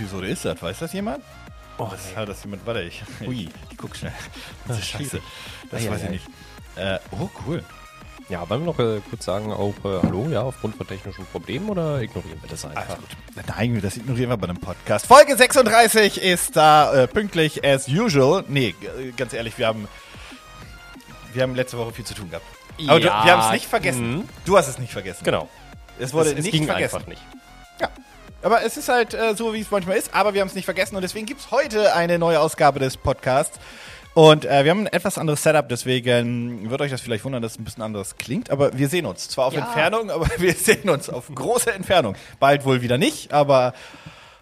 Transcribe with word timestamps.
Episode 0.00 0.28
ist 0.28 0.44
das? 0.44 0.60
Weiß 0.62 0.78
das 0.78 0.92
jemand? 0.92 1.22
Oh, 1.78 1.88
Das 1.90 2.14
hat 2.16 2.28
das 2.28 2.42
jemand. 2.44 2.66
Warte, 2.66 2.82
ich, 2.82 3.02
Ui. 3.26 3.48
ich 3.70 3.76
guck 3.76 3.96
schnell. 3.96 4.12
Das 4.66 4.78
ist 4.78 4.88
scheiße. 4.88 5.20
Das 5.70 5.82
Ei, 5.82 5.90
weiß 5.90 6.00
ei, 6.00 6.04
ich 6.04 6.08
ei. 6.08 6.10
nicht. 6.12 6.26
Äh, 6.76 6.98
oh, 7.12 7.28
cool. 7.46 7.64
Ja, 8.28 8.48
wollen 8.48 8.60
wir 8.64 8.66
noch 8.66 8.78
äh, 8.78 9.00
kurz 9.10 9.24
sagen, 9.24 9.52
auch 9.52 9.74
äh, 9.84 10.00
Hallo, 10.06 10.28
ja, 10.30 10.42
aufgrund 10.42 10.76
von 10.76 10.86
technischen 10.86 11.26
Problemen 11.26 11.68
oder 11.68 12.00
ignorieren 12.00 12.40
wir 12.40 12.48
das 12.48 12.64
einfach? 12.64 12.82
Alles 12.84 12.96
gut. 12.98 13.08
Nein, 13.56 13.80
das 13.82 13.96
ignorieren 13.96 14.30
wir 14.30 14.36
bei 14.36 14.46
einem 14.48 14.58
Podcast. 14.60 15.06
Folge 15.06 15.36
36 15.36 16.20
ist 16.22 16.54
da 16.54 16.92
äh, 16.94 17.06
pünktlich 17.08 17.64
as 17.64 17.88
usual. 17.88 18.44
Nee, 18.46 18.72
g- 18.80 19.10
ganz 19.16 19.32
ehrlich, 19.32 19.58
wir 19.58 19.66
haben, 19.66 19.88
wir 21.32 21.42
haben 21.42 21.56
letzte 21.56 21.76
Woche 21.78 21.92
viel 21.92 22.04
zu 22.04 22.14
tun 22.14 22.30
gehabt. 22.30 22.46
Aber 22.86 22.98
Ja, 22.98 22.98
du, 22.98 23.04
wir 23.26 23.32
haben 23.36 23.46
es 23.46 23.52
nicht 23.52 23.66
vergessen. 23.66 24.16
mhm. 24.18 24.28
Du 24.44 24.56
hast 24.56 24.68
es 24.68 24.78
nicht 24.78 24.92
vergessen. 24.92 25.24
Genau. 25.24 25.48
Es 25.98 26.12
wurde 26.12 26.30
es, 26.30 26.38
es 26.38 26.44
nicht 26.44 26.52
ging 26.52 26.66
vergessen. 26.66 26.94
einfach 26.96 27.08
nicht. 27.08 27.22
Ja. 27.80 27.88
Aber 28.42 28.62
es 28.64 28.76
ist 28.76 28.88
halt 28.88 29.12
äh, 29.14 29.34
so, 29.36 29.52
wie 29.52 29.60
es 29.60 29.70
manchmal 29.70 29.96
ist, 29.96 30.14
aber 30.14 30.32
wir 30.34 30.40
haben 30.40 30.48
es 30.48 30.54
nicht 30.54 30.64
vergessen 30.64 30.96
und 30.96 31.02
deswegen 31.02 31.26
gibt 31.26 31.40
es 31.40 31.50
heute 31.50 31.94
eine 31.94 32.18
neue 32.18 32.40
Ausgabe 32.40 32.78
des 32.78 32.96
Podcasts. 32.96 33.58
Und 34.14 34.44
äh, 34.44 34.64
wir 34.64 34.70
haben 34.72 34.80
ein 34.80 34.86
etwas 34.88 35.18
anderes 35.18 35.42
Setup, 35.42 35.68
deswegen 35.68 36.68
wird 36.68 36.80
euch 36.80 36.90
das 36.90 37.00
vielleicht 37.00 37.24
wundern, 37.24 37.42
dass 37.42 37.52
es 37.52 37.58
ein 37.58 37.64
bisschen 37.64 37.82
anders 37.82 38.16
klingt, 38.16 38.50
aber 38.50 38.76
wir 38.76 38.88
sehen 38.88 39.06
uns. 39.06 39.28
Zwar 39.28 39.46
auf 39.46 39.54
Ja. 39.54 39.60
Entfernung, 39.66 40.10
aber 40.10 40.26
wir 40.38 40.52
sehen 40.54 40.88
uns 40.90 41.08
auf 41.08 41.30
große 41.32 41.72
Entfernung. 41.72 42.16
Bald 42.40 42.64
wohl 42.64 42.82
wieder 42.82 42.98
nicht, 42.98 43.32
aber 43.32 43.72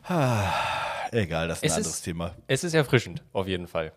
ah, 0.08 0.42
egal, 1.12 1.48
das 1.48 1.58
ist 1.58 1.64
ein 1.64 1.66
Es 1.66 1.76
anderes 1.76 1.94
ist- 1.96 2.02
Thema. 2.02 2.34
Es 2.46 2.64
ist 2.64 2.74
erfrischend, 2.74 3.22
auf 3.32 3.46
jeden 3.46 3.66
Fall. 3.68 3.92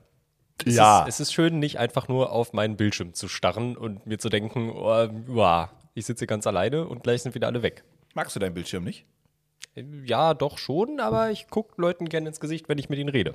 Es 0.65 0.75
Ja. 0.75 1.03
Ist, 1.03 1.15
es 1.15 1.19
ist 1.29 1.33
schön, 1.33 1.59
nicht 1.59 1.79
einfach 1.79 2.07
nur 2.07 2.31
auf 2.31 2.53
meinen 2.53 2.75
Bildschirm 2.75 3.13
zu 3.13 3.27
starren 3.27 3.77
und 3.77 4.05
mir 4.07 4.17
zu 4.19 4.29
denken, 4.29 4.71
oh, 4.75 5.07
wow, 5.27 5.69
ich 5.93 6.05
sitze 6.05 6.21
hier 6.21 6.27
ganz 6.27 6.45
alleine 6.47 6.85
und 6.87 7.03
gleich 7.03 7.21
sind 7.21 7.33
wieder 7.35 7.47
alle 7.47 7.61
weg. 7.63 7.83
Magst 8.13 8.35
du 8.35 8.39
deinen 8.39 8.53
Bildschirm 8.53 8.83
nicht? 8.83 9.05
Ja, 9.75 10.33
doch 10.33 10.57
schon, 10.57 10.99
aber 10.99 11.31
ich 11.31 11.47
gucke 11.49 11.79
Leuten 11.81 12.09
gerne 12.09 12.27
ins 12.27 12.39
Gesicht, 12.39 12.67
wenn 12.69 12.77
ich 12.77 12.89
mit 12.89 12.99
ihnen 12.99 13.09
rede. 13.09 13.33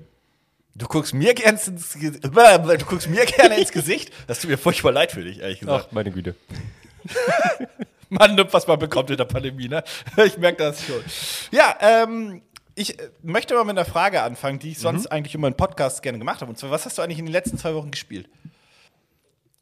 Du 0.75 0.87
guckst 0.87 1.15
mir 1.15 1.33
gerne 1.33 1.59
ins, 1.67 1.95
Ge- 1.99 2.21
du 2.21 2.85
guckst 2.85 3.09
mir 3.09 3.25
gerne 3.25 3.57
ins 3.59 3.73
Gesicht. 3.73 4.13
Das 4.27 4.41
tut 4.41 4.51
mir 4.51 4.59
furchtbar 4.59 4.93
leid 4.93 5.13
für 5.13 5.25
dich, 5.25 5.41
ehrlich 5.41 5.61
gesagt. 5.61 5.87
Ach, 5.89 5.93
meine 5.93 6.11
Güte. 6.11 6.35
Man 8.09 8.35
nimmt, 8.35 8.53
was 8.53 8.67
man 8.67 8.79
bekommt 8.79 9.11
in 9.11 9.17
der 9.17 9.25
Pandemie, 9.25 9.69
ne? 9.69 9.83
Ich 10.25 10.37
merke 10.39 10.59
das 10.59 10.85
schon. 10.85 11.03
Ja, 11.51 11.75
ähm, 11.81 12.43
ich 12.75 12.99
äh, 13.01 13.09
möchte 13.23 13.55
mal 13.55 13.65
mit 13.65 13.77
einer 13.77 13.85
Frage 13.87 14.23
anfangen, 14.23 14.59
die 14.59 14.73
ich 14.73 14.79
sonst 14.79 15.07
eigentlich 15.09 15.35
immer 15.35 15.49
in 15.49 15.55
Podcasts 15.55 16.03
gerne 16.03 16.19
gemacht 16.19 16.41
habe. 16.43 16.51
Und 16.51 16.57
zwar, 16.59 16.71
was 16.71 16.85
hast 16.85 16.99
du 16.99 17.03
eigentlich 17.03 17.19
in 17.19 17.25
den 17.27 17.33
letzten 17.33 17.59
zwei 17.59 17.75
Wochen 17.75 17.91
gespielt? 17.91 18.29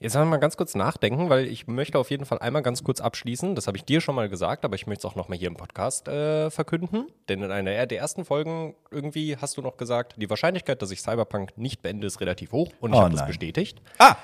Jetzt 0.05 0.13
sollen 0.13 0.27
wir 0.27 0.33
mal 0.33 0.37
ganz 0.37 0.59
kurz 0.59 0.75
nachdenken, 0.75 1.31
weil 1.31 1.47
ich 1.47 1.67
möchte 1.67 1.99
auf 1.99 2.11
jeden 2.11 2.27
Fall 2.27 2.39
einmal 2.39 2.61
ganz 2.61 2.85
kurz 2.85 3.01
abschließen. 3.01 3.55
Das 3.55 3.67
habe 3.67 3.79
ich 3.79 3.87
dir 3.87 4.03
schon 4.03 4.15
mal 4.15 4.29
gesagt, 4.29 4.67
aber 4.67 4.75
ich 4.75 4.87
möchte 4.87 5.07
es 5.07 5.11
auch 5.11 5.17
nochmal 5.17 5.39
hier 5.39 5.49
im 5.49 5.57
Podcast 5.57 6.09
äh, 6.09 6.51
verkünden. 6.51 7.07
Denn 7.31 7.43
in 7.43 7.51
einer 7.51 7.87
der 7.87 7.99
ersten 7.99 8.27
Folgen 8.27 8.75
irgendwie 8.91 9.39
hast 9.39 9.57
du 9.57 9.63
noch 9.63 9.79
gesagt, 9.79 10.17
die 10.19 10.29
Wahrscheinlichkeit, 10.29 10.83
dass 10.83 10.91
ich 10.91 11.01
Cyberpunk 11.01 11.57
nicht 11.57 11.81
beende, 11.81 12.07
ist 12.07 12.21
relativ 12.21 12.53
hoch. 12.53 12.71
Und 12.81 12.93
ich 12.93 12.99
Oh 12.99 13.01
habe 13.01 13.17
das 13.17 13.27
bestätigt. 13.27 13.81
Ah, 13.99 14.17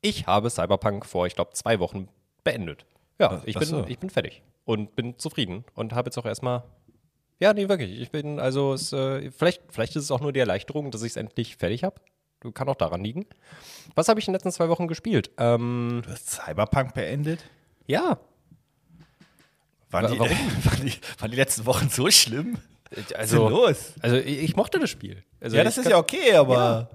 Ich 0.00 0.26
habe 0.26 0.50
Cyberpunk 0.50 1.06
vor, 1.06 1.28
ich 1.28 1.36
glaube, 1.36 1.52
zwei 1.52 1.78
Wochen 1.78 2.08
beendet. 2.42 2.84
Ja, 3.20 3.40
ich 3.44 3.56
bin, 3.56 3.68
so. 3.68 3.84
ich 3.86 4.00
bin 4.00 4.10
fertig 4.10 4.42
und 4.64 4.96
bin 4.96 5.16
zufrieden 5.16 5.64
und 5.74 5.92
habe 5.92 6.08
jetzt 6.08 6.18
auch 6.18 6.26
erstmal. 6.26 6.64
Ja, 7.38 7.52
nee, 7.54 7.68
wirklich. 7.68 8.00
Ich 8.00 8.10
bin, 8.10 8.40
also, 8.40 8.72
es, 8.72 8.92
äh, 8.92 9.30
vielleicht, 9.30 9.62
vielleicht 9.70 9.94
ist 9.94 10.02
es 10.02 10.10
auch 10.10 10.20
nur 10.20 10.32
die 10.32 10.40
Erleichterung, 10.40 10.90
dass 10.90 11.02
ich 11.02 11.10
es 11.10 11.16
endlich 11.16 11.54
fertig 11.56 11.84
habe. 11.84 12.00
Kann 12.54 12.68
auch 12.68 12.76
daran 12.76 13.04
liegen. 13.04 13.26
Was 13.94 14.08
habe 14.08 14.18
ich 14.20 14.26
in 14.26 14.32
den 14.32 14.36
letzten 14.36 14.52
zwei 14.52 14.68
Wochen 14.68 14.88
gespielt? 14.88 15.30
Ähm, 15.36 16.02
du 16.04 16.10
hast 16.10 16.30
Cyberpunk 16.30 16.94
beendet? 16.94 17.44
ja, 17.86 18.18
Waren, 19.90 20.04
Wa- 20.04 20.08
die, 20.12 20.18
warum? 20.20 20.30
waren, 20.64 20.86
die, 20.86 20.92
waren 21.18 21.30
die 21.30 21.36
letzten 21.36 21.66
Wochen 21.66 21.88
so 21.88 22.10
schlimm? 22.10 22.58
also, 23.16 23.48
los? 23.48 23.94
also 24.00 24.16
ich, 24.16 24.38
ich 24.42 24.56
mochte 24.56 24.78
das 24.78 24.90
Spiel. 24.90 25.22
Also 25.40 25.56
Ja, 25.56 25.64
das 25.64 25.78
ist 25.78 25.88
ja 25.88 25.96
okay, 25.98 26.34
aber 26.34 26.88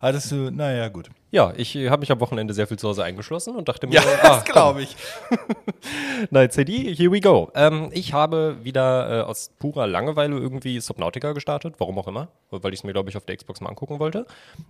hattest 0.00 0.30
du, 0.30 0.50
naja, 0.50 0.88
gut. 0.88 1.10
Ja, 1.32 1.54
ich 1.56 1.74
äh, 1.74 1.88
habe 1.88 2.00
mich 2.00 2.12
am 2.12 2.20
Wochenende 2.20 2.52
sehr 2.52 2.66
viel 2.66 2.78
zu 2.78 2.86
Hause 2.88 3.04
eingeschlossen 3.04 3.56
und 3.56 3.66
dachte 3.66 3.86
mir, 3.86 3.94
Ja, 3.94 4.02
ah, 4.22 4.28
das 4.28 4.44
glaube 4.44 4.82
ich. 4.82 4.94
Nein, 6.30 6.50
CD, 6.50 6.94
here 6.94 7.10
we 7.10 7.20
go. 7.20 7.50
Ähm, 7.54 7.88
ich 7.90 8.12
habe 8.12 8.58
wieder 8.62 9.20
äh, 9.20 9.22
aus 9.22 9.50
purer 9.58 9.86
Langeweile 9.86 10.36
irgendwie 10.36 10.78
Subnautica 10.78 11.32
gestartet, 11.32 11.76
warum 11.78 11.98
auch 11.98 12.06
immer, 12.06 12.28
weil 12.50 12.74
ich 12.74 12.80
es 12.80 12.84
mir, 12.84 12.92
glaube 12.92 13.08
ich, 13.08 13.16
auf 13.16 13.24
der 13.24 13.34
Xbox 13.34 13.62
mal 13.62 13.70
angucken 13.70 13.98
wollte. 13.98 14.26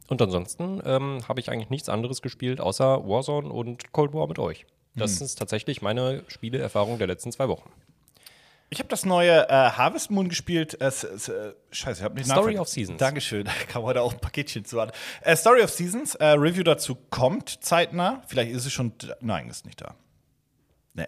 Und 0.06 0.22
ansonsten 0.22 0.80
ähm, 0.84 1.18
habe 1.28 1.40
ich 1.40 1.50
eigentlich 1.50 1.70
nichts 1.70 1.88
anderes 1.88 2.22
gespielt, 2.22 2.60
außer 2.60 3.08
Warzone 3.08 3.48
und 3.48 3.92
Cold 3.92 4.14
War 4.14 4.28
mit 4.28 4.38
euch. 4.38 4.64
Das 4.94 5.20
ist 5.20 5.38
tatsächlich 5.38 5.82
meine 5.82 6.22
Spielerfahrung 6.28 6.98
der 6.98 7.06
letzten 7.08 7.32
zwei 7.32 7.48
Wochen. 7.48 7.68
Ich 8.72 8.78
habe 8.78 8.88
das 8.88 9.04
neue 9.04 9.50
äh, 9.50 9.52
Harvest 9.52 10.10
Moon 10.10 10.30
gespielt. 10.30 10.80
Äh, 10.80 10.86
äh, 10.86 10.90
scheiße, 11.72 12.00
ich 12.00 12.02
habe 12.02 12.14
nicht 12.14 12.24
Story 12.24 12.58
of 12.58 12.68
Seasons. 12.68 12.98
Dankeschön. 12.98 13.44
Da 13.52 13.52
kam 13.68 13.82
heute 13.82 14.00
auch 14.00 14.14
ein 14.14 14.18
Paketchen 14.18 14.64
zu 14.64 14.80
an. 14.80 14.90
Äh, 15.20 15.36
Story 15.36 15.60
of 15.60 15.68
Seasons. 15.68 16.14
Äh, 16.14 16.28
Review 16.28 16.62
dazu 16.62 16.96
kommt 17.10 17.62
zeitnah. 17.62 18.22
Vielleicht 18.28 18.50
ist 18.50 18.64
es 18.64 18.72
schon. 18.72 18.94
Nein, 19.20 19.50
ist 19.50 19.66
nicht 19.66 19.82
da. 19.82 19.94
Nee. 20.94 21.04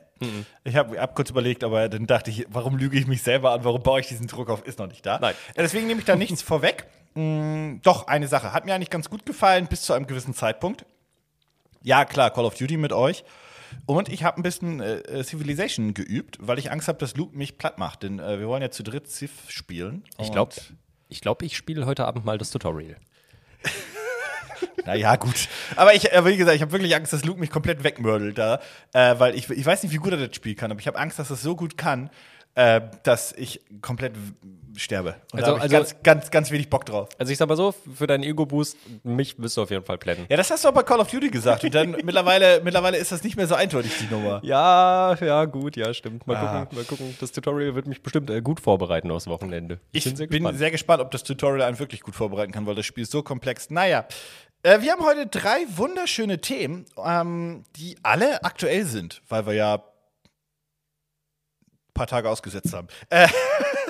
Ich 0.65 0.77
habe 0.77 1.01
hab 1.01 1.15
kurz 1.15 1.31
überlegt, 1.31 1.65
aber 1.65 1.89
dann 1.89 2.07
dachte 2.07 2.31
ich, 2.31 2.47
warum 2.51 2.77
lüge 2.77 2.99
ich 2.99 3.07
mich 3.07 3.23
selber 3.23 3.53
an? 3.53 3.65
Warum 3.65 3.83
baue 3.83 4.01
ich 4.01 4.09
diesen 4.09 4.27
Druck 4.27 4.51
auf? 4.51 4.67
Ist 4.67 4.79
noch 4.79 4.87
nicht 4.87 5.07
da. 5.07 5.19
Nein. 5.19 5.35
Äh, 5.55 5.63
deswegen 5.63 5.87
nehme 5.87 6.01
ich 6.01 6.07
da 6.07 6.17
nichts 6.17 6.43
vorweg. 6.43 6.85
Mm, 7.15 7.77
doch, 7.83 8.09
eine 8.09 8.29
Sache. 8.29 8.53
Hat 8.53 8.67
mir 8.67 8.75
eigentlich 8.75 8.91
ganz 8.91 9.09
gut 9.09 9.25
gefallen 9.25 9.69
bis 9.69 9.81
zu 9.81 9.95
einem 9.95 10.07
gewissen 10.07 10.35
Zeitpunkt. 10.35 10.85
Ja, 11.81 12.05
klar, 12.05 12.31
Call 12.31 12.45
of 12.45 12.57
Duty 12.57 12.77
mit 12.77 12.93
euch. 12.93 13.25
Und 13.87 14.09
ich 14.09 14.25
habe 14.25 14.39
ein 14.39 14.43
bisschen 14.43 14.81
äh, 14.81 14.99
äh, 14.99 15.25
Civilization 15.25 15.95
geübt, 15.95 16.39
weil 16.41 16.59
ich 16.59 16.71
Angst 16.71 16.89
habe, 16.89 16.99
dass 16.99 17.17
Luke 17.17 17.37
mich 17.37 17.59
platt 17.59 17.79
macht. 17.79 18.03
Denn 18.03 18.19
äh, 18.19 18.39
wir 18.39 18.49
wollen 18.49 18.63
ja 18.63 18.71
zu 18.71 18.83
dritt 18.83 19.09
Civ 19.09 19.31
spielen. 19.49 20.05
Ich 20.19 20.33
glaube, 20.33 20.55
ich, 21.09 21.21
glaub, 21.21 21.43
ich 21.43 21.57
spiele 21.57 21.87
heute 21.87 22.05
Abend 22.05 22.25
mal 22.25 22.39
das 22.39 22.51
Tutorial. 22.51 22.97
Naja, 24.87 25.17
gut. 25.17 25.49
Aber 25.77 25.95
ich, 25.95 26.13
äh, 26.13 26.25
wie 26.27 26.37
gesagt, 26.37 26.57
ich 26.57 26.63
habe 26.63 26.73
wirklich 26.73 26.95
Angst, 26.95 27.13
dass 27.13 27.25
Luke 27.25 27.41
mich 27.41 27.51
komplett 27.51 27.85
wegmördelt 27.85 28.37
da. 28.37 28.61
Äh, 28.93 29.19
weil 29.19 29.35
ich, 29.35 29.49
ich 29.49 29.65
weiß 29.65 29.83
nicht, 29.83 29.93
wie 29.93 29.99
gut 29.99 30.13
er 30.13 30.27
das 30.27 30.37
Spiel 30.37 30.55
kann, 30.55 30.71
aber 30.71 30.81
ich 30.81 30.87
habe 30.87 30.99
Angst, 30.99 31.19
dass 31.19 31.31
er 31.31 31.35
es 31.35 31.43
so 31.43 31.57
gut 31.57 31.79
kann, 31.79 32.11
äh, 32.57 32.81
dass 33.03 33.33
ich 33.33 33.61
komplett 33.83 34.15
sterbe. 34.77 35.15
Und 35.33 35.41
Also- 35.43 35.57
da 35.57 35.63
also- 35.63 35.77
ganz, 35.77 35.97
ganz, 36.03 36.31
ganz 36.33 36.51
wenig 36.51 36.69
Bock 36.69 36.85
drauf. 36.85 37.09
Also 37.19 37.31
ich 37.31 37.39
sag 37.39 37.49
mal 37.49 37.57
so, 37.57 37.73
für 37.95 38.09
deinen 38.09 38.25
Ego-Boost, 38.25 38.77
mich 39.05 39.39
wirst 39.41 39.57
du 39.57 39.63
auf 39.63 39.71
jeden 39.71 39.85
Fall 39.85 39.99
planen. 39.99 40.27
Ja, 40.29 40.37
das 40.37 40.51
hast 40.51 40.65
du 40.65 40.69
auch 40.69 40.73
bei 40.73 40.83
Call 40.83 40.99
of 40.99 41.09
Duty 41.11 41.29
gesagt. 41.31 41.63
Und 41.63 41.75
dann 41.75 41.91
mittlerweile, 42.05 42.61
mittlerweile 42.63 42.97
ist 42.97 43.13
das 43.13 43.23
nicht 43.23 43.37
mehr 43.37 43.47
so 43.47 43.55
eindeutig, 43.55 43.93
die 44.01 44.13
Nummer. 44.13 44.41
Ja, 44.43 45.15
ja, 45.21 45.45
gut, 45.45 45.77
ja, 45.77 45.95
stimmt. 45.95 46.27
Mal 46.27 46.37
Ah. 46.37 46.61
gucken, 46.65 46.79
mal 46.79 46.85
gucken. 46.85 47.17
Das 47.21 47.31
Tutorial 47.31 47.75
wird 47.77 47.87
mich 47.87 48.03
bestimmt 48.03 48.31
äh, 48.31 48.41
gut 48.43 48.59
vorbereiten 48.61 49.11
aufs 49.13 49.29
Wochenende. 49.29 49.79
Ich 49.93 50.05
bin, 50.05 50.17
sehr, 50.17 50.27
gespannt. 50.27 50.59
gespannt, 50.73 51.01
ob 51.03 51.11
das 51.13 51.23
Tutorial 51.23 51.63
einen 51.69 51.79
wirklich 51.79 52.01
gut 52.01 52.17
vorbereiten 52.17 52.51
kann, 52.53 52.67
weil 52.67 52.75
das 52.75 52.85
Spiel 52.87 53.03
ist 53.05 53.13
so 53.13 53.23
komplex. 53.23 53.71
Naja, 53.71 54.07
äh, 54.65 54.81
wir 54.81 54.91
haben 54.91 55.05
heute 55.05 55.27
drei 55.29 55.67
wunderschöne 55.77 56.41
Themen, 56.41 56.87
ähm, 57.05 57.63
die 57.77 57.97
alle 58.03 58.43
aktuell 58.43 58.85
sind, 58.87 59.23
weil 59.29 59.47
wir 59.47 59.53
ja 59.55 59.85
paar 61.95 62.07
Tage 62.07 62.29
ausgesetzt 62.29 62.73
haben. 62.75 62.89
Äh, 63.11 63.29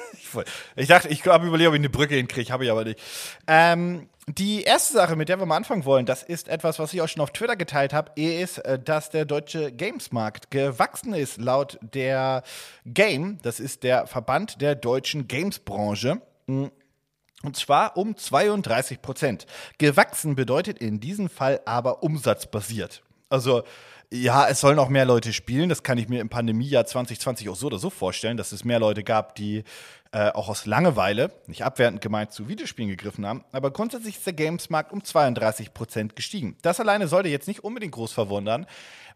ich, 0.77 0.89
dachte, 0.89 1.09
ich 1.09 1.27
habe 1.27 1.47
überlegt, 1.47 1.69
ob 1.69 1.75
ich 1.75 1.81
eine 1.81 1.91
Brücke 1.91 2.15
hinkriege, 2.15 2.53
habe 2.53 2.65
ich 2.65 2.71
aber 2.71 2.85
nicht. 2.85 3.01
Ähm, 3.47 4.09
die 4.27 4.63
erste 4.63 4.95
Sache, 4.95 5.17
mit 5.17 5.29
der 5.29 5.39
wir 5.39 5.47
mal 5.47 5.57
anfangen 5.57 5.85
wollen, 5.85 6.07
das 6.07 6.23
ist 6.23 6.49
etwas, 6.49 6.79
was 6.79 6.95
ich 6.95 7.03
auch 7.03 7.09
schon 7.09 7.23
auf 7.23 7.33
Twitter 7.33 7.57
geteilt 7.57 7.93
habe, 7.93 8.13
ist, 8.21 8.59
äh, 8.59 8.79
dass 8.79 9.11
der 9.11 9.25
deutsche 9.25 9.73
Gamesmarkt 9.73 10.51
gewachsen 10.51 11.13
ist. 11.13 11.39
Laut 11.39 11.79
der 11.83 12.43
Game, 12.87 13.39
das 13.43 13.61
ist 13.61 13.83
der 13.83 14.07
Verband 14.07 14.61
der 14.61 14.75
deutschen 14.75 15.29
Gamesbranche. 15.29 16.23
Und 16.47 17.57
zwar 17.57 17.97
um 17.97 18.17
32 18.17 19.03
Prozent. 19.03 19.47
Gewachsen 19.79 20.35
bedeutet 20.35 20.79
in 20.79 21.01
diesem 21.01 21.29
Fall 21.29 21.61
aber 21.67 22.03
umsatzbasiert. 22.03 23.03
Also, 23.29 23.65
ja, 24.13 24.49
es 24.49 24.61
sollen 24.61 24.79
auch 24.79 24.89
mehr 24.89 25.05
Leute 25.05 25.33
spielen. 25.33 25.69
Das 25.69 25.83
kann 25.83 25.99
ich 25.99 26.09
mir 26.09 26.21
im 26.21 26.29
Pandemiejahr 26.29 26.87
2020 26.87 27.49
auch 27.49 27.57
so 27.57 27.67
oder 27.67 27.79
so 27.79 27.91
vorstellen, 27.91 28.37
dass 28.37 28.53
es 28.53 28.65
mehr 28.65 28.79
Leute 28.79 29.03
gab, 29.03 29.35
die 29.35 29.65
äh, 30.13 30.31
auch 30.31 30.49
aus 30.49 30.67
Langeweile, 30.67 31.33
nicht 31.47 31.65
abwertend 31.65 32.01
gemeint, 32.01 32.33
zu 32.33 32.49
Videospielen 32.49 32.91
gegriffen 32.91 33.27
haben. 33.27 33.45
Aber 33.51 33.73
grundsätzlich 33.73 34.17
ist 34.17 34.27
der 34.27 34.33
Gamesmarkt 34.33 34.93
um 34.93 35.03
32 35.03 35.75
Prozent 35.75 36.17
gestiegen. 36.17 36.57
Das 36.63 36.79
alleine 36.79 37.09
sollte 37.09 37.29
jetzt 37.29 37.49
nicht 37.49 37.65
unbedingt 37.65 37.95
groß 37.95 38.13
verwundern. 38.13 38.67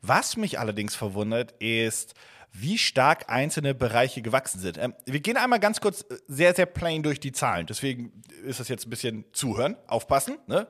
Was 0.02 0.36
mich 0.36 0.58
allerdings 0.58 0.96
verwundert, 0.96 1.52
ist, 1.60 2.14
wie 2.52 2.78
stark 2.78 3.30
einzelne 3.30 3.74
Bereiche 3.74 4.22
gewachsen 4.22 4.58
sind. 4.58 4.78
Ähm, 4.78 4.94
wir 5.06 5.20
gehen 5.20 5.36
einmal 5.36 5.60
ganz 5.60 5.80
kurz 5.80 6.02
äh, 6.02 6.16
sehr, 6.26 6.54
sehr 6.54 6.66
plain 6.66 7.02
durch 7.02 7.20
die 7.20 7.32
Zahlen. 7.32 7.66
Deswegen 7.66 8.22
ist 8.44 8.60
das 8.60 8.68
jetzt 8.68 8.86
ein 8.86 8.90
bisschen 8.90 9.24
zuhören, 9.32 9.76
aufpassen. 9.86 10.38
Ne? 10.46 10.66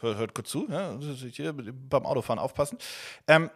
Hört, 0.00 0.34
kurz 0.34 0.50
zu, 0.50 0.66
ja? 0.68 0.98
Hier 1.32 1.54
beim 1.54 2.06
Autofahren 2.06 2.38
aufpassen. 2.38 2.78
Ähm, 3.26 3.50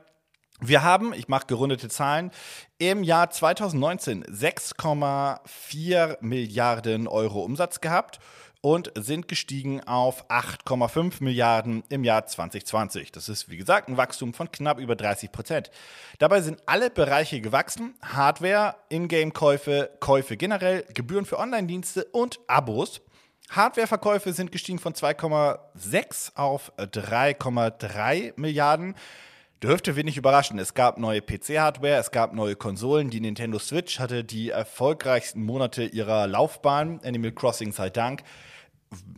wir 0.61 0.85
haben, 0.85 1.13
ich 1.13 1.27
mache 1.27 1.47
gerundete 1.47 1.89
Zahlen, 1.89 2.31
im 2.79 3.03
Jahr 3.03 3.31
2019 3.31 4.25
6,4 4.25 6.19
Milliarden 6.21 7.09
Euro 7.09 7.41
Umsatz 7.43 7.81
gehabt 7.81 8.21
und 8.61 8.93
sind 8.95 9.27
gestiegen 9.27 9.83
auf 9.83 10.31
8,5 10.31 11.23
Milliarden 11.23 11.83
im 11.89 12.05
Jahr 12.05 12.27
2020. 12.27 13.11
Das 13.11 13.29
ist, 13.29 13.51
wie 13.51 13.57
gesagt, 13.57 13.89
ein 13.89 13.97
Wachstum 13.97 14.33
von 14.33 14.53
knapp 14.53 14.79
über 14.79 14.95
30 14.95 15.33
Prozent. 15.33 15.71
Dabei 16.21 16.41
sind 16.41 16.63
alle 16.67 16.89
Bereiche 16.89 17.41
gewachsen. 17.41 17.95
Hardware, 18.01 18.77
Ingame-Käufe, 18.89 19.91
Käufe 19.99 20.37
generell, 20.37 20.85
Gebühren 20.95 21.27
für 21.27 21.41
Online-Dienste 21.41 22.05
und 22.13 22.39
Abos. 22.47 23.01
Hardwareverkäufe 23.53 24.33
sind 24.33 24.51
gestiegen 24.53 24.79
von 24.79 24.95
2,6 24.95 26.37
auf 26.37 26.73
3,3 26.79 28.33
Milliarden. 28.37 28.95
Dürfte 29.63 29.95
wenig 29.95 30.17
überraschen. 30.17 30.59
Es 30.59 30.75
gab 30.75 30.99
neue 30.99 31.21
PC-Hardware, 31.21 31.97
es 31.97 32.11
gab 32.11 32.33
neue 32.33 32.57
Konsolen. 32.57 33.11
Die 33.11 33.21
Nintendo 33.21 33.59
Switch 33.61 34.01
hatte 34.01 34.25
die 34.25 34.51
erfolgreichsten 34.51 35.43
Monate 35.45 35.85
ihrer 35.85 36.27
Laufbahn. 36.27 37.01
Animal 37.05 37.31
Crossing 37.33 37.73
sei 37.73 37.89
Dank. 37.89 38.25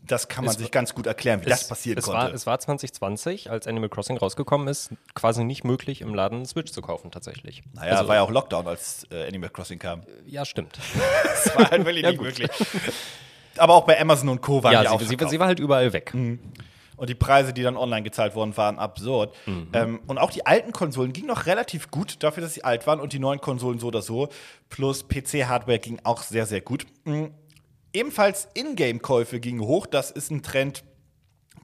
Das 0.07 0.29
kann 0.29 0.45
man 0.45 0.53
Es 0.55 0.61
sich 0.61 0.71
ganz 0.71 0.95
gut 0.95 1.07
erklären, 1.07 1.41
wie 1.45 1.49
das 1.49 1.67
passieren 1.67 1.99
es 1.99 2.05
konnte. 2.05 2.21
War, 2.27 2.35
es 2.35 2.47
war 2.47 2.61
2020, 2.61 3.51
als 3.51 3.67
Animal 3.67 3.89
Crossing 3.89 4.17
rausgekommen 4.19 4.69
ist, 4.69 4.91
quasi 5.15 5.43
nicht 5.43 5.65
möglich, 5.65 6.01
im 6.01 6.15
Laden 6.15 6.39
eine 6.39 6.47
Switch 6.47 6.71
zu 6.71 6.81
kaufen, 6.81 7.11
tatsächlich. 7.11 7.63
naja, 7.73 7.93
Also, 7.97 8.07
war 8.07 8.17
ja 8.17 8.23
auch 8.23 8.31
Lockdown, 8.31 8.69
als 8.69 9.05
äh, 9.11 9.27
Animal 9.27 9.51
Crossing 9.51 9.79
kam. 9.81 10.03
ja, 10.27 10.45
stimmt. 10.45 10.79
Das 11.25 11.57
war 11.57 11.71
halt 11.71 11.85
wirklich 11.85 12.05
Ja, 12.05 12.11
nicht 12.13 12.21
möglich. 12.23 12.51
Aber 13.59 13.75
auch 13.75 13.87
bei 13.87 14.01
Amazon 14.01 14.29
und 14.29 14.43
Co. 14.43 14.63
waren 14.63 14.73
Ja, 14.73 14.83
die 14.83 14.89
auch 14.89 15.01
sie, 15.01 15.07
sie, 15.07 15.17
sie 15.29 15.39
war 15.39 15.47
halt 15.47 15.61
überall 15.61 15.93
weg. 15.93 16.13
Und 16.97 17.11
die 17.11 17.15
Preise, 17.15 17.53
die 17.53 17.63
dann 17.63 17.77
online 17.77 18.03
gezahlt 18.03 18.35
wurden, 18.35 18.57
waren 18.57 18.79
absurd. 18.79 19.35
Ähm, 19.73 20.01
und 20.07 20.19
auch 20.19 20.31
die 20.31 20.47
alten 20.47 20.73
Konsolen 20.73 21.13
gingen 21.13 21.27
noch 21.27 21.47
relativ 21.47 21.91
gut, 21.91 22.23
dafür, 22.23 22.43
dass 22.43 22.55
sie 22.55 22.65
alt 22.65 22.87
waren. 22.87 23.01
Und 23.01 23.13
die 23.13 23.19
neuen 23.19 23.41
Konsolen 23.41 23.79
so 23.79 23.89
oder 23.89 24.03
so. 24.03 24.29
Plus 24.71 25.07
PC-Hardware 25.09 25.79
ging 25.79 26.01
auch 26.05 26.23
sehr, 26.23 26.47
sehr 26.47 26.61
gut. 26.61 26.87
Mhm. 27.05 27.33
Ebenfalls 27.93 28.49
Ingame-Käufe 28.55 29.41
gingen 29.41 29.61
hoch. 29.61 29.87
Das 29.87 30.11
ist 30.11 30.31
ein 30.31 30.43
Trend, 30.43 30.85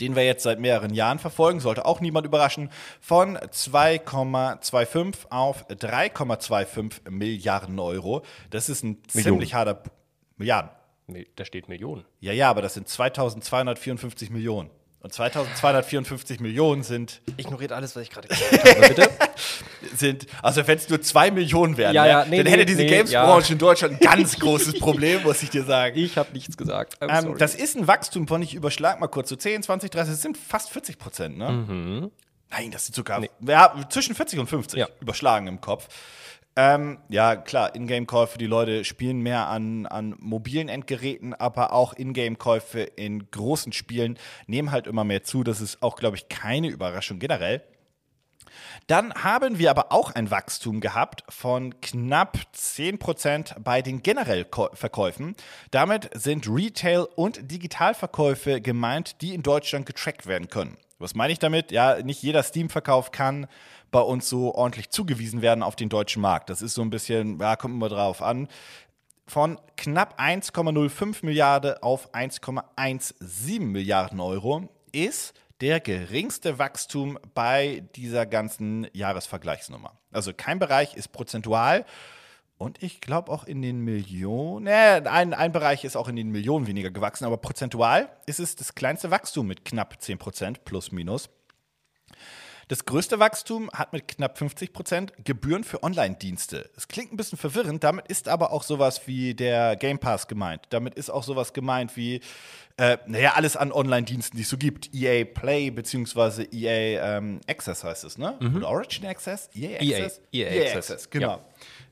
den 0.01 0.17
wir 0.17 0.25
jetzt 0.25 0.43
seit 0.43 0.59
mehreren 0.59 0.95
Jahren 0.95 1.19
verfolgen, 1.19 1.61
sollte 1.61 1.85
auch 1.85 2.01
niemand 2.01 2.27
überraschen, 2.27 2.71
von 3.01 3.37
2,25 3.37 5.31
auf 5.31 5.69
3,25 5.69 7.11
Milliarden 7.11 7.79
Euro. 7.79 8.23
Das 8.51 8.69
ist 8.69 8.83
ein 8.83 9.03
ziemlich 9.09 9.55
harter 9.55 9.83
Milliarden. 10.37 10.71
Da 11.37 11.45
steht 11.45 11.69
Millionen. 11.69 12.05
Ja, 12.21 12.33
ja, 12.33 12.51
aber 12.51 12.63
das 12.63 12.75
sind 12.75 12.89
2254 12.89 14.31
Millionen. 14.31 14.71
Und 15.03 15.15
2254 15.15 16.41
Millionen 16.41 16.83
sind, 16.83 17.23
Ignoriert 17.39 17.73
alles, 17.73 17.97
was 17.97 18.03
ich 18.03 18.11
gerade 18.11 18.29
gesagt 18.29 18.53
habe, 18.69 18.89
bitte. 18.95 19.11
sind 19.97 20.27
also 20.43 20.67
wenn 20.67 20.77
es 20.77 20.91
nur 20.91 21.01
2 21.01 21.31
Millionen 21.31 21.79
wären, 21.79 21.95
Ja, 21.95 22.03
ne, 22.03 22.09
ja, 22.11 22.25
nee, 22.27 22.37
dann 22.37 22.45
nee, 22.45 22.51
hätte 22.53 22.67
diese 22.67 22.83
nee, 22.83 22.89
Games-Branche 22.89 23.55
in 23.55 23.59
Deutschland 23.59 23.95
ein 23.95 23.99
ganz 24.01 24.39
großes 24.39 24.79
Problem, 24.79 25.23
muss 25.23 25.43
ich 25.43 25.49
dir 25.49 25.65
sagen. 25.65 25.97
Ich 25.99 26.19
habe 26.19 26.33
nichts 26.35 26.55
gesagt. 26.55 27.01
I'm 27.03 27.09
Ähm, 27.17 27.23
sorry. 27.23 27.39
das 27.39 27.55
ist 27.55 27.77
ein 27.79 27.87
Wachstum 27.87 28.29
von, 28.29 28.43
ich 28.43 28.53
überschlag 28.55 29.01
mal 29.01 29.09
kurz, 29.09 29.31
so 29.31 29.37
10, 29.37 29.63
20, 29.63 29.91
30, 29.91 30.13
das 30.13 30.21
sind 30.23 30.37
fast 30.37 30.69
40 30.71 30.99
Prozent, 30.99 31.39
ne? 31.39 31.51
Mhm. 31.51 32.11
Nein, 32.51 32.71
das 32.71 32.85
sind 32.87 32.95
sogar 32.95 33.23
ja, 33.47 33.75
zwischen 33.89 34.15
40 34.15 34.39
und 34.39 34.49
50 34.49 34.79
Ja. 34.81 34.89
überschlagen 35.01 35.47
im 35.47 35.63
Kopf. 35.63 35.89
Ähm, 36.63 36.99
ja, 37.09 37.37
klar, 37.37 37.75
Ingame-Käufe, 37.75 38.37
die 38.37 38.45
Leute 38.45 38.85
spielen 38.85 39.23
mehr 39.23 39.49
an, 39.49 39.87
an 39.87 40.15
mobilen 40.19 40.69
Endgeräten, 40.69 41.33
aber 41.33 41.73
auch 41.73 41.95
Ingame-Käufe 41.97 42.81
in 42.81 43.31
großen 43.31 43.73
Spielen 43.73 44.19
nehmen 44.47 44.71
halt 44.71 44.87
immer 44.87 45.05
mehr 45.05 45.23
zu. 45.23 45.43
Das 45.43 45.63
ist 45.63 45.83
auch, 45.83 45.97
glaube 45.97 46.19
ich, 46.19 46.29
keine 46.29 46.69
Überraschung 46.69 47.19
generell. 47.19 47.63
Dann 48.89 49.15
haben 49.15 49.59
wir 49.59 49.71
aber 49.71 49.91
auch 49.91 50.15
ein 50.15 50.31
Wachstum 50.31 50.81
gehabt 50.81 51.25
von 51.31 51.81
knapp 51.81 52.37
10% 52.55 53.59
bei 53.61 53.81
den 53.81 54.03
generell 54.03 54.45
Verkäufen. 54.75 55.37
Damit 55.71 56.11
sind 56.13 56.47
Retail- 56.47 57.09
und 57.17 57.51
Digitalverkäufe 57.51 58.61
gemeint, 58.61 59.23
die 59.23 59.33
in 59.33 59.43
Deutschland 59.43 59.87
getrackt 59.87 60.27
werden 60.27 60.49
können. 60.49 60.77
Was 60.99 61.15
meine 61.15 61.33
ich 61.33 61.39
damit? 61.39 61.73
Ja, 61.73 62.03
nicht 62.03 62.23
jeder 62.23 62.43
Steam-Verkauf 62.43 63.13
kann 63.13 63.47
bei 63.91 64.01
uns 64.01 64.29
so 64.29 64.55
ordentlich 64.55 64.91
zugewiesen 64.91 65.43
werden 65.43 65.63
auf 65.63 65.77
den 65.77 65.89
deutschen 65.89 66.23
Markt. 66.23 66.51
Das 66.51 66.63
ist 66.63 66.75
so 66.75 66.83
ein 66.83 66.91
bisschen, 66.91 67.39
ja, 67.39 67.57
kommt 67.57 67.75
immer 67.75 67.89
drauf 67.89 68.23
an 68.23 68.49
von 69.31 69.61
knapp 69.77 70.21
1,05 70.21 71.25
Milliarden 71.25 71.75
auf 71.83 72.13
1,17 72.13 73.61
Milliarden 73.61 74.19
Euro 74.19 74.69
ist 74.93 75.35
der 75.61 75.79
geringste 75.79 76.59
Wachstum 76.59 77.19
bei 77.35 77.85
dieser 77.95 78.27
ganzen 78.27 78.89
Jahresvergleichsnummer. 78.93 79.97
Also 80.11 80.33
kein 80.35 80.59
Bereich 80.59 80.97
ist 80.97 81.13
prozentual 81.13 81.85
und 82.59 82.83
ich 82.83 83.01
glaube 83.01 83.31
auch 83.31 83.45
in 83.45 83.63
den 83.63 83.81
Millionen, 83.81 84.67
äh, 84.67 85.03
ein, 85.05 85.33
ein 85.33 85.53
Bereich 85.53 85.85
ist 85.85 85.97
auch 85.97 86.09
in 86.09 86.17
den 86.17 86.31
Millionen 86.31 86.67
weniger 86.67 86.91
gewachsen, 86.91 87.25
aber 87.25 87.37
prozentual 87.37 88.11
ist 88.27 88.41
es 88.41 88.57
das 88.57 88.75
kleinste 88.75 89.11
Wachstum 89.11 89.47
mit 89.47 89.65
knapp 89.65 90.03
10 90.03 90.19
Prozent 90.19 90.65
plus 90.65 90.91
minus. 90.91 91.31
Das 92.71 92.85
größte 92.85 93.19
Wachstum 93.19 93.69
hat 93.73 93.93
mit 93.93 94.07
knapp 94.07 94.39
50 94.39 94.73
Prozent 94.73 95.13
Gebühren 95.25 95.65
für 95.65 95.83
Online-Dienste. 95.83 96.71
Es 96.77 96.87
klingt 96.87 97.13
ein 97.13 97.17
bisschen 97.17 97.37
verwirrend, 97.37 97.83
damit 97.83 98.07
ist 98.07 98.29
aber 98.29 98.53
auch 98.53 98.63
sowas 98.63 99.09
wie 99.09 99.35
der 99.35 99.75
Game 99.75 99.99
Pass 99.99 100.29
gemeint. 100.29 100.63
Damit 100.71 100.95
ist 100.95 101.11
auch 101.11 101.25
sowas 101.25 101.53
gemeint 101.53 101.97
wie, 101.97 102.21
äh, 102.77 102.97
naja, 103.09 103.33
alles 103.35 103.57
an 103.57 103.73
Online-Diensten, 103.73 104.37
die 104.37 104.45
es 104.45 104.51
so 104.51 104.57
gibt. 104.57 104.95
EA 104.95 105.25
Play 105.25 105.71
beziehungsweise 105.71 106.45
EA 106.45 107.17
ähm, 107.19 107.41
Access 107.49 107.83
heißt 107.83 108.05
es, 108.05 108.19
ne? 108.19 108.39
Oder 108.55 108.69
Origin 108.69 109.05
Access? 109.07 109.51
EA 109.53 109.83
EA, 109.83 110.05
Access? 110.05 110.21
EA 110.31 110.77
Access, 110.77 111.11
genau. 111.11 111.43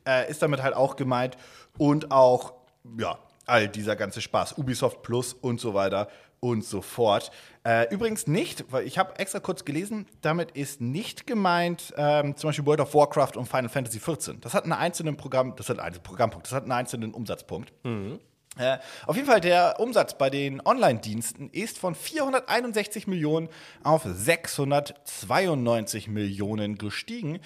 Äh, 0.06 0.30
ist 0.30 0.40
damit 0.40 0.62
halt 0.62 0.76
auch 0.76 0.94
gemeint. 0.94 1.36
Und 1.76 2.12
auch, 2.12 2.52
ja, 2.96 3.18
all 3.46 3.66
dieser 3.68 3.96
ganze 3.96 4.20
Spaß. 4.20 4.56
Ubisoft 4.58 5.02
Plus 5.02 5.32
und 5.32 5.60
so 5.60 5.74
weiter 5.74 6.08
und 6.40 6.64
so 6.64 6.82
fort. 6.82 7.30
Äh, 7.64 7.92
übrigens 7.92 8.26
nicht, 8.26 8.64
weil 8.70 8.86
ich 8.86 8.98
habe 8.98 9.18
extra 9.18 9.40
kurz 9.40 9.64
gelesen, 9.64 10.06
damit 10.22 10.52
ist 10.52 10.80
nicht 10.80 11.26
gemeint 11.26 11.92
ähm, 11.96 12.36
zum 12.36 12.48
Beispiel 12.48 12.66
World 12.66 12.80
of 12.80 12.94
Warcraft 12.94 13.36
und 13.36 13.46
Final 13.46 13.68
Fantasy 13.68 13.98
XIV. 13.98 14.36
Das 14.40 14.54
hat 14.54 14.64
einen 14.64 14.72
einzelnen 14.72 15.16
Programm, 15.16 15.54
das 15.56 15.68
hat 15.68 15.78
einen 15.78 15.86
einzelnen 15.86 16.04
Programmpunkt, 16.04 16.46
das 16.46 16.52
hat 16.52 16.62
einen 16.62 16.72
einzelnen 16.72 17.12
Umsatzpunkt. 17.12 17.72
Äh, 18.58 18.78
auf 19.06 19.16
jeden 19.16 19.28
Fall, 19.28 19.40
der 19.40 19.76
Umsatz 19.78 20.18
bei 20.18 20.30
den 20.30 20.60
Online-Diensten 20.64 21.50
ist 21.50 21.78
von 21.78 21.94
461 21.94 23.06
Millionen 23.06 23.48
auf 23.84 24.02
692 24.04 26.08
Millionen 26.08 26.76
gestiegen. 26.76 27.38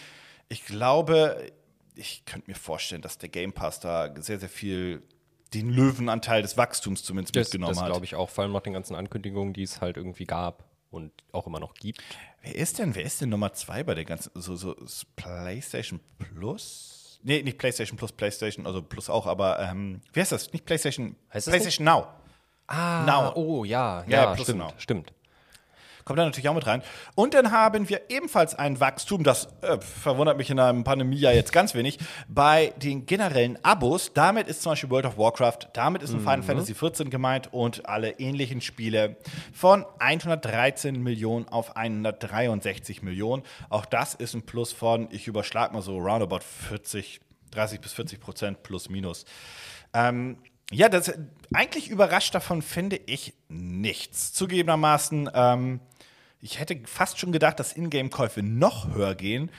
Ich 0.48 0.64
glaube, 0.64 1.52
ich 1.94 2.24
könnte 2.24 2.50
mir 2.50 2.56
vorstellen, 2.56 3.02
dass 3.02 3.18
der 3.18 3.28
Game 3.28 3.52
Pass 3.52 3.80
da 3.80 4.14
sehr, 4.20 4.38
sehr 4.38 4.48
viel 4.48 5.02
den 5.54 5.70
Löwenanteil 5.70 6.42
des 6.42 6.56
Wachstums 6.56 7.02
zumindest 7.02 7.36
Das, 7.36 7.48
mitgenommen 7.48 7.74
das 7.74 7.82
hat. 7.82 7.90
glaube 7.90 8.04
ich 8.04 8.14
auch, 8.14 8.30
vor 8.30 8.44
allem 8.44 8.52
nach 8.52 8.62
den 8.62 8.72
ganzen 8.72 8.94
Ankündigungen, 8.94 9.52
die 9.52 9.62
es 9.62 9.80
halt 9.80 9.96
irgendwie 9.96 10.24
gab 10.24 10.64
und 10.90 11.12
auch 11.32 11.46
immer 11.46 11.60
noch 11.60 11.74
gibt. 11.74 12.02
Wer 12.42 12.54
ist 12.56 12.78
denn, 12.78 12.94
wer 12.94 13.02
ist 13.02 13.20
denn 13.20 13.28
Nummer 13.28 13.52
zwei 13.52 13.82
bei 13.84 13.94
der 13.94 14.04
ganzen, 14.04 14.30
so, 14.34 14.56
so 14.56 14.74
PlayStation 15.16 16.00
Plus? 16.18 17.20
Nee, 17.22 17.42
nicht 17.42 17.58
PlayStation 17.58 17.96
Plus, 17.96 18.12
PlayStation, 18.12 18.66
also 18.66 18.82
Plus 18.82 19.08
auch, 19.08 19.26
aber 19.26 19.60
ähm, 19.60 20.00
wie 20.12 20.20
heißt 20.20 20.32
das? 20.32 20.52
Nicht 20.52 20.64
PlayStation, 20.64 21.14
Heißt 21.32 21.46
das 21.46 21.52
PlayStation 21.52 21.84
Now. 21.84 22.08
Ah, 22.66 23.04
Now. 23.06 23.32
oh 23.36 23.64
ja, 23.64 24.02
Ja, 24.08 24.24
ja, 24.24 24.34
plus 24.34 24.46
stimmt, 24.46 24.58
Now. 24.60 24.72
stimmt. 24.78 25.12
Kommt 26.04 26.18
da 26.18 26.24
natürlich 26.24 26.48
auch 26.48 26.54
mit 26.54 26.66
rein. 26.66 26.82
Und 27.14 27.34
dann 27.34 27.50
haben 27.52 27.88
wir 27.88 28.02
ebenfalls 28.10 28.54
ein 28.54 28.80
Wachstum, 28.80 29.24
das 29.24 29.48
äh, 29.62 29.78
verwundert 29.80 30.36
mich 30.36 30.50
in 30.50 30.58
einem 30.58 30.84
Pandemiejahr 30.84 31.32
jetzt 31.32 31.52
ganz 31.52 31.74
wenig, 31.74 31.98
bei 32.28 32.72
den 32.76 33.06
generellen 33.06 33.58
Abos. 33.62 34.12
Damit 34.14 34.48
ist 34.48 34.62
zum 34.62 34.72
Beispiel 34.72 34.90
World 34.90 35.06
of 35.06 35.18
Warcraft, 35.18 35.68
damit 35.72 36.02
ist 36.02 36.12
ein 36.12 36.20
Final 36.20 36.42
Fantasy 36.42 36.74
XIV 36.74 37.10
gemeint 37.10 37.52
und 37.52 37.88
alle 37.88 38.18
ähnlichen 38.18 38.60
Spiele 38.60 39.16
von 39.52 39.84
113 39.98 41.02
Millionen 41.02 41.48
auf 41.48 41.76
163 41.76 43.02
Millionen. 43.02 43.42
Auch 43.68 43.86
das 43.86 44.14
ist 44.14 44.34
ein 44.34 44.42
Plus 44.42 44.72
von, 44.72 45.08
ich 45.10 45.26
überschlag 45.28 45.72
mal 45.72 45.82
so 45.82 45.98
roundabout 45.98 46.40
40, 46.68 47.20
30 47.52 47.80
bis 47.80 47.92
40 47.92 48.20
Prozent 48.20 48.62
plus 48.62 48.88
minus. 48.88 49.24
Ähm, 49.94 50.38
ja, 50.72 50.88
das 50.88 51.12
eigentlich 51.52 51.90
überrascht 51.90 52.34
davon 52.34 52.62
finde 52.62 52.98
ich 53.06 53.34
nichts. 53.48 54.32
Zugegebenermaßen, 54.32 55.30
ähm, 55.34 55.80
ich 56.42 56.58
hätte 56.58 56.78
fast 56.84 57.18
schon 57.18 57.32
gedacht, 57.32 57.58
dass 57.60 57.72
Ingame-Käufe 57.72 58.42
noch 58.42 58.92
höher 58.92 59.14
gehen, 59.14 59.50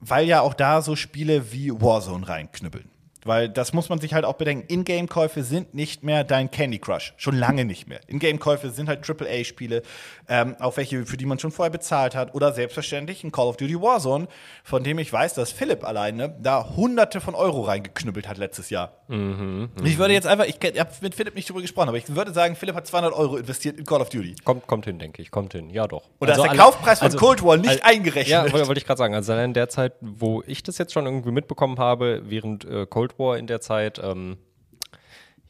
weil 0.00 0.26
ja 0.26 0.40
auch 0.40 0.54
da 0.54 0.80
so 0.80 0.96
Spiele 0.96 1.52
wie 1.52 1.70
Warzone 1.70 2.26
reinknüppeln. 2.26 2.90
Weil 3.24 3.48
das 3.48 3.72
muss 3.72 3.88
man 3.88 3.98
sich 4.00 4.14
halt 4.14 4.24
auch 4.24 4.34
bedenken. 4.34 4.66
Ingame-Käufe 4.72 5.42
sind 5.42 5.74
nicht 5.74 6.02
mehr 6.02 6.24
dein 6.24 6.50
Candy 6.50 6.78
Crush. 6.78 7.14
Schon 7.16 7.36
lange 7.36 7.64
nicht 7.64 7.88
mehr. 7.88 8.00
Ingame-Käufe 8.06 8.70
sind 8.70 8.88
halt 8.88 9.08
AAA-Spiele, 9.08 9.82
ähm, 10.28 10.56
auch 10.60 10.76
welche, 10.76 11.06
für 11.06 11.16
die 11.16 11.26
man 11.26 11.38
schon 11.38 11.50
vorher 11.50 11.70
bezahlt 11.70 12.14
hat. 12.14 12.34
Oder 12.34 12.52
selbstverständlich 12.52 13.24
ein 13.24 13.32
Call 13.32 13.46
of 13.46 13.56
Duty 13.56 13.80
Warzone, 13.80 14.28
von 14.62 14.84
dem 14.84 14.98
ich 14.98 15.12
weiß, 15.12 15.34
dass 15.34 15.52
Philipp 15.52 15.84
alleine 15.84 16.34
da 16.40 16.68
hunderte 16.76 17.20
von 17.20 17.34
Euro 17.34 17.62
reingeknüppelt 17.62 18.28
hat 18.28 18.38
letztes 18.38 18.70
Jahr. 18.70 18.92
Ich 19.08 19.98
würde 19.98 20.14
jetzt 20.14 20.26
einfach, 20.26 20.46
ich, 20.46 20.56
ich 20.62 20.80
habe 20.80 20.90
mit 21.02 21.14
Philipp 21.14 21.34
nicht 21.34 21.48
drüber 21.48 21.60
gesprochen, 21.60 21.88
aber 21.88 21.98
ich 21.98 22.14
würde 22.14 22.32
sagen, 22.32 22.56
Philipp 22.56 22.74
hat 22.74 22.86
200 22.86 23.12
Euro 23.12 23.36
investiert 23.36 23.78
in 23.78 23.84
Call 23.84 24.00
of 24.00 24.08
Duty. 24.08 24.36
Kommt, 24.44 24.66
kommt 24.66 24.86
hin, 24.86 24.98
denke 24.98 25.20
ich, 25.22 25.30
kommt 25.30 25.52
hin. 25.52 25.70
Ja, 25.70 25.86
doch. 25.86 26.04
Und 26.18 26.28
da 26.28 26.34
ist 26.34 26.42
der 26.42 26.50
alle- 26.50 26.58
Kaufpreis 26.58 26.98
von 27.00 27.06
also- 27.06 27.18
Cold 27.18 27.42
War 27.42 27.56
nicht 27.56 27.68
also- 27.68 27.82
eingerechnet. 27.82 28.28
Ja, 28.28 28.52
wollte 28.52 28.78
ich 28.78 28.86
gerade 28.86 28.98
sagen. 28.98 29.14
Also 29.14 29.32
allein 29.32 29.46
in 29.50 29.54
der 29.54 29.68
Zeit, 29.68 29.92
wo 30.00 30.42
ich 30.46 30.62
das 30.62 30.78
jetzt 30.78 30.92
schon 30.92 31.04
irgendwie 31.06 31.30
mitbekommen 31.32 31.78
habe, 31.78 32.22
während 32.24 32.64
äh, 32.64 32.86
Cold 32.86 33.13
War 33.18 33.38
in 33.38 33.46
der 33.46 33.60
Zeit, 33.60 34.00
ähm, 34.02 34.36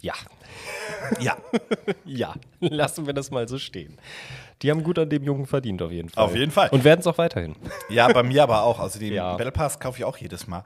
Ja, 0.00 0.14
Ja. 1.21 1.37
ja, 2.04 2.35
lassen 2.61 3.06
wir 3.06 3.14
das 3.14 3.30
mal 3.30 3.49
so 3.49 3.59
stehen. 3.59 3.99
Die 4.62 4.71
haben 4.71 4.83
gut 4.83 4.99
an 4.99 5.11
dem 5.11 5.25
Jungen 5.25 5.47
verdient, 5.47 5.83
auf 5.83 5.90
jeden 5.92 6.09
Fall. 6.09 6.25
Auf 6.25 6.35
jeden 6.35 6.52
Fall. 6.52 6.68
Und 6.71 6.85
werden 6.85 7.00
es 7.00 7.06
auch 7.06 7.18
weiterhin. 7.18 7.56
Ja, 7.88 8.09
bei 8.12 8.23
mir 8.23 8.42
aber 8.42 8.62
auch. 8.62 8.78
Also 8.80 8.99
den 8.99 9.12
Ja. 9.14 9.37
Battle 9.37 9.52
Pass 9.52 9.78
kaufe 9.80 9.99
ich 9.99 10.04
auch 10.04 10.16
jedes 10.16 10.47
Mal. 10.47 10.64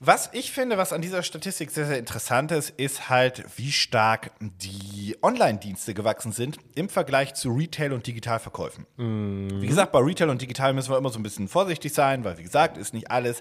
Was 0.00 0.30
ich 0.32 0.52
finde, 0.52 0.78
was 0.78 0.92
an 0.92 1.02
dieser 1.02 1.24
Statistik 1.24 1.72
sehr, 1.72 1.86
sehr 1.86 1.98
interessant 1.98 2.52
ist, 2.52 2.70
ist 2.70 3.08
halt, 3.08 3.44
wie 3.56 3.72
stark 3.72 4.30
die 4.38 5.16
Online-Dienste 5.22 5.92
gewachsen 5.94 6.30
sind 6.30 6.58
im 6.76 6.88
Vergleich 6.88 7.34
zu 7.34 7.50
Retail- 7.50 7.92
und 7.92 8.06
Digitalverkäufen. 8.06 8.86
Wie 8.96 9.66
gesagt, 9.66 9.90
bei 9.90 9.98
Retail 9.98 10.30
und 10.30 10.40
Digital 10.40 10.72
müssen 10.72 10.92
wir 10.92 10.98
immer 10.98 11.10
so 11.10 11.18
ein 11.18 11.24
bisschen 11.24 11.48
vorsichtig 11.48 11.92
sein, 11.92 12.22
weil, 12.22 12.38
wie 12.38 12.44
gesagt, 12.44 12.76
ist 12.76 12.94
nicht 12.94 13.10
alles 13.10 13.40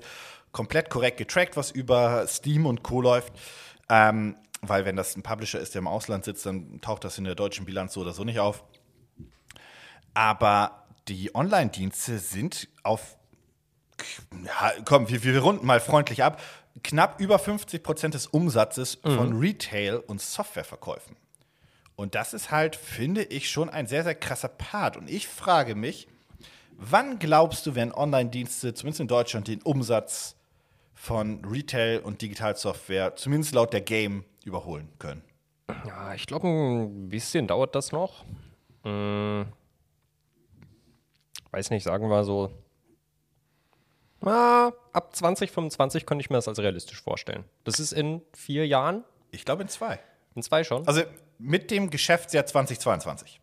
komplett 0.57 0.89
korrekt 0.89 1.17
getrackt, 1.17 1.55
was 1.55 1.69
über 1.69 2.25
Steam 2.27 2.65
und 2.65 2.81
Co. 2.81 2.99
läuft. 2.99 3.31
Ähm, 3.89 4.35
weil, 4.63 4.85
wenn 4.85 4.95
das 4.95 5.15
ein 5.15 5.21
Publisher 5.21 5.59
ist, 5.59 5.75
der 5.75 5.81
im 5.81 5.87
Ausland 5.87 6.25
sitzt, 6.25 6.47
dann 6.47 6.81
taucht 6.81 7.03
das 7.03 7.19
in 7.19 7.25
der 7.25 7.35
deutschen 7.35 7.63
Bilanz 7.63 7.93
so 7.93 8.01
oder 8.01 8.11
so 8.11 8.23
nicht 8.23 8.39
auf. 8.39 8.63
Aber 10.15 10.87
die 11.07 11.35
Online-Dienste 11.35 12.17
sind 12.17 12.69
auf, 12.81 13.17
komm, 14.83 15.09
wir, 15.09 15.23
wir 15.23 15.39
runden 15.39 15.67
mal 15.67 15.79
freundlich 15.79 16.23
ab, 16.23 16.41
knapp 16.83 17.21
über 17.21 17.37
50 17.37 17.83
Prozent 17.83 18.15
des 18.15 18.25
Umsatzes 18.25 18.97
von 19.03 19.37
Retail- 19.37 19.99
und 20.07 20.21
Softwareverkäufen. 20.21 21.17
Und 21.95 22.15
das 22.15 22.33
ist 22.33 22.49
halt, 22.49 22.75
finde 22.75 23.23
ich, 23.23 23.51
schon 23.51 23.69
ein 23.69 23.85
sehr, 23.85 24.03
sehr 24.03 24.15
krasser 24.15 24.49
Part. 24.49 24.97
Und 24.97 25.07
ich 25.07 25.27
frage 25.27 25.75
mich, 25.75 26.07
wann 26.71 27.19
glaubst 27.19 27.67
du, 27.67 27.75
werden 27.75 27.93
Online-Dienste, 27.93 28.73
zumindest 28.73 29.01
in 29.01 29.07
Deutschland, 29.07 29.47
den 29.47 29.61
Umsatz 29.61 30.37
von 30.97 31.45
Retail- 31.45 31.99
und 31.99 32.21
Digitalsoftware, 32.21 33.15
zumindest 33.15 33.53
laut 33.53 33.71
der 33.71 33.81
Game, 33.81 34.25
überholen 34.43 34.89
können? 34.97 35.21
Ja, 35.85 36.13
ich 36.13 36.25
glaube, 36.25 36.47
ein 36.47 37.09
bisschen 37.09 37.47
dauert 37.47 37.75
das 37.75 37.91
noch. 37.91 38.25
Hm, 38.83 39.45
weiß 41.51 41.69
nicht, 41.69 41.83
sagen 41.83 42.09
wir 42.09 42.23
so. 42.23 42.51
Ah, 44.21 44.71
ab 44.93 45.15
2025 45.15 46.05
könnte 46.05 46.21
ich 46.23 46.29
mir 46.29 46.37
das 46.37 46.47
als 46.47 46.59
realistisch 46.59 47.01
vorstellen. 47.01 47.43
Das 47.63 47.79
ist 47.79 47.91
in 47.91 48.21
vier 48.33 48.65
Jahren, 48.65 49.03
Ich 49.31 49.45
glaube 49.45 49.61
in 49.61 49.69
zwei. 49.69 49.99
in 50.35 50.41
zwei 50.41 50.63
schon. 50.63 50.87
Also 50.87 51.03
mit 51.37 51.69
dem 51.69 51.89
Geschäftsjahr 51.91 52.45
2022. 52.45 53.39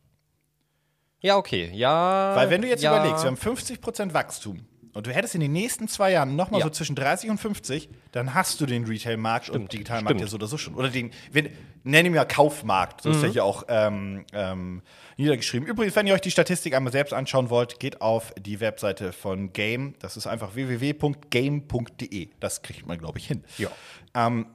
ja, 1.21 1.37
okay, 1.37 1.71
ja. 1.73 2.35
Weil 2.35 2.51
wenn 2.51 2.63
du 2.63 2.69
jetzt 2.69 2.83
ja, 2.83 2.97
überlegst, 2.97 3.23
wir 3.23 3.31
haben 3.31 3.37
50% 3.37 4.13
Wachstum 4.13 4.67
und 4.95 5.07
du 5.07 5.13
hättest 5.13 5.35
in 5.35 5.41
den 5.43 5.53
nächsten 5.53 5.87
zwei 5.89 6.13
Jahren 6.13 6.35
nochmal 6.37 6.61
Ja. 6.61 6.67
so 6.67 6.71
zwischen 6.71 6.95
30 6.97 7.29
und 7.31 7.39
50, 7.39 7.89
dann 8.13 8.33
hast 8.35 8.61
du 8.61 8.67
den 8.67 8.85
Retail-Markt 8.85 9.51
und 9.51 9.73
Digitalmarkt 9.73 10.21
ja 10.21 10.27
so 10.27 10.37
oder 10.37 10.47
so 10.47 10.57
schon. 10.57 10.75
Oder 10.75 10.89
den, 10.89 11.11
wir 11.33 11.51
nennen 11.83 12.07
ihn 12.07 12.15
ja 12.15 12.25
Kaufmarkt, 12.25 13.03
so 13.03 13.11
ist 13.11 13.19
Mhm. 13.19 13.25
ja 13.25 13.29
hier 13.31 13.45
auch 13.45 13.65
ähm, 13.69 14.25
ähm, 14.33 14.83
niedergeschrieben. 15.17 15.69
Übrigens, 15.69 15.95
wenn 15.97 16.07
ihr 16.07 16.15
euch 16.15 16.21
die 16.23 16.31
Statistik 16.31 16.75
einmal 16.75 16.93
selbst 16.93 17.13
anschauen 17.13 17.51
wollt, 17.51 17.79
geht 17.81 18.01
auf 18.01 18.33
die 18.39 18.61
Webseite 18.61 19.13
von 19.13 19.53
Game. 19.53 19.95
Das 19.99 20.17
ist 20.17 20.27
einfach 20.27 20.55
www.game.de. 20.55 22.29
Das 22.41 22.63
kriegt 22.63 22.87
man, 22.87 22.99
glaube 22.99 23.19
ich, 23.19 23.27
hin. 23.27 23.45
Ja. 23.59 23.69
Ähm, 24.15 24.47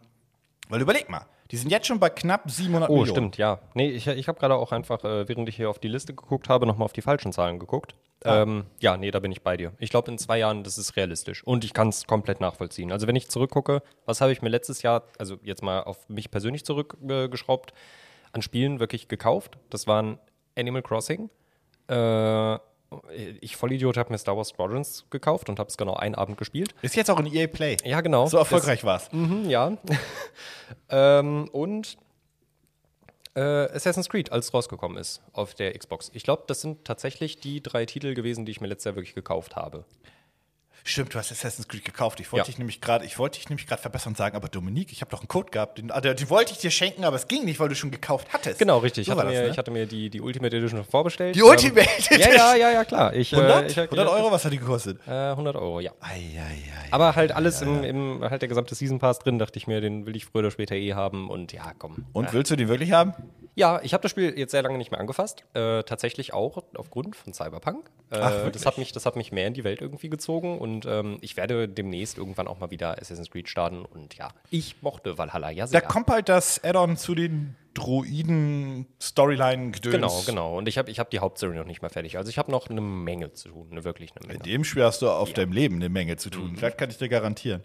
weil 0.69 0.81
überleg 0.81 1.09
mal, 1.09 1.25
die 1.51 1.57
sind 1.57 1.71
jetzt 1.71 1.87
schon 1.87 1.99
bei 1.99 2.09
knapp 2.09 2.49
700 2.49 2.89
Oh, 2.89 2.93
Millionen. 2.97 3.11
stimmt, 3.11 3.37
ja. 3.37 3.59
Nee, 3.73 3.89
ich, 3.89 4.07
ich 4.07 4.27
habe 4.27 4.39
gerade 4.39 4.55
auch 4.55 4.71
einfach, 4.71 5.03
äh, 5.03 5.27
während 5.27 5.49
ich 5.49 5.55
hier 5.55 5.69
auf 5.69 5.79
die 5.79 5.87
Liste 5.87 6.13
geguckt 6.13 6.47
habe, 6.49 6.65
nochmal 6.65 6.85
auf 6.85 6.93
die 6.93 7.01
falschen 7.01 7.31
Zahlen 7.33 7.59
geguckt. 7.59 7.95
Ähm, 8.25 8.65
ja, 8.81 8.97
nee, 8.97 9.11
da 9.11 9.19
bin 9.19 9.31
ich 9.31 9.41
bei 9.43 9.55
dir. 9.57 9.71
Ich 9.79 9.89
glaube, 9.89 10.11
in 10.11 10.17
zwei 10.17 10.37
Jahren, 10.39 10.63
das 10.63 10.77
ist 10.77 10.95
realistisch. 10.97 11.43
Und 11.43 11.63
ich 11.63 11.73
kann 11.73 11.87
es 11.89 12.05
komplett 12.05 12.41
nachvollziehen. 12.41 12.91
Also, 12.91 13.07
wenn 13.07 13.15
ich 13.15 13.29
zurückgucke, 13.29 13.81
was 14.05 14.19
habe 14.21 14.31
ich 14.33 14.41
mir 14.41 14.49
letztes 14.49 14.81
Jahr, 14.81 15.03
also 15.17 15.37
jetzt 15.43 15.63
mal 15.63 15.83
auf 15.83 16.07
mich 16.09 16.29
persönlich 16.29 16.65
zurückgeschraubt, 16.65 17.73
an 18.33 18.41
Spielen 18.41 18.79
wirklich 18.79 19.07
gekauft? 19.07 19.57
Das 19.69 19.87
waren 19.87 20.19
Animal 20.57 20.81
Crossing. 20.81 21.29
Äh, 21.87 22.59
ich 23.41 23.55
Vollidiot 23.55 23.97
habe 23.97 24.11
mir 24.11 24.17
Star 24.17 24.35
Wars 24.35 24.49
Squadrons 24.49 25.05
gekauft 25.09 25.49
und 25.49 25.59
habe 25.59 25.69
es 25.69 25.77
genau 25.77 25.93
einen 25.93 26.15
Abend 26.15 26.37
gespielt. 26.37 26.73
Ist 26.81 26.95
jetzt 26.95 27.09
auch 27.09 27.19
ein 27.19 27.25
EA 27.25 27.47
Play. 27.47 27.77
Ja, 27.83 28.01
genau. 28.01 28.27
So 28.27 28.37
erfolgreich 28.37 28.83
war 28.83 28.97
es. 28.97 29.11
Mhm, 29.11 29.49
ja. 29.49 29.77
ähm, 30.89 31.47
und 31.51 31.97
äh, 33.35 33.41
Assassin's 33.41 34.09
Creed, 34.09 34.31
als 34.31 34.47
es 34.47 34.53
rausgekommen 34.53 34.97
ist 34.97 35.21
auf 35.33 35.53
der 35.53 35.77
Xbox. 35.77 36.11
Ich 36.13 36.23
glaube, 36.23 36.43
das 36.47 36.61
sind 36.61 36.85
tatsächlich 36.85 37.39
die 37.39 37.61
drei 37.61 37.85
Titel 37.85 38.13
gewesen, 38.13 38.45
die 38.45 38.51
ich 38.51 38.61
mir 38.61 38.67
letztes 38.67 38.85
Jahr 38.85 38.95
wirklich 38.95 39.15
gekauft 39.15 39.55
habe. 39.55 39.85
Stimmt, 40.83 41.13
du 41.13 41.19
hast 41.19 41.31
Assassin's 41.31 41.67
Creed 41.67 41.85
gekauft. 41.85 42.19
Ich 42.19 42.31
wollte 42.31 42.43
Ja. 42.43 42.45
dich 42.45 42.57
nämlich 42.57 42.81
gerade, 42.81 43.05
ich 43.05 43.19
wollte 43.19 43.37
dich 43.39 43.49
nämlich 43.49 43.67
gerade 43.67 43.81
verbessern 43.81 44.11
und 44.11 44.17
sagen, 44.17 44.35
aber 44.35 44.47
Dominik, 44.47 44.91
ich 44.91 45.01
habe 45.01 45.11
doch 45.11 45.19
einen 45.19 45.27
Code 45.27 45.51
gehabt, 45.51 45.77
den, 45.77 45.91
ah, 45.91 46.01
den, 46.01 46.29
wollte 46.29 46.53
ich 46.53 46.59
dir 46.59 46.71
schenken, 46.71 47.03
aber 47.03 47.15
es 47.15 47.27
ging 47.27 47.45
nicht, 47.45 47.59
weil 47.59 47.69
du 47.69 47.75
schon 47.75 47.91
gekauft 47.91 48.27
hattest. 48.33 48.59
Genau, 48.59 48.79
richtig. 48.79 49.05
So 49.05 49.11
ich, 49.13 49.17
hatte 49.17 49.27
das, 49.27 49.35
mir, 49.37 49.43
ne? 49.43 49.49
ich 49.49 49.57
hatte 49.57 49.71
mir 49.71 49.85
die, 49.85 50.09
die 50.09 50.21
Ultimate 50.21 50.55
Edition 50.55 50.83
vorbestellt. 50.83 51.35
Die 51.35 51.43
Ultimate 51.43 51.87
Ja, 52.09 52.15
Edition? 52.15 52.35
ja, 52.35 52.55
ja, 52.55 52.71
ja, 52.71 52.85
klar. 52.85 53.13
Ich, 53.13 53.33
100? 53.35 53.63
Äh, 53.63 53.67
ich, 53.67 53.77
100 53.79 54.07
Euro, 54.07 54.31
was 54.31 54.45
hat 54.45 54.53
die 54.53 54.57
gekostet? 54.59 54.99
Äh, 55.07 55.11
100 55.11 55.55
Euro, 55.55 55.79
ja. 55.79 55.91
Eieiei. 55.99 56.63
Aber 56.91 57.15
halt 57.15 57.31
alles 57.31 57.61
im, 57.61 57.83
im, 57.83 58.23
halt 58.23 58.41
der 58.41 58.49
gesamte 58.49 58.75
Season 58.75 58.99
Pass 58.99 59.19
drin, 59.19 59.39
dachte 59.39 59.57
ich 59.57 59.67
mir, 59.67 59.81
den 59.81 60.05
will 60.05 60.15
ich 60.15 60.25
früher 60.25 60.39
oder 60.39 60.51
später 60.51 60.75
eh 60.75 60.93
haben 60.93 61.29
und 61.29 61.51
ja, 61.53 61.73
komm. 61.77 62.05
Und 62.13 62.33
willst 62.33 62.51
du 62.51 62.55
den 62.55 62.67
wirklich 62.67 62.91
haben? 62.91 63.13
Ja, 63.55 63.81
ich 63.83 63.93
habe 63.93 64.01
das 64.01 64.11
Spiel 64.11 64.37
jetzt 64.37 64.51
sehr 64.51 64.61
lange 64.61 64.77
nicht 64.77 64.91
mehr 64.91 64.99
angefasst. 65.01 65.43
Äh, 65.53 65.83
tatsächlich 65.83 66.33
auch 66.33 66.63
aufgrund 66.77 67.15
von 67.17 67.33
Cyberpunk. 67.33 67.89
Äh, 68.09 68.17
Ach, 68.21 68.49
das, 68.51 68.65
hat 68.65 68.77
mich, 68.77 68.93
das 68.93 69.05
hat 69.05 69.15
mich 69.17 69.31
mehr 69.33 69.47
in 69.47 69.53
die 69.53 69.63
Welt 69.65 69.81
irgendwie 69.81 70.09
gezogen 70.09 70.57
und 70.59 70.68
ähm, 70.85 71.17
ich 71.21 71.37
werde 71.37 71.67
demnächst 71.67 72.17
irgendwann 72.17 72.47
auch 72.47 72.59
mal 72.59 72.71
wieder 72.71 72.97
Assassin's 72.99 73.29
Creed 73.29 73.49
starten. 73.49 73.85
Und 73.85 74.15
ja, 74.15 74.29
ich 74.49 74.81
mochte 74.81 75.17
Valhalla 75.17 75.49
ja 75.49 75.63
Da 75.65 75.67
sehr. 75.67 75.81
kommt 75.81 76.07
halt 76.09 76.29
das 76.29 76.63
Add-on 76.63 76.97
zu 76.97 77.15
den 77.15 77.55
Droiden-Storyline-Gedöns. 77.73 79.93
Genau, 79.95 80.21
genau. 80.25 80.57
Und 80.57 80.67
ich 80.67 80.77
habe 80.77 80.89
ich 80.91 80.99
hab 80.99 81.09
die 81.09 81.19
Hauptstory 81.19 81.55
noch 81.55 81.65
nicht 81.65 81.81
mal 81.81 81.89
fertig. 81.89 82.17
Also 82.17 82.29
ich 82.29 82.37
habe 82.37 82.51
noch 82.51 82.69
eine 82.69 82.81
Menge 82.81 83.33
zu 83.33 83.49
tun, 83.49 83.67
eine 83.71 83.83
wirklich 83.83 84.11
eine 84.15 84.25
In 84.25 84.29
Menge. 84.39 84.43
dem 84.43 84.63
Spiel 84.63 84.83
hast 84.83 85.01
du 85.01 85.09
auf 85.09 85.33
deinem 85.33 85.51
Leben 85.51 85.75
eine 85.75 85.89
Menge 85.89 86.17
zu 86.17 86.29
tun. 86.29 86.57
Das 86.59 86.75
kann 86.77 86.89
ich 86.89 86.97
dir 86.97 87.09
garantieren. 87.09 87.63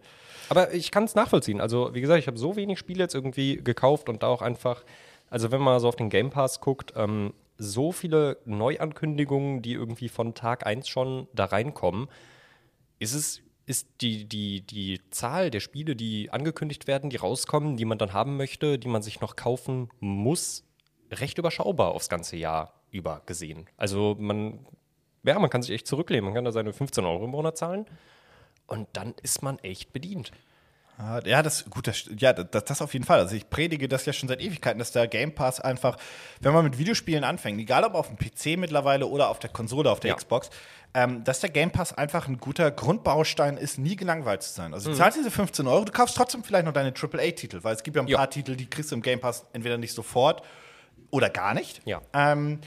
Aber 0.50 0.74
ich 0.74 0.90
kann 0.90 1.04
es 1.04 1.14
nachvollziehen. 1.14 1.60
Also, 1.60 1.94
wie 1.94 2.00
gesagt, 2.00 2.18
ich 2.20 2.26
habe 2.26 2.38
so 2.38 2.56
wenig 2.56 2.78
Spiele 2.78 3.02
jetzt 3.02 3.14
irgendwie 3.14 3.56
gekauft 3.56 4.08
und 4.08 4.22
da 4.22 4.28
auch 4.28 4.42
einfach, 4.42 4.84
also 5.30 5.50
wenn 5.50 5.62
man 5.62 5.80
so 5.80 5.88
auf 5.88 5.96
den 5.96 6.10
Game 6.10 6.30
Pass 6.30 6.60
guckt, 6.60 6.92
ähm, 6.96 7.32
so 7.56 7.92
viele 7.92 8.36
Neuankündigungen, 8.44 9.62
die 9.62 9.72
irgendwie 9.72 10.08
von 10.08 10.34
Tag 10.34 10.66
1 10.66 10.88
schon 10.88 11.28
da 11.32 11.46
reinkommen, 11.46 12.08
ist 12.98 13.14
es, 13.14 13.42
ist 13.66 13.88
die, 14.00 14.26
die, 14.26 14.60
die 14.60 15.00
Zahl 15.10 15.50
der 15.50 15.60
Spiele, 15.60 15.96
die 15.96 16.30
angekündigt 16.30 16.86
werden, 16.86 17.10
die 17.10 17.16
rauskommen, 17.16 17.76
die 17.76 17.84
man 17.84 17.98
dann 17.98 18.12
haben 18.12 18.36
möchte, 18.36 18.78
die 18.78 18.88
man 18.88 19.02
sich 19.02 19.20
noch 19.20 19.36
kaufen 19.36 19.88
muss, 20.00 20.64
recht 21.10 21.38
überschaubar 21.38 21.92
aufs 21.92 22.08
ganze 22.08 22.36
Jahr 22.36 22.74
über 22.90 23.22
gesehen. 23.26 23.66
Also 23.76 24.16
man, 24.18 24.66
ja, 25.24 25.38
man 25.38 25.50
kann 25.50 25.62
sich 25.62 25.72
echt 25.72 25.86
zurücklehnen, 25.86 26.24
man 26.24 26.34
kann 26.34 26.44
da 26.44 26.52
seine 26.52 26.72
15 26.72 27.04
Euro 27.04 27.24
im 27.24 27.30
Monat 27.30 27.56
zahlen 27.56 27.86
und 28.66 28.88
dann 28.92 29.14
ist 29.22 29.42
man 29.42 29.58
echt 29.60 29.92
bedient. 29.92 30.32
Ja, 31.26 31.42
das 31.42 31.64
gut, 31.68 31.88
das, 31.88 32.04
ja, 32.18 32.32
das, 32.32 32.64
das 32.64 32.80
auf 32.80 32.92
jeden 32.92 33.04
Fall. 33.04 33.18
Also 33.18 33.34
ich 33.34 33.50
predige 33.50 33.88
das 33.88 34.06
ja 34.06 34.12
schon 34.12 34.28
seit 34.28 34.40
Ewigkeiten, 34.40 34.78
dass 34.78 34.92
der 34.92 35.08
Game 35.08 35.34
Pass 35.34 35.60
einfach, 35.60 35.96
wenn 36.40 36.52
man 36.52 36.62
mit 36.64 36.78
Videospielen 36.78 37.24
anfängt, 37.24 37.58
egal 37.60 37.82
ob 37.84 37.94
auf 37.94 38.08
dem 38.08 38.16
PC 38.16 38.56
mittlerweile 38.58 39.06
oder 39.06 39.28
auf 39.28 39.40
der 39.40 39.50
Konsole, 39.50 39.90
auf 39.90 39.98
der 39.98 40.10
Ja. 40.10 40.16
Xbox, 40.16 40.50
ähm, 40.94 41.24
dass 41.24 41.40
der 41.40 41.50
Game 41.50 41.72
Pass 41.72 41.92
einfach 41.92 42.28
ein 42.28 42.38
guter 42.38 42.70
Grundbaustein 42.70 43.56
ist, 43.56 43.78
nie 43.78 43.96
gelangweilt 43.96 44.42
zu 44.44 44.52
sein. 44.52 44.72
Also 44.72 44.88
Mhm. 44.88 44.94
du 44.94 44.98
zahlst 44.98 45.18
diese 45.18 45.32
15 45.32 45.66
Euro, 45.66 45.84
du 45.84 45.90
kaufst 45.92 46.16
trotzdem 46.16 46.44
vielleicht 46.44 46.64
noch 46.64 46.72
deine 46.72 46.92
AAA-Titel, 46.94 47.64
weil 47.64 47.74
es 47.74 47.82
gibt 47.82 47.96
ja 47.96 48.02
ein 48.02 48.08
Ja. 48.08 48.18
paar 48.18 48.30
Titel, 48.30 48.54
die 48.54 48.66
kriegst 48.70 48.92
du 48.92 48.94
im 48.94 49.02
Game 49.02 49.18
Pass 49.20 49.44
entweder 49.52 49.78
nicht 49.78 49.94
sofort 49.94 50.42
oder 51.10 51.28
gar 51.28 51.54
nicht. 51.54 51.80
Ja. 51.84 52.02
Ähm, 52.12 52.60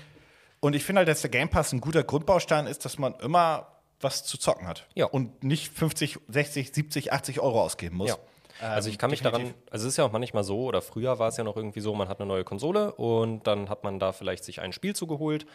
und 0.59 0.75
ich 0.75 0.83
finde 0.83 0.99
halt, 0.99 1.07
dass 1.07 1.21
der 1.21 1.29
Game 1.29 1.47
Pass 1.47 1.71
ein 1.71 1.79
guter 1.79 2.03
Grundbaustein 2.03 2.67
ist, 2.67 2.83
dass 2.83 2.97
man 2.97 3.13
immer 3.21 3.67
was 3.99 4.23
zu 4.23 4.37
zocken 4.37 4.67
hat. 4.67 4.87
Ja. 4.95 5.05
Und 5.05 5.43
nicht 5.43 5.71
50, 5.73 6.19
60, 6.27 6.73
70, 6.73 7.13
80 7.13 7.39
Euro 7.39 7.61
ausgeben 7.61 7.97
muss. 7.97 8.09
Ja. 8.09 8.17
Also 8.61 8.89
Ähm, 8.89 8.93
ich 8.93 8.99
kann 8.99 9.09
mich 9.11 9.21
definitiv. 9.21 9.51
daran, 9.53 9.63
also 9.71 9.85
es 9.85 9.93
ist 9.93 9.97
ja 9.97 10.05
auch 10.05 10.11
manchmal 10.11 10.43
so, 10.43 10.65
oder 10.65 10.81
früher 10.81 11.19
war 11.19 11.29
es 11.29 11.37
ja 11.37 11.43
noch 11.43 11.55
irgendwie 11.55 11.79
so, 11.79 11.93
man 11.93 12.09
hat 12.09 12.19
eine 12.19 12.27
neue 12.27 12.43
Konsole 12.43 12.91
und 12.93 13.45
dann 13.45 13.69
hat 13.69 13.83
man 13.83 13.99
da 13.99 14.11
vielleicht 14.11 14.43
sich 14.43 14.61
ein 14.61 14.73
Spiel 14.73 14.95
zugeholt 14.95 15.45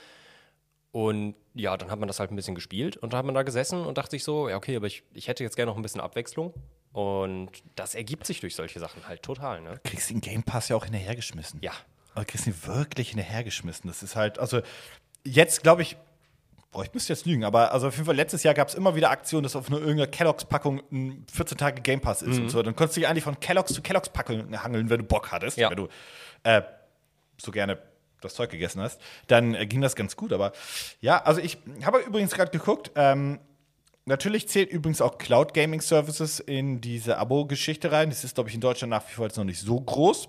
und 0.92 1.34
ja, 1.54 1.76
dann 1.76 1.90
hat 1.90 1.98
man 1.98 2.06
das 2.06 2.20
halt 2.20 2.30
ein 2.30 2.36
bisschen 2.36 2.54
gespielt 2.54 2.96
und 2.96 3.12
dann 3.12 3.18
hat 3.18 3.26
man 3.26 3.34
da 3.34 3.42
gesessen 3.42 3.84
und 3.84 3.98
dachte 3.98 4.12
sich 4.12 4.24
so, 4.24 4.48
ja 4.48 4.56
okay, 4.56 4.76
aber 4.76 4.86
ich, 4.86 5.02
ich 5.14 5.26
hätte 5.26 5.42
jetzt 5.42 5.56
gerne 5.56 5.70
noch 5.70 5.76
ein 5.76 5.82
bisschen 5.82 6.00
Abwechslung 6.00 6.54
und 6.92 7.50
das 7.74 7.94
ergibt 7.94 8.26
sich 8.26 8.40
durch 8.40 8.54
solche 8.54 8.78
Sachen 8.78 9.08
halt 9.08 9.22
total, 9.22 9.62
ne? 9.62 9.80
kriegst 9.84 10.10
den 10.10 10.20
Game 10.20 10.42
Pass 10.42 10.68
ja 10.68 10.76
auch 10.76 10.84
hinterhergeschmissen. 10.84 11.60
Ja. 11.62 11.72
Aber 12.14 12.24
kriegst 12.26 12.46
ihn 12.46 12.54
wirklich 12.66 13.08
hinterhergeschmissen. 13.08 13.88
Das 13.88 14.02
ist 14.02 14.14
halt, 14.16 14.38
also 14.38 14.60
jetzt 15.24 15.62
glaube 15.62 15.82
ich, 15.82 15.96
boah, 16.72 16.82
ich 16.84 16.92
müsste 16.94 17.12
jetzt 17.12 17.26
lügen, 17.26 17.44
aber 17.44 17.72
also 17.72 17.86
auf 17.88 17.94
jeden 17.94 18.06
Fall 18.06 18.16
letztes 18.16 18.42
Jahr 18.42 18.54
gab 18.54 18.68
es 18.68 18.74
immer 18.74 18.96
wieder 18.96 19.10
Aktionen, 19.10 19.42
dass 19.44 19.54
auf 19.54 19.68
nur 19.70 19.78
irgendeiner 19.78 20.08
Kelloggs-Packung 20.10 20.82
ein 20.90 21.24
14 21.32 21.58
Tage 21.58 21.82
Game 21.82 22.00
Pass 22.00 22.22
ist 22.22 22.38
und 22.38 22.48
so. 22.48 22.62
Dann 22.62 22.74
konntest 22.74 22.96
du 22.96 23.00
dich 23.02 23.08
eigentlich 23.08 23.24
von 23.24 23.38
Kelloggs 23.38 23.72
zu 23.74 23.82
Kelloggs-Packung 23.82 24.60
hangeln, 24.62 24.88
wenn 24.90 24.98
du 24.98 25.04
Bock 25.04 25.30
hattest, 25.30 25.58
Ja. 25.58 25.70
wenn 25.70 25.76
du 25.76 25.88
äh, 26.44 26.62
so 27.40 27.52
gerne 27.52 27.78
das 28.22 28.34
Zeug 28.34 28.50
gegessen 28.50 28.80
hast, 28.80 29.00
dann 29.26 29.54
äh, 29.54 29.66
ging 29.66 29.80
das 29.80 29.94
ganz 29.96 30.16
gut. 30.16 30.32
Aber 30.32 30.52
ja, 31.00 31.22
also 31.22 31.40
ich 31.40 31.58
habe 31.84 31.98
übrigens 32.00 32.32
gerade 32.32 32.50
geguckt, 32.50 32.90
ähm, 32.96 33.38
Natürlich 34.04 34.48
zählt 34.48 34.68
übrigens 34.72 35.00
auch 35.00 35.16
Cloud 35.16 35.54
Gaming 35.54 35.80
Services 35.80 36.40
in 36.40 36.80
diese 36.80 37.18
Abo-Geschichte 37.18 37.92
rein. 37.92 38.10
Das 38.10 38.24
ist, 38.24 38.34
glaube 38.34 38.48
ich, 38.48 38.54
in 38.56 38.60
Deutschland 38.60 38.90
nach 38.90 39.08
wie 39.08 39.12
vor 39.14 39.26
jetzt 39.26 39.36
noch 39.36 39.44
nicht 39.44 39.60
so 39.60 39.80
groß. 39.80 40.28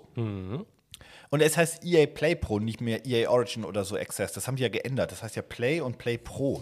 Und 1.34 1.42
es 1.42 1.58
heißt 1.58 1.84
EA 1.84 2.06
Play 2.06 2.36
Pro, 2.36 2.60
nicht 2.60 2.80
mehr 2.80 3.08
EA 3.08 3.28
Origin 3.28 3.66
oder 3.66 3.84
so 3.86 3.96
Access. 3.98 4.34
Das 4.34 4.46
haben 4.48 4.56
die 4.56 4.62
ja 4.62 4.70
geändert. 4.70 5.12
Das 5.12 5.24
heißt 5.24 5.36
ja 5.36 5.42
Play 5.42 5.82
und 5.82 5.98
Play 5.98 6.20
Pro. 6.20 6.62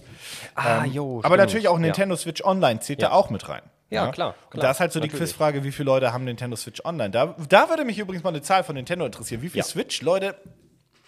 Ah, 0.56 0.86
Ähm, 0.86 0.94
jo, 0.94 1.20
aber 1.24 1.36
natürlich 1.36 1.68
auch 1.68 1.74
Ja. 1.76 1.80
Nintendo 1.82 2.16
Switch 2.16 2.42
Online 2.42 2.80
zählt 2.80 3.02
da 3.02 3.08
Ja. 3.08 3.12
auch 3.12 3.30
mit 3.30 3.50
rein. 3.50 3.64
Ja, 3.90 4.10
klar, 4.14 4.30
Und 4.46 4.52
klar, 4.52 4.62
da 4.64 4.72
ist 4.72 4.80
halt 4.80 4.94
so 4.94 5.02
die 5.02 5.08
natürlich. 5.08 5.26
Quizfrage, 5.32 5.66
wie 5.66 5.74
viele 5.74 5.88
Leute 5.88 6.14
haben 6.14 6.24
Nintendo 6.24 6.56
Switch 6.56 6.80
Online? 6.86 7.10
Da, 7.10 7.36
da 7.50 7.68
würde 7.70 7.84
mich 7.84 8.00
übrigens 8.00 8.24
mal 8.24 8.30
eine 8.30 8.42
Zahl 8.42 8.64
von 8.64 8.76
Nintendo 8.76 9.06
interessieren. 9.06 9.42
Wie 9.42 9.50
viele 9.50 9.60
Ja. 9.60 9.66
Switch-Leute 9.66 10.36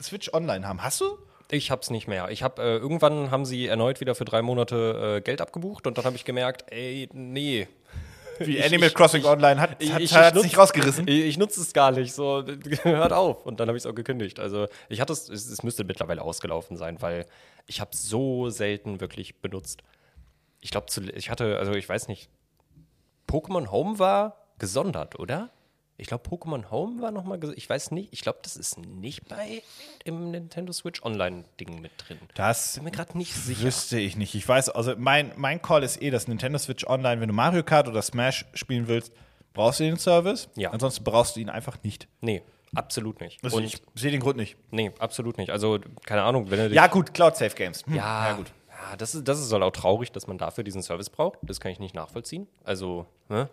Switch 0.01 0.33
Online 0.33 0.67
haben? 0.67 0.83
Hast 0.83 0.99
du? 0.99 1.17
Ich 1.49 1.71
hab's 1.71 1.89
nicht 1.89 2.09
mehr. 2.09 2.27
Ich 2.31 2.43
hab, 2.43 2.59
äh, 2.59 2.75
irgendwann 2.75 3.31
haben 3.31 3.45
sie 3.45 3.67
erneut 3.67 4.01
wieder 4.01 4.13
für 4.15 4.25
drei 4.25 4.41
Monate 4.41 5.19
äh, 5.19 5.21
Geld 5.21 5.39
abgebucht 5.39 5.87
und 5.87 5.97
dann 5.97 6.03
habe 6.03 6.17
ich 6.17 6.25
gemerkt, 6.25 6.65
ey, 6.69 7.07
nee. 7.13 7.69
Wie 8.39 8.57
Ich- 8.57 8.65
Animal 8.65 8.87
ich- 8.89 8.93
Crossing 8.95 9.25
Online 9.25 9.59
hat 9.61 9.75
Ich, 9.79 9.91
hat, 9.93 10.01
ich, 10.01 10.11
ich 10.11 10.17
nutz- 10.17 10.43
nicht 10.43 10.57
rausgerissen. 10.57 11.07
Ich, 11.07 11.37
nutze 11.37 11.61
es 11.61 11.73
gar 11.73 11.91
nicht. 11.91 12.13
So, 12.13 12.43
hört 12.83 13.13
auf. 13.13 13.45
Und 13.45 13.59
dann 13.59 13.67
habe 13.67 13.77
ich 13.77 13.83
es 13.83 13.89
auch 13.89 13.95
gekündigt. 13.95 14.39
Also 14.39 14.67
ich 14.89 15.01
hatte 15.01 15.13
es, 15.13 15.29
es, 15.29 15.47
es 15.49 15.63
müsste 15.63 15.83
mittlerweile 15.83 16.21
ausgelaufen 16.21 16.77
sein, 16.77 17.01
weil 17.01 17.25
ich 17.65 17.79
habe 17.81 17.91
so 17.95 18.49
selten 18.49 18.99
wirklich 19.01 19.41
benutzt. 19.41 19.83
Ich 20.61 20.71
glaube, 20.71 20.87
ich 21.15 21.29
hatte, 21.29 21.57
also 21.59 21.73
ich 21.73 21.87
weiß 21.87 22.07
nicht, 22.07 22.29
Pokémon 23.27 23.69
Home 23.71 23.99
war 23.99 24.37
gesondert, 24.59 25.19
oder? 25.19 25.49
Ich 25.97 26.07
glaube, 26.07 26.27
Pokémon 26.27 26.71
Home 26.71 27.01
war 27.01 27.11
nochmal 27.11 27.39
gesondert. 27.39 27.57
Ich 27.59 27.69
weiß 27.69 27.91
nicht. 27.91 28.09
Ich 28.11 28.21
glaube, 28.21 28.39
das 28.41 28.55
ist 28.55 28.77
nicht 28.79 29.27
bei 29.27 29.61
im 30.03 30.31
Nintendo 30.31 30.73
Switch 30.73 31.03
Online-Ding 31.03 31.81
mit 31.81 31.91
drin. 31.97 32.17
Das 32.33 32.75
Bin 32.75 32.85
mir 32.85 32.91
gerade 32.91 33.15
nicht 33.17 33.33
sicher. 33.33 33.63
wüsste 33.63 33.99
ich 33.99 34.17
nicht. 34.17 34.33
Ich 34.33 34.47
weiß, 34.47 34.69
also 34.69 34.95
mein, 34.97 35.31
mein 35.35 35.61
Call 35.61 35.83
ist 35.83 36.01
eh, 36.01 36.09
dass 36.09 36.27
Nintendo 36.27 36.57
Switch 36.57 36.85
Online, 36.87 37.21
wenn 37.21 37.27
du 37.29 37.33
Mario 37.35 37.63
Kart 37.63 37.87
oder 37.87 38.01
Smash 38.01 38.45
spielen 38.55 38.87
willst, 38.87 39.13
brauchst 39.53 39.79
du 39.79 39.83
den 39.83 39.97
Service. 39.97 40.49
Ja. 40.55 40.71
Ansonsten 40.71 41.03
brauchst 41.03 41.35
du 41.35 41.39
ihn 41.41 41.49
einfach 41.49 41.77
nicht. 41.83 42.07
Nee, 42.21 42.41
absolut 42.73 43.21
nicht. 43.21 43.43
Also 43.43 43.57
Und 43.57 43.63
ich 43.63 43.79
sehe 43.93 44.09
den 44.11 44.19
Grund 44.19 44.37
nicht. 44.37 44.57
nee, 44.71 44.91
absolut 44.97 45.37
nicht. 45.37 45.51
Also, 45.51 45.79
keine 46.05 46.23
Ahnung, 46.23 46.49
wenn 46.49 46.69
du 46.69 46.75
Ja, 46.75 46.87
gut, 46.87 47.13
Cloud 47.13 47.37
Safe 47.37 47.55
Games. 47.55 47.85
Hm. 47.85 47.95
Ja, 47.95 48.29
ja, 48.29 48.33
gut. 48.35 48.51
Ja, 48.69 48.95
das 48.97 49.13
ist, 49.13 49.27
das 49.27 49.39
ist 49.39 49.53
halt 49.53 49.61
auch 49.61 49.71
traurig, 49.71 50.11
dass 50.11 50.25
man 50.25 50.39
dafür 50.39 50.63
diesen 50.63 50.81
Service 50.81 51.09
braucht. 51.11 51.37
Das 51.43 51.59
kann 51.59 51.71
ich 51.71 51.79
nicht 51.79 51.93
nachvollziehen. 51.93 52.47
Also, 52.63 53.05
ne? 53.29 53.47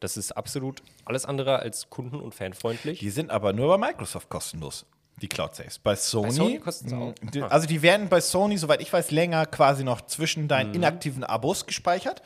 Das 0.00 0.16
ist 0.16 0.32
absolut 0.32 0.82
alles 1.04 1.24
andere 1.24 1.58
als 1.60 1.88
kunden- 1.90 2.20
und 2.20 2.34
fanfreundlich. 2.34 2.98
Die 2.98 3.10
sind 3.10 3.30
aber 3.30 3.52
nur 3.52 3.76
bei 3.78 3.88
Microsoft 3.88 4.28
kostenlos. 4.28 4.84
Die 5.22 5.28
Cloud 5.28 5.54
Saves. 5.54 5.78
Bei 5.78 5.96
Sony, 5.96 6.30
Sony 6.32 6.58
kosten's 6.58 6.92
auch? 6.92 7.14
mh, 7.22 7.30
die- 7.30 7.42
also 7.42 7.66
die 7.66 7.80
werden 7.80 8.10
bei 8.10 8.20
Sony, 8.20 8.58
soweit 8.58 8.82
ich 8.82 8.92
weiß, 8.92 9.10
länger 9.10 9.46
quasi 9.46 9.82
noch 9.84 10.02
zwischen 10.02 10.42
Mhm. 10.44 10.48
deinen 10.48 10.74
inaktiven 10.74 11.24
Abos 11.24 11.64
gespeichert. 11.64 12.22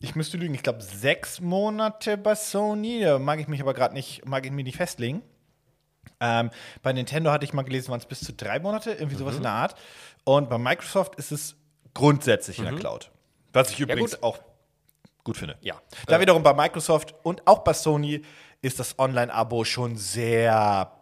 Ich 0.00 0.14
müsste 0.14 0.38
lügen, 0.38 0.54
ich 0.54 0.62
glaube 0.62 0.80
sechs 0.82 1.40
Monate 1.40 2.16
bei 2.16 2.34
Sony. 2.34 3.00
Da 3.02 3.18
mag 3.18 3.40
ich 3.40 3.48
mich 3.48 3.60
aber 3.60 3.74
gerade 3.74 3.92
nicht, 3.94 4.24
mag 4.26 4.44
ich 4.46 4.52
mich 4.52 4.64
nicht 4.64 4.76
festlegen. 4.78 5.20
Ähm, 6.20 6.50
bei 6.82 6.92
Nintendo 6.94 7.30
hatte 7.30 7.44
ich 7.44 7.52
mal 7.52 7.62
gelesen, 7.62 7.90
waren 7.90 8.00
es 8.00 8.06
bis 8.06 8.20
zu 8.20 8.32
drei 8.32 8.58
Monate, 8.58 8.92
irgendwie 8.92 9.14
Mhm. 9.16 9.18
sowas 9.20 9.36
in 9.36 9.42
der 9.42 9.52
Art. 9.52 9.74
Und 10.24 10.48
bei 10.48 10.56
Microsoft 10.58 11.16
ist 11.16 11.32
es 11.32 11.56
grundsätzlich 11.92 12.58
in 12.58 12.64
der 12.64 12.74
Cloud. 12.76 13.10
Was 13.52 13.70
ich 13.70 13.80
übrigens 13.80 14.12
Mhm. 14.12 14.16
gut. 14.16 14.22
auch 14.22 14.38
gut 15.24 15.36
finde. 15.36 15.56
Ja. 15.62 15.80
Da 16.06 16.20
wiederum 16.20 16.42
bei 16.42 16.52
Microsoft 16.54 17.14
und 17.22 17.46
auch 17.46 17.60
bei 17.60 17.72
Sony 17.72 18.22
ist 18.62 18.78
das 18.78 18.98
Online-Abo 18.98 19.64
schon 19.64 19.96
sehr. 19.96 20.92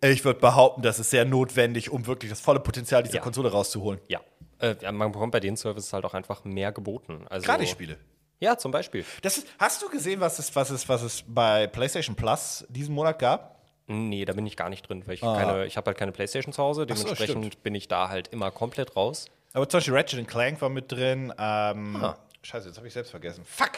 Ich 0.00 0.24
würde 0.24 0.38
behaupten, 0.38 0.82
das 0.82 0.98
ist 1.00 1.10
sehr 1.10 1.24
notwendig, 1.24 1.90
um 1.90 2.06
wirklich 2.06 2.30
das 2.30 2.40
volle 2.40 2.60
Potenzial 2.60 3.02
dieser 3.02 3.16
Ja. 3.16 3.20
Konsole 3.22 3.50
rauszuholen. 3.50 4.00
Ja. 4.08 4.20
Äh, 4.60 4.92
man 4.92 5.10
bekommt 5.12 5.32
bei 5.32 5.40
den 5.40 5.56
Services 5.56 5.92
halt 5.92 6.04
auch 6.04 6.14
einfach 6.14 6.44
mehr 6.44 6.70
geboten. 6.72 7.26
Also, 7.28 7.46
Gratis-Spiele. 7.46 7.96
Ja, 8.40 8.56
zum 8.56 8.70
Beispiel. 8.70 9.04
Das 9.22 9.36
ist, 9.38 9.48
hast 9.58 9.82
du 9.82 9.88
gesehen, 9.88 10.20
was 10.20 10.38
es, 10.38 10.54
was, 10.54 10.70
es, 10.70 10.88
was 10.88 11.02
es 11.02 11.24
bei 11.26 11.66
PlayStation 11.66 12.14
Plus 12.14 12.64
diesen 12.68 12.94
Monat 12.94 13.18
gab? 13.18 13.56
Nee, 13.88 14.24
da 14.24 14.32
bin 14.34 14.46
ich 14.46 14.56
gar 14.56 14.68
nicht 14.68 14.88
drin, 14.88 15.02
weil 15.06 15.14
ich 15.14 15.20
keine, 15.22 15.66
ich 15.66 15.76
habe 15.76 15.86
halt 15.86 15.98
keine 15.98 16.12
Playstation 16.12 16.52
zu 16.52 16.62
Hause. 16.62 16.82
so, 16.82 16.84
Dementsprechend 16.86 17.46
stimmt. 17.46 17.62
bin 17.64 17.74
ich 17.74 17.88
da 17.88 18.08
halt 18.08 18.28
immer 18.28 18.50
komplett 18.52 18.94
raus. 18.94 19.26
Aber 19.54 19.68
zum 19.68 19.78
Beispiel 19.78 19.94
Ratchet 19.94 20.28
Clank 20.28 20.60
war 20.60 20.68
mit 20.68 20.92
drin. 20.92 21.32
Ähm, 21.38 21.96
Ah. 21.96 22.16
Scheiße, 22.42 22.68
jetzt 22.68 22.76
habe 22.76 22.86
ich 22.86 22.92
selbst 22.94 23.10
vergessen. 23.10 23.44
Fuck! 23.44 23.72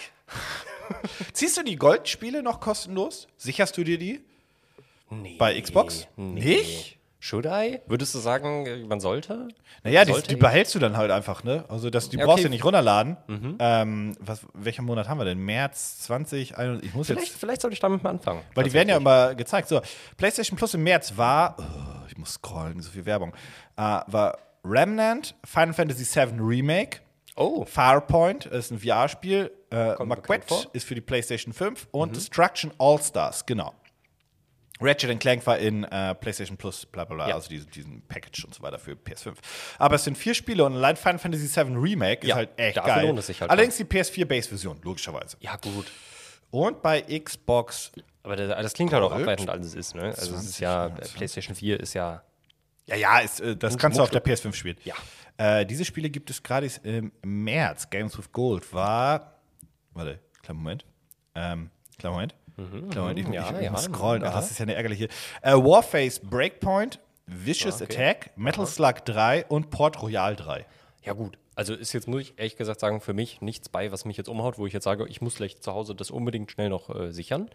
Ziehst 1.32 1.56
du 1.56 1.62
die 1.62 1.76
Goldspiele 1.76 2.42
noch 2.42 2.60
kostenlos? 2.60 3.26
Sicherst 3.36 3.76
du 3.76 3.84
dir 3.84 3.98
die? 3.98 4.24
Nee. 5.10 5.36
Bei 5.38 5.60
Xbox? 5.60 6.06
Nee. 6.16 6.40
Nicht? 6.40 6.96
Should 7.23 7.44
I? 7.44 7.80
Würdest 7.86 8.14
du 8.14 8.18
sagen, 8.18 8.86
man 8.88 8.99
sollte? 9.00 9.49
Naja, 9.82 10.06
die, 10.06 10.12
Sollte 10.12 10.28
die 10.28 10.34
ich? 10.34 10.40
behältst 10.40 10.75
du 10.75 10.78
dann 10.78 10.96
halt 10.96 11.10
einfach, 11.10 11.44
ne? 11.44 11.64
Also 11.68 11.90
das, 11.90 12.08
die 12.08 12.16
Ja, 12.16 12.25
brauchst 12.25 12.38
okay. 12.38 12.44
du 12.44 12.49
nicht 12.50 12.64
runterladen. 12.64 13.18
Ähm, 13.58 14.16
was, 14.20 14.40
welcher 14.54 14.80
Monat 14.82 15.06
haben 15.08 15.18
wir 15.18 15.26
denn? 15.26 15.38
März 15.38 15.99
20, 16.00 16.56
21, 16.56 16.88
ich 16.88 16.94
muss 16.94 17.08
Vielleicht, 17.08 17.26
jetzt. 17.28 17.38
vielleicht 17.38 17.60
sollte 17.60 17.75
ich 17.75 17.80
damit 17.80 18.02
mal 18.02 18.10
anfangen. 18.10 18.40
Weil 18.54 18.64
die 18.64 18.73
werden 18.73 18.88
ja 18.88 18.96
immer 18.96 19.34
gezeigt. 19.34 19.68
So, 19.68 19.82
PlayStation 20.16 20.56
Plus 20.56 20.73
im 20.73 20.82
März 20.82 21.12
war, 21.16 21.56
oh, 21.58 22.06
ich 22.08 22.16
muss 22.16 22.34
scrollen, 22.34 22.80
so 22.80 22.90
viel 22.90 23.04
Werbung, 23.04 23.34
äh, 23.76 23.80
war 24.06 24.38
Remnant, 24.64 25.34
Final 25.44 25.75
Fantasy 25.75 26.04
VII 26.06 26.38
Remake, 26.40 27.00
Oh, 27.36 27.64
Farpoint 27.64 28.47
ist 28.47 28.71
ein 28.71 28.78
VR-Spiel, 28.80 29.50
äh. 29.71 29.95
Mhm. 30.02 30.14
ist 30.73 30.86
für 30.86 30.95
die 30.95 31.00
PlayStation 31.00 31.52
5 31.52 31.88
und 31.93 32.16
Destruction 32.16 32.73
All-Stars, 32.78 33.47
genau. 33.47 33.75
Ratchet 34.82 35.21
Clank 35.21 35.47
war 35.47 35.58
in 35.58 35.84
äh, 35.84 36.14
PlayStation 36.14 36.56
Plus, 36.56 36.86
bla 36.86 37.04
bla 37.04 37.14
bla, 37.14 37.28
Ja. 37.28 37.34
also 37.34 37.49
diesen, 37.50 37.71
diesen 37.71 38.02
Package 38.08 38.45
und 38.47 38.54
so 38.54 38.62
weiter 38.62 38.78
für 38.78 38.93
PS5. 38.93 39.34
Aber 39.78 39.97
es 39.97 40.04
sind 40.04 40.16
vier 40.16 40.34
Spiele 40.34 40.64
und 40.64 40.75
allein 40.75 40.97
Final 40.97 41.19
Fantasy 41.19 41.54
VII 41.54 41.76
Remake 41.76 42.26
Ja, 42.26 42.34
ist 42.34 42.36
halt 42.36 42.50
echt 42.58 42.76
dafür 42.78 42.95
geil. 42.95 43.06
lohnt 43.06 43.19
es 43.19 43.26
sich 43.26 43.40
halt 43.40 43.50
Allerdings 43.50 43.76
die 43.76 43.84
PS4-Base-Version, 43.84 44.80
logischerweise. 44.82 45.36
ja 45.40 45.56
gut. 45.56 45.86
Und 46.50 46.82
bei 46.82 47.02
Xbox, 47.02 47.93
Aber 48.23 48.36
das, 48.36 48.49
das 48.49 48.73
klingt 48.73 48.93
halt 48.93 49.04
auch 49.04 49.12
abweitend, 49.12 49.50
als 49.50 49.66
es 49.66 49.75
ist, 49.75 49.95
ne? 49.95 50.14
Also 50.16 50.34
es 50.34 50.43
ist 50.45 50.56
20, 50.56 50.60
ja, 50.60 50.88
20. 50.97 51.14
PlayStation 51.14 51.54
4 51.54 51.78
ist 51.80 51.95
ja, 51.95 52.23
ja, 52.86 52.97
ja, 52.97 53.19
ist, 53.21 53.40
äh, 53.40 53.56
das 53.56 53.78
kannst 53.78 53.99
du 53.99 54.02
auf 54.02 54.10
der 54.10 54.25
PS5 54.25 54.52
spielen. 54.54 54.76
Ja. 54.82 54.95
Äh, 55.40 55.64
diese 55.64 55.86
Spiele 55.86 56.10
gibt 56.10 56.28
es 56.28 56.42
gerade 56.42 56.70
im 56.82 57.12
März. 57.24 57.88
Games 57.88 58.18
with 58.18 58.30
Gold 58.30 58.74
war. 58.74 59.40
Warte, 59.94 60.18
kleinen 60.42 60.58
Moment. 60.58 60.84
Ähm, 61.34 61.70
kleinen 61.98 62.12
Moment. 62.14 62.34
kleinen 62.56 62.94
Moment, 62.94 63.18
ich, 63.20 63.26
Mhm, 63.26 63.32
ja, 63.32 63.50
ich, 63.50 63.56
ich 63.56 63.62
ja, 63.64 63.70
muss 63.70 63.84
scrollen. 63.84 64.22
Ach, 64.22 64.34
das 64.34 64.50
ist 64.50 64.58
ja 64.58 64.64
eine 64.64 64.74
ärgerliche. 64.74 65.08
Äh, 65.40 65.52
Warface 65.54 66.18
Breakpoint, 66.20 66.98
Vicious 67.26 67.80
Ah, 67.80 67.84
okay. 67.84 67.94
Attack, 67.94 68.36
Metal 68.36 68.66
Slug 68.66 68.96
3 69.06 69.46
und 69.46 69.70
Port 69.70 70.02
Royal 70.02 70.36
3. 70.36 70.66
ja 71.04 71.14
gut. 71.14 71.38
Also 71.54 71.74
ist 71.74 71.92
jetzt, 71.94 72.06
muss 72.08 72.20
ich 72.22 72.34
ehrlich 72.38 72.56
gesagt 72.56 72.80
sagen, 72.80 73.00
für 73.00 73.12
mich 73.14 73.40
nichts 73.40 73.68
bei, 73.70 73.92
was 73.92 74.04
mich 74.04 74.16
jetzt 74.18 74.28
umhaut, 74.28 74.58
wo 74.58 74.66
ich 74.66 74.72
jetzt 74.74 74.84
sage, 74.84 75.06
ich 75.08 75.20
muss 75.22 75.36
gleich 75.36 75.60
zu 75.60 75.72
Hause 75.72 75.94
das 75.94 76.10
unbedingt 76.10 76.50
schnell 76.50 76.68
noch 76.68 76.94
äh, 76.94 77.12
sichern. 77.12 77.50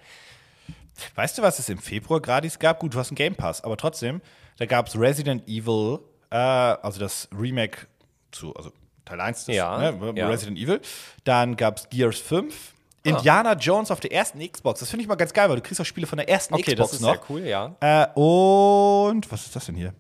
Weißt 1.16 1.38
du, 1.38 1.42
was 1.42 1.60
es 1.60 1.70
im 1.70 1.78
Februar 1.78 2.20
gratis 2.22 2.58
gab? 2.60 2.80
Gut, 2.80 2.94
du 2.94 3.00
hast 3.00 3.10
einen 3.10 3.16
Game 3.16 3.36
Pass, 3.36 3.64
aber 3.64 3.78
trotzdem, 3.78 4.22
da 4.58 4.66
gab 4.66 4.88
es 4.88 5.00
Resident 5.00 5.48
Evil, 5.48 6.00
äh, 6.36 6.78
also 6.86 7.00
das 7.00 7.28
Remake 7.38 7.88
zu, 8.32 8.54
also 8.56 8.72
Teil 9.06 9.22
1 9.22 9.46
des, 9.46 9.56
Ja, 9.56 9.92
ne, 9.92 10.14
ja. 10.16 10.28
Resident 10.28 10.58
Evil. 10.58 10.82
Dann 11.24 11.56
gab 11.56 11.78
es 11.78 11.90
Gears 11.90 12.18
5. 12.20 12.74
Indiana 13.04 13.54
Jones 13.54 13.92
auf 13.92 14.00
der 14.00 14.12
ersten 14.12 14.40
Xbox. 14.40 14.80
Das 14.80 14.90
finde 14.90 15.04
ich 15.04 15.08
mal 15.08 15.14
ganz 15.16 15.32
geil, 15.32 15.48
weil 15.48 15.58
du 15.58 15.62
kriegst 15.62 15.80
auch 15.80 15.86
Spiele 15.86 16.08
von 16.08 16.18
der 16.18 16.28
ersten 16.28 16.56
Okay, 16.56 16.74
Xbox 16.74 16.78
das 16.92 16.94
ist 16.94 17.02
noch. 17.02 17.12
sehr 17.14 17.22
cool, 17.30 17.42
ja. 17.46 17.76
Äh, 17.80 18.08
und 18.20 19.32
was 19.32 19.46
ist 19.46 19.56
das 19.56 19.66
denn 19.68 19.76
hier? 19.76 19.94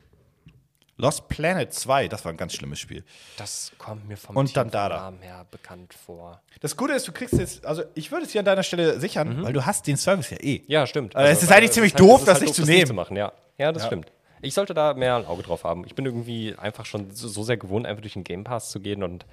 Lost 0.98 1.28
Planet 1.28 1.72
2, 1.74 2.08
das 2.08 2.24
war 2.26 2.32
ein 2.32 2.38
ganz 2.38 2.54
schlimmes 2.54 2.80
Spiel. 2.80 3.04
Das 3.38 3.72
kommt 3.78 4.08
mir 4.08 4.16
vom 4.18 4.36
Und 4.38 4.56
dann 4.56 4.72
da, 4.72 4.88
da. 4.90 4.96
Namen 4.98 5.22
her 5.22 5.46
bekannt 5.52 5.94
vor. 5.94 6.42
Das 6.62 6.76
Gute 6.78 6.94
ist, 6.94 7.06
du 7.08 7.12
kriegst 7.12 7.34
jetzt, 7.38 7.66
also 7.66 7.84
ich 7.96 8.12
würde 8.14 8.26
es 8.26 8.32
hier 8.32 8.40
an 8.40 8.46
deiner 8.46 8.64
Stelle 8.64 8.98
sichern, 9.00 9.44
weil 9.44 9.52
du 9.54 9.66
hast 9.66 9.86
den 9.88 9.98
Service 9.98 10.30
ja 10.32 10.38
eh. 10.40 10.60
Mhm. 10.60 10.64
Ja, 10.68 10.88
stimmt. 10.88 11.16
Also 11.16 11.32
es 11.32 11.44
ist 11.44 11.52
äh, 11.52 11.54
eigentlich 11.56 11.72
ziemlich 11.74 11.94
es 11.94 12.00
ist 12.00 12.08
doof, 12.10 12.20
es 12.22 12.26
das 12.26 12.42
nicht 12.42 12.56
zu 12.56 12.64
nehmen. 12.64 12.88
zu 12.88 12.94
machen, 12.94 13.18
ja. 13.18 13.34
Ja, 13.58 13.72
das 13.74 13.84
Ja. 13.84 13.88
stimmt. 13.88 14.12
Ich 14.46 14.54
sollte 14.54 14.74
da 14.74 14.94
mehr 14.94 15.16
ein 15.16 15.26
Auge 15.26 15.44
drauf 15.44 15.64
haben. 15.64 15.86
Ich 15.86 15.96
bin 15.96 16.06
irgendwie 16.06 16.56
einfach 16.58 16.86
schon 16.86 17.12
so, 17.12 17.28
so 17.28 17.44
sehr 17.44 17.58
gewohnt, 17.58 17.86
einfach 17.86 18.02
durch 18.02 18.14
den 18.14 18.24
Game 18.24 18.44
Pass 18.44 18.70
zu 18.72 18.80
gehen 18.80 19.04
und 19.04 19.26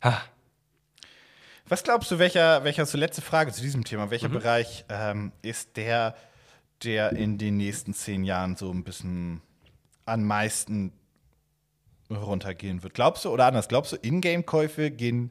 ah, 0.00 0.20
Was 1.68 1.82
glaubst 1.84 2.10
du, 2.10 2.18
welcher, 2.18 2.64
welcher, 2.64 2.86
so 2.86 2.96
letzte 2.98 3.20
Frage 3.22 3.52
zu 3.52 3.60
diesem 3.62 3.84
Thema, 3.84 4.06
Mhm. 4.06 4.10
welcher 4.10 4.28
Bereich 4.28 4.84
ähm, 4.88 5.32
ist 5.42 5.76
der, 5.76 6.14
der 6.82 7.12
in 7.12 7.38
den 7.38 7.56
nächsten 7.56 7.92
zehn 7.94 8.24
Jahren 8.24 8.56
so 8.56 8.70
ein 8.70 8.84
bisschen 8.84 9.42
am 10.06 10.24
meisten 10.24 10.92
runtergehen 12.10 12.82
wird? 12.82 12.94
Glaubst 12.94 13.24
du, 13.24 13.30
oder 13.30 13.46
anders, 13.46 13.68
glaubst 13.68 13.92
du, 13.92 13.96
Ingame-Käufe 13.96 14.90
gehen 14.90 15.30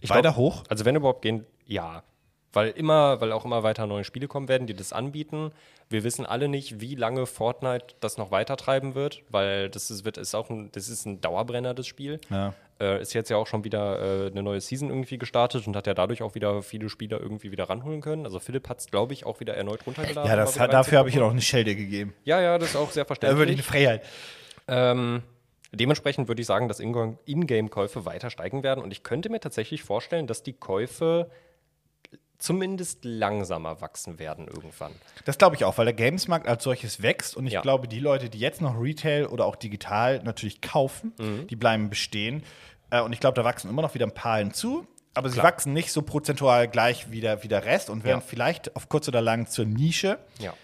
Ich 0.00 0.10
weiter 0.10 0.22
glaub- 0.32 0.36
hoch? 0.36 0.64
Also 0.68 0.84
wenn 0.84 0.96
überhaupt 0.96 1.22
gehen, 1.22 1.46
ja. 1.64 2.02
Weil 2.52 2.68
immer, 2.70 3.20
weil 3.20 3.32
auch 3.32 3.44
immer 3.44 3.62
weiter 3.62 3.86
neue 3.86 4.04
Spiele 4.04 4.28
kommen 4.28 4.48
werden, 4.48 4.66
die 4.66 4.74
das 4.74 4.92
anbieten. 4.92 5.52
Wir 5.88 6.04
wissen 6.04 6.26
alle 6.26 6.48
nicht, 6.48 6.80
wie 6.80 6.94
lange 6.94 7.26
Fortnite 7.26 7.94
das 8.00 8.18
noch 8.18 8.30
weitertreiben 8.30 8.94
wird, 8.94 9.22
weil 9.30 9.70
das 9.70 9.90
ist, 9.90 10.04
wird, 10.04 10.18
ist 10.18 10.34
auch 10.34 10.50
ein, 10.50 10.70
das 10.72 10.88
ist 10.88 11.06
ein 11.06 11.20
Dauerbrenner, 11.20 11.72
das 11.72 11.86
Spiel. 11.86 12.20
Ja. 12.28 12.54
Äh, 12.78 13.00
ist 13.00 13.14
jetzt 13.14 13.30
ja 13.30 13.36
auch 13.36 13.46
schon 13.46 13.64
wieder 13.64 14.26
äh, 14.26 14.30
eine 14.30 14.42
neue 14.42 14.60
Season 14.60 14.90
irgendwie 14.90 15.16
gestartet 15.16 15.66
und 15.66 15.76
hat 15.76 15.86
ja 15.86 15.94
dadurch 15.94 16.22
auch 16.22 16.34
wieder 16.34 16.62
viele 16.62 16.88
Spieler 16.88 17.20
irgendwie 17.20 17.52
wieder 17.52 17.70
ranholen 17.70 18.00
können. 18.00 18.26
Also 18.26 18.38
Philipp 18.38 18.68
hat 18.68 18.80
es, 18.80 18.86
glaube 18.86 19.12
ich, 19.14 19.24
auch 19.24 19.40
wieder 19.40 19.54
erneut 19.54 19.86
runtergeladen. 19.86 20.28
Ja, 20.28 20.36
das 20.36 20.58
hat, 20.58 20.72
dafür 20.72 20.98
habe 20.98 21.08
ich 21.08 21.14
reinzugucken. 21.14 21.28
noch 21.28 21.32
eine 21.32 21.40
Schelde 21.42 21.74
gegeben. 21.74 22.14
Ja, 22.24 22.40
ja, 22.40 22.58
das 22.58 22.70
ist 22.70 22.76
auch 22.76 22.90
sehr 22.90 23.04
Da 23.04 23.36
würde 23.36 23.52
ich 23.52 23.58
eine 23.58 23.62
verständlich. 23.62 23.64
Freiheit. 23.64 24.02
Ähm, 24.68 25.22
dementsprechend 25.72 26.28
würde 26.28 26.40
ich 26.40 26.46
sagen, 26.46 26.68
dass 26.68 26.80
Ingame-Käufe 26.80 28.04
weiter 28.04 28.30
steigen 28.30 28.62
werden. 28.62 28.82
Und 28.82 28.90
ich 28.90 29.02
könnte 29.02 29.30
mir 29.30 29.40
tatsächlich 29.40 29.82
vorstellen, 29.82 30.26
dass 30.26 30.42
die 30.42 30.52
Käufe 30.52 31.30
zumindest 32.42 33.04
langsamer 33.04 33.80
wachsen 33.80 34.18
werden 34.18 34.48
irgendwann. 34.48 34.92
Das 35.24 35.38
glaube 35.38 35.54
ich 35.56 35.64
auch, 35.64 35.78
weil 35.78 35.84
der 35.84 35.94
Gamesmarkt 35.94 36.48
als 36.48 36.64
solches 36.64 37.00
wächst 37.02 37.36
und 37.36 37.46
ich 37.46 37.52
Ja. 37.54 37.60
glaube, 37.62 37.86
die 37.88 38.00
Leute, 38.00 38.28
die 38.28 38.38
jetzt 38.38 38.60
noch 38.60 38.74
Retail 38.80 39.26
oder 39.26 39.46
auch 39.46 39.56
digital 39.56 40.20
natürlich 40.24 40.60
kaufen, 40.60 41.12
Mhm. 41.18 41.46
die 41.46 41.56
bleiben 41.56 41.88
bestehen. 41.88 42.42
Äh, 42.90 43.00
und 43.00 43.12
ich 43.12 43.20
glaube, 43.20 43.36
da 43.36 43.44
wachsen 43.44 43.70
immer 43.70 43.82
noch 43.82 43.94
wieder 43.94 44.06
ein 44.06 44.12
paar 44.14 44.38
hinzu. 44.38 44.86
Aber 45.14 45.28
sie 45.28 45.34
Klar. 45.34 45.46
wachsen 45.52 45.72
nicht 45.74 45.92
so 45.92 46.02
prozentual 46.02 46.68
gleich 46.68 47.10
wie 47.10 47.20
der, 47.20 47.42
wie 47.44 47.48
der 47.48 47.64
Rest 47.64 47.90
und 47.90 48.02
werden 48.02 48.20
Ja. 48.20 48.26
vielleicht 48.26 48.74
auf 48.76 48.88
kurz 48.88 49.06
oder 49.08 49.20
lang 49.20 49.46
zur 49.46 49.64
Nische. 49.66 50.18
Ja. 50.38 50.54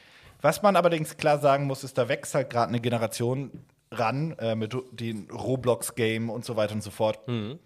Was 0.41 0.63
man 0.63 0.75
allerdings 0.75 1.17
klar 1.17 1.39
sagen 1.39 1.67
muss, 1.67 1.85
ist, 1.85 1.99
da 1.99 2.09
wächst 2.09 2.35
halt 2.35 2.49
gerade 2.51 2.69
eine 2.69 2.81
Generation 2.81 3.51
ran 3.93 4.33
äh, 4.39 4.55
mit 4.55 4.75
den 4.93 5.29
Roblox-Game 5.31 6.31
und 6.31 6.45
so 6.45 6.57
weiter 6.57 6.75
und 6.75 6.83
so 6.83 6.91
fort, 6.91 7.27
Mhm. 7.29 7.59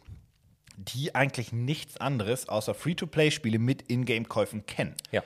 Die 0.76 1.14
eigentlich 1.14 1.52
nichts 1.52 1.96
anderes 1.96 2.48
außer 2.48 2.74
Free-to-Play-Spiele 2.74 3.58
mit 3.58 3.90
Ingame-Käufen 3.90 4.66
kennen. 4.66 4.94
Ja. 5.10 5.22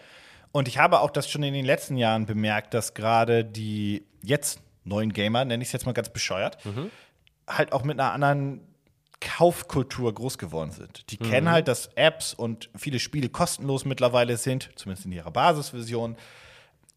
Und 0.52 0.68
ich 0.68 0.78
habe 0.78 1.00
auch 1.00 1.10
das 1.10 1.30
schon 1.30 1.42
in 1.42 1.54
den 1.54 1.66
letzten 1.66 1.96
Jahren 1.96 2.26
bemerkt, 2.26 2.74
dass 2.74 2.94
gerade 2.94 3.44
die 3.44 4.04
jetzt 4.22 4.60
neuen 4.84 5.12
Gamer, 5.12 5.44
nenne 5.44 5.62
ich 5.62 5.68
es 5.68 5.72
jetzt 5.72 5.86
mal 5.86 5.92
ganz 5.92 6.08
bescheuert, 6.08 6.58
halt 7.46 7.72
auch 7.72 7.84
mit 7.84 7.98
einer 7.98 8.12
anderen 8.12 8.60
Kaufkultur 9.20 10.14
groß 10.14 10.38
geworden 10.38 10.70
sind. 10.70 11.10
Die 11.10 11.16
kennen 11.16 11.50
halt, 11.50 11.68
dass 11.68 11.88
Apps 11.94 12.34
und 12.34 12.70
viele 12.76 12.98
Spiele 12.98 13.28
kostenlos 13.28 13.84
mittlerweile 13.84 14.36
sind, 14.36 14.70
zumindest 14.76 15.06
in 15.06 15.12
ihrer 15.12 15.30
Basisversion. 15.30 16.16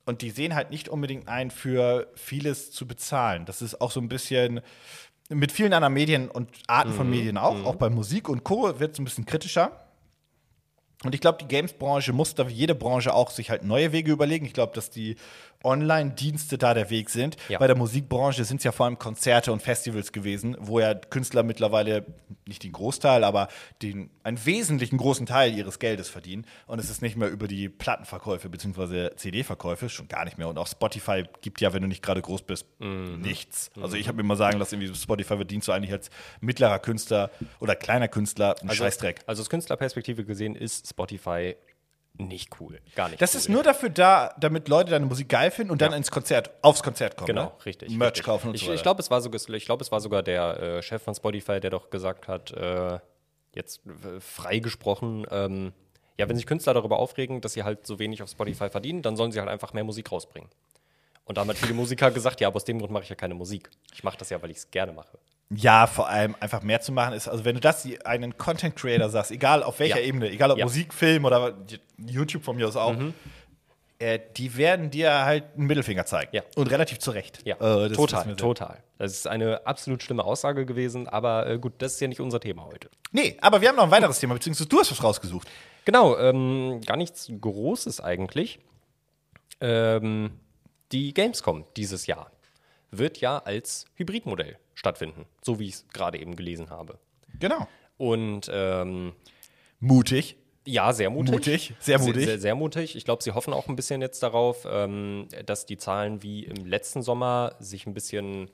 Und 0.06 0.22
die 0.22 0.32
sehen 0.32 0.56
halt 0.56 0.70
nicht 0.72 0.90
unbedingt 0.90 1.28
ein, 1.28 1.52
für 1.52 2.12
vieles 2.16 2.72
zu 2.72 2.88
bezahlen. 2.88 3.46
Das 3.46 3.62
ist 3.62 3.80
auch 3.80 3.92
so 3.92 4.00
ein 4.00 4.10
bisschen 4.10 4.62
mit 5.30 5.52
vielen 5.52 5.74
anderen 5.74 5.94
Medien 5.94 6.30
und 6.30 6.50
Arten 6.68 6.94
von 6.94 7.10
Medien 7.10 7.38
auch. 7.38 7.64
Auch 7.64 7.76
bei 7.76 7.90
Musik 7.90 8.28
und 8.30 8.44
Co. 8.44 8.80
wird 8.80 8.94
es 8.94 9.00
ein 9.00 9.06
bisschen 9.06 9.26
kritischer. 9.26 9.86
Und 11.04 11.16
ich 11.16 11.22
glaube, 11.22 11.38
die 11.40 11.48
Games-Branche 11.48 12.12
muss 12.12 12.36
da 12.36 12.50
wie 12.50 12.54
jede 12.54 12.76
Branche 12.76 13.14
auch 13.14 13.30
sich 13.30 13.50
halt 13.50 13.64
neue 13.64 13.94
Wege 13.94 14.12
überlegen. 14.12 14.46
Ich 14.46 14.54
glaube, 14.54 14.74
dass 14.74 14.90
die 14.90 15.16
Online-Dienste 15.64 16.58
da 16.58 16.74
der 16.74 16.90
Weg 16.90 17.10
sind. 17.10 17.36
Ja. 17.50 17.60
Bei 17.60 17.68
der 17.68 17.76
Musikbranche 17.76 18.46
sind 18.46 18.58
es 18.58 18.64
ja 18.64 18.72
vor 18.72 18.86
allem 18.86 18.98
Konzerte 18.98 19.52
und 19.52 19.62
Festivals 19.62 20.12
gewesen, 20.12 20.56
wo 20.60 20.80
ja 20.80 20.94
Künstler 20.94 21.44
mittlerweile 21.44 22.06
nicht 22.48 22.64
den 22.64 22.72
Großteil, 22.72 23.24
aber 23.24 23.50
den, 23.82 24.10
einen 24.24 24.44
wesentlichen 24.46 24.98
großen 24.98 25.26
Teil 25.26 25.54
ihres 25.54 25.80
Geldes 25.80 26.10
verdienen. 26.10 26.46
Und 26.68 26.80
es 26.80 26.90
ist 26.90 27.02
nicht 27.02 27.18
mehr 27.18 27.30
über 27.30 27.48
die 27.48 27.68
Plattenverkäufe 27.68 28.50
bzw. 28.50 29.16
CD-Verkäufe, 29.16 29.90
schon 29.90 30.08
gar 30.08 30.26
nicht 30.26 30.38
mehr. 30.38 30.48
Und 30.48 30.58
auch 30.58 30.68
Spotify 30.68 31.24
gibt 31.42 31.62
ja, 31.62 31.74
wenn 31.74 31.82
du 31.82 31.88
nicht 31.88 32.02
gerade 32.02 32.22
groß 32.22 32.44
bist, 32.44 32.66
nichts. 32.80 33.70
Also 33.82 33.96
ich 33.98 34.08
habe 34.08 34.18
mir 34.18 34.24
mal 34.24 34.38
sagen 34.38 34.60
lassen, 34.60 34.76
irgendwie 34.76 34.96
Spotify 34.96 35.36
verdienst 35.36 35.68
du 35.68 35.72
eigentlich 35.72 35.92
als 35.92 36.10
mittlerer 36.40 36.80
Künstler 36.80 37.32
oder 37.60 37.76
kleiner 37.76 38.08
Künstler 38.08 38.56
einen 38.62 38.72
Scheißdreck. 38.72 39.22
Also 39.26 39.42
aus 39.42 39.50
Künstlerperspektive 39.50 40.24
gesehen 40.26 40.56
ist 40.56 40.88
Spotify 40.88 41.56
nicht 42.20 42.60
cool. 42.60 42.80
Gar 42.96 43.10
nicht 43.10 43.22
Das 43.22 43.34
cool. 43.34 43.40
ist 43.40 43.50
nur 43.50 43.64
dafür 43.64 43.90
da, 43.90 44.36
damit 44.40 44.68
Leute 44.68 44.92
deine 44.92 45.06
Musik 45.06 45.30
geil 45.30 45.52
finden 45.52 45.72
und 45.72 45.82
dann 45.82 45.94
ins 45.94 46.12
Konzert, 46.12 46.52
aufs 46.62 46.84
Konzert 46.84 47.16
kommen. 47.18 47.28
Genau, 47.28 47.44
ne? 47.46 47.52
richtig. 47.66 47.90
Merch 47.92 48.10
richtig. 48.12 48.26
kaufen 48.26 48.50
und 48.50 48.56
ich, 48.56 48.62
so 48.62 48.68
weiter. 48.68 48.76
Ich 48.76 48.84
glaube, 48.84 49.02
es, 49.02 49.10
war 49.10 49.22
sogar- 49.22 49.40
ich 49.56 49.66
glaub, 49.66 49.82
es 49.82 49.92
war 49.92 50.02
sogar 50.02 50.22
der 50.22 50.60
äh, 50.60 50.82
Chef 50.84 51.02
von 51.02 51.16
Spotify, 51.16 51.60
der 51.60 51.70
doch 51.72 51.90
gesagt 51.90 52.28
hat, 52.28 52.52
äh, 52.52 53.00
jetzt 53.56 53.82
äh, 53.88 54.20
frei 54.20 54.60
gesprochen, 54.60 55.26
ähm, 55.32 55.74
ja, 56.18 56.28
wenn 56.28 56.36
sich 56.36 56.46
Künstler 56.46 56.74
darüber 56.74 57.00
aufregen, 57.00 57.40
dass 57.40 57.54
sie 57.54 57.64
halt 57.64 57.88
so 57.88 57.98
wenig 57.98 58.22
auf 58.22 58.30
Spotify 58.30 58.70
verdienen, 58.70 59.02
dann 59.02 59.16
sollen 59.16 59.32
sie 59.32 59.40
halt 59.40 59.48
einfach 59.50 59.72
mehr 59.74 59.86
Musik 59.86 60.12
rausbringen. 60.12 60.50
Und 61.24 61.38
da 61.38 61.42
haben 61.42 61.48
halt 61.48 61.58
viele 61.58 61.74
Musiker 61.74 62.12
gesagt, 62.12 62.42
ja, 62.42 62.48
aber 62.50 62.58
aus 62.58 62.66
dem 62.66 62.80
Grund 62.80 62.92
mache 62.92 63.04
ich 63.04 63.10
ja 63.10 63.16
keine 63.16 63.36
Musik. 63.36 63.70
Ich 63.94 64.04
mache 64.04 64.18
das 64.18 64.30
ja, 64.30 64.42
weil 64.42 64.52
ich 64.52 64.58
es 64.58 64.72
gerne 64.72 64.92
mache. 64.92 65.18
Ja, 65.52 65.88
vor 65.88 66.08
allem 66.10 66.36
einfach 66.40 66.62
mehr 66.62 66.80
zu 66.82 66.92
machen 66.92 67.14
ist, 67.14 67.28
also 67.28 67.44
wenn 67.44 67.56
du 67.56 67.62
das 67.62 67.88
einen 68.06 68.38
Content 68.38 68.76
Creator 68.76 69.10
sagst, 69.10 69.32
egal 69.32 69.64
auf 69.64 69.80
welcher 69.80 70.00
Ja. 70.00 70.06
Ebene, 70.06 70.30
egal 70.30 70.52
ob 70.52 70.58
Ja. 70.58 70.66
Mhm. 70.66 70.70
Musik, 70.70 70.94
Film 70.94 71.26
oder 71.26 71.56
YouTube 71.98 72.44
von 72.44 72.56
mir 72.56 72.68
aus 72.68 72.76
auch, 72.76 72.96
äh, 73.98 74.20
die 74.38 74.56
werden 74.58 74.92
dir 74.92 75.26
halt 75.26 75.46
einen 75.58 75.66
Mittelfinger 75.68 76.06
zeigen. 76.06 76.30
Ja. 76.36 76.44
Und 76.56 76.70
relativ 76.70 77.00
zurecht. 77.00 77.40
Ja, 77.46 77.56
Äh, 77.56 77.90
das 77.90 77.98
total, 77.98 78.36
total. 78.36 78.78
Das 79.00 79.12
ist 79.12 79.28
eine 79.28 79.66
absolut 79.66 80.04
schlimme 80.04 80.24
Aussage 80.24 80.66
gewesen, 80.66 81.08
aber 81.08 81.48
äh, 81.48 81.58
gut, 81.58 81.74
das 81.80 81.94
ist 81.94 82.00
ja 82.02 82.08
nicht 82.08 82.20
unser 82.22 82.40
Thema 82.40 82.66
heute. 82.66 82.90
Nee, 83.12 83.36
aber 83.42 83.60
wir 83.62 83.70
haben 83.70 83.76
noch 83.76 83.84
ein 83.86 83.92
weiteres 83.92 84.20
Thema, 84.20 84.36
beziehungsweise 84.36 84.70
du 84.70 84.80
hast 84.80 84.92
was 84.92 85.04
rausgesucht. 85.04 85.48
Genau, 85.86 86.18
ähm, 86.18 86.80
gar 86.86 86.96
nichts 86.98 87.32
Großes 87.42 88.02
eigentlich. 88.02 88.60
Ähm, 89.62 90.32
die 90.92 91.14
Gamescom 91.14 91.66
dieses 91.76 92.06
Jahr 92.08 92.32
wird 92.92 93.20
ja 93.20 93.40
als 93.40 93.86
Hybridmodell 93.96 94.58
stattfinden, 94.74 95.26
so 95.42 95.60
wie 95.60 95.68
ich 95.68 95.76
es 95.76 95.88
gerade 95.94 96.20
eben 96.20 96.36
gelesen 96.36 96.70
habe. 96.70 96.98
Genau. 97.40 97.68
Und 97.98 98.50
ähm, 98.52 99.14
Mutig. 99.80 100.38
ja, 100.66 100.92
sehr 100.94 101.10
mutig. 101.10 101.32
Mutig, 101.34 101.74
sehr 101.80 102.00
mutig. 102.00 102.16
Sehr, 102.16 102.26
sehr, 102.26 102.40
sehr 102.40 102.56
mutig. 102.56 102.96
Ich 102.96 103.06
glaube, 103.06 103.24
sie 103.24 103.32
hoffen 103.32 103.54
auch 103.54 103.68
ein 103.68 103.76
bisschen 103.76 104.02
jetzt 104.02 104.24
darauf, 104.24 104.66
ähm, 104.70 105.28
dass 105.46 105.66
die 105.66 105.78
Zahlen 105.78 106.24
wie 106.24 106.46
im 106.46 106.66
letzten 106.66 107.02
Sommer 107.02 107.56
sich 107.60 107.86
ein 107.88 107.94
bisschen 107.94 108.50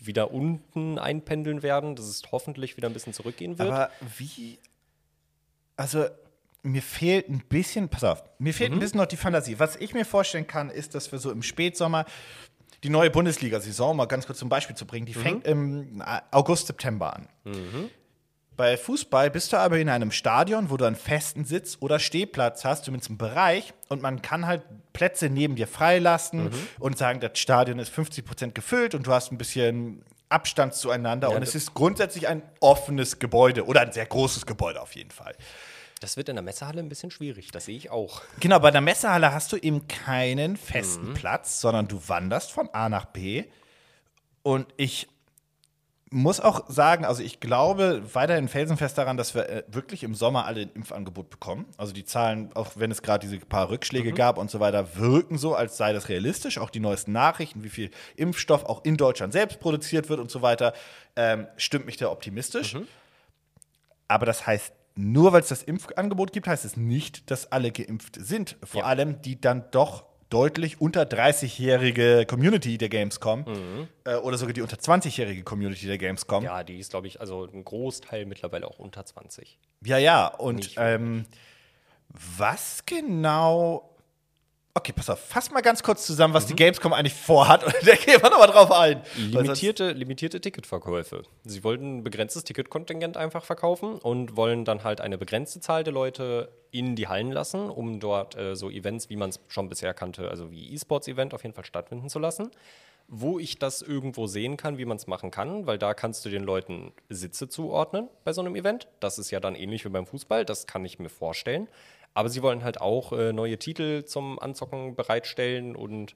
wieder 0.00 0.32
unten 0.32 0.98
einpendeln 0.98 1.62
werden, 1.62 1.96
dass 1.96 2.06
es 2.06 2.22
hoffentlich 2.30 2.76
wieder 2.76 2.88
ein 2.88 2.92
bisschen 2.94 3.12
zurückgehen 3.12 3.58
wird. 3.58 3.70
Aber 3.70 3.90
wie. 4.18 4.58
Also, 5.76 6.06
mir 6.62 6.82
fehlt 6.82 7.28
ein 7.28 7.42
bisschen. 7.48 7.88
Pass 7.88 8.04
auf, 8.04 8.22
mir 8.38 8.54
fehlt 8.54 8.70
Mhm. 8.70 8.76
ein 8.76 8.80
bisschen 8.80 8.98
noch 8.98 9.06
die 9.06 9.16
Fantasie. 9.16 9.58
Was 9.58 9.76
ich 9.76 9.92
mir 9.94 10.04
vorstellen 10.04 10.46
kann, 10.46 10.70
ist, 10.70 10.94
dass 10.94 11.10
wir 11.12 11.18
so 11.18 11.30
im 11.30 11.42
Spätsommer 11.42 12.04
die 12.84 12.90
neue 12.90 13.10
Bundesliga-Saison, 13.10 13.96
mal 13.96 14.04
ganz 14.04 14.26
kurz 14.26 14.38
zum 14.38 14.48
Beispiel 14.50 14.76
zu 14.76 14.86
bringen, 14.86 15.06
die 15.06 15.16
Mhm. 15.16 15.22
fängt 15.22 15.46
im 15.46 16.02
August, 16.30 16.66
September 16.68 17.16
an. 17.16 17.28
Bei 18.56 18.76
Fußball 18.76 19.30
bist 19.30 19.52
du 19.52 19.56
aber 19.56 19.78
in 19.78 19.88
einem 19.88 20.12
Stadion, 20.12 20.70
wo 20.70 20.76
du 20.76 20.84
einen 20.84 20.94
festen 20.94 21.44
Sitz 21.44 21.78
oder 21.80 21.98
Stehplatz 21.98 22.64
hast, 22.64 22.84
zumindest 22.84 23.10
einen 23.10 23.18
Bereich, 23.18 23.72
und 23.88 24.00
man 24.00 24.22
kann 24.22 24.46
halt 24.46 24.62
Plätze 24.92 25.28
neben 25.28 25.56
dir 25.56 25.66
freilassen 25.66 26.44
Mhm. 26.44 26.52
und 26.78 26.96
sagen, 26.96 27.18
das 27.18 27.36
Stadion 27.38 27.80
ist 27.80 27.88
50% 27.92 28.54
gefüllt 28.54 28.94
und 28.94 29.08
du 29.08 29.12
hast 29.12 29.32
ein 29.32 29.38
bisschen 29.38 30.04
Abstand 30.28 30.74
zueinander. 30.74 31.30
und 31.30 31.40
das- 31.40 31.50
es 31.50 31.54
ist 31.56 31.74
grundsätzlich 31.74 32.28
ein 32.28 32.42
offenes 32.60 33.18
Gebäude 33.18 33.66
oder 33.66 33.80
ein 33.80 33.92
sehr 33.92 34.06
großes 34.06 34.46
Gebäude 34.46 34.80
auf 34.80 34.94
jeden 34.94 35.10
Fall. 35.10 35.34
Das 36.04 36.18
wird 36.18 36.28
in 36.28 36.36
der 36.36 36.42
Messehalle 36.42 36.80
ein 36.80 36.90
bisschen 36.90 37.10
schwierig, 37.10 37.50
das 37.50 37.64
sehe 37.64 37.76
ich 37.78 37.90
auch. 37.90 38.20
Genau, 38.38 38.58
bei 38.58 38.70
der 38.70 38.82
Messehalle 38.82 39.32
hast 39.32 39.50
du 39.52 39.56
eben 39.56 39.88
keinen 39.88 40.58
festen 40.58 41.08
Mhm. 41.10 41.14
Platz, 41.14 41.60
sondern 41.62 41.88
du 41.88 41.98
wanderst 42.08 42.52
von 42.52 42.68
A 42.74 42.90
nach 42.90 43.06
B. 43.06 43.44
Und 44.42 44.66
ich 44.76 45.08
muss 46.10 46.38
auch 46.40 46.68
sagen, 46.68 47.06
also 47.06 47.22
ich 47.22 47.40
glaube 47.40 48.02
weiterhin 48.12 48.48
felsenfest 48.48 48.98
daran, 48.98 49.16
dass 49.16 49.34
wir 49.34 49.48
äh, 49.48 49.64
wirklich 49.66 50.04
im 50.04 50.14
Sommer 50.14 50.44
alle 50.44 50.60
ein 50.60 50.70
Impfangebot 50.74 51.30
bekommen. 51.30 51.64
Also 51.78 51.92
die 51.94 52.04
Zahlen, 52.04 52.52
auch 52.54 52.72
wenn 52.76 52.90
es 52.90 53.00
gerade 53.02 53.26
diese 53.26 53.38
paar 53.44 53.70
Rückschläge 53.70 54.10
Mhm. 54.10 54.14
gab 54.14 54.36
und 54.38 54.50
so 54.50 54.60
weiter, 54.60 54.96
wirken 54.96 55.38
so, 55.38 55.54
als 55.54 55.78
sei 55.78 55.94
das 55.94 56.10
realistisch. 56.10 56.58
Auch 56.58 56.68
die 56.70 56.80
neuesten 56.80 57.12
Nachrichten, 57.12 57.64
wie 57.64 57.70
viel 57.70 57.90
Impfstoff 58.14 58.64
auch 58.64 58.84
in 58.84 58.96
Deutschland 58.98 59.32
selbst 59.32 59.58
produziert 59.58 60.08
wird 60.10 60.20
und 60.20 60.30
so 60.30 60.42
weiter, 60.42 60.74
ähm, 61.16 61.46
stimmt 61.56 61.86
mich 61.86 61.96
da 61.96 62.10
optimistisch. 62.10 62.74
Mhm. 62.74 62.86
Aber 64.06 64.26
das 64.26 64.46
heißt, 64.46 64.72
nur 64.96 65.32
weil 65.32 65.40
es 65.42 65.48
das 65.48 65.62
Impfangebot 65.62 66.32
gibt, 66.32 66.46
heißt 66.46 66.64
es 66.64 66.76
nicht, 66.76 67.30
dass 67.30 67.50
alle 67.50 67.72
geimpft 67.72 68.16
sind. 68.20 68.56
Vor 68.62 68.82
Ja. 68.82 68.86
allem 68.86 69.20
die 69.22 69.40
dann 69.40 69.64
doch 69.70 70.04
deutlich 70.30 70.80
unter 70.80 71.02
30-jährige 71.02 72.26
Community 72.26 72.76
der 72.78 72.88
Gamescom 72.88 73.44
äh, 74.04 74.14
oder 74.16 74.36
sogar 74.38 74.52
die 74.52 74.62
unter 74.62 74.76
20-jährige 74.76 75.42
Community 75.44 75.86
der 75.86 75.98
Gamescom. 75.98 76.42
Ja, 76.44 76.64
die 76.64 76.78
ist, 76.78 76.90
glaube 76.90 77.06
ich, 77.06 77.20
also 77.20 77.44
ein 77.44 77.64
Großteil 77.64 78.24
mittlerweile 78.26 78.66
auch 78.66 78.78
unter 78.78 79.04
20. 79.04 79.58
Ja, 79.84 79.98
ja. 79.98 80.26
Und 80.28 80.72
ähm, 80.76 81.24
was 82.08 82.84
genau. 82.86 83.93
Okay, 84.76 84.92
pass 84.92 85.08
auf, 85.08 85.20
fass 85.20 85.52
mal 85.52 85.60
ganz 85.60 85.84
kurz 85.84 86.04
zusammen, 86.04 86.34
was 86.34 86.46
die 86.46 86.56
Gamescom 86.56 86.92
eigentlich 86.92 87.14
vorhat. 87.14 87.62
Und 87.62 87.74
da 87.86 87.94
gehen 87.94 88.20
wir 88.20 88.28
nochmal 88.28 88.48
drauf 88.48 88.72
ein. 88.72 89.02
Limitierte, 89.16 89.92
limitierte 89.92 90.40
Ticketverkäufe. 90.40 91.22
Sie 91.44 91.62
wollten 91.62 91.98
ein 91.98 92.02
begrenztes 92.02 92.42
Ticketkontingent 92.42 93.16
einfach 93.16 93.44
verkaufen 93.44 93.94
und 93.98 94.36
wollen 94.36 94.64
dann 94.64 94.82
halt 94.82 95.00
eine 95.00 95.16
begrenzte 95.16 95.60
Zahl 95.60 95.84
der 95.84 95.92
Leute 95.92 96.48
in 96.72 96.96
die 96.96 97.06
Hallen 97.06 97.30
lassen, 97.30 97.70
um 97.70 98.00
dort 98.00 98.36
äh, 98.36 98.56
so 98.56 98.68
Events, 98.68 99.08
wie 99.10 99.16
man 99.16 99.30
es 99.30 99.38
schon 99.46 99.68
bisher 99.68 99.94
kannte, 99.94 100.28
also 100.28 100.50
wie 100.50 100.72
E-Sports-Event 100.74 101.34
auf 101.34 101.44
jeden 101.44 101.54
Fall 101.54 101.64
stattfinden 101.64 102.08
zu 102.08 102.18
lassen. 102.18 102.50
Wo 103.06 103.38
ich 103.38 103.60
das 103.60 103.80
irgendwo 103.80 104.26
sehen 104.26 104.56
kann, 104.56 104.76
wie 104.78 104.86
man 104.86 104.96
es 104.96 105.06
machen 105.06 105.30
kann, 105.30 105.66
weil 105.68 105.78
da 105.78 105.94
kannst 105.94 106.24
du 106.24 106.30
den 106.30 106.42
Leuten 106.42 106.92
Sitze 107.08 107.48
zuordnen 107.48 108.08
bei 108.24 108.32
so 108.32 108.40
einem 108.40 108.56
Event. 108.56 108.88
Das 108.98 109.20
ist 109.20 109.30
ja 109.30 109.38
dann 109.38 109.54
ähnlich 109.54 109.84
wie 109.84 109.90
beim 109.90 110.06
Fußball, 110.06 110.44
das 110.44 110.66
kann 110.66 110.84
ich 110.84 110.98
mir 110.98 111.10
vorstellen. 111.10 111.68
Aber 112.14 112.28
sie 112.28 112.42
wollen 112.42 112.62
halt 112.64 112.80
auch 112.80 113.12
äh, 113.12 113.32
neue 113.32 113.58
Titel 113.58 114.04
zum 114.04 114.38
Anzocken 114.38 114.94
bereitstellen 114.94 115.74
und 115.76 116.14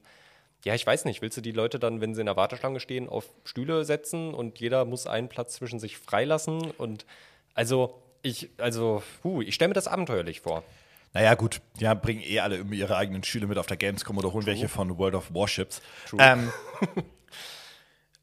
ja, 0.65 0.73
ich 0.75 0.85
weiß 0.85 1.05
nicht, 1.05 1.21
willst 1.21 1.37
du 1.37 1.41
die 1.41 1.53
Leute 1.53 1.79
dann, 1.79 2.01
wenn 2.01 2.13
sie 2.15 2.19
in 2.21 2.25
der 2.25 2.35
Warteschlange 2.35 2.81
stehen, 2.81 3.07
auf 3.07 3.25
Stühle 3.45 3.85
setzen 3.85 4.33
und 4.33 4.59
jeder 4.59 4.83
muss 4.83 5.07
einen 5.07 5.29
Platz 5.29 5.53
zwischen 5.55 5.79
sich 5.79 5.97
freilassen? 5.97 6.71
Und 6.77 7.05
also, 7.53 8.01
ich, 8.23 8.49
also, 8.57 9.01
puh, 9.21 9.41
ich 9.41 9.55
stelle 9.55 9.69
mir 9.69 9.73
das 9.75 9.87
abenteuerlich 9.87 10.41
vor. 10.41 10.63
Naja, 11.13 11.35
gut, 11.35 11.61
die 11.79 11.87
haben- 11.87 12.01
bringen 12.01 12.21
eh 12.21 12.39
alle 12.41 12.57
ihre 12.71 12.97
eigenen 12.97 13.23
Schüler 13.23 13.47
mit 13.47 13.57
auf 13.57 13.67
der 13.67 13.77
Gamescom 13.77 14.17
oder 14.17 14.33
holen 14.33 14.45
welche 14.45 14.67
von 14.67 14.97
World 14.97 15.15
of 15.15 15.33
Warships. 15.33 15.81
Ähm, 16.17 16.51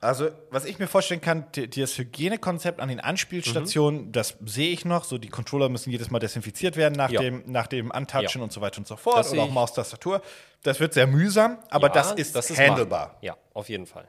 Also, 0.06 0.30
was 0.50 0.64
ich 0.64 0.78
mir 0.78 0.86
vorstellen 0.86 1.20
kann, 1.20 1.46
die, 1.54 1.68
das 1.68 1.98
Hygienekonzept 1.98 2.80
an 2.80 2.88
den 2.88 3.00
Anspielstationen, 3.00 4.12
das 4.12 4.36
sehe 4.44 4.70
ich 4.70 4.84
noch. 4.84 5.04
So, 5.04 5.18
die 5.18 5.28
Controller 5.28 5.68
müssen 5.68 5.90
jedes 5.90 6.10
Mal 6.10 6.18
desinfiziert 6.20 6.76
werden 6.76 6.94
nach 6.94 7.10
Ja. 7.10 7.20
dem, 7.20 7.42
nach 7.46 7.66
dem 7.66 7.90
Untouchen 7.90 8.40
Ja. 8.40 8.44
und 8.44 8.52
so 8.52 8.60
weiter 8.60 8.78
und 8.78 8.86
so 8.86 8.96
fort. 8.96 9.18
Das 9.18 9.32
Oder 9.32 9.42
auch. 9.42 9.50
Maustastatur. 9.50 10.22
Das 10.62 10.80
wird 10.80 10.94
sehr 10.94 11.06
mühsam, 11.06 11.58
aber 11.70 11.88
Ja, 11.88 11.92
das 11.94 12.12
ist 12.12 12.34
das 12.36 12.48
handelbar. 12.56 13.06
machbar. 13.08 13.18
Ja, 13.22 13.36
auf 13.54 13.68
jeden 13.68 13.86
Fall. 13.86 14.08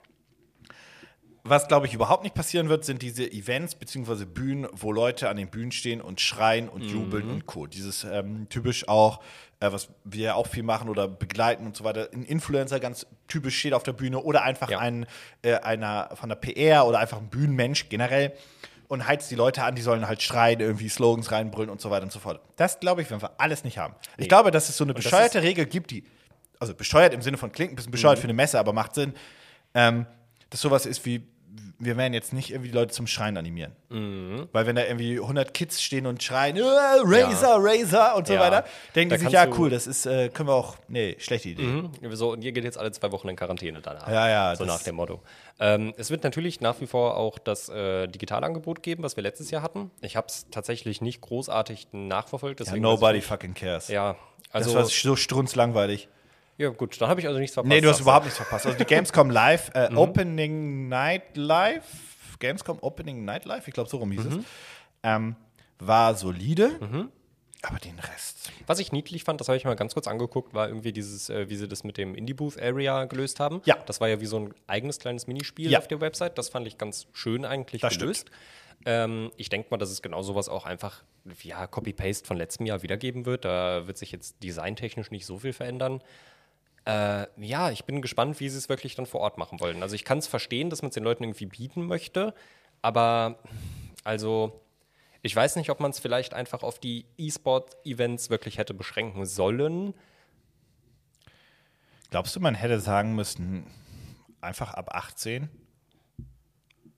Was, 1.50 1.68
glaube 1.68 1.86
ich, 1.88 1.94
überhaupt 1.94 2.24
nicht 2.24 2.36
passieren 2.36 2.70
wird, 2.70 2.86
sind 2.86 3.02
diese 3.02 3.30
Events 3.32 3.76
bzw. 3.76 4.26
Bühnen, 4.26 4.68
wo 4.74 4.92
Leute 4.92 5.30
an 5.30 5.38
den 5.38 5.50
Bühnen 5.50 5.72
stehen 5.72 6.02
und 6.02 6.20
schreien 6.22 6.70
und 6.70 6.82
jubeln 6.84 7.30
und 7.30 7.46
Co. 7.46 7.68
Dieses 7.68 8.04
ähm, 8.04 8.48
typisch 8.50 8.88
auch, 8.88 9.22
äh, 9.60 9.72
was 9.72 9.90
wir 10.04 10.36
auch 10.36 10.48
viel 10.48 10.64
machen 10.64 10.90
oder 10.90 11.08
begleiten 11.08 11.66
und 11.66 11.76
so 11.76 11.84
weiter. 11.84 12.10
Ein 12.14 12.24
Influencer 12.24 12.80
ganz 12.80 13.06
typisch 13.28 13.58
steht 13.60 13.74
auf 13.74 13.84
der 13.84 13.94
Bühne 13.94 14.20
oder 14.20 14.44
einfach 14.44 14.70
Ja. 14.70 14.80
ein, 14.80 15.06
äh, 15.42 15.56
einer 15.56 16.10
von 16.16 16.30
der 16.30 16.36
PR 16.36 16.86
oder 16.88 17.00
einfach 17.00 17.18
ein 17.18 17.30
Bühnenmensch 17.30 17.90
generell 17.90 18.34
und 18.88 19.08
heizt 19.08 19.30
die 19.32 19.36
Leute 19.36 19.64
an, 19.64 19.76
die 19.76 19.82
sollen 19.82 20.08
halt 20.08 20.22
schreien, 20.22 20.60
irgendwie 20.60 20.90
Slogans 20.90 21.32
reinbrüllen 21.32 21.70
und 21.70 21.82
so 21.82 21.90
weiter 21.90 22.04
und 22.04 22.12
so 22.12 22.20
fort. 22.20 22.40
Das, 22.56 22.80
glaube 22.80 23.02
ich, 23.02 23.10
werden 23.10 23.22
wir 23.22 23.40
alles 23.40 23.64
nicht 23.64 23.78
haben. 23.78 23.96
Ich 24.18 24.30
glaube, 24.30 24.52
dass 24.52 24.70
es 24.70 24.78
so 24.78 24.84
eine 24.84 24.94
bescheuerte 24.94 25.42
Regel 25.44 25.66
gibt, 25.66 25.92
die, 25.92 26.04
also 26.60 26.74
bescheuert 26.74 27.14
im 27.14 27.22
Sinne 27.22 27.38
von 27.38 27.52
klingt 27.52 27.74
ein 27.74 27.76
bisschen 27.76 27.92
bescheuert 27.92 28.18
für 28.20 28.24
eine 28.26 28.34
Messe, 28.34 28.58
aber 28.60 28.74
macht 28.74 28.96
Sinn, 28.96 29.14
ähm, 29.74 30.06
dass 30.50 30.62
sowas 30.62 30.86
ist 30.86 31.06
wie, 31.06 31.28
wir 31.80 31.96
werden 31.98 32.14
jetzt 32.14 32.34
nicht 32.34 32.50
irgendwie 32.52 32.70
die 32.70 32.76
Leute 32.76 32.92
zum 32.94 33.08
Schreien 33.08 33.38
animieren. 33.38 33.74
Weil 34.52 34.66
wenn 34.66 34.76
da 34.76 34.84
irgendwie 34.86 35.20
100 35.20 35.54
Kids 35.54 35.82
stehen 35.82 36.06
und 36.06 36.22
schreien, 36.24 36.58
äh, 36.58 36.62
Razer, 36.62 37.58
Razer 37.60 38.16
und 38.16 38.28
so 38.28 38.34
Ja. 38.34 38.40
weiter, 38.40 38.66
denken 38.96 39.12
Da 39.12 39.18
die 39.18 39.24
sich, 39.24 39.32
ja 39.34 39.48
cool, 39.58 39.70
das 39.70 39.88
ist, 39.88 40.06
äh, 40.06 40.30
können 40.30 40.50
wir 40.50 40.54
auch, 40.56 40.76
nee, 40.88 41.16
schlechte 41.20 41.50
Idee. 41.50 41.64
Mhm. 41.64 41.92
So, 42.16 42.32
und 42.34 42.44
ihr 42.44 42.52
geht 42.52 42.64
jetzt 42.64 42.78
alle 42.78 42.92
zwei 42.92 43.12
Wochen 43.12 43.30
in 43.30 43.36
Quarantäne 43.36 43.82
danach. 43.82 44.08
Ja, 44.08 44.28
ja, 44.30 44.56
So 44.56 44.66
nach 44.66 44.82
dem 44.84 44.96
Motto. 44.96 45.22
Ähm, 45.60 45.94
es 45.98 46.10
wird 46.12 46.24
natürlich 46.24 46.62
nach 46.62 46.80
wie 46.82 46.88
vor 46.88 47.18
auch 47.18 47.40
das 47.40 47.70
äh, 47.70 48.08
Digitalangebot 48.08 48.84
geben, 48.84 49.04
was 49.04 49.16
wir 49.16 49.24
letztes 49.24 49.50
Jahr 49.52 49.62
hatten. 49.64 49.92
Ich 50.02 50.16
habe 50.16 50.28
es 50.28 50.48
tatsächlich 50.52 51.02
nicht 51.02 51.22
großartig 51.22 51.88
nachverfolgt. 51.92 52.60
Ja, 52.66 52.76
nobody 52.76 53.22
fucking 53.22 53.54
cares. 53.54 53.88
Ja, 53.88 54.16
Also, 54.52 54.70
also. 54.70 54.74
das 54.74 54.76
war 54.76 54.86
so 54.86 55.16
strunzlangweilig. 55.16 56.10
Ja, 56.58 56.70
gut, 56.70 57.00
dann 57.02 57.10
habe 57.10 57.20
ich 57.20 57.28
also 57.28 57.40
nichts 57.40 57.54
verpasst. 57.54 57.70
Nee, 57.74 57.82
du 57.82 57.90
hast 57.90 58.00
überhaupt 58.00 58.26
nichts 58.26 58.38
verpasst. 58.38 58.66
Also 58.66 58.78
die 58.78 58.86
Gamescom 58.86 59.30
Live, 59.30 59.72
äh, 59.74 59.90
Mhm. 59.92 59.98
Opening 59.98 60.88
Night 60.90 61.36
Live, 61.38 62.38
Gamescom 62.40 62.80
Opening 62.82 63.26
Night 63.26 63.46
Live, 63.46 63.68
ich 63.68 63.74
glaube, 63.74 63.90
so 63.90 63.98
rum 63.98 64.12
hieß 64.12 64.26
Mhm. 64.26 64.40
es, 64.40 64.46
ähm, 65.04 65.36
war 65.80 66.16
solide, 66.16 66.80
aber 67.62 67.80
den 67.80 68.00
Rest. 68.00 68.52
Was 68.66 68.80
ich 68.80 68.92
niedlich 68.92 69.24
fand, 69.24 69.40
das 69.42 69.48
habe 69.48 69.58
ich 69.58 69.66
mal 69.66 69.76
ganz 69.76 69.94
kurz 69.94 70.08
angeguckt, 70.08 70.54
war 70.54 70.68
irgendwie 70.68 70.92
dieses, 70.92 71.30
äh, 71.30 71.50
wie 71.50 71.56
sie 71.56 71.68
das 71.68 71.84
mit 71.84 71.98
dem 71.98 72.16
Indie-Booth-Area 72.16 73.06
gelöst 73.06 73.40
haben. 73.40 73.62
Ja. 73.66 73.78
Das 73.86 74.00
war 74.02 74.08
ja 74.08 74.20
wie 74.22 74.26
so 74.26 74.40
ein 74.40 74.54
eigenes 74.68 75.00
kleines 75.00 75.28
Minispiel 75.28 75.70
Ja. 75.72 75.80
auf 75.80 75.88
der 75.88 76.02
Website. 76.02 76.38
Das 76.38 76.50
fand 76.50 76.68
ich 76.68 76.78
ganz 76.78 77.08
schön 77.14 77.46
eigentlich 77.46 77.82
Das 77.82 77.98
gelöst. 77.98 78.30
Ähm, 78.86 79.32
ich 79.38 79.50
denke 79.50 79.70
mal, 79.72 79.78
dass 79.78 79.90
es 79.90 80.02
genau 80.04 80.22
sowas 80.22 80.50
auch 80.50 80.66
einfach, 80.66 81.04
ja, 81.42 81.66
Copy-Paste 81.68 82.26
von 82.28 82.38
letztem 82.38 82.66
Jahr 82.68 82.84
wiedergeben 82.84 83.26
wird. 83.26 83.44
Da 83.46 83.88
wird 83.88 83.98
sich 83.98 84.12
jetzt 84.12 84.42
designtechnisch 84.44 85.10
nicht 85.12 85.26
so 85.26 85.40
viel 85.40 85.54
verändern. 85.54 86.02
Äh, 86.88 87.28
ja, 87.36 87.70
ich 87.70 87.84
bin 87.84 88.02
gespannt, 88.02 88.40
wie 88.40 88.48
sie 88.48 88.58
es 88.58 88.70
wirklich 88.70 88.96
dann 88.96 89.06
vor 89.06 89.20
Ort 89.20 89.38
machen 89.38 89.60
wollen. 89.60 89.84
Also 89.84 89.94
ich 89.94 90.06
kann 90.06 90.20
es 90.20 90.28
verstehen, 90.28 90.70
dass 90.70 90.82
man 90.82 90.88
es 90.88 90.94
den 90.94 91.04
Leuten 91.04 91.24
irgendwie 91.26 91.46
bieten 91.46 91.86
möchte, 91.86 92.34
aber 92.82 93.40
also 94.06 94.62
ich 95.22 95.36
weiß 95.36 95.58
nicht, 95.58 95.70
ob 95.70 95.82
man 95.82 95.92
es 95.92 96.00
vielleicht 96.00 96.34
einfach 96.34 96.64
auf 96.64 96.80
die 96.80 97.06
E-Sport-Events 97.18 98.30
wirklich 98.30 98.58
hätte 98.58 98.74
beschränken 98.74 99.26
sollen. 99.26 99.96
Glaubst 102.10 102.34
du, 102.38 102.40
man 102.40 102.56
hätte 102.56 102.80
sagen 102.80 103.16
müssen, 103.16 103.68
einfach 104.40 104.74
ab 104.74 104.96
18? 104.96 105.50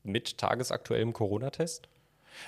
Mit 0.03 0.37
tagesaktuellem 0.37 1.13
Corona-Test? 1.13 1.89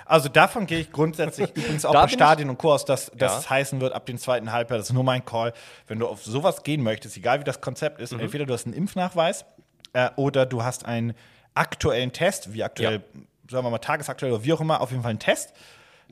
Also 0.05 0.29
davon 0.29 0.65
gehe 0.67 0.79
ich 0.79 0.91
grundsätzlich 0.91 1.49
übrigens 1.55 1.85
auch 1.85 1.93
Da 1.93 2.01
bei 2.03 2.07
Stadien 2.07 2.49
und 2.49 2.57
Co. 2.57 2.73
aus, 2.73 2.85
dass, 2.85 3.11
dass 3.15 3.31
Ja. 3.33 3.39
es 3.39 3.49
heißen 3.49 3.81
wird 3.81 3.93
ab 3.93 4.05
dem 4.05 4.17
zweiten 4.17 4.51
Halbjahr. 4.51 4.77
Das 4.77 4.89
ist 4.89 4.93
nur 4.93 5.03
mein 5.03 5.23
Call. 5.25 5.53
Wenn 5.87 5.99
du 5.99 6.07
auf 6.07 6.23
sowas 6.23 6.63
gehen 6.63 6.81
möchtest, 6.83 7.17
egal 7.17 7.39
wie 7.39 7.43
das 7.43 7.61
Konzept 7.61 7.97
Mhm. 7.99 8.03
ist, 8.03 8.11
entweder 8.13 8.45
du 8.45 8.53
hast 8.53 8.65
einen 8.65 8.73
Impfnachweis 8.75 9.45
äh, 9.93 10.09
oder 10.15 10.45
du 10.45 10.63
hast 10.63 10.85
einen 10.85 11.13
aktuellen 11.53 12.11
Test, 12.13 12.53
wie 12.53 12.63
aktuell, 12.63 13.03
sagen 13.49 13.65
wir 13.65 13.69
mal 13.71 13.77
tagesaktuell 13.79 14.31
oder 14.33 14.43
wie 14.43 14.53
auch 14.53 14.61
immer, 14.61 14.81
auf 14.81 14.91
jeden 14.91 15.03
Fall 15.03 15.09
einen 15.11 15.19
Test. 15.19 15.53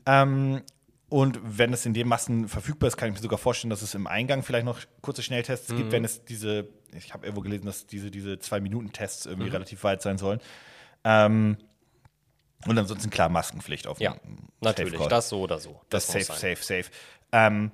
Ähm, 0.06 0.62
und 1.10 1.39
wenn 1.44 1.74
es 1.74 1.86
in 1.88 1.94
den 1.96 2.08
Massen 2.08 2.48
verfügbar 2.48 2.88
ist, 2.88 2.96
kann 2.98 3.10
ich 3.10 3.15
mir 3.15 3.22
sogar 3.22 3.39
vorstellen, 3.39 3.70
dass 3.72 3.82
es 3.82 3.96
im 3.96 4.06
Eingang 4.06 4.44
vielleicht 4.44 4.65
noch 4.65 4.78
kurze 5.02 5.24
Schnelltests 5.24 5.70
Mhm. 5.72 5.76
gibt, 5.78 5.92
wenn 5.92 6.06
es 6.06 6.24
diese, 6.24 6.68
ich 6.94 7.13
habe 7.13 7.26
irgendwo 7.26 7.42
gelesen, 7.42 7.65
dass 7.65 7.88
diese, 7.88 8.12
diese 8.12 8.38
Zwei-Minuten-Tests 8.38 9.26
irgendwie 9.26 9.48
Mhm. 9.48 9.54
relativ 9.54 9.84
weit 9.84 10.02
sein 10.04 10.18
sollen. 10.20 10.39
Ähm, 11.04 11.58
und 12.67 12.78
ansonsten 12.78 13.10
klar 13.10 13.30
Maskenpflicht 13.30 13.88
auf 13.88 14.00
Ja, 14.00 14.15
natürlich. 14.62 15.00
Das 15.08 15.30
so 15.30 15.41
oder 15.41 15.60
so. 15.60 15.80
Das 15.89 16.08
muss 16.13 16.26
safe, 16.28 16.39
sein. 16.39 16.56
safe, 16.56 16.63
safe. 16.84 16.91
Ähm, 17.32 17.72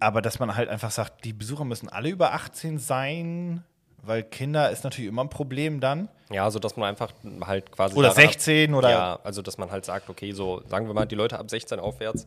aber 0.00 0.20
dass 0.22 0.38
man 0.38 0.54
halt 0.56 0.68
einfach 0.68 0.90
sagt, 0.90 1.24
die 1.24 1.32
Besucher 1.32 1.64
müssen 1.64 1.88
alle 1.88 2.08
über 2.10 2.32
18 2.34 2.78
sein, 2.78 3.64
weil 4.02 4.22
Kinder 4.22 4.70
ist 4.70 4.84
natürlich 4.84 5.08
immer 5.08 5.24
ein 5.24 5.30
Problem 5.30 5.80
dann. 5.80 6.08
Ja, 6.30 6.44
also 6.44 6.58
dass 6.58 6.76
man 6.76 6.88
einfach 6.88 7.12
halt 7.42 7.72
quasi. 7.72 7.96
Oder 7.96 8.08
daran- 8.08 8.22
16 8.24 8.74
oder- 8.74 8.90
Ja, 8.90 9.20
also 9.24 9.42
dass 9.42 9.58
man 9.58 9.70
halt 9.70 9.84
sagt, 9.84 10.10
okay, 10.10 10.32
so 10.32 10.62
sagen 10.68 10.86
wir 10.86 10.94
mal, 10.94 11.06
die 11.06 11.14
Leute 11.14 11.38
ab 11.38 11.48
16 11.48 11.78
aufwärts, 11.80 12.26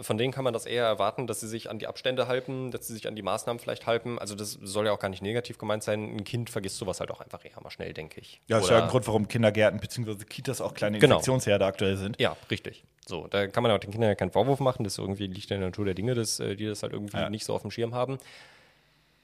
von 0.00 0.18
denen 0.18 0.32
kann 0.32 0.44
man 0.44 0.52
das 0.52 0.66
eher 0.66 0.84
erwarten, 0.84 1.26
dass 1.26 1.40
sie 1.40 1.48
sich 1.48 1.70
an 1.70 1.78
die 1.78 1.86
Abstände 1.86 2.26
halten, 2.28 2.70
dass 2.70 2.86
sie 2.86 2.94
sich 2.94 3.06
an 3.08 3.16
die 3.16 3.22
Maßnahmen 3.22 3.58
vielleicht 3.60 3.86
halten. 3.86 4.18
Also 4.18 4.34
das 4.34 4.52
soll 4.62 4.86
ja 4.86 4.92
auch 4.92 4.98
gar 4.98 5.08
nicht 5.08 5.22
negativ 5.22 5.58
gemeint 5.58 5.82
sein. 5.82 6.16
Ein 6.16 6.24
Kind 6.24 6.50
vergisst 6.50 6.76
sowas 6.78 7.00
halt 7.00 7.10
auch 7.10 7.20
einfach 7.20 7.44
eher 7.44 7.60
mal 7.62 7.70
schnell, 7.70 7.92
denke 7.92 8.20
ich. 8.20 8.40
Ja, 8.48 8.56
das 8.56 8.64
ist 8.66 8.70
ja 8.70 8.82
ein 8.82 8.88
Grund, 8.88 9.06
warum 9.06 9.28
Kindergärten 9.28 9.80
bzw. 9.80 10.24
Kitas 10.24 10.60
auch 10.60 10.74
kleine 10.74 10.98
Genau. 10.98 11.16
Infektionsherde 11.16 11.64
aktuell 11.64 11.96
sind. 11.96 12.20
Ja, 12.20 12.36
richtig. 12.50 12.84
So, 13.06 13.26
da 13.26 13.46
kann 13.48 13.62
man 13.62 13.72
auch 13.72 13.78
den 13.78 13.90
Kindern 13.90 14.10
ja 14.10 14.14
keinen 14.14 14.30
Vorwurf 14.30 14.60
machen. 14.60 14.84
Das 14.84 14.98
irgendwie 14.98 15.26
liegt 15.26 15.50
in 15.50 15.60
der 15.60 15.68
Natur 15.68 15.84
der 15.84 15.94
Dinge, 15.94 16.14
dass 16.14 16.40
äh, 16.40 16.54
die 16.56 16.66
das 16.66 16.82
halt 16.82 16.92
irgendwie 16.92 17.16
Ja. 17.16 17.28
nicht 17.30 17.44
so 17.44 17.54
auf 17.54 17.62
dem 17.62 17.70
Schirm 17.70 17.94
haben. 17.94 18.18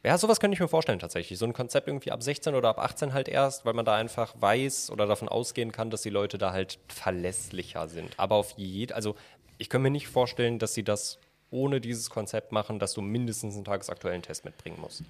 Ja, 0.04 0.16
sowas 0.18 0.38
könnte 0.38 0.54
ich 0.54 0.60
mir 0.60 0.68
vorstellen 0.68 1.00
tatsächlich. 1.00 1.36
So 1.36 1.46
ein 1.46 1.52
Konzept 1.52 1.88
irgendwie 1.88 2.12
ab 2.12 2.22
16 2.22 2.54
oder 2.54 2.68
ab 2.68 2.78
18 2.78 3.12
halt 3.12 3.28
erst, 3.28 3.64
weil 3.64 3.72
man 3.74 3.84
da 3.84 3.96
einfach 3.96 4.34
weiß 4.38 4.90
oder 4.90 5.06
davon 5.06 5.28
ausgehen 5.28 5.72
kann, 5.72 5.90
dass 5.90 6.02
die 6.02 6.10
Leute 6.10 6.38
da 6.38 6.52
halt 6.52 6.78
verlässlicher 6.86 7.88
sind. 7.88 8.14
Aber 8.16 8.36
auf 8.36 8.52
jeden, 8.56 8.92
also 8.92 9.16
ich 9.58 9.68
kann 9.68 9.82
mir 9.82 9.90
nicht 9.90 10.08
vorstellen, 10.08 10.58
dass 10.58 10.74
sie 10.74 10.82
das 10.84 11.18
ohne 11.50 11.80
dieses 11.80 12.10
Konzept 12.10 12.52
machen, 12.52 12.78
dass 12.78 12.92
du 12.94 13.00
mindestens 13.02 13.54
einen 13.54 13.64
tagesaktuellen 13.64 14.22
Test 14.22 14.44
mitbringen 14.44 14.78
musst. 14.80 15.02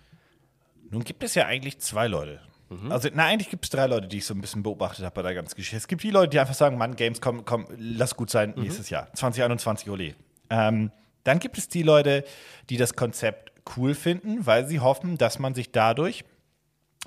Nun 0.90 1.02
gibt 1.02 1.22
es 1.22 1.34
ja 1.34 1.46
eigentlich 1.46 1.78
zwei 1.78 2.06
Leute. 2.06 2.40
Mhm. 2.68 2.90
Also, 2.92 3.08
na, 3.12 3.26
eigentlich 3.26 3.48
gibt 3.50 3.64
es 3.64 3.70
drei 3.70 3.86
Leute, 3.86 4.08
die 4.08 4.18
ich 4.18 4.26
so 4.26 4.34
ein 4.34 4.40
bisschen 4.40 4.62
beobachtet 4.62 5.04
habe 5.04 5.14
bei 5.14 5.22
der 5.22 5.34
ganzen 5.34 5.54
Geschichte. 5.56 5.76
Es 5.76 5.88
gibt 5.88 6.02
die 6.02 6.10
Leute, 6.10 6.30
die 6.30 6.40
einfach 6.40 6.54
sagen: 6.54 6.76
Mann, 6.78 6.96
Games, 6.96 7.20
komm, 7.20 7.44
komm, 7.44 7.66
lass 7.76 8.16
gut 8.16 8.30
sein, 8.30 8.52
Mhm. 8.56 8.62
nächstes 8.64 8.90
Jahr. 8.90 9.12
2021, 9.14 9.88
ole. 9.90 10.14
Ähm, 10.50 10.90
dann 11.24 11.38
gibt 11.38 11.58
es 11.58 11.68
die 11.68 11.82
Leute, 11.82 12.24
die 12.70 12.76
das 12.76 12.94
Konzept 12.94 13.52
cool 13.76 13.94
finden, 13.94 14.46
weil 14.46 14.66
sie 14.66 14.80
hoffen, 14.80 15.16
dass 15.18 15.38
man 15.38 15.54
sich 15.54 15.70
dadurch 15.72 16.24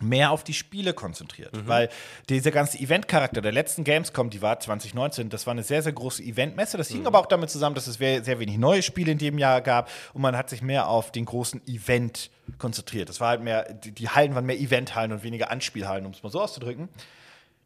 mehr 0.02 0.32
auf 0.32 0.44
die 0.44 0.54
Spiele 0.54 0.94
konzentriert. 0.94 1.56
Mhm. 1.56 1.68
Weil 1.68 1.90
dieser 2.30 2.52
ganze 2.52 2.78
Event-Charakter 2.80 3.42
der 3.42 3.52
letzten 3.52 3.84
Gamescom, 3.84 4.30
die 4.30 4.42
war 4.42 4.60
2019, 4.60 5.30
das 5.30 5.46
war 5.48 5.52
eine 5.52 5.64
sehr, 5.64 5.82
sehr 5.84 5.94
große 5.94 6.24
Eventmesse. 6.24 6.78
Das 6.78 6.90
Mhm. 6.90 6.96
hing 6.96 7.08
aber 7.08 7.20
auch 7.20 7.26
damit 7.26 7.50
zusammen, 7.50 7.76
dass 7.76 7.88
es 7.88 7.96
sehr, 7.96 8.40
wenig 8.40 8.58
neue 8.58 8.82
Spiele 8.82 9.12
in 9.12 9.18
dem 9.18 9.38
Jahr 9.38 9.62
gab 9.62 9.90
und 10.14 10.22
man 10.22 10.36
hat 10.38 10.50
sich 10.50 10.62
mehr 10.62 10.88
auf 10.88 11.12
den 11.12 11.26
großen 11.26 11.62
Event 11.68 12.32
konzentriert. 12.58 13.10
Das 13.10 13.20
war 13.20 13.30
halt 13.30 13.42
mehr, 13.42 13.72
die, 13.74 13.92
die 13.92 14.10
Hallen 14.10 14.36
waren 14.36 14.46
mehr 14.46 14.60
Eventhallen 14.60 15.12
und 15.12 15.24
weniger 15.24 15.52
Anspielhallen, 15.52 16.06
um 16.06 16.12
es 16.14 16.24
mal 16.24 16.30
so 16.30 16.42
auszudrücken. 16.42 16.90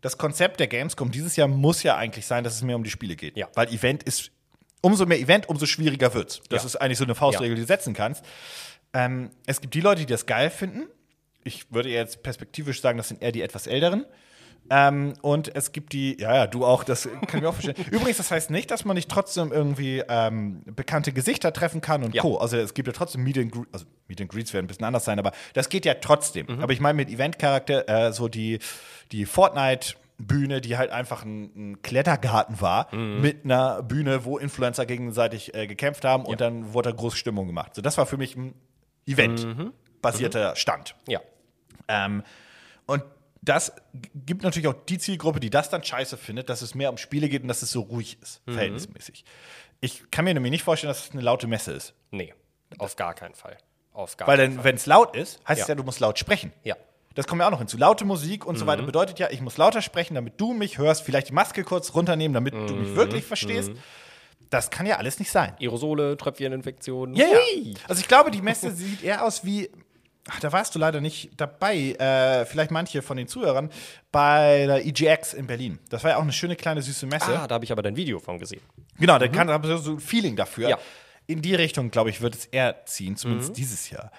Das 0.02 0.18
Konzept 0.18 0.60
der 0.60 0.68
Gamescom 0.68 1.12
dieses 1.12 1.36
Jahr 1.38 1.48
muss 1.48 1.82
ja 1.84 1.96
eigentlich 1.96 2.26
sein, 2.26 2.44
dass 2.44 2.56
es 2.56 2.62
mehr 2.62 2.76
um 2.76 2.84
die 2.84 2.90
Spiele 2.90 3.16
geht. 3.16 3.38
Ja. 3.38 3.48
Weil 3.54 3.70
Event 3.70 4.04
ist, 4.04 4.32
umso 4.82 5.06
mehr 5.06 5.18
Event, 5.20 5.48
umso 5.48 5.66
schwieriger 5.66 6.14
wird's. 6.14 6.42
Das 6.50 6.64
Ja. 6.64 6.68
ist 6.68 6.76
eigentlich 6.76 6.98
so 6.98 7.06
eine 7.06 7.16
Faustregel, 7.16 7.56
die 7.56 7.62
du 7.62 7.68
setzen 7.68 7.94
kannst. 7.94 8.26
Ähm, 8.94 9.30
es 9.46 9.62
gibt 9.62 9.74
die 9.74 9.80
Leute, 9.80 10.02
die 10.02 10.06
das 10.08 10.26
geil 10.26 10.50
finden. 10.50 10.84
Ich 11.44 11.72
würde 11.72 11.90
jetzt 11.90 12.24
perspektivisch 12.24 12.82
sagen, 12.82 12.98
das 12.98 13.08
sind 13.10 13.22
eher 13.22 13.32
die 13.32 13.42
etwas 13.42 13.68
älteren. 13.68 14.06
Ähm, 14.70 15.14
und 15.22 15.54
es 15.56 15.74
gibt 15.74 15.92
die, 15.92 16.18
ja, 16.22 16.34
ja, 16.36 16.48
du 16.48 16.66
auch, 16.66 16.86
das 16.86 17.04
kann 17.04 17.20
ich 17.36 17.42
mir 17.42 17.50
auch 17.50 17.54
verstehen. 17.54 17.76
Übrigens, 17.92 18.16
das 18.18 18.32
heißt 18.32 18.50
nicht, 18.50 18.72
dass 18.72 18.86
man 18.86 18.96
nicht 18.96 19.10
trotzdem 19.12 19.52
irgendwie 19.52 20.02
ähm, 20.08 20.62
bekannte 20.66 21.12
Gesichter 21.12 21.52
treffen 21.52 21.82
kann 21.82 22.02
und 22.02 22.16
Ja. 22.16 22.22
Co. 22.22 22.38
Also 22.38 22.56
es 22.56 22.74
gibt 22.74 22.88
ja 22.88 22.94
trotzdem 22.94 23.24
Meet 23.26 23.38
and 23.40 23.52
Greets, 23.52 23.68
also 23.74 23.86
Meet 24.08 24.22
and 24.22 24.30
Greets 24.32 24.54
werden 24.54 24.64
ein 24.64 24.68
bisschen 24.68 24.86
anders 24.86 25.04
sein, 25.04 25.20
aber 25.20 25.34
das 25.54 25.68
geht 25.68 25.84
ja 25.84 25.96
trotzdem. 25.96 26.46
Mhm. 26.48 26.62
Aber 26.62 26.72
ich 26.72 26.80
meine 26.80 26.96
mit 26.96 27.10
Event-Charakter, 27.10 27.90
äh, 27.90 28.14
so 28.14 28.28
die, 28.30 28.60
die 29.12 29.26
Fortnite- 29.26 29.96
Bühne, 30.20 30.62
die 30.62 30.78
halt 30.78 30.92
einfach 30.92 31.26
ein, 31.26 31.52
ein 31.72 31.82
Klettergarten 31.82 32.62
war, 32.62 32.88
Mhm. 32.96 33.20
mit 33.20 33.44
einer 33.44 33.82
Bühne, 33.82 34.24
wo 34.24 34.38
Influencer 34.38 34.86
gegenseitig 34.86 35.54
äh, 35.56 35.66
gekämpft 35.68 36.06
haben 36.06 36.24
und 36.26 36.40
dann 36.40 36.72
wurde 36.72 36.92
da 36.92 36.96
große 36.96 37.18
Stimmung 37.18 37.48
gemacht. 37.48 37.74
So, 37.76 37.82
das 37.82 37.98
war 37.98 38.06
für 38.06 38.16
mich 38.18 38.36
ein 38.38 38.54
Event-basierter 39.08 40.52
Mhm. 40.52 40.56
Stand. 40.56 40.96
Ja. 41.08 41.20
Ähm, 41.88 42.24
und 42.86 43.04
das 43.42 43.74
gibt 44.26 44.44
natürlich 44.44 44.68
auch 44.68 44.76
die 44.88 44.98
Zielgruppe, 44.98 45.40
die 45.40 45.50
das 45.50 45.70
dann 45.70 45.84
scheiße 45.84 46.18
findet, 46.18 46.50
dass 46.50 46.62
es 46.62 46.76
mehr 46.76 46.90
um 46.90 46.98
Spiele 46.98 47.28
geht 47.30 47.42
und 47.42 47.48
dass 47.50 47.62
es 47.62 47.72
so 47.72 47.82
ruhig 47.82 48.18
ist, 48.22 48.42
Mhm. 48.48 48.54
verhältnismäßig. 48.54 49.26
Ich 49.82 50.10
kann 50.12 50.24
mir 50.26 50.34
nämlich 50.34 50.52
nicht 50.52 50.64
vorstellen, 50.64 50.90
dass 50.90 51.06
es 51.08 51.12
eine 51.12 51.22
laute 51.22 51.48
Messe 51.48 51.74
ist. 51.74 51.94
Nee, 52.12 52.34
auf 52.78 52.96
gar 52.96 53.14
keinen 53.14 53.36
Fall. 53.36 53.58
Auf 53.92 54.16
gar 54.18 54.28
Weil 54.28 54.38
keinen 54.38 54.56
dann, 54.56 54.64
wenn 54.64 54.76
es 54.76 54.86
laut 54.86 55.16
ist, 55.16 55.40
heißt 55.48 55.60
Ja. 55.60 55.64
es 55.64 55.68
ja, 55.68 55.76
du 55.76 55.84
musst 55.84 56.00
laut 56.00 56.18
sprechen. 56.18 56.54
Ja. 56.64 56.76
Das 57.16 57.28
kommt 57.28 57.42
ja 57.42 57.48
auch 57.48 57.52
noch 57.52 57.60
hinzu. 57.60 57.78
Laute 57.78 58.06
Musik 58.06 58.44
und 58.44 58.56
so 58.58 58.66
weiter 58.66 58.82
bedeutet 58.82 59.20
ja, 59.20 59.30
ich 59.30 59.40
muss 59.40 59.58
lauter 59.58 59.84
sprechen, 59.84 60.16
damit 60.16 60.42
du 60.42 60.54
mich 60.54 60.80
hörst. 60.80 61.04
Vielleicht 61.04 61.30
die 61.30 61.34
Maske 61.34 61.64
kurz 61.64 61.94
runternehmen, 61.94 62.34
damit 62.34 62.56
du 62.56 62.74
mich 62.74 62.96
wirklich 62.96 63.24
verstehst. 63.24 63.72
Das 64.50 64.72
kann 64.72 64.88
ja 64.88 64.98
alles 64.98 65.20
nicht 65.20 65.30
sein. 65.30 65.54
Aerosole, 65.60 66.18
Tröpfcheninfektionen. 66.18 67.16
Ja, 67.16 67.26
ja. 67.28 67.38
Hui. 67.38 67.76
Also 67.88 68.00
ich 68.02 68.08
glaube, 68.08 68.32
die 68.32 68.42
Messe 68.42 68.72
sieht 68.72 69.04
eher 69.04 69.24
aus 69.26 69.46
wie. 69.46 69.70
Ach, 70.30 70.40
da 70.40 70.54
warst 70.54 70.74
du 70.74 70.80
leider 70.80 71.02
nicht 71.02 71.32
dabei. 71.36 71.76
Äh, 71.76 72.46
vielleicht 72.46 72.72
manche 72.72 73.02
von 73.02 73.18
den 73.18 73.28
Zuhörern 73.28 73.70
bei 74.12 74.66
der 74.68 74.86
EGX 74.86 75.34
in 75.34 75.48
Berlin. 75.48 75.80
Das 75.90 76.04
war 76.04 76.12
ja 76.12 76.18
auch 76.18 76.22
eine 76.22 76.32
schöne 76.32 76.56
kleine 76.56 76.82
süße 76.82 77.06
Messe. 77.08 77.38
Ah, 77.38 77.48
da 77.48 77.56
habe 77.56 77.66
ich 77.66 77.74
aber 77.74 77.82
dein 77.82 77.98
Video 77.98 78.20
von 78.20 78.40
gesehen. 78.40 78.62
Genau, 78.98 79.20
da 79.20 79.28
kann 79.28 79.50
aber 79.50 79.78
so 79.78 79.92
ein 79.94 80.00
Feeling 80.00 80.38
dafür. 80.38 80.70
Ja. 80.70 80.80
In 81.28 81.42
die 81.42 81.56
Richtung, 81.56 81.92
glaube 81.92 82.10
ich, 82.10 82.22
wird 82.22 82.36
es 82.36 82.46
eher 82.46 82.86
ziehen, 82.86 83.18
zumindest 83.18 83.58
dieses 83.58 83.90
Jahr. 83.90 84.12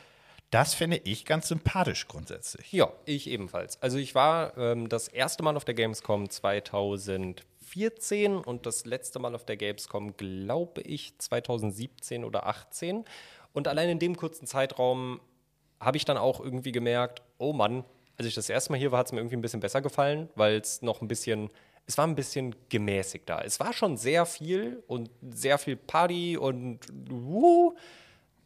Das 0.50 0.74
finde 0.74 0.98
ich 0.98 1.24
ganz 1.24 1.48
sympathisch 1.48 2.06
grundsätzlich. 2.06 2.70
Ja, 2.72 2.92
ich 3.06 3.28
ebenfalls. 3.28 3.80
Also 3.82 3.98
ich 3.98 4.14
war 4.14 4.56
ähm, 4.56 4.88
das 4.88 5.08
erste 5.08 5.42
Mal 5.42 5.56
auf 5.56 5.64
der 5.64 5.74
Gamescom 5.74 6.30
2014 6.30 8.36
und 8.36 8.66
das 8.66 8.84
letzte 8.84 9.18
Mal 9.18 9.34
auf 9.34 9.44
der 9.44 9.56
Gamescom, 9.56 10.16
glaube 10.16 10.82
ich, 10.82 11.18
2017 11.18 12.24
oder 12.24 12.46
18. 12.46 13.04
Und 13.52 13.66
allein 13.68 13.88
in 13.88 13.98
dem 13.98 14.16
kurzen 14.16 14.46
Zeitraum 14.46 15.20
habe 15.84 15.96
ich 15.96 16.04
dann 16.04 16.16
auch 16.16 16.40
irgendwie 16.40 16.72
gemerkt, 16.72 17.22
oh 17.38 17.52
Mann, 17.52 17.84
als 18.16 18.26
ich 18.26 18.34
das 18.34 18.48
erste 18.48 18.72
Mal 18.72 18.78
hier 18.78 18.92
war, 18.92 19.00
hat 19.00 19.06
es 19.06 19.12
mir 19.12 19.18
irgendwie 19.18 19.36
ein 19.36 19.42
bisschen 19.42 19.60
besser 19.60 19.82
gefallen, 19.82 20.28
weil 20.34 20.56
es 20.56 20.82
noch 20.82 21.00
ein 21.00 21.08
bisschen, 21.08 21.50
es 21.86 21.98
war 21.98 22.06
ein 22.06 22.14
bisschen 22.14 22.54
gemäßigt 22.68 23.28
da. 23.28 23.40
Es 23.40 23.60
war 23.60 23.72
schon 23.72 23.96
sehr 23.96 24.26
viel 24.26 24.82
und 24.86 25.10
sehr 25.30 25.58
viel 25.58 25.76
Party 25.76 26.36
und 26.36 26.80
wuh, 27.10 27.74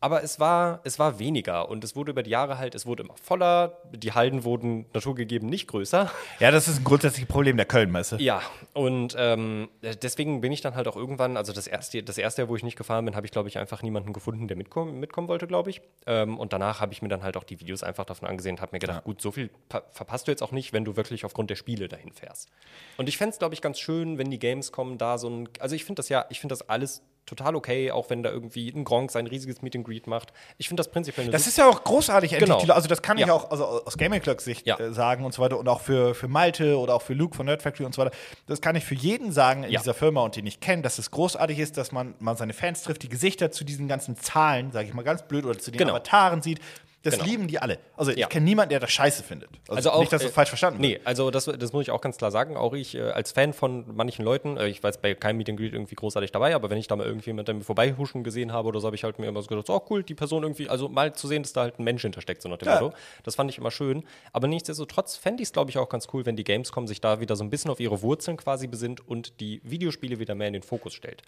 aber 0.01 0.23
es 0.23 0.39
war, 0.41 0.81
es 0.85 0.99
war 0.99 1.19
weniger 1.19 1.69
und 1.69 1.83
es 1.85 1.97
wurde 1.97 2.11
über 2.13 2.23
die 2.23 2.31
Jahre 2.31 2.59
halt, 2.59 2.75
es 2.75 2.87
wurde 2.87 3.03
immer 3.03 3.17
voller, 3.17 3.79
die 3.93 4.13
Hallen 4.13 4.45
wurden 4.45 4.87
naturgegeben 4.95 5.49
nicht 5.49 5.67
größer. 5.69 6.11
Ja, 6.41 6.51
das 6.51 6.69
ist 6.69 6.79
ein 6.79 6.85
grundsätzliches 6.85 7.29
Problem 7.29 7.57
der 7.57 7.67
Köln-Messe. 7.67 8.21
Ja, 8.21 8.43
und 8.75 9.15
ähm, 9.19 9.69
deswegen 10.03 10.41
bin 10.41 10.53
ich 10.53 10.61
dann 10.61 10.75
halt 10.75 10.89
auch 10.89 10.97
irgendwann, 10.97 11.37
also 11.37 11.53
das 11.53 11.67
erste, 11.67 12.03
das 12.03 12.19
erste 12.19 12.43
Jahr, 12.43 12.49
wo 12.49 12.57
ich 12.57 12.63
nicht 12.63 12.77
gefahren 12.77 13.05
bin, 13.05 13.17
habe 13.17 13.27
ich, 13.27 13.33
glaube 13.33 13.49
ich, 13.49 13.59
einfach 13.59 13.83
niemanden 13.83 14.13
gefunden, 14.13 14.49
der 14.49 14.57
mitkommen, 14.57 15.01
mitkommen 15.01 15.29
wollte, 15.29 15.47
glaube 15.47 15.71
ich. 15.71 15.81
Ähm, 16.07 16.39
und 16.39 16.53
danach 16.53 16.81
habe 16.81 16.93
ich 16.93 17.03
mir 17.03 17.09
dann 17.09 17.23
halt 17.23 17.37
auch 17.37 17.45
die 17.45 17.61
Videos 17.61 17.83
einfach 17.83 18.05
davon 18.05 18.29
angesehen 18.29 18.57
und 18.57 18.61
habe 18.63 18.71
mir 18.73 18.79
gedacht, 18.79 19.05
gut, 19.05 19.21
so 19.21 19.33
viel 19.33 19.51
pa- 19.69 19.83
verpasst 19.91 20.27
du 20.27 20.31
jetzt 20.33 20.43
auch 20.43 20.53
nicht, 20.53 20.73
wenn 20.73 20.85
du 20.85 20.97
wirklich 20.97 21.25
aufgrund 21.25 21.51
der 21.51 21.57
Spiele 21.57 21.89
dahin 21.89 22.13
fährst. 22.13 22.49
Und 22.97 23.09
ich 23.09 23.17
fände 23.19 23.33
es, 23.33 23.39
glaube 23.39 23.55
ich, 23.55 23.63
ganz 23.63 23.79
schön, 23.79 24.19
wenn 24.19 24.31
die 24.31 24.39
Games 24.39 24.73
kommen, 24.73 24.99
da 24.99 25.19
so 25.19 25.29
ein, 25.29 25.49
also 25.59 25.75
ich 25.75 25.85
finde 25.85 26.01
das 26.01 26.09
ja, 26.09 26.27
ich 26.31 26.41
finde 26.41 26.53
das 26.53 26.69
alles 26.69 27.03
total 27.29 27.55
okay, 27.57 27.91
auch 27.91 28.11
wenn 28.11 28.23
da 28.23 28.31
irgendwie 28.31 28.69
ein 28.71 28.85
Gronk 28.85 29.11
sein 29.11 29.27
riesiges 29.27 29.63
Meet 29.63 29.77
and 29.77 29.85
Greet 29.87 30.07
macht. 30.07 30.33
Ich 30.57 30.69
finde 30.69 30.81
das 30.81 30.91
prinzipiell 30.91 31.25
eine 31.25 31.33
Das 31.33 31.47
ist 31.47 31.59
ja 31.59 31.69
auch 31.69 31.85
großartig. 31.85 32.37
Genau. 32.39 32.59
Also, 32.69 32.89
das 32.89 33.03
kann 33.03 33.19
ich 33.19 33.27
Ja. 33.27 33.33
auch 33.33 33.51
also 33.51 33.65
aus 33.85 33.97
Gaming 33.99 34.21
Clock 34.21 34.41
Sicht 34.41 34.67
Ja. 34.67 34.79
äh, 34.79 34.93
sagen 34.93 35.25
und 35.25 35.33
so 35.35 35.43
weiter. 35.43 35.59
Und 35.59 35.69
auch 35.69 35.81
für, 35.81 36.15
für 36.15 36.29
Malte 36.29 36.79
oder 36.79 36.95
auch 36.95 37.03
für 37.03 37.15
Luke 37.15 37.37
von 37.37 37.47
Nerd 37.47 37.63
Factory 37.63 37.85
und 37.87 37.95
so 37.95 38.03
weiter. 38.03 38.15
Das 38.47 38.61
kann 38.61 38.75
ich 38.77 38.85
für 38.85 38.95
jeden 38.95 39.33
sagen 39.33 39.65
in 39.65 39.71
Ja. 39.71 39.81
dieser 39.81 39.95
Firma 39.95 40.23
und 40.23 40.37
den 40.37 40.47
ich 40.47 40.61
kenne, 40.61 40.83
dass 40.83 40.99
es 40.99 41.11
großartig 41.11 41.59
ist, 41.59 41.77
dass 41.77 41.93
man 41.93 42.15
mal 42.19 42.37
seine 42.37 42.53
Fans 42.55 42.83
trifft, 42.83 43.03
die 43.03 43.09
Gesichter 43.09 43.51
zu 43.51 43.65
diesen 43.65 43.89
ganzen 43.89 44.17
Zahlen, 44.17 44.73
sage 44.73 44.89
ich 44.89 44.95
mal 44.95 45.03
ganz 45.03 45.23
blöd, 45.27 45.45
oder 45.45 45.59
zu 45.59 45.71
den 45.71 45.79
Genau. 45.79 45.93
Avataren 45.93 46.43
sieht. 46.43 46.61
Das 47.05 47.15
Genau. 47.15 47.27
lieben 47.27 47.47
die 47.47 47.61
alle. 47.61 47.79
Also, 47.97 48.11
Ja. 48.11 48.27
ich 48.27 48.29
kenne 48.29 48.45
niemanden, 48.45 48.71
der 48.71 48.81
das 48.81 48.91
scheiße 48.91 49.23
findet. 49.23 49.49
Also, 49.69 49.75
Also 49.77 49.91
auch, 49.93 50.01
nicht, 50.01 50.13
dass 50.13 50.23
das 50.23 50.33
äh, 50.33 50.35
falsch 50.35 50.49
verstanden 50.49 50.83
wird. 50.83 50.99
Nee, 50.99 51.01
also 51.05 51.31
das, 51.31 51.45
das 51.45 51.73
muss 51.73 51.83
ich 51.83 51.93
auch 51.93 52.01
ganz 52.01 52.17
klar 52.17 52.33
sagen. 52.33 52.57
Auch 52.57 52.73
ich 52.75 52.97
äh, 52.97 53.03
als 53.03 53.31
Fan 53.31 53.53
von 53.53 53.85
manchen 53.95 54.25
Leuten, 54.25 54.57
äh, 54.57 54.67
ich 54.67 54.83
war 54.83 54.91
jetzt 54.91 55.01
bei 55.01 55.15
keinem 55.15 55.37
Meet 55.37 55.51
and 55.51 55.61
Greet 55.61 55.73
irgendwie 55.75 55.95
großartig 55.95 56.33
dabei, 56.33 56.57
aber 56.57 56.71
wenn 56.71 56.79
ich 56.79 56.89
da 56.89 56.97
mal 56.97 57.07
irgendjemand 57.07 57.47
mir 57.49 57.61
vorbeihuschen 57.61 58.25
gesehen 58.25 58.53
habe 58.53 58.67
oder 58.69 58.81
so, 58.81 58.87
habe 58.89 58.97
ich 58.97 59.05
halt 59.05 59.19
mir 59.21 59.27
immer 59.29 59.41
so 59.43 59.47
gedacht, 59.49 59.71
oh 59.71 59.81
cool, 59.91 60.03
die 60.03 60.15
Person 60.17 60.43
irgendwie, 60.43 60.69
also 60.69 60.89
mal 60.89 61.15
zu 61.15 61.29
sehen, 61.29 61.45
dass 61.45 61.53
da 61.53 61.61
halt 61.63 61.79
ein 61.79 61.85
Mensch 61.85 62.03
hintersteckt, 62.03 62.43
so 62.43 62.49
nach 62.49 62.59
dem 62.59 62.67
Ja. 62.67 62.81
Motto. 62.81 62.97
Das 63.23 63.37
fand 63.37 63.49
ich 63.51 63.59
immer 63.59 63.71
schön. 63.71 64.03
Aber 64.33 64.49
nichtsdestotrotz 64.49 65.17
fände 65.17 65.43
ich 65.43 65.49
es, 65.51 65.53
glaube 65.53 65.71
ich, 65.71 65.79
auch 65.79 65.89
ganz 65.89 66.09
cool, 66.13 66.27
wenn 66.27 66.35
die 66.35 66.45
Gamescom 66.45 66.89
sich 66.89 67.01
da 67.01 67.21
wieder 67.21 67.37
so 67.37 67.45
ein 67.45 67.51
bisschen 67.51 67.71
auf 67.71 67.79
ihre 67.79 68.03
Wurzeln 68.03 68.37
quasi 68.37 68.67
besinnt 68.67 69.07
und 69.07 69.39
die 69.39 69.61
Videospiele 69.63 70.19
wieder 70.19 70.35
mehr 70.35 70.49
in 70.49 70.55
den 70.55 70.63
Fokus 70.65 70.95
stellt. 70.95 71.23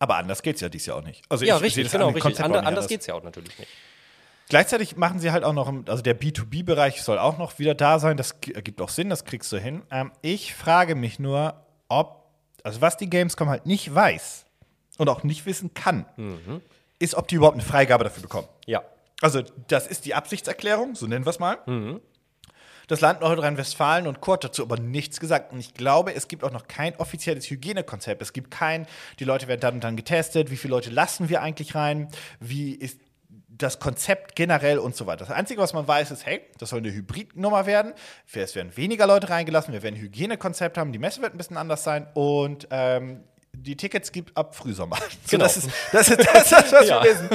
Aber 0.00 0.16
anders 0.16 0.42
geht's 0.42 0.60
ja 0.60 0.68
dieses 0.68 0.86
Jahr 0.88 0.96
auch 0.98 1.04
nicht. 1.04 1.22
Also, 1.28 1.44
Ja, 1.44 1.54
ich 1.54 1.58
sehe 1.60 1.66
richtig, 1.66 1.84
das 1.84 1.92
genau, 1.92 2.10
dem 2.10 2.14
richtig. 2.16 2.40
Ander, 2.44 2.58
anders 2.58 2.68
anders. 2.68 2.88
geht 2.88 3.00
es 3.02 3.06
ja 3.06 3.14
auch 3.14 3.22
natürlich 3.22 3.56
nicht. 3.56 3.70
Gleichzeitig 4.48 4.96
machen 4.96 5.20
sie 5.20 5.32
halt 5.32 5.42
auch 5.42 5.54
noch, 5.54 5.72
also 5.86 6.02
der 6.02 6.18
B2B-Bereich 6.18 7.02
soll 7.02 7.18
auch 7.18 7.38
noch 7.38 7.58
wieder 7.58 7.74
da 7.74 7.98
sein. 7.98 8.16
Das 8.16 8.32
ergibt 8.54 8.80
auch 8.80 8.90
Sinn, 8.90 9.08
das 9.08 9.24
kriegst 9.24 9.50
du 9.52 9.58
hin. 9.58 9.82
Ähm, 9.90 10.12
ich 10.22 10.54
frage 10.54 10.94
mich 10.94 11.18
nur, 11.18 11.54
ob, 11.88 12.24
also 12.62 12.80
was 12.80 12.96
die 12.96 13.08
Gamescom 13.08 13.48
halt 13.48 13.66
nicht 13.66 13.94
weiß 13.94 14.44
und 14.98 15.08
auch 15.08 15.22
nicht 15.22 15.46
wissen 15.46 15.74
kann, 15.74 16.06
ist, 16.98 17.14
ob 17.14 17.28
die 17.28 17.36
überhaupt 17.36 17.56
eine 17.56 17.64
Freigabe 17.64 18.04
dafür 18.04 18.22
bekommen. 18.22 18.48
Ja. 18.66 18.82
Also, 19.20 19.42
das 19.68 19.86
ist 19.86 20.04
die 20.04 20.14
Absichtserklärung, 20.14 20.94
so 20.94 21.06
nennen 21.06 21.24
wir 21.24 21.30
es 21.30 21.38
mal. 21.38 21.58
Das 22.86 23.00
Land 23.00 23.22
Nordrhein-Westfalen 23.22 24.06
und 24.06 24.20
Kurt 24.20 24.44
dazu 24.44 24.62
aber 24.62 24.76
nichts 24.76 25.18
gesagt. 25.20 25.52
Und 25.52 25.60
ich 25.60 25.72
glaube, 25.72 26.14
es 26.14 26.28
gibt 26.28 26.44
auch 26.44 26.50
noch 26.50 26.68
kein 26.68 26.94
offizielles 26.96 27.48
Hygienekonzept. 27.48 28.20
Es 28.20 28.32
gibt 28.32 28.50
kein, 28.50 28.86
die 29.18 29.24
Leute 29.24 29.48
werden 29.48 29.60
dann 29.60 29.74
und 29.74 29.84
dann 29.84 29.96
getestet, 29.96 30.50
wie 30.50 30.56
viele 30.56 30.72
Leute 30.74 30.90
lassen 30.90 31.28
wir 31.28 31.40
eigentlich 31.40 31.74
rein, 31.74 32.08
wie 32.40 32.74
ist 32.74 33.00
das 33.56 33.78
Konzept 33.78 34.34
generell 34.34 34.78
und 34.78 34.96
so 34.96 35.06
weiter. 35.06 35.24
Das 35.24 35.30
Einzige, 35.30 35.60
was 35.60 35.72
man 35.72 35.86
weiß, 35.86 36.10
ist, 36.10 36.26
hey, 36.26 36.40
das 36.58 36.70
soll 36.70 36.80
eine 36.80 36.92
Hybridnummer 36.92 37.66
werden. 37.66 37.92
Es 38.32 38.54
werden 38.54 38.76
weniger 38.76 39.06
Leute 39.06 39.30
reingelassen, 39.30 39.72
wir 39.72 39.82
werden 39.82 39.94
ein 39.96 40.00
Hygienekonzept 40.00 40.76
haben, 40.76 40.92
die 40.92 40.98
Messe 40.98 41.22
wird 41.22 41.34
ein 41.34 41.38
bisschen 41.38 41.56
anders 41.56 41.84
sein 41.84 42.08
und 42.14 42.66
ähm, 42.70 43.22
die 43.56 43.76
Tickets 43.76 44.10
gibt 44.10 44.36
ab 44.36 44.56
Frühsommer. 44.56 44.96
So, 45.26 45.30
Genau. 45.30 45.44
das, 45.44 45.56
ist, 45.58 45.70
das, 45.92 46.08
ist, 46.08 46.18
das 46.34 46.50
ist, 46.52 46.72
was 46.72 46.88
Ja. 46.88 47.02
wir 47.04 47.10
wissen. 47.10 47.28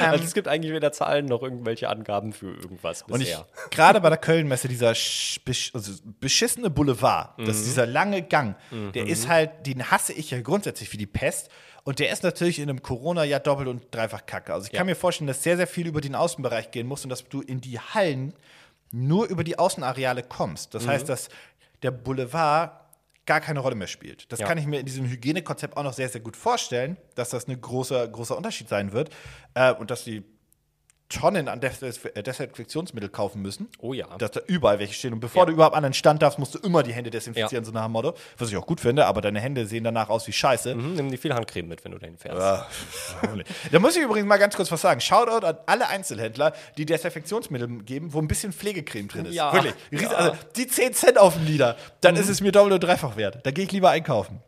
also 0.00 0.24
es 0.24 0.32
gibt 0.32 0.46
eigentlich 0.46 0.72
weder 0.72 0.92
Zahlen 0.92 1.26
noch 1.26 1.42
irgendwelche 1.42 1.88
Angaben 1.88 2.32
für 2.32 2.54
irgendwas 2.54 3.02
Und 3.02 3.20
ich, 3.20 3.30
bisher. 3.30 3.46
gerade 3.70 4.00
bei 4.00 4.08
der 4.08 4.18
Kölnmesse, 4.18 4.68
dieser 4.68 4.90
also 4.90 5.92
beschissene 6.20 6.70
Boulevard, 6.70 7.30
das 7.38 7.46
Mhm. 7.46 7.50
ist 7.50 7.64
dieser 7.66 7.86
lange 7.86 8.22
Gang, 8.22 8.54
der 8.94 9.06
ist 9.08 9.26
halt, 9.28 9.66
den 9.66 9.90
hasse 9.90 10.12
ich 10.12 10.30
ja 10.30 10.40
grundsätzlich 10.40 10.92
wie 10.92 10.96
die 10.98 11.06
Pest. 11.06 11.48
Und 11.84 11.98
der 11.98 12.10
ist 12.10 12.22
natürlich 12.22 12.58
in 12.58 12.68
einem 12.70 12.82
Corona-Jahr 12.82 13.40
doppelt 13.40 13.68
und 13.68 13.94
dreifach 13.94 14.24
kacke. 14.26 14.52
Also 14.54 14.66
ich 14.66 14.72
kann 14.72 14.80
Ja. 14.86 14.92
mir 14.92 14.96
vorstellen, 14.96 15.28
dass 15.28 15.42
sehr, 15.42 15.56
sehr 15.56 15.66
viel 15.66 15.86
über 15.86 16.00
den 16.00 16.14
Außenbereich 16.14 16.70
gehen 16.70 16.86
muss 16.86 17.04
und 17.04 17.10
dass 17.10 17.28
du 17.28 17.42
in 17.42 17.60
die 17.60 17.78
Hallen 17.78 18.32
nur 18.90 19.26
über 19.26 19.44
die 19.44 19.58
Außenareale 19.58 20.22
kommst. 20.22 20.72
Mhm. 20.72 20.78
Das 20.78 20.88
heißt, 20.88 21.08
dass 21.08 21.28
der 21.82 21.90
Boulevard 21.90 22.80
gar 23.26 23.40
keine 23.40 23.60
Rolle 23.60 23.74
mehr 23.74 23.86
spielt. 23.86 24.30
Das 24.32 24.40
Ja. 24.40 24.46
kann 24.46 24.58
ich 24.58 24.66
mir 24.66 24.80
in 24.80 24.86
diesem 24.86 25.06
Hygienekonzept 25.06 25.76
auch 25.76 25.82
noch 25.82 25.92
sehr, 25.94 26.08
sehr 26.08 26.20
gut 26.20 26.36
vorstellen, 26.36 26.96
dass 27.14 27.30
das 27.30 27.48
ein 27.48 27.58
großer, 27.60 28.06
großer 28.08 28.36
Unterschied 28.36 28.68
sein 28.68 28.92
wird 28.92 29.10
äh, 29.54 29.72
und 29.72 29.90
dass 29.90 30.04
die 30.04 30.22
Tonnen 31.10 31.48
an 31.48 31.60
äh, 31.62 32.22
Desinfektionsmittel 32.22 33.08
kaufen 33.10 33.42
müssen. 33.42 33.68
Oh 33.78 33.92
ja. 33.92 34.06
Dass 34.18 34.30
da 34.32 34.40
überall 34.46 34.78
welche 34.78 34.94
stehen. 34.94 35.12
Und 35.12 35.20
bevor 35.20 35.42
Ja. 35.42 35.46
du 35.46 35.52
überhaupt 35.52 35.76
an 35.76 35.82
den 35.82 35.92
Stand 35.92 36.22
darfst, 36.22 36.38
musst 36.38 36.54
du 36.54 36.58
immer 36.60 36.82
die 36.82 36.92
Hände 36.92 37.10
desinfizieren, 37.10 37.64
so 37.64 37.72
nach 37.72 37.84
dem 37.84 37.92
Motto. 37.92 38.14
Was 38.38 38.48
ich 38.50 38.56
auch 38.56 38.66
gut 38.66 38.80
finde, 38.80 39.06
aber 39.06 39.20
deine 39.20 39.38
Hände 39.38 39.66
sehen 39.66 39.84
danach 39.84 40.08
aus 40.08 40.26
wie 40.26 40.32
Scheiße. 40.32 40.74
Mhm, 40.74 40.94
nimm 40.94 41.10
dir 41.10 41.18
viel 41.18 41.34
Handcreme 41.34 41.68
mit, 41.68 41.84
wenn 41.84 41.92
du 41.92 41.98
dahin 41.98 42.16
fährst. 42.16 42.40
Ah, 42.40 42.66
da 43.70 43.78
muss 43.78 43.96
ich 43.96 44.02
übrigens 44.02 44.26
mal 44.26 44.38
ganz 44.38 44.56
kurz 44.56 44.72
was 44.72 44.80
sagen. 44.80 45.00
Shoutout 45.00 45.46
an 45.46 45.58
alle 45.66 45.88
Einzelhändler, 45.88 46.52
die 46.78 46.86
Desinfektionsmittel 46.86 47.82
geben, 47.84 48.12
wo 48.12 48.18
ein 48.20 48.26
bisschen 48.26 48.52
Pflegecreme 48.52 49.08
drin 49.08 49.26
ist. 49.26 49.34
Ja. 49.34 49.52
Wirklich. 49.52 50.08
Also 50.08 50.32
die 50.56 50.66
10 50.66 50.94
Cent 50.94 51.18
auf 51.18 51.34
den 51.34 51.46
Liter, 51.46 51.76
dann 52.00 52.16
ist 52.16 52.28
es 52.28 52.40
mir 52.40 52.50
doppelt 52.50 52.72
und 52.74 52.82
dreifach 52.82 53.16
wert. 53.16 53.40
Da 53.44 53.50
gehe 53.50 53.64
ich 53.64 53.72
lieber 53.72 53.90
einkaufen. 53.90 54.40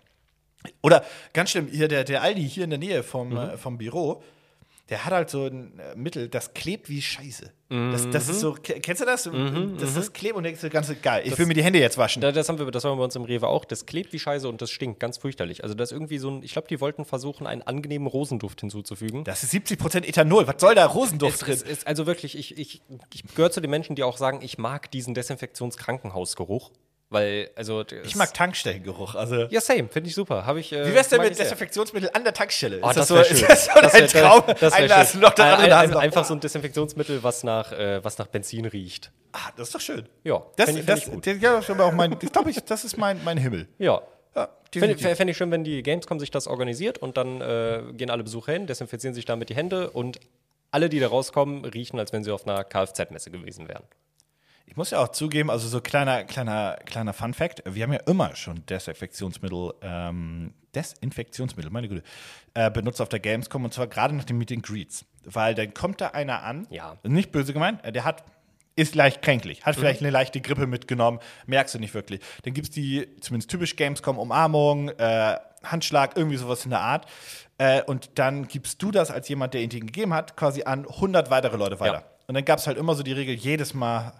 Oder 0.83 1.05
ganz 1.33 1.51
schlimm, 1.51 1.69
hier 1.69 1.87
der, 1.87 2.03
der 2.05 2.23
Aldi 2.23 2.49
hier 2.49 2.64
in 2.64 2.71
der 2.71 2.79
Nähe 2.79 3.03
vom, 3.03 3.37
äh, 3.37 3.57
vom 3.57 3.79
Büro, 3.79 4.23
der 4.88 5.05
hat 5.05 5.12
halt 5.12 5.31
so 5.31 5.46
ein 5.46 5.79
äh, 5.81 5.96
Mittel, 5.96 6.29
das 6.29 6.55
klebt 6.55 6.88
wie 6.88 7.03
Scheiße. 7.03 7.53
Das, 7.68 8.09
das 8.11 8.29
ist 8.29 8.38
so, 8.38 8.53
ke- 8.53 8.79
kennst 8.79 9.03
du 9.03 9.07
das? 9.07 9.25
das, 9.81 9.94
das 9.94 10.12
klebt 10.12 10.37
und 10.37 10.44
denkst 10.44 10.61
du, 10.61 10.70
ganz 10.70 10.88
geil. 11.03 11.22
Ich 11.27 11.37
will 11.37 11.46
mir 11.46 11.55
die 11.55 11.64
Hände 11.64 11.81
jetzt 11.81 11.99
waschen. 11.99 12.22
Da, 12.22 12.31
das, 12.31 12.49
haben 12.49 12.61
wir, 12.61 12.70
das 12.70 12.85
haben 12.85 12.92
wir 12.92 12.99
bei 12.99 13.03
uns 13.05 13.16
im 13.16 13.25
Rewe 13.25 13.49
auch. 13.49 13.64
Das 13.64 13.87
klebt 13.87 14.12
wie 14.12 14.20
Scheiße 14.20 14.49
und 14.49 14.62
das 14.62 14.70
stinkt 14.70 15.01
ganz 15.01 15.18
fürchterlich. 15.18 15.64
Also 15.64 15.75
das 15.75 15.90
ist 15.90 15.92
irgendwie 15.96 16.18
so 16.18 16.31
ein, 16.31 16.44
ich 16.44 16.53
glaube, 16.53 16.68
die 16.68 16.81
wollten 16.81 17.05
versuchen, 17.05 17.49
einen 17.49 17.62
angenehmen 17.62 18.07
Rosenduft 18.07 18.61
hinzuzufügen. 18.61 19.25
Das 19.25 19.42
ist 19.42 19.53
70% 19.53 20.05
Ethanol. 20.07 20.46
Was 20.46 20.61
soll 20.61 20.77
da 20.77 20.87
Rosenduft 20.87 21.35
Es, 21.35 21.40
drin? 21.40 21.55
es 21.55 21.62
ist 21.62 21.87
also 21.88 22.07
wirklich, 22.07 22.38
ich, 22.38 22.57
ich, 22.57 22.81
ich 23.12 23.25
gehöre 23.35 23.51
zu 23.51 23.61
den 23.61 23.70
Menschen, 23.70 23.96
die 23.96 24.05
auch 24.05 24.16
sagen, 24.18 24.38
ich 24.42 24.59
mag 24.59 24.88
diesen 24.92 25.14
Desinfektionskrankenhausgeruch. 25.14 26.70
Weil, 27.09 27.51
also. 27.55 27.85
ich 28.05 28.16
mag 28.16 28.35
Tankstellengeruch. 28.35 29.14
Also 29.14 29.47
Ja, 29.51 29.61
same, 29.61 29.88
finde 29.88 30.09
ich 30.09 30.14
super. 30.16 30.45
Habe 30.45 30.59
ich. 30.59 30.73
Äh, 30.73 30.88
Wie 30.88 30.95
wär's 30.95 31.09
denn 31.09 31.21
mit. 31.23 31.38
Desinfektionsmittel 31.38 32.11
an 32.12 32.25
der 32.25 32.35
Tankstelle? 32.35 32.81
Oh, 32.83 32.88
ist 32.90 32.97
das 32.97 33.09
so, 33.09 33.14
wäre 33.14 33.27
ist 33.27 33.38
schön. 33.38 33.49
das 33.49 33.64
so 33.66 33.71
Das 33.81 33.95
wär- 33.95 34.09
Traum? 34.09 34.42
das 34.59 34.73
ein 34.73 34.87
Glas 34.87 35.12
schön. 35.12 35.21
Der 35.21 35.29
Ein- 35.38 35.40
andere 35.55 35.64
ein- 35.66 35.73
ein- 35.73 35.90
noch. 35.90 36.01
Einfach 36.01 36.25
so 36.25 36.35
ein 36.35 36.40
Desinfektionsmittel, 36.40 37.23
was 37.23 37.45
nach, 37.45 37.71
äh, 37.73 38.03
was 38.05 38.19
nach 38.19 38.27
Benzin 38.27 38.64
riecht. 38.66 39.12
Ah, 39.33 39.51
das 39.57 39.69
ist 39.69 39.75
doch 39.77 39.81
schön. 39.81 40.09
Ja, 40.25 40.42
Das, 40.57 40.66
fänd 40.66 40.81
ich- 40.81 40.87
das, 40.87 41.01
fänd 41.05 41.09
ich 41.09 41.14
gut. 41.14 41.27
das, 41.27 41.40
ja, 41.42 41.57
das 41.57 41.71
aber 41.71 41.85
auch 41.85 41.92
mein, 41.92 42.16
ich 42.21 42.33
glaube, 42.33 42.51
ich, 42.51 42.59
das 42.64 42.85
ist 42.85 42.97
mein, 42.99 43.23
mein 43.25 43.39
Himmel. 43.39 43.68
Ja. 43.78 44.03
Ja, 44.35 44.49
Fände 44.72 44.99
fänd 44.99 45.31
ich 45.31 45.37
schön, 45.37 45.51
wenn 45.51 45.64
die 45.64 45.83
Gamescom 45.83 46.18
sich 46.20 46.31
das 46.31 46.47
organisiert 46.49 46.99
und 46.99 47.16
dann 47.16 47.41
äh, 47.41 47.83
gehen 47.93 48.11
alle 48.11 48.22
Besucher 48.24 48.53
hin, 48.53 48.66
desinfizieren 48.66 49.14
sich 49.14 49.24
damit 49.24 49.49
die 49.49 49.55
Hände 49.55 49.91
und 49.91 50.18
alle, 50.72 50.91
die 50.91 50.99
da 51.01 51.07
rauskommen, 51.09 51.64
riechen, 51.64 51.99
als 51.99 52.12
wenn 52.12 52.22
sie 52.24 52.31
auf 52.33 52.47
einer 52.47 52.62
Kfz-Messe 52.64 53.31
gewesen 53.31 53.68
wären. 53.68 53.85
Ich 54.67 54.77
muss 54.77 54.91
ja 54.91 54.99
auch 54.99 55.09
zugeben, 55.09 55.51
also 55.51 55.69
so 55.69 55.81
kleiner, 55.81 56.25
kleiner, 56.25 56.77
kleiner 56.85 57.12
Fun 57.12 57.33
Fact: 57.35 57.62
Wir 57.67 57.85
haben 57.85 57.93
ja 57.93 58.01
immer 58.07 58.35
schon 58.37 58.67
Desinfektionsmittel, 58.67 59.73
ähm, 59.81 60.53
Desinfektionsmittel, 60.75 61.71
meine 61.71 61.89
Güte, 61.89 62.03
äh, 62.55 62.71
benutzt 62.71 63.01
auf 63.01 63.09
der 63.09 63.21
Gamescom 63.21 63.64
und 63.64 63.73
zwar 63.73 63.87
gerade 63.87 64.14
nach 64.14 64.25
den 64.25 64.39
Meet 64.39 64.53
and 64.53 64.62
Greets. 64.67 65.05
Weil 65.25 65.55
dann 65.55 65.73
kommt 65.73 66.01
da 66.01 66.09
einer 66.09 66.43
an, 66.43 66.67
Ja. 66.71 66.97
nicht 67.05 67.33
böse 67.33 67.53
gemeint, 67.53 67.85
äh, 67.85 67.93
der 67.93 68.05
hat 68.05 68.25
ist 68.79 68.95
leicht 68.95 69.23
kränklich, 69.23 69.64
hat 69.64 69.75
vielleicht 69.75 70.03
eine 70.03 70.11
leichte 70.11 70.43
Grippe 70.43 70.67
mitgenommen, 70.67 71.19
merkst 71.47 71.75
du 71.75 71.79
nicht 71.79 71.95
wirklich. 71.95 72.21
Dann 72.43 72.53
gibt 72.53 72.69
es 72.69 72.75
die, 72.75 73.09
zumindest 73.21 73.51
typisch 73.51 73.75
Gamescom, 73.75 74.19
Umarmung, 74.19 74.91
äh, 74.91 75.39
Handschlag, 75.64 76.14
irgendwie 76.14 76.37
sowas 76.37 76.62
in 76.64 76.71
der 76.73 76.81
Art. 76.81 77.07
Äh, 77.57 77.83
und 77.85 78.19
dann 78.19 78.47
gibst 78.49 78.83
du 78.83 78.91
das 78.91 79.11
als 79.11 79.31
jemand, 79.31 79.55
der 79.55 79.62
ihn 79.62 79.71
dir 79.71 79.81
gegeben 79.81 80.12
hat, 80.12 80.37
quasi 80.37 80.64
an 80.64 80.85
100 80.87 81.31
weitere 81.31 81.57
Leute 81.57 81.81
weiter. 81.81 82.01
Ja. 82.01 82.05
Und 82.27 82.35
dann 82.35 82.45
gab 82.45 82.59
es 82.59 82.67
halt 82.67 82.77
immer 82.77 82.95
so 82.95 83.03
die 83.03 83.12
Regel, 83.12 83.35
jedes 83.35 83.73
Mal 83.73 84.12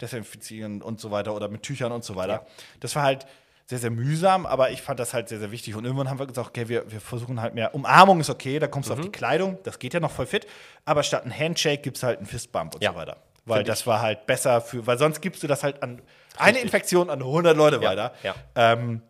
desinfizieren 0.00 0.82
und 0.82 1.00
so 1.00 1.10
weiter 1.10 1.34
oder 1.34 1.48
mit 1.48 1.62
Tüchern 1.62 1.92
und 1.92 2.04
so 2.04 2.16
weiter. 2.16 2.46
Das 2.80 2.94
war 2.96 3.02
halt 3.02 3.26
sehr, 3.66 3.78
sehr 3.78 3.90
mühsam, 3.90 4.46
aber 4.46 4.70
ich 4.70 4.80
fand 4.80 4.98
das 4.98 5.12
halt 5.12 5.28
sehr, 5.28 5.38
sehr 5.38 5.50
wichtig. 5.50 5.74
Und 5.74 5.84
irgendwann 5.84 6.08
haben 6.08 6.18
wir 6.18 6.26
gesagt, 6.26 6.48
okay, 6.48 6.68
wir, 6.68 6.90
wir 6.90 7.00
versuchen 7.02 7.40
halt 7.42 7.54
mehr. 7.54 7.74
Umarmung 7.74 8.18
ist 8.20 8.30
okay, 8.30 8.58
da 8.58 8.66
kommst 8.66 8.88
du 8.88 8.94
auf 8.94 9.00
die 9.00 9.10
Kleidung, 9.10 9.58
das 9.64 9.78
geht 9.78 9.92
ja 9.92 10.00
noch 10.00 10.10
voll 10.10 10.24
fit. 10.26 10.46
Aber 10.86 11.02
statt 11.02 11.24
ein 11.26 11.36
Handshake 11.38 11.82
gibt 11.82 11.98
es 11.98 12.02
halt 12.02 12.18
einen 12.18 12.26
Fistbump 12.26 12.76
und 12.76 12.82
Ja. 12.82 12.92
so 12.92 12.96
weiter. 12.96 13.16
Weil 13.44 13.58
Find 13.58 13.68
das 13.68 13.86
war 13.86 14.00
halt 14.00 14.26
besser 14.26 14.60
für, 14.60 14.86
weil 14.86 14.98
sonst 14.98 15.20
gibst 15.20 15.42
du 15.42 15.46
das 15.46 15.62
halt 15.62 15.82
an 15.82 16.00
eine 16.38 16.58
Infektion 16.60 17.10
an 17.10 17.20
100 17.20 17.56
Leute 17.56 17.76
Ja, 17.76 17.82
weiter. 17.82 18.12
ja. 18.22 18.34
Ähm, 18.54 19.02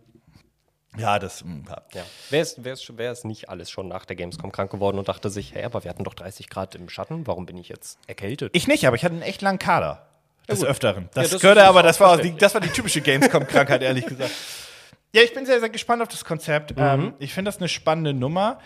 ja, 0.97 1.19
das, 1.21 1.45
mh, 1.45 1.63
ja. 1.69 1.83
Ja. 1.95 2.03
Wer 2.31 2.43
ist, 2.43 2.65
wer, 2.65 2.73
ist, 2.73 2.97
wer 2.97 3.13
ist 3.13 3.25
nicht 3.25 3.49
alles 3.51 3.71
schon 3.71 3.87
nach 3.89 4.05
der 4.07 4.17
Gamescom 4.17 4.51
krank 4.51 4.71
geworden 4.73 4.99
und 4.99 5.09
dachte 5.09 5.29
sich, 5.31 5.55
hä, 5.55 5.63
aber 5.65 5.85
wir 5.85 5.91
hatten 5.91 6.03
doch 6.03 6.15
30 6.15 6.49
Grad 6.49 6.75
im 6.75 6.89
Schatten, 6.89 7.27
warum 7.27 7.47
bin 7.47 7.57
ich 7.57 7.69
jetzt 7.69 7.99
erkältet? 8.09 8.51
Ich 8.57 8.67
nicht, 8.67 8.87
aber 8.87 8.97
ich 8.97 9.05
hatte 9.05 9.15
einen 9.15 9.23
echt 9.23 9.43
langen 9.43 9.59
Kader. 9.61 10.07
Des 10.49 10.65
Öfteren. 10.65 11.09
Das, 11.15 11.27
Ja, 11.27 11.33
das 11.33 11.43
gehörte 11.43 11.65
aber, 11.65 11.83
das 11.83 12.01
war, 12.01 12.17
die, 12.19 12.35
das 12.37 12.55
war 12.55 12.61
die 12.61 12.71
typische 12.71 13.01
Gamescom-Krankheit, 13.01 13.83
ehrlich 13.83 14.07
gesagt. 14.07 14.31
Ja, 15.13 15.23
ich 15.23 15.33
bin 15.33 15.47
sehr, 15.47 15.61
sehr 15.61 15.71
gespannt 15.71 16.03
auf 16.03 16.09
das 16.09 16.25
Konzept. 16.25 16.75
Ähm, 16.77 17.15
ich 17.19 17.33
finde 17.33 17.49
das 17.51 17.59
eine 17.59 17.69
spannende 17.69 18.13
Nummer. 18.13 18.59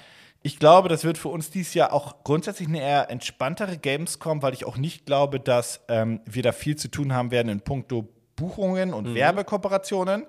Ich 0.43 0.59
glaube, 0.59 0.89
das 0.89 1.05
wird 1.05 1.18
für 1.18 1.28
uns 1.28 1.51
dieses 1.51 1.74
Jahr 1.74 1.93
auch 1.93 2.24
grundsätzlich 2.24 2.68
eine 2.68 2.80
eher 2.80 3.11
entspanntere 3.11 3.78
Gamescom, 3.78 4.43
weil 4.43 4.55
ich 4.55 4.64
auch 4.64 4.76
nicht 4.76 5.07
glaube, 5.07 5.39
dass 5.39 5.80
ähm, 5.89 6.20
wir 6.24 6.43
da 6.43 6.51
viel 6.51 6.76
zu 6.76 6.89
tun 6.89 7.12
haben 7.12 7.30
werden 7.30 7.49
in 7.49 7.61
puncto 7.61 8.09
Buchungen 8.35 8.93
und 8.93 9.14
Werbekooperationen. 9.14 10.26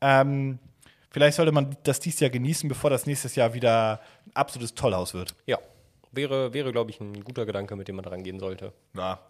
Ähm, 0.00 0.58
vielleicht 1.10 1.36
sollte 1.36 1.52
man 1.52 1.76
das 1.84 2.00
dieses 2.00 2.18
Jahr 2.18 2.30
genießen, 2.30 2.68
bevor 2.68 2.90
das 2.90 3.06
nächstes 3.06 3.36
Jahr 3.36 3.54
wieder 3.54 4.00
ein 4.26 4.34
absolutes 4.34 4.74
Tollhaus 4.74 5.14
wird. 5.14 5.36
Ja, 5.46 5.58
wäre, 6.16 6.52
wäre 6.52 6.72
glaube 6.72 6.90
ich, 6.90 7.00
ein 7.00 7.24
guter 7.24 7.46
Gedanke, 7.46 7.76
mit 7.76 7.88
dem 7.88 7.96
man 7.96 8.04
dran 8.04 8.22
gehen 8.22 8.38
sollte. 8.40 8.72
Ja. 8.96 9.20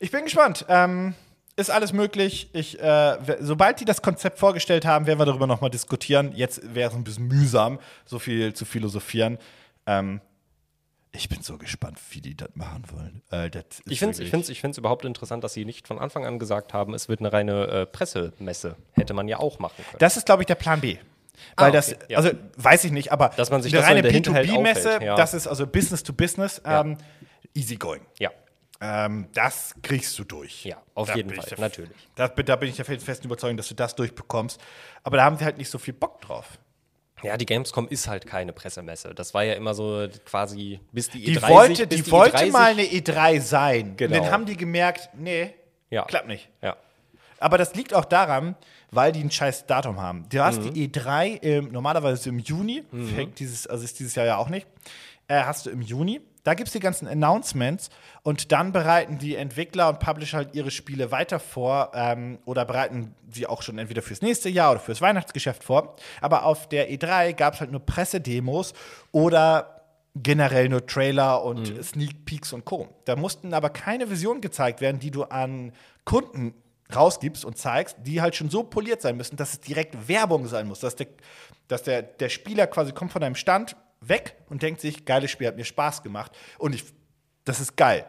Ich 0.00 0.10
bin 0.10 0.24
gespannt. 0.24 0.64
Ähm, 0.68 1.14
ist 1.56 1.70
alles 1.70 1.92
möglich. 1.92 2.48
Ich, 2.52 2.80
äh, 2.80 3.36
sobald 3.40 3.80
die 3.80 3.84
das 3.84 4.00
Konzept 4.02 4.38
vorgestellt 4.38 4.86
haben, 4.86 5.06
werden 5.06 5.18
wir 5.18 5.26
darüber 5.26 5.46
nochmal 5.46 5.70
diskutieren. 5.70 6.32
Jetzt 6.34 6.74
wäre 6.74 6.90
es 6.90 6.96
ein 6.96 7.04
bisschen 7.04 7.28
mühsam, 7.28 7.78
so 8.06 8.18
viel 8.18 8.54
zu 8.54 8.64
philosophieren. 8.64 9.38
Ähm, 9.86 10.20
ich 11.14 11.28
bin 11.28 11.42
so 11.42 11.58
gespannt, 11.58 11.98
wie 12.10 12.22
die 12.22 12.34
das 12.34 12.48
machen 12.54 12.84
wollen. 12.90 13.22
Äh, 13.30 13.50
das 13.50 13.64
Ich 13.86 13.98
finde 13.98 14.14
es 14.14 14.20
ich 14.20 14.30
find's, 14.30 14.48
ich 14.48 14.62
find's 14.62 14.78
überhaupt 14.78 15.04
interessant, 15.04 15.44
dass 15.44 15.52
sie 15.52 15.66
nicht 15.66 15.86
von 15.86 15.98
Anfang 15.98 16.24
an 16.24 16.38
gesagt 16.38 16.72
haben, 16.72 16.94
es 16.94 17.10
wird 17.10 17.20
eine 17.20 17.32
reine 17.32 17.66
äh, 17.66 17.86
Pressemesse. 17.86 18.76
Hätte 18.92 19.12
man 19.12 19.28
ja 19.28 19.38
auch 19.38 19.58
machen 19.58 19.84
können. 19.84 19.98
Das 19.98 20.16
ist, 20.16 20.24
glaube 20.24 20.42
ich, 20.42 20.46
der 20.46 20.54
Plan 20.54 20.80
B. 20.80 20.96
Weil 21.56 21.68
Ah, 21.68 21.70
das, 21.70 21.92
okay, 21.94 22.04
ja. 22.08 22.18
also 22.18 22.30
weiß 22.56 22.84
ich 22.84 22.92
nicht, 22.92 23.10
aber 23.12 23.30
Dass 23.36 23.50
man 23.50 23.62
sich 23.62 23.72
eine 23.74 24.02
das 24.02 24.22
so 24.24 24.32
reine 24.32 24.48
B2B-Messe, 24.50 24.88
aufhält, 24.96 25.02
ja. 25.02 25.14
das 25.16 25.34
ist 25.34 25.46
also 25.46 25.66
Business 25.66 26.02
to 26.02 26.12
Business, 26.12 26.60
ähm, 26.64 26.96
easy 27.54 27.76
going. 27.76 28.02
ja, 28.18 28.30
Ähm, 28.80 29.28
das 29.32 29.74
kriegst 29.82 30.18
du 30.18 30.24
durch. 30.24 30.64
Ja, 30.64 30.82
auf 30.94 31.08
Da 31.08 31.14
jeden 31.14 31.30
Fall, 31.34 31.44
der- 31.48 31.58
natürlich. 31.60 31.96
Da, 32.16 32.28
da 32.28 32.56
bin 32.56 32.68
ich 32.68 32.76
der 32.76 32.84
festen 32.84 33.26
Überzeugung, 33.26 33.56
dass 33.56 33.68
du 33.68 33.74
das 33.74 33.94
durchbekommst. 33.94 34.60
Aber 35.04 35.16
da 35.18 35.24
haben 35.24 35.36
sie 35.36 35.44
halt 35.44 35.56
nicht 35.58 35.70
so 35.70 35.78
viel 35.78 35.94
Bock 35.94 36.20
drauf. 36.20 36.58
ja, 37.22 37.36
die 37.36 37.46
Gamescom 37.46 37.86
ist 37.88 38.08
halt 38.08 38.26
keine 38.26 38.52
Pressemesse. 38.52 39.14
Das 39.14 39.32
war 39.34 39.44
ja 39.44 39.54
immer 39.54 39.74
so 39.74 40.08
quasi, 40.24 40.80
bis 40.90 41.08
die 41.10 41.22
Die 41.22 41.38
E30 41.38 41.48
wollte, 41.48 41.86
bis 41.86 42.02
die 42.02 42.10
wollte 42.10 42.36
E30 42.38 42.50
mal 42.50 42.70
eine 42.72 42.82
E3 42.82 43.40
sein. 43.40 43.96
Genau. 43.96 44.16
Und 44.16 44.24
dann 44.24 44.32
haben 44.32 44.46
die 44.46 44.56
gemerkt, 44.56 45.10
nee, 45.14 45.54
Ja. 45.90 46.04
klappt 46.04 46.26
nicht. 46.26 46.48
Ja, 46.60 46.76
Aber 47.42 47.58
das 47.58 47.74
liegt 47.74 47.92
auch 47.94 48.04
daran, 48.04 48.54
weil 48.90 49.12
die 49.12 49.20
ein 49.22 49.30
scheiß 49.30 49.66
Datum 49.66 50.00
haben. 50.00 50.26
Du 50.30 50.42
hast 50.42 50.60
Mhm. 50.62 50.72
die 50.74 50.88
E3 50.88 51.42
im, 51.42 51.72
normalerweise 51.72 52.28
im 52.28 52.38
Juni, 52.38 52.84
fängt 53.14 53.38
dieses, 53.38 53.66
also 53.66 53.84
ist 53.84 53.98
dieses 53.98 54.14
Jahr 54.14 54.26
ja 54.26 54.36
auch 54.36 54.48
nicht, 54.48 54.66
äh, 55.28 55.42
hast 55.42 55.66
du 55.66 55.70
im 55.70 55.82
Juni. 55.82 56.20
Da 56.44 56.54
gibt 56.54 56.66
es 56.66 56.72
die 56.72 56.80
ganzen 56.80 57.06
Announcements 57.06 57.88
und 58.24 58.50
dann 58.50 58.72
bereiten 58.72 59.18
die 59.18 59.36
Entwickler 59.36 59.88
und 59.88 60.00
Publisher 60.00 60.38
halt 60.38 60.54
ihre 60.56 60.72
Spiele 60.72 61.12
weiter 61.12 61.38
vor 61.38 61.92
ähm, 61.94 62.38
oder 62.44 62.64
bereiten 62.64 63.14
sie 63.30 63.46
auch 63.46 63.62
schon 63.62 63.78
entweder 63.78 64.02
fürs 64.02 64.22
nächste 64.22 64.48
Jahr 64.48 64.72
oder 64.72 64.80
fürs 64.80 65.00
Weihnachtsgeschäft 65.00 65.62
vor. 65.62 65.94
Aber 66.20 66.44
auf 66.44 66.68
der 66.68 66.90
E3 66.90 67.32
gab 67.34 67.54
es 67.54 67.60
halt 67.60 67.70
nur 67.70 67.78
Pressedemos 67.86 68.74
oder 69.12 69.82
generell 70.16 70.68
nur 70.68 70.84
Trailer 70.84 71.42
und 71.44 71.82
Sneak 71.84 72.24
Peeks 72.24 72.52
und 72.52 72.64
Co. 72.64 72.88
Da 73.04 73.14
mussten 73.16 73.54
aber 73.54 73.70
keine 73.70 74.10
Visionen 74.10 74.40
gezeigt 74.40 74.80
werden, 74.80 74.98
die 74.98 75.10
du 75.12 75.22
an 75.22 75.72
Kunden 76.04 76.54
rausgibst 76.94 77.44
und 77.44 77.58
zeigst, 77.58 77.96
die 78.02 78.20
halt 78.20 78.34
schon 78.36 78.50
so 78.50 78.62
poliert 78.62 79.02
sein 79.02 79.16
müssen, 79.16 79.36
dass 79.36 79.52
es 79.52 79.60
direkt 79.60 80.08
Werbung 80.08 80.46
sein 80.46 80.66
muss, 80.68 80.80
dass 80.80 80.96
der, 80.96 81.08
dass 81.68 81.82
der, 81.82 82.02
der 82.02 82.28
Spieler 82.28 82.66
quasi 82.66 82.92
kommt 82.92 83.12
von 83.12 83.20
deinem 83.20 83.34
Stand 83.34 83.76
weg 84.00 84.36
und 84.48 84.62
denkt 84.62 84.80
sich, 84.80 85.04
geiles 85.04 85.30
Spiel, 85.30 85.46
hat 85.46 85.56
mir 85.56 85.64
Spaß 85.64 86.02
gemacht 86.02 86.32
und 86.58 86.74
ich, 86.74 86.84
das 87.44 87.60
ist 87.60 87.76
geil. 87.76 88.06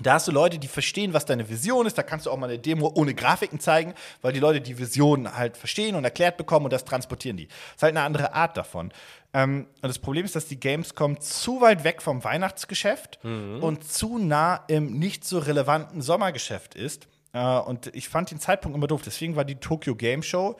Da 0.00 0.12
hast 0.14 0.28
du 0.28 0.32
Leute, 0.32 0.60
die 0.60 0.68
verstehen, 0.68 1.12
was 1.12 1.24
deine 1.24 1.48
Vision 1.48 1.84
ist. 1.84 1.98
Da 1.98 2.04
kannst 2.04 2.26
du 2.26 2.30
auch 2.30 2.36
mal 2.36 2.48
eine 2.48 2.60
Demo 2.60 2.92
ohne 2.94 3.14
Grafiken 3.14 3.58
zeigen, 3.58 3.94
weil 4.22 4.32
die 4.32 4.38
Leute 4.38 4.60
die 4.60 4.78
Vision 4.78 5.36
halt 5.36 5.56
verstehen 5.56 5.96
und 5.96 6.04
erklärt 6.04 6.36
bekommen 6.36 6.66
und 6.66 6.72
das 6.72 6.84
transportieren 6.84 7.36
die. 7.36 7.48
Das 7.48 7.56
ist 7.76 7.82
halt 7.82 7.96
eine 7.96 8.04
andere 8.06 8.32
Art 8.32 8.56
davon. 8.56 8.92
Ähm, 9.34 9.66
und 9.82 9.88
das 9.88 9.98
Problem 9.98 10.24
ist, 10.24 10.36
dass 10.36 10.46
die 10.46 10.60
Gamescom 10.60 11.20
zu 11.20 11.60
weit 11.60 11.82
weg 11.82 12.00
vom 12.00 12.22
Weihnachtsgeschäft 12.22 13.18
und 13.60 13.84
zu 13.90 14.18
nah 14.18 14.64
im 14.68 14.98
nicht 15.00 15.24
so 15.24 15.40
relevanten 15.40 16.00
Sommergeschäft 16.00 16.76
ist. 16.76 17.08
Äh, 17.38 17.58
und 17.60 17.94
ich 17.94 18.08
fand 18.08 18.30
den 18.30 18.40
Zeitpunkt 18.40 18.76
immer 18.76 18.86
doof. 18.88 19.02
Deswegen 19.04 19.36
war 19.36 19.44
die 19.44 19.56
Tokyo 19.56 19.94
Game 19.94 20.22
Show 20.22 20.56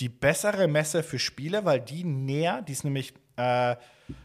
die 0.00 0.08
bessere 0.08 0.68
Messe 0.68 1.02
für 1.02 1.18
Spiele, 1.18 1.64
weil 1.64 1.80
die 1.80 2.04
näher, 2.04 2.62
die 2.62 2.72
ist 2.72 2.84
nämlich, 2.84 3.12
äh, 3.36 3.74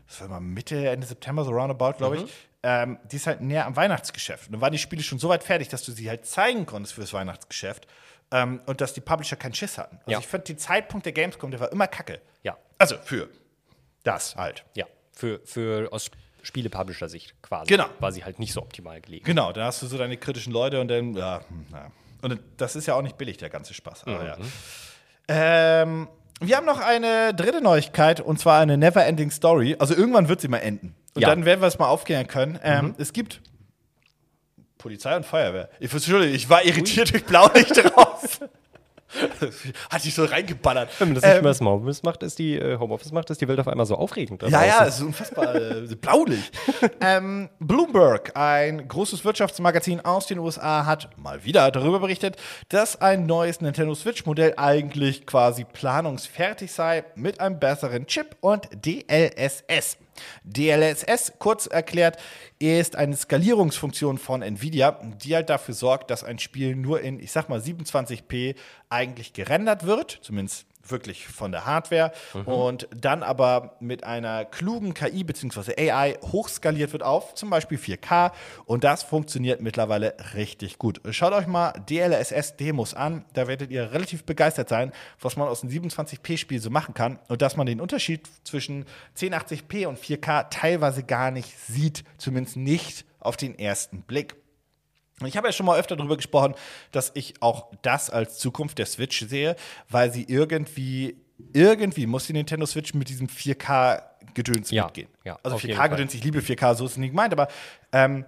das 0.08 0.22
war 0.22 0.28
mal 0.28 0.40
Mitte, 0.40 0.88
Ende 0.90 1.06
September, 1.08 1.44
so 1.44 1.52
roundabout, 1.52 1.94
glaube 1.98 2.18
Mhm. 2.20 2.26
ich, 2.26 2.32
ähm, 2.62 3.00
die 3.12 3.16
ist 3.16 3.26
halt 3.28 3.42
näher 3.42 3.66
am 3.66 3.76
Weihnachtsgeschäft. 3.76 4.46
Und 4.48 4.54
dann 4.54 4.62
waren 4.62 4.72
die 4.72 4.78
Spiele 4.78 5.02
schon 5.04 5.18
so 5.20 5.30
weit 5.30 5.44
fertig, 5.44 5.70
dass 5.70 5.84
du 5.84 5.92
sie 5.92 6.08
halt 6.10 6.26
zeigen 6.28 6.66
konntest 6.68 6.94
fürs 6.94 7.12
Weihnachtsgeschäft 7.14 7.88
ähm, 8.32 8.62
und 8.68 8.82
dass 8.82 8.94
die 8.94 9.02
Publisher 9.02 9.36
keinen 9.36 9.54
Schiss 9.56 9.78
hatten. 9.80 9.98
Also 9.98 10.12
Ja. 10.12 10.20
ich 10.20 10.28
fand 10.28 10.48
den 10.48 10.58
Zeitpunkt 10.60 11.06
der 11.08 11.14
Gamescom, 11.14 11.50
der 11.52 11.60
war 11.60 11.72
immer 11.72 11.88
kacke. 11.88 12.22
ja, 12.44 12.56
Also 12.78 12.96
für 13.04 13.30
das 14.04 14.36
halt. 14.36 14.64
ja. 14.76 14.86
Für, 15.12 15.40
für 15.46 15.92
aus 15.92 16.10
Spiele-Publisher-Sicht 16.44 17.34
quasi. 17.42 17.68
Genau. 17.68 17.86
War 18.00 18.12
sie 18.12 18.24
halt 18.24 18.38
nicht 18.40 18.54
so 18.54 18.62
optimal 18.62 19.02
gelegen. 19.02 19.26
Genau, 19.26 19.52
dann 19.52 19.64
hast 19.66 19.82
du 19.82 19.88
so 19.88 19.98
deine 19.98 20.18
kritischen 20.18 20.54
Leute 20.54 20.80
und 20.80 20.88
dann, 20.90 21.14
ja, 21.16 21.42
ja. 21.72 21.92
Und 22.22 22.40
das 22.58 22.76
ist 22.76 22.86
ja 22.86 22.94
auch 22.96 23.02
nicht 23.02 23.18
billig, 23.18 23.38
der 23.38 23.50
ganze 23.50 23.74
Spaß. 23.74 24.04
Aber 24.06 24.26
ja. 24.26 24.38
Ähm, 25.28 26.08
wir 26.40 26.58
haben 26.58 26.66
noch 26.66 26.80
eine 26.80 27.34
dritte 27.34 27.62
Neuigkeit 27.62 28.20
und 28.22 28.40
zwar 28.40 28.60
eine 28.62 28.78
Never-Ending 28.78 29.32
Story. 29.32 29.76
Also 29.80 29.96
irgendwann 29.96 30.28
wird 30.30 30.42
sie 30.42 30.48
mal 30.48 30.58
enden. 30.60 30.96
Und 31.16 31.22
Ja. 31.22 31.30
dann 31.30 31.46
werden 31.46 31.62
wir 31.62 31.68
es 31.68 31.80
mal 31.80 31.88
aufklären 31.88 32.28
können. 32.28 32.60
Ähm, 32.64 32.96
Es 32.98 33.14
gibt 33.14 33.42
Polizei 34.78 35.16
und 35.16 35.26
Feuerwehr. 35.26 35.70
Ich, 35.80 35.92
Entschuldigung, 35.94 36.36
ich 36.36 36.50
war 36.50 36.64
irritiert 36.66 37.12
durch 37.14 37.24
Blaulicht 37.26 37.78
raus. 37.96 38.40
Hat 39.90 40.02
sich 40.02 40.14
so 40.14 40.26
reingeballert. 40.26 40.90
Wenn 41.00 41.10
man 41.10 41.16
das 41.16 41.24
nicht 41.24 41.38
Ähm, 41.38 41.44
mehr 41.44 41.54
Homeoffice 41.60 42.04
macht, 42.04 42.24
ist 42.24 42.40
die 42.40 42.56
äh, 42.56 42.78
Homeoffice 42.78 43.12
macht, 43.12 43.30
ist 43.30 43.42
die 43.42 43.48
Welt 43.48 43.60
auf 43.60 43.68
einmal 43.68 43.86
so 43.86 43.96
aufregend. 43.96 44.42
Ja, 44.44 44.66
ja, 44.66 44.86
es 44.86 44.96
ist 44.96 45.02
unfassbar 45.02 45.56
äh, 45.56 45.96
blaulicht. 45.96 46.52
ähm, 47.02 47.50
Bloomberg, 47.60 48.36
ein 48.36 48.88
großes 48.88 49.24
Wirtschaftsmagazin 49.26 50.02
aus 50.02 50.28
den 50.28 50.40
USA, 50.40 50.86
hat 50.86 51.10
mal 51.18 51.44
wieder 51.44 51.70
darüber 51.72 52.00
berichtet, 52.00 52.38
dass 52.70 53.00
ein 53.02 53.26
neues 53.26 53.62
Nintendo 53.62 53.96
Switch-Modell 53.96 54.54
eigentlich 54.58 55.26
quasi 55.26 55.64
planungsfertig 55.64 56.72
sei 56.72 57.04
mit 57.16 57.40
einem 57.40 57.60
besseren 57.60 58.08
Chip 58.08 58.36
und 58.42 58.68
DLSS. 58.74 59.98
DLSS, 60.44 61.34
kurz 61.40 61.68
erklärt, 61.68 62.18
ist 62.60 62.96
eine 62.96 63.16
Skalierungsfunktion 63.16 64.18
von 64.18 64.42
Nvidia, 64.42 65.00
die 65.24 65.36
halt 65.36 65.50
dafür 65.50 65.74
sorgt, 65.74 66.12
dass 66.12 66.24
ein 66.24 66.40
Spiel 66.40 66.76
nur 66.76 67.02
in, 67.02 67.20
ich 67.20 67.32
sag 67.32 67.50
mal, 67.50 67.60
27p 67.60 68.56
eigentlich 68.90 69.34
gerendert 69.34 69.86
wird, 69.86 70.20
zumindest 70.22 70.66
wirklich 70.86 71.28
von 71.28 71.52
der 71.52 71.66
Hardware 71.66 72.12
und 72.46 72.88
dann 72.96 73.24
aber 73.24 73.76
mit 73.80 74.04
einer 74.04 74.46
klugen 74.46 74.94
KI 74.94 75.24
bzw. 75.24 75.92
AI 75.92 76.18
hochskaliert 76.22 76.92
wird 76.94 77.04
auf 77.04 77.34
zum 77.36 77.50
Beispiel 77.50 77.78
4K 77.78 78.32
und 78.66 78.84
das 78.84 79.04
funktioniert 79.04 79.62
mittlerweile 79.62 80.16
richtig 80.34 80.78
gut. 80.78 81.02
Schaut 81.12 81.34
euch 81.34 81.48
mal 81.48 81.74
DLSS-Demos 81.90 82.94
an, 82.94 83.26
da 83.34 83.48
werdet 83.48 83.72
ihr 83.72 83.92
relativ 83.92 84.24
begeistert 84.24 84.70
sein, 84.70 84.92
was 85.22 85.38
man 85.38 85.48
aus 85.48 85.64
einem 85.64 85.72
27p-Spiel 85.72 86.60
so 86.60 86.70
machen 86.70 86.94
kann 86.94 87.20
und 87.28 87.42
dass 87.42 87.56
man 87.56 87.66
den 87.66 87.80
Unterschied 87.80 88.28
zwischen 88.44 88.86
1080p 89.18 89.88
und 89.88 90.00
4K 90.00 90.50
teilweise 90.50 91.04
gar 91.04 91.32
nicht 91.32 91.58
sieht, 91.60 92.04
zumindest 92.18 92.58
nicht 92.58 93.06
auf 93.20 93.38
den 93.38 93.58
ersten 93.58 94.02
Blick. 94.02 94.36
Und 95.22 95.28
ich 95.28 95.38
habe 95.38 95.48
ja 95.48 95.54
schon 95.54 95.66
mal 95.66 95.80
öfter 95.80 95.96
darüber 95.96 96.18
gesprochen, 96.18 96.56
dass 96.92 97.12
ich 97.14 97.36
auch 97.42 97.72
das 97.82 98.10
als 98.10 98.38
Zukunft 98.40 98.78
der 98.80 98.86
Switch 98.88 99.26
sehe, 99.28 99.56
weil 99.90 100.12
sie 100.12 100.24
irgendwie, 100.28 101.16
irgendwie 101.54 102.06
muss 102.08 102.26
die 102.28 102.34
Nintendo 102.34 102.66
Switch 102.66 102.94
mit 102.94 103.10
diesem 103.10 103.28
4K-Gedöns 103.28 104.72
Ja, 104.72 104.86
mitgehen. 104.86 105.08
ja, 105.24 105.38
also 105.44 105.56
auf 105.56 105.64
jeden 105.64 105.80
4K-Gedöns, 105.80 106.14
ich 106.14 106.24
liebe 106.24 106.40
4K, 106.40 106.76
so 106.76 106.86
ist 106.86 106.92
es 106.94 106.98
nicht 106.98 107.12
gemeint, 107.12 107.32
aber 107.34 107.48
ähm, 107.92 108.26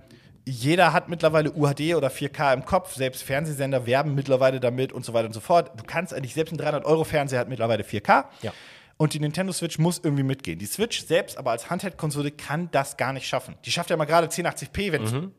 jeder 0.48 0.94
hat 0.94 1.10
mittlerweile 1.10 1.52
UHD 1.52 1.96
oder 1.96 2.10
4K 2.10 2.54
im 2.54 2.66
Kopf, 2.66 2.94
selbst 2.94 3.24
Fernsehsender 3.24 3.88
werben 3.88 4.14
mittlerweile 4.14 4.60
damit 4.60 4.94
und 4.94 5.04
so 5.04 5.14
weiter 5.14 5.26
und 5.28 5.34
so 5.34 5.40
fort. 5.40 5.72
Du 5.80 5.84
kannst 5.86 6.14
eigentlich, 6.14 6.36
selbst 6.36 6.52
ein 6.54 6.60
300-Euro-Fernseher 6.60 7.40
hat 7.40 7.50
mittlerweile 7.50 7.84
4K. 7.84 8.26
Ja. 8.44 8.54
Und 8.98 9.14
die 9.14 9.20
Nintendo 9.20 9.52
Switch 9.52 9.80
muss 9.80 10.00
irgendwie 10.04 10.24
mitgehen. 10.24 10.60
Die 10.60 10.68
Switch 10.68 11.04
selbst 11.06 11.38
aber 11.38 11.52
als 11.52 11.70
Handheld-Konsole 11.70 12.30
kann 12.32 12.70
das 12.72 12.96
gar 12.96 13.12
nicht 13.12 13.28
schaffen. 13.28 13.56
Die 13.66 13.72
schafft 13.72 13.90
ja 13.90 13.98
mal 13.98 14.06
gerade 14.06 14.28
1080p, 14.28 14.92
wenn. 14.92 15.32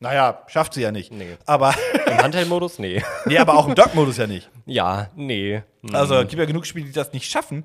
Naja, 0.00 0.42
schafft 0.46 0.74
sie 0.74 0.80
ja 0.80 0.90
nicht. 0.90 1.12
Nee. 1.12 1.36
Aber, 1.44 1.74
Im 2.06 2.16
Handheld-Modus? 2.18 2.78
Nee. 2.78 3.02
nee, 3.26 3.38
aber 3.38 3.54
auch 3.54 3.68
im 3.68 3.74
Dock-Modus 3.74 4.16
ja 4.16 4.26
nicht. 4.26 4.48
ja, 4.64 5.10
nee. 5.14 5.62
Hm. 5.82 5.94
Also 5.94 6.18
gibt 6.20 6.34
ja 6.34 6.46
genug 6.46 6.66
Spiele, 6.66 6.86
die 6.86 6.92
das 6.92 7.12
nicht 7.12 7.30
schaffen. 7.30 7.64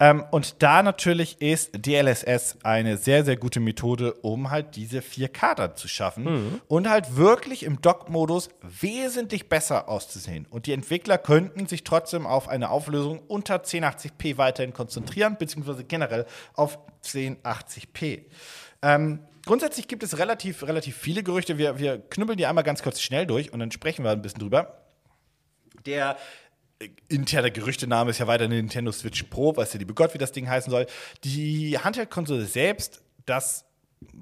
Ähm, 0.00 0.24
und 0.30 0.62
da 0.62 0.82
natürlich 0.82 1.40
ist 1.42 1.86
DLSS 1.86 2.56
eine 2.64 2.96
sehr, 2.96 3.22
sehr 3.24 3.36
gute 3.36 3.60
Methode, 3.60 4.14
um 4.14 4.50
halt 4.50 4.74
diese 4.74 5.00
4K 5.00 5.54
dann 5.54 5.76
zu 5.76 5.88
schaffen 5.88 6.60
und 6.68 6.88
halt 6.88 7.16
wirklich 7.16 7.64
im 7.64 7.82
Dock-Modus 7.82 8.48
wesentlich 8.62 9.50
besser 9.50 9.90
auszusehen. 9.90 10.46
Und 10.48 10.64
die 10.66 10.72
Entwickler 10.72 11.18
könnten 11.18 11.66
sich 11.66 11.84
trotzdem 11.84 12.26
auf 12.26 12.48
eine 12.48 12.70
Auflösung 12.70 13.20
unter 13.28 13.56
1080p 13.56 14.38
weiterhin 14.38 14.72
konzentrieren, 14.72 15.36
beziehungsweise 15.38 15.84
generell 15.84 16.24
auf 16.54 16.78
1080p. 17.04 18.24
Ähm, 18.82 19.20
grundsätzlich 19.50 19.88
gibt 19.88 20.04
es 20.04 20.16
relativ, 20.16 20.62
relativ 20.62 20.96
viele 20.96 21.24
Gerüchte. 21.24 21.58
Wir, 21.58 21.76
wir 21.76 21.98
knüppeln 21.98 22.38
die 22.38 22.46
einmal 22.46 22.62
ganz 22.62 22.84
kurz 22.84 23.00
schnell 23.00 23.26
durch 23.26 23.52
und 23.52 23.58
dann 23.58 23.72
sprechen 23.72 24.04
wir 24.04 24.12
ein 24.12 24.22
bisschen 24.22 24.38
drüber. 24.38 24.84
Der 25.86 26.16
äh, 26.78 26.88
interne 27.08 27.50
Gerüchtename 27.50 28.10
ist 28.10 28.18
ja 28.18 28.28
weiter 28.28 28.46
Nintendo 28.46 28.92
Switch 28.92 29.24
Pro, 29.24 29.56
weiß 29.56 29.72
ja 29.72 29.80
liebe 29.80 29.92
Gott, 29.92 30.14
wie 30.14 30.18
das 30.18 30.30
Ding 30.30 30.48
heißen 30.48 30.70
soll. 30.70 30.86
Die 31.24 31.76
Handheld-Konsole 31.76 32.44
selbst, 32.44 33.02
das 33.26 33.64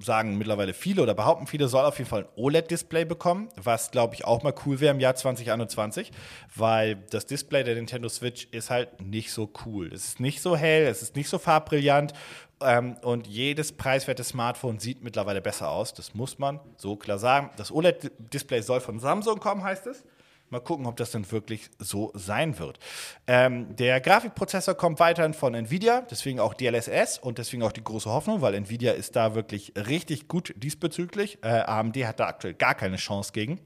sagen 0.00 0.38
mittlerweile 0.38 0.72
viele 0.72 1.02
oder 1.02 1.12
behaupten 1.12 1.46
viele, 1.46 1.68
soll 1.68 1.84
auf 1.84 1.98
jeden 1.98 2.08
Fall 2.08 2.22
ein 2.22 2.28
OLED-Display 2.36 3.04
bekommen, 3.04 3.50
was 3.56 3.90
glaube 3.90 4.14
ich 4.14 4.24
auch 4.24 4.42
mal 4.42 4.54
cool 4.64 4.80
wäre 4.80 4.94
im 4.94 4.98
Jahr 4.98 5.14
2021, 5.14 6.10
weil 6.56 6.96
das 7.10 7.26
Display 7.26 7.64
der 7.64 7.74
Nintendo 7.74 8.08
Switch 8.08 8.48
ist 8.50 8.70
halt 8.70 9.02
nicht 9.02 9.30
so 9.30 9.52
cool. 9.66 9.92
Es 9.92 10.06
ist 10.06 10.20
nicht 10.20 10.40
so 10.40 10.56
hell, 10.56 10.86
es 10.86 11.02
ist 11.02 11.16
nicht 11.16 11.28
so 11.28 11.38
farbbrillant 11.38 12.14
ähm, 12.60 12.96
und 13.02 13.26
jedes 13.26 13.72
preiswerte 13.72 14.24
Smartphone 14.24 14.78
sieht 14.78 15.02
mittlerweile 15.02 15.40
besser 15.40 15.70
aus. 15.70 15.94
Das 15.94 16.14
muss 16.14 16.38
man 16.38 16.60
so 16.76 16.96
klar 16.96 17.18
sagen. 17.18 17.50
Das 17.56 17.72
OLED-Display 17.72 18.62
soll 18.62 18.80
von 18.80 18.98
Samsung 19.00 19.38
kommen, 19.38 19.62
heißt 19.62 19.86
es. 19.86 20.04
Mal 20.50 20.60
gucken, 20.60 20.86
ob 20.86 20.96
das 20.96 21.10
dann 21.10 21.30
wirklich 21.30 21.68
so 21.78 22.10
sein 22.14 22.58
wird. 22.58 22.78
Ähm, 23.26 23.76
der 23.76 24.00
Grafikprozessor 24.00 24.74
kommt 24.74 24.98
weiterhin 24.98 25.34
von 25.34 25.54
Nvidia, 25.54 26.06
deswegen 26.10 26.40
auch 26.40 26.54
DLSS 26.54 27.18
und 27.18 27.36
deswegen 27.36 27.62
auch 27.62 27.72
die 27.72 27.84
große 27.84 28.10
Hoffnung, 28.10 28.40
weil 28.40 28.54
Nvidia 28.54 28.92
ist 28.92 29.14
da 29.14 29.34
wirklich 29.34 29.74
richtig 29.76 30.26
gut 30.26 30.54
diesbezüglich. 30.56 31.38
Äh, 31.42 31.48
AMD 31.48 31.96
hat 32.06 32.20
da 32.20 32.28
aktuell 32.28 32.54
gar 32.54 32.74
keine 32.74 32.96
Chance 32.96 33.32
gegen, 33.32 33.60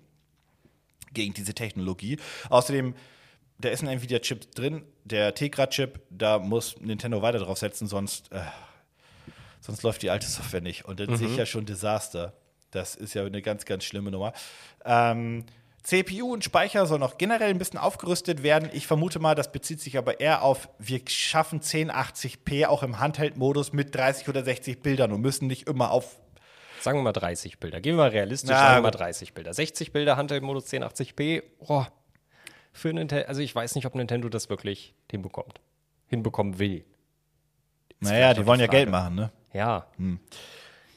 gegen 1.12 1.34
diese 1.34 1.54
Technologie. 1.54 2.18
Außerdem, 2.50 2.94
da 3.58 3.68
ist 3.68 3.82
ein 3.82 3.88
Nvidia-Chip 3.88 4.52
drin, 4.56 4.82
der 5.04 5.36
Tegra-Chip, 5.36 6.00
da 6.10 6.40
muss 6.40 6.80
Nintendo 6.80 7.22
weiter 7.22 7.38
drauf 7.38 7.58
setzen, 7.58 7.86
sonst, 7.86 8.32
äh, 8.32 8.40
sonst 9.62 9.82
läuft 9.82 10.02
die 10.02 10.10
alte 10.10 10.26
Software 10.26 10.60
nicht. 10.60 10.84
Und 10.84 11.00
dann 11.00 11.16
sehe 11.16 11.28
ich 11.28 11.36
ja 11.36 11.46
schon 11.46 11.64
Desaster. 11.64 12.34
Das 12.70 12.94
ist 12.94 13.14
ja 13.14 13.24
eine 13.24 13.40
ganz, 13.40 13.64
ganz 13.64 13.84
schlimme 13.84 14.10
Nummer. 14.10 14.32
Ähm, 14.84 15.46
CPU 15.82 16.32
und 16.32 16.44
Speicher 16.44 16.86
soll 16.86 16.98
noch 16.98 17.18
generell 17.18 17.50
ein 17.50 17.58
bisschen 17.58 17.78
aufgerüstet 17.78 18.42
werden. 18.42 18.70
Ich 18.72 18.86
vermute 18.86 19.18
mal, 19.18 19.34
das 19.34 19.50
bezieht 19.50 19.80
sich 19.80 19.98
aber 19.98 20.20
eher 20.20 20.42
auf, 20.42 20.68
wir 20.78 21.00
schaffen 21.08 21.60
1080p 21.60 22.66
auch 22.66 22.82
im 22.82 22.98
Handheld-Modus 23.00 23.72
mit 23.72 23.94
30 23.94 24.28
oder 24.28 24.44
60 24.44 24.80
Bildern 24.80 25.12
und 25.12 25.20
müssen 25.20 25.46
nicht 25.46 25.68
immer 25.68 25.90
auf. 25.90 26.20
Sagen 26.80 26.98
wir 26.98 27.02
mal 27.02 27.12
30 27.12 27.58
Bilder. 27.60 27.80
Gehen 27.80 27.94
wir 27.94 28.04
mal 28.04 28.10
realistisch, 28.10 28.50
Na, 28.50 28.58
sagen 28.58 28.76
wir 28.78 28.82
mal 28.82 28.90
gut. 28.90 29.00
30 29.00 29.34
Bilder. 29.34 29.54
60 29.54 29.92
Bilder, 29.92 30.16
Handheld-Modus 30.16 30.66
1080p. 30.72 31.42
Oh, 31.60 31.84
für 32.72 32.92
Nintendo, 32.92 33.26
also 33.28 33.40
ich 33.40 33.54
weiß 33.54 33.74
nicht, 33.74 33.86
ob 33.86 33.94
Nintendo 33.94 34.28
das 34.28 34.48
wirklich 34.50 34.94
hinbekommt. 35.10 35.60
Hinbekommen 36.06 36.58
will. 36.58 36.84
Naja, 38.00 38.34
die 38.34 38.46
wollen 38.46 38.58
die 38.58 38.64
ja 38.64 38.70
Geld 38.70 38.88
Frage. 38.88 39.04
machen, 39.04 39.14
ne? 39.14 39.32
Ja. 39.52 39.86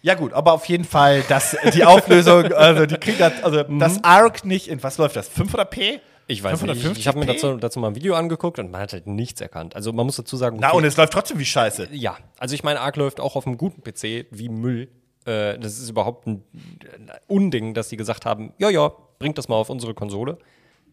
Ja, 0.02 0.14
gut, 0.14 0.34
aber 0.34 0.54
auf 0.54 0.66
jeden 0.66 0.84
Fall, 0.84 1.24
dass 1.28 1.58
die 1.74 1.84
Auflösung, 1.84 2.44
also 2.54 2.86
die 2.86 2.98
kriegen 2.98 3.18
das, 3.18 3.44
also 3.44 3.64
das 3.64 4.04
ARC 4.04 4.46
nicht 4.46 4.68
in, 4.68 4.84
was 4.84 4.98
läuft 4.98 5.16
das? 5.16 5.32
500p? 5.32 6.00
Ich 6.28 6.44
weiß 6.44 6.62
nicht. 6.64 6.86
Ich, 6.86 7.00
ich 7.00 7.08
habe 7.08 7.20
mir 7.20 7.26
dazu, 7.26 7.58
dazu 7.58 7.80
mal 7.80 7.90
ein 7.90 7.96
Video 7.96 8.16
angeguckt 8.16 8.58
und 8.58 8.72
man 8.72 8.82
hat 8.82 8.94
halt 8.94 9.08
nichts 9.08 9.42
erkannt. 9.42 9.76
Also 9.76 9.94
man 9.94 10.06
muss 10.06 10.16
dazu 10.16 10.38
sagen, 10.38 10.58
Na, 10.60 10.70
okay, 10.70 10.78
und 10.78 10.84
es 10.86 10.98
läuft 10.98 11.14
trotzdem 11.14 11.40
wie 11.40 11.46
Scheiße. 11.46 11.90
ja, 11.92 12.18
also 12.40 12.56
ich 12.56 12.64
meine, 12.64 12.82
Arc 12.82 12.96
läuft 12.98 13.20
auch 13.20 13.36
auf 13.36 13.46
einem 13.46 13.58
guten 13.58 13.84
PC 13.84 14.28
wie 14.32 14.50
Müll. 14.50 14.90
Äh, 15.26 15.60
das 15.60 15.80
ist 15.80 15.90
überhaupt 15.90 16.26
ein, 16.28 16.44
ein 16.54 17.12
Unding, 17.28 17.74
dass 17.74 17.90
sie 17.90 17.98
gesagt 17.98 18.26
haben, 18.26 18.54
ja, 18.58 18.70
ja, 18.70 18.92
bringt 19.20 19.38
das 19.38 19.48
mal 19.48 19.56
auf 19.56 19.70
unsere 19.70 19.94
Konsole. 19.94 20.38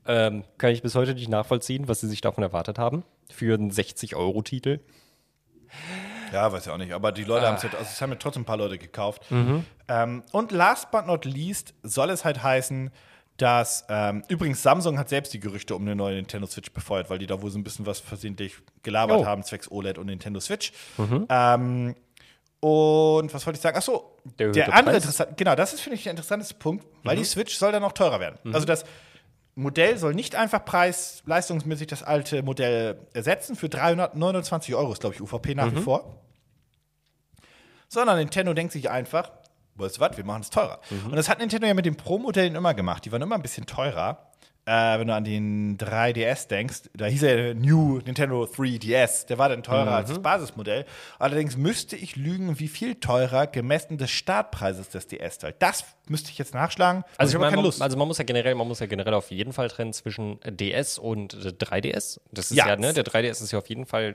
Ähm, 0.07 0.45
kann 0.59 0.71
ich 0.71 0.83
bis 0.83 0.95
heute 0.95 1.15
nicht 1.15 1.29
nachvollziehen, 1.29 1.87
was 1.89 2.01
sie 2.01 2.09
sich 2.09 2.21
davon 2.21 2.43
erwartet 2.43 2.79
haben. 2.79 3.05
Für 3.31 3.55
einen 3.55 3.71
60-Euro-Titel. 3.71 4.81
Ja, 6.33 6.51
weiß 6.53 6.67
ich 6.67 6.73
auch 6.73 6.79
nicht. 6.79 6.93
Aber 6.93 7.13
die 7.13 7.25
Leute 7.25 7.47
haben 7.47 7.57
es 7.57 7.63
halt, 7.63 7.75
also 7.75 7.87
es 7.93 8.01
haben 8.01 8.11
ja 8.11 8.17
trotzdem 8.17 8.43
ein 8.43 8.47
paar 8.47 8.57
Leute 8.57 8.79
gekauft. 8.79 9.23
Ähm, 9.89 10.23
und 10.33 10.53
last 10.53 10.91
but 10.91 11.07
not 11.07 11.25
least 11.25 11.75
soll 11.83 12.11
es 12.11 12.25
halt 12.25 12.43
heißen, 12.43 12.91
dass 13.37 13.85
ähm, 13.89 14.23
übrigens 14.29 14.63
Samsung 14.63 14.99
hat 14.99 15.09
selbst 15.09 15.33
die 15.35 15.41
Gerüchte 15.41 15.75
um 15.75 15.83
eine 15.83 15.97
neue 15.97 16.17
Nintendo 16.17 16.47
Switch 16.47 16.71
befeuert, 16.73 17.11
weil 17.11 17.19
die 17.19 17.27
da 17.27 17.41
wohl 17.43 17.51
so 17.51 17.59
ein 17.59 17.65
bisschen 17.65 17.87
was 17.87 17.99
versehentlich 18.01 18.55
gelabert 18.83 19.19
Oh. 19.21 19.27
haben, 19.27 19.43
zwecks 19.43 19.71
OLED 19.71 19.99
und 19.99 20.07
Nintendo 20.07 20.39
Switch. 20.41 20.73
Ähm, 20.99 21.95
und 22.61 23.35
was 23.35 23.45
wollte 23.45 23.57
ich 23.57 23.61
sagen? 23.63 23.77
Ach 23.79 23.83
so, 23.83 24.17
Der 24.39 24.53
der, 24.53 24.67
andere 24.73 24.85
Preis? 24.85 25.05
interessant, 25.05 25.37
genau, 25.37 25.55
das 25.57 25.73
ist 25.75 25.81
finde 25.81 25.97
ich 25.97 26.05
der 26.05 26.11
interessanteste 26.13 26.55
Punkt, 26.55 26.87
weil 27.03 27.17
die 27.17 27.25
Switch 27.25 27.57
soll 27.57 27.73
dann 27.73 27.83
noch 27.83 27.93
teurer 27.93 28.21
werden. 28.21 28.39
Also 28.55 28.67
das 28.67 28.85
Modell 29.55 29.99
soll 29.99 30.15
nicht 30.15 30.35
einfach 30.35 30.65
preis-leistungsmäßig 30.65 31.87
das 31.87 32.03
alte 32.03 32.43
Modell 32.43 33.07
ersetzen. 33.13 33.55
Für 33.55 33.69
329 33.69 34.75
Euro 34.75 34.93
ist, 34.93 35.01
glaube 35.01 35.15
ich, 35.15 35.21
UVP 35.21 35.55
nach 35.55 35.75
wie 35.75 35.81
vor. 35.81 36.23
Sondern 37.89 38.17
Nintendo 38.17 38.55
denkt 38.55 38.73
sich 38.73 38.89
einfach, 38.89 39.31
weißt 39.75 39.99
du 39.99 40.01
was, 40.01 40.17
wir 40.17 40.25
machen 40.25 40.41
es 40.41 40.51
teurer. 40.51 40.81
Und 41.05 41.17
das 41.17 41.29
hat 41.29 41.39
Nintendo 41.39 41.67
ja 41.67 41.75
mit 41.75 41.85
den 41.85 41.97
Pro-Modellen 41.97 42.55
immer 42.55 42.73
gemacht. 42.73 43.05
Die 43.05 43.13
waren 43.13 43.21
immer 43.21 43.35
ein 43.35 43.43
bisschen 43.43 43.67
teurer. 43.67 44.32
Äh, 44.65 44.99
wenn 45.01 45.09
du 45.09 45.15
an 45.15 45.25
den 45.25 45.77
3DS 45.77 46.47
denkst, 46.47 46.83
da 46.95 47.07
hieß 47.07 47.25
er 47.25 47.55
New 47.55 47.99
Nintendo 47.99 48.45
3DS, 48.45 49.27
der 49.27 49.37
war 49.39 49.49
dann 49.49 49.65
teurer 49.65 49.91
als 49.97 50.09
das 50.09 50.21
Basismodell. 50.23 50.85
Allerdings 51.19 51.57
müsste 51.57 51.97
ich 51.97 52.15
lügen, 52.15 52.61
wie 52.61 52.69
viel 52.69 52.95
teurer 52.95 53.49
gemessen 53.49 53.99
des 53.99 54.11
Startpreises 54.13 54.89
des 54.91 55.09
DS. 55.09 55.43
Weil 55.43 55.55
das 55.59 55.85
müsste 56.09 56.31
ich 56.31 56.39
jetzt 56.39 56.55
nachschlagen. 56.55 57.03
Also, 57.17 57.31
ich 57.31 57.33
ich 57.33 57.35
habe 57.35 57.41
meine, 57.41 57.51
keine 57.51 57.57
man, 57.57 57.65
Lust. 57.65 57.83
also 57.83 57.97
man 57.97 58.07
muss 58.07 58.19
ja 58.19 58.25
generell, 58.25 58.55
man 58.55 58.69
muss 58.69 58.79
ja 58.79 58.87
generell 58.87 59.15
auf 59.15 59.33
jeden 59.33 59.53
Fall 59.53 59.69
trennen 59.69 59.93
zwischen 59.93 60.41
äh, 60.43 60.53
DS 60.53 60.97
und 60.99 61.35
äh, 61.35 61.49
3DS. 61.49 62.21
Das 62.31 62.53
ist 62.53 62.57
Ja. 62.57 62.69
ja, 62.69 62.77
ne, 62.77 62.93
der 62.93 63.05
3DS 63.05 63.43
ist 63.43 63.51
ja 63.51 63.59
auf 63.59 63.69
jeden 63.69 63.87
Fall 63.87 64.15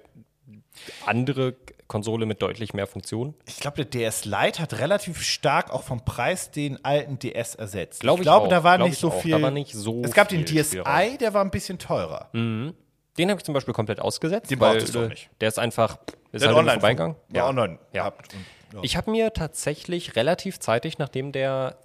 andere 1.06 1.56
Konsole 1.88 2.26
mit 2.26 2.42
deutlich 2.42 2.74
mehr 2.74 2.88
Funktionen. 2.88 3.34
Ich 3.46 3.60
glaube, 3.60 3.78
der 3.78 3.86
DS 3.86 4.26
Lite 4.26 4.62
hat 4.62 4.80
relativ 4.80 5.22
stark 5.22 5.72
auch 5.72 5.84
vom 5.84 6.04
Preis 6.04 6.52
den 6.52 6.84
alten 6.84 7.18
DS 7.20 7.56
ersetzt. 7.56 8.02
Glaub 8.02 8.20
ich 8.20 8.24
glaube, 8.24 8.48
auch. 8.48 8.50
da 8.50 8.64
war 8.64 8.78
Glaub 8.78 8.90
nicht 8.90 8.96
ich 8.96 9.00
so 9.02 9.10
auch. 9.10 9.22
viel. 9.22 9.32
Da 9.32 9.42
war 9.42 9.52
nicht 9.52 9.74
so 9.74 10.02
es 10.04 10.14
gab 10.14 10.28
den 10.28 10.46
DSi, 10.46 10.64
Spielraum. 10.64 11.18
der 11.20 11.34
war 11.34 11.44
ein 11.44 11.52
bisschen 11.52 11.80
teurer. 11.80 12.30
Den 12.34 13.30
habe 13.30 13.40
ich 13.40 13.44
zum 13.44 13.54
Beispiel 13.54 13.74
komplett 13.74 14.00
ausgesetzt. 14.00 14.52
Den 14.52 14.60
weil, 14.60 14.74
brauchtest 14.74 14.96
du 14.96 15.00
äh, 15.00 15.08
nicht. 15.10 15.30
Der 15.42 15.48
ist 15.48 15.60
einfach 15.60 15.98
ist 16.32 16.42
Der 16.42 16.50
halt 16.50 16.58
online 16.58 16.74
vorbeigegangen. 16.74 17.16
Ja, 17.34 17.48
online. 17.48 17.80
Ja. 17.94 18.14
ja. 18.74 18.80
Ich 18.82 18.98
habe 18.98 19.12
mir 19.12 19.34
tatsächlich 19.34 20.16
relativ 20.16 20.60
zeitig, 20.60 20.98
nachdem 20.98 21.32
der 21.32 21.78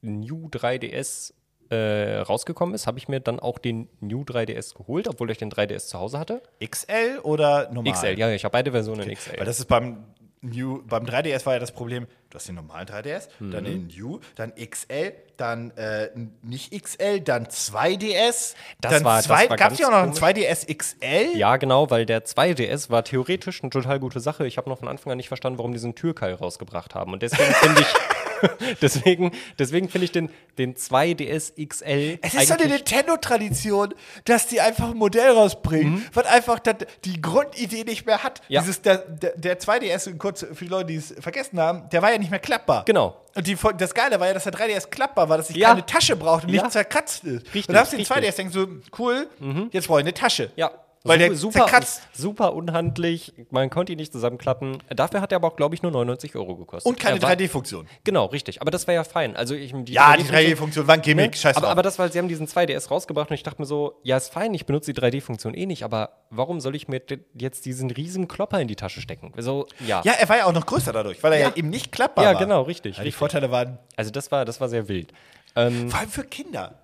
New 0.00 0.48
3DS 0.48 1.32
äh, 1.70 2.18
rausgekommen 2.18 2.74
ist, 2.74 2.86
habe 2.86 2.98
ich 2.98 3.08
mir 3.08 3.20
dann 3.20 3.40
auch 3.40 3.58
den 3.58 3.88
New 4.00 4.22
3DS 4.22 4.74
geholt, 4.76 5.08
obwohl 5.08 5.30
ich 5.30 5.38
den 5.38 5.50
3DS 5.50 5.88
zu 5.88 5.98
Hause 5.98 6.18
hatte. 6.18 6.42
XL 6.64 7.20
oder 7.22 7.70
normal? 7.72 7.92
XL, 7.92 8.18
ja, 8.18 8.30
ich 8.30 8.44
habe 8.44 8.52
beide 8.52 8.70
Versionen 8.72 9.08
XL. 9.12 9.38
Weil 9.38 9.46
das 9.46 9.58
ist 9.58 9.66
beim 9.66 10.04
New, 10.42 10.82
beim 10.86 11.04
3DS 11.06 11.46
war 11.46 11.54
ja 11.54 11.58
das 11.58 11.72
Problem, 11.72 12.06
du 12.28 12.36
hast 12.36 12.46
den 12.48 12.56
normalen 12.56 12.86
3DS, 12.86 13.28
dann 13.40 13.62
Mhm. 13.62 13.64
den 13.64 13.86
New, 13.96 14.18
dann 14.34 14.52
XL, 14.54 15.14
dann 15.38 15.70
äh, 15.78 16.10
nicht 16.42 16.70
XL, 16.78 17.20
dann 17.20 17.46
2DS. 17.46 18.54
Das 18.80 18.92
dann 18.92 19.04
war- 19.04 19.16
das 19.16 19.28
war 19.30 19.46
Gab 19.56 19.72
es 19.72 19.78
ja 19.78 19.86
auch 19.86 19.90
noch 19.92 19.98
einen 19.98 20.12
komisch. 20.12 20.22
2DS 20.22 20.66
XL? 20.66 21.36
Ja, 21.38 21.56
genau, 21.56 21.90
weil 21.90 22.04
der 22.04 22.24
2DS 22.26 22.90
war 22.90 23.04
theoretisch 23.04 23.62
eine 23.62 23.70
total 23.70 23.98
gute 24.00 24.20
Sache. 24.20 24.46
Ich 24.46 24.58
habe 24.58 24.68
noch 24.68 24.78
von 24.80 24.88
Anfang 24.88 25.12
an 25.12 25.16
nicht 25.16 25.28
verstanden, 25.28 25.58
warum 25.58 25.72
die 25.72 25.76
diesen 25.76 25.94
Türkeil 25.94 26.34
rausgebracht 26.34 26.94
haben. 26.94 27.12
Und 27.14 27.22
deswegen 27.22 27.52
finde 27.54 27.80
ich, 27.80 27.86
deswegen, 28.82 29.30
deswegen 29.58 29.88
finde 29.88 30.04
ich 30.06 30.12
den, 30.12 30.30
den 30.58 30.74
2DS 30.74 31.52
XL. 31.66 32.18
Es 32.22 32.34
ist 32.34 32.48
so 32.48 32.54
eine 32.54 32.66
Nintendo-Tradition, 32.66 33.94
dass 34.24 34.46
die 34.46 34.60
einfach 34.60 34.90
ein 34.90 34.96
Modell 34.96 35.30
rausbringen, 35.30 36.04
was 36.12 36.26
einfach 36.26 36.58
die 37.04 37.20
Grundidee 37.20 37.84
nicht 37.84 38.06
mehr 38.06 38.22
hat. 38.22 38.40
Ja. 38.48 38.60
Dieses, 38.60 38.82
der, 38.82 38.98
der, 38.98 39.32
der 39.36 39.58
2DS, 39.60 40.16
kurz 40.18 40.40
für 40.52 40.64
die 40.64 40.70
Leute, 40.70 40.86
die 40.86 40.96
es 40.96 41.14
vergessen 41.20 41.60
haben, 41.60 41.88
der 41.90 42.02
war 42.02 42.12
ja 42.12 42.18
nicht 42.18 42.30
mehr 42.30 42.40
klappbar. 42.40 42.84
Genau. 42.84 43.20
Und 43.34 43.46
die, 43.46 43.56
das 43.78 43.94
Geile 43.94 44.20
war 44.20 44.28
ja, 44.28 44.34
dass 44.34 44.44
der 44.44 44.52
3DS 44.52 44.88
klappbar 44.90 45.28
war, 45.28 45.38
dass 45.38 45.50
ich 45.50 45.56
Ja. 45.56 45.68
keine 45.70 45.84
Tasche 45.84 46.16
brauchte 46.16 46.46
und 46.46 46.52
Ja. 46.54 46.62
nicht 46.62 46.72
zerkratzt 46.72 47.24
ist. 47.24 47.46
Richtig, 47.46 47.68
und 47.68 47.74
dann 47.74 47.82
hast 47.82 47.92
du 47.92 47.96
den 47.96 48.06
richtig. 48.06 48.16
2DS 48.30 48.36
denkst 48.36 48.54
du, 48.54 48.80
cool, 48.98 49.28
jetzt 49.72 49.88
brauche 49.88 50.00
ich 50.00 50.04
eine 50.04 50.14
Tasche. 50.14 50.50
Ja. 50.56 50.70
Weil 51.06 51.18
der 51.18 51.34
super, 51.34 51.58
zerkratzt. 51.60 52.00
super 52.14 52.54
unhandlich, 52.54 53.34
man 53.50 53.68
konnte 53.68 53.92
ihn 53.92 53.98
nicht 53.98 54.10
zusammenklappen. 54.10 54.78
Dafür 54.88 55.20
hat 55.20 55.32
er 55.32 55.36
aber 55.36 55.48
auch, 55.48 55.56
glaube 55.56 55.74
ich, 55.74 55.82
nur 55.82 55.92
99 55.92 56.34
Euro 56.34 56.56
gekostet. 56.56 56.88
Und 56.90 56.98
keine 56.98 57.16
Er 57.18 57.22
war- 57.22 57.30
3D-Funktion. 57.32 57.86
Genau, 58.04 58.24
richtig. 58.24 58.62
Aber 58.62 58.70
das 58.70 58.86
wäre 58.86 58.94
ja 58.96 59.04
fein. 59.04 59.36
Also 59.36 59.54
ich, 59.54 59.72
die 59.74 59.92
Ja, 59.92 60.16
die 60.16 60.22
3D-Funktion 60.22 60.34
3D-Funktion 60.54 60.86
war 60.86 60.94
ein 60.94 61.02
Gimmick. 61.02 61.32
Ne? 61.32 61.36
Scheiß 61.36 61.56
aber, 61.58 61.68
aber 61.68 61.82
das 61.82 61.98
war, 61.98 62.08
sie 62.08 62.18
haben 62.18 62.28
diesen 62.28 62.46
2DS 62.48 62.88
rausgebracht 62.88 63.28
und 63.28 63.34
ich 63.34 63.42
dachte 63.42 63.60
mir 63.60 63.66
so, 63.66 64.00
ja, 64.02 64.16
ist 64.16 64.32
fein, 64.32 64.54
ich 64.54 64.64
benutze 64.64 64.94
die 64.94 64.98
3D-Funktion 65.00 65.52
eh 65.52 65.66
nicht, 65.66 65.82
aber 65.84 66.08
warum 66.30 66.60
soll 66.62 66.74
ich 66.74 66.88
mir 66.88 67.02
jetzt 67.34 67.66
diesen 67.66 67.90
riesen 67.90 68.26
Klopper 68.26 68.58
in 68.60 68.68
die 68.68 68.76
Tasche 68.76 69.02
stecken? 69.02 69.32
So, 69.36 69.66
ja. 69.86 70.00
ja, 70.04 70.12
er 70.12 70.28
war 70.30 70.38
ja 70.38 70.46
auch 70.46 70.52
noch 70.54 70.64
größer 70.64 70.94
dadurch, 70.94 71.22
weil 71.22 71.34
er 71.34 71.38
ja, 71.40 71.52
eben 71.54 71.68
nicht 71.68 71.92
klappbar 71.92 72.24
Ja, 72.24 72.32
war. 72.32 72.40
genau, 72.40 72.62
richtig, 72.62 72.96
Ja, 72.96 73.02
die 73.02 73.08
richtig. 73.08 73.18
Vorteile 73.18 73.50
waren 73.50 73.78
Also 73.96 74.10
das 74.10 74.32
war, 74.32 74.46
das 74.46 74.58
war 74.58 74.70
sehr 74.70 74.88
wild. 74.88 75.12
Ähm, 75.54 75.90
vor 75.90 76.00
allem 76.00 76.08
für 76.08 76.24
Kinder. 76.24 76.78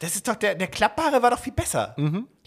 Das 0.00 0.16
ist 0.16 0.26
doch, 0.26 0.34
der, 0.34 0.54
der 0.54 0.66
klappbare 0.66 1.22
war 1.22 1.30
doch 1.30 1.38
viel 1.38 1.52
besser. 1.52 1.94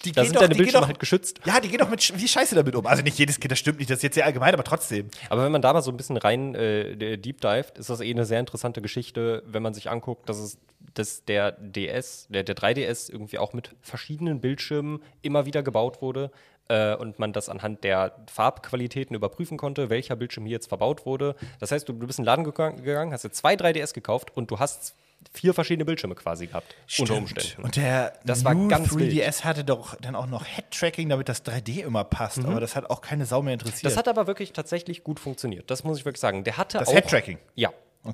Die 0.03 0.11
da 0.11 0.25
sind 0.25 0.35
doch, 0.35 0.41
deine 0.41 0.55
Bildschirme 0.55 0.81
doch, 0.81 0.87
halt 0.87 0.99
geschützt. 0.99 1.39
Ja, 1.45 1.59
die 1.59 1.69
gehen 1.69 1.77
doch 1.77 1.89
mit 1.89 2.19
wie 2.19 2.27
Scheiße 2.27 2.55
damit 2.55 2.75
um. 2.75 2.85
Also 2.87 3.03
nicht 3.03 3.17
jedes 3.17 3.39
Kind, 3.39 3.51
das 3.51 3.59
stimmt 3.59 3.77
nicht, 3.77 3.91
das 3.91 3.97
ist 3.97 4.03
jetzt 4.03 4.15
sehr 4.15 4.25
allgemein, 4.25 4.55
aber 4.55 4.63
trotzdem. 4.63 5.09
Aber 5.29 5.45
wenn 5.45 5.51
man 5.51 5.61
da 5.61 5.71
mal 5.71 5.83
so 5.83 5.91
ein 5.91 5.97
bisschen 5.97 6.17
rein 6.17 6.55
äh, 6.55 7.17
deep 7.17 7.41
dived, 7.41 7.77
ist 7.77 7.91
das 7.91 8.01
eh 8.01 8.09
eine 8.09 8.25
sehr 8.25 8.39
interessante 8.39 8.81
Geschichte, 8.81 9.43
wenn 9.45 9.61
man 9.61 9.75
sich 9.75 9.89
anguckt, 9.89 10.27
dass 10.29 10.39
es 10.39 10.57
dass 10.95 11.25
der 11.25 11.53
DS, 11.53 12.27
der, 12.29 12.43
der 12.43 12.55
3DS 12.55 13.11
irgendwie 13.11 13.39
auch 13.39 13.53
mit 13.53 13.75
verschiedenen 13.81 14.41
Bildschirmen 14.41 15.01
immer 15.21 15.45
wieder 15.45 15.63
gebaut 15.63 16.01
wurde 16.01 16.31
äh, 16.67 16.95
und 16.95 17.19
man 17.19 17.33
das 17.33 17.49
anhand 17.49 17.83
der 17.83 18.15
Farbqualitäten 18.31 19.15
überprüfen 19.15 19.57
konnte, 19.57 19.89
welcher 19.89 20.15
Bildschirm 20.15 20.45
hier 20.45 20.53
jetzt 20.53 20.67
verbaut 20.67 21.05
wurde. 21.05 21.35
Das 21.59 21.71
heißt, 21.71 21.87
du, 21.87 21.93
du 21.93 22.07
bist 22.07 22.19
in 22.19 22.23
den 22.23 22.27
Laden 22.27 22.43
gegangen, 22.43 22.83
gegangen, 22.83 23.13
hast 23.13 23.23
dir 23.23 23.31
zwei 23.31 23.55
3DS 23.55 23.93
gekauft 23.93 24.35
und 24.35 24.51
du 24.51 24.59
hast 24.59 24.95
vier 25.33 25.53
verschiedene 25.53 25.85
Bildschirme 25.85 26.15
quasi 26.15 26.47
gehabt, 26.47 26.75
unter 26.99 27.15
Umständen. 27.15 27.63
Und 27.63 27.75
der 27.75 28.13
Das 28.23 28.43
New 28.43 28.67
ganz 28.67 28.89
3DS 28.89 29.43
hatte 29.43 29.63
doch 29.63 29.95
dann 29.95 30.15
auch 30.15 30.27
noch 30.27 30.45
Head-Tracking, 30.45 31.09
damit 31.09 31.29
das 31.29 31.43
3D 31.45 31.83
immer 31.83 32.03
passt. 32.03 32.45
Aber 32.45 32.59
das 32.59 32.75
hat 32.75 32.89
auch 32.89 33.01
keine 33.01 33.25
Sau 33.25 33.41
mehr 33.41 33.53
interessiert. 33.53 33.83
Mhm. 33.83 33.87
Das 33.87 33.97
hat 33.97 34.07
aber 34.07 34.27
wirklich 34.27 34.53
tatsächlich 34.53 35.03
gut 35.03 35.19
funktioniert. 35.19 35.69
Das 35.71 35.83
muss 35.83 35.97
ich 35.97 36.05
wirklich 36.05 36.21
sagen. 36.21 36.43
Der 36.43 36.57
hatte 36.57 36.77
Das 36.77 36.89
auch 36.89 36.93
Head-Tracking? 36.93 37.39
Ja. 37.55 37.71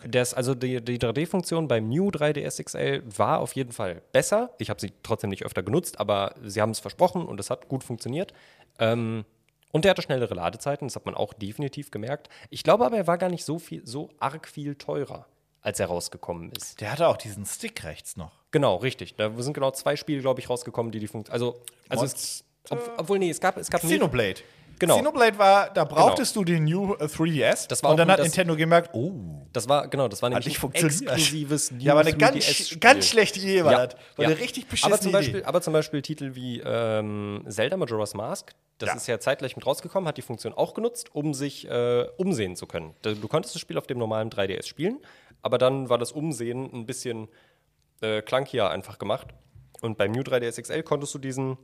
Das, 0.07 0.35
also 0.35 0.53
die, 0.53 0.81
die 0.83 0.99
3D-Funktion 0.99 1.67
beim 1.67 1.89
New 1.89 2.09
3DS 2.09 2.63
XL 2.63 3.01
war 3.17 3.39
auf 3.39 3.53
jeden 3.53 3.71
Fall 3.71 4.03
besser. 4.11 4.51
Ich 4.59 4.69
habe 4.69 4.79
sie 4.79 4.93
trotzdem 5.01 5.31
nicht 5.31 5.43
öfter 5.43 5.63
genutzt, 5.63 5.99
aber 5.99 6.35
sie 6.43 6.61
haben 6.61 6.69
es 6.69 6.79
versprochen 6.79 7.25
und 7.25 7.39
es 7.39 7.49
hat 7.49 7.67
gut 7.67 7.83
funktioniert. 7.83 8.31
Ähm, 8.77 9.25
und 9.71 9.85
der 9.85 9.91
hatte 9.91 10.01
schnellere 10.03 10.33
Ladezeiten, 10.33 10.87
das 10.87 10.95
hat 10.95 11.05
man 11.05 11.15
auch 11.15 11.33
definitiv 11.33 11.89
gemerkt. 11.89 12.29
Ich 12.49 12.63
glaube 12.63 12.85
aber, 12.85 12.97
er 12.97 13.07
war 13.07 13.17
gar 13.17 13.29
nicht 13.29 13.45
so 13.45 13.57
viel, 13.59 13.85
so 13.85 14.09
arg 14.19 14.47
viel 14.47 14.75
teurer, 14.75 15.27
als 15.61 15.79
er 15.79 15.87
rausgekommen 15.87 16.51
ist. 16.51 16.79
der 16.81 16.91
hatte 16.91 17.07
auch 17.07 17.17
diesen 17.17 17.45
Stick 17.45 17.83
rechts 17.83 18.15
noch. 18.17 18.31
Genau, 18.51 18.77
richtig. 18.77 19.15
Da 19.15 19.31
sind 19.37 19.53
genau 19.53 19.71
zwei 19.71 19.95
Spiele, 19.95 20.21
glaube 20.21 20.39
ich, 20.39 20.49
rausgekommen, 20.49 20.91
die 20.91 20.99
die 20.99 21.07
Funktion. 21.07 21.33
Also, 21.33 21.61
also 21.89 22.05
es, 22.05 22.43
ob, 22.69 22.91
obwohl, 22.97 23.19
nee, 23.19 23.29
es 23.29 23.39
gab, 23.39 23.57
es 23.57 23.69
gab 23.69 23.81
Xenoblade. 23.81 24.41
Genau. 24.79 24.95
Xenoblade 24.95 25.37
war, 25.37 25.69
da 25.73 25.83
brauchtest 25.83 26.33
du 26.37 26.45
den 26.45 26.63
New 26.63 26.93
äh, 26.93 27.03
3DS. 27.03 27.67
Das 27.67 27.83
war 27.83 27.91
und 27.91 27.97
dann 27.97 28.09
hat 28.09 28.19
das- 28.19 28.27
Nintendo 28.27 28.55
gemerkt, 28.55 28.91
oh, 28.93 29.11
Das 29.51 29.67
war, 29.67 29.89
genau, 29.89 30.07
das 30.07 30.21
war 30.21 30.29
nämlich 30.29 30.47
ein 30.63 30.71
exklusives 30.73 31.71
New 31.71 31.79
ja, 31.83 31.91
aber 31.91 32.01
eine 32.01 32.13
ganz, 32.15 32.37
3DS-Spiel. 32.45 32.79
ganz 32.79 33.07
schlechte 33.07 33.39
Idee 33.39 33.65
war 33.65 33.71
Ja, 33.73 33.87
das. 33.87 33.95
War 34.15 34.23
ja. 34.25 34.31
eine 34.31 34.39
richtig 34.39 34.67
beschissene 34.67 34.93
aber 34.93 35.01
zum, 35.01 35.11
Beispiel, 35.11 35.35
Idee. 35.39 35.45
aber 35.45 35.61
zum 35.61 35.73
Beispiel 35.73 36.01
Titel 36.01 36.33
wie 36.35 36.61
ähm, 36.65 37.43
Zelda 37.49 37.75
Majora's 37.75 38.13
Mask, 38.13 38.53
das 38.77 38.87
Ja. 38.87 38.95
ist 38.95 39.07
ja 39.07 39.19
zeitgleich 39.19 39.57
mit 39.57 39.65
rausgekommen, 39.65 40.07
hat 40.07 40.15
die 40.17 40.21
Funktion 40.21 40.53
auch 40.53 40.73
genutzt, 40.73 41.13
um 41.13 41.33
sich 41.33 41.67
äh, 41.69 42.05
umsehen 42.15 42.55
zu 42.55 42.65
können. 42.65 42.93
Du 43.01 43.27
konntest 43.27 43.53
das 43.55 43.61
Spiel 43.61 43.77
auf 43.77 43.85
dem 43.87 43.97
normalen 43.97 44.29
3DS 44.29 44.65
spielen, 44.67 44.99
aber 45.41 45.57
dann 45.57 45.89
war 45.89 45.97
das 45.97 46.11
Umsehen 46.11 46.69
ein 46.73 46.85
bisschen 46.85 47.27
äh, 48.01 48.21
clunkier 48.21 48.69
einfach 48.69 48.97
gemacht. 48.99 49.27
Und 49.81 49.97
beim 49.97 50.11
New 50.11 50.21
3DS 50.21 50.61
XL 50.61 50.83
konntest 50.83 51.13
du 51.13 51.19
diesen, 51.19 51.57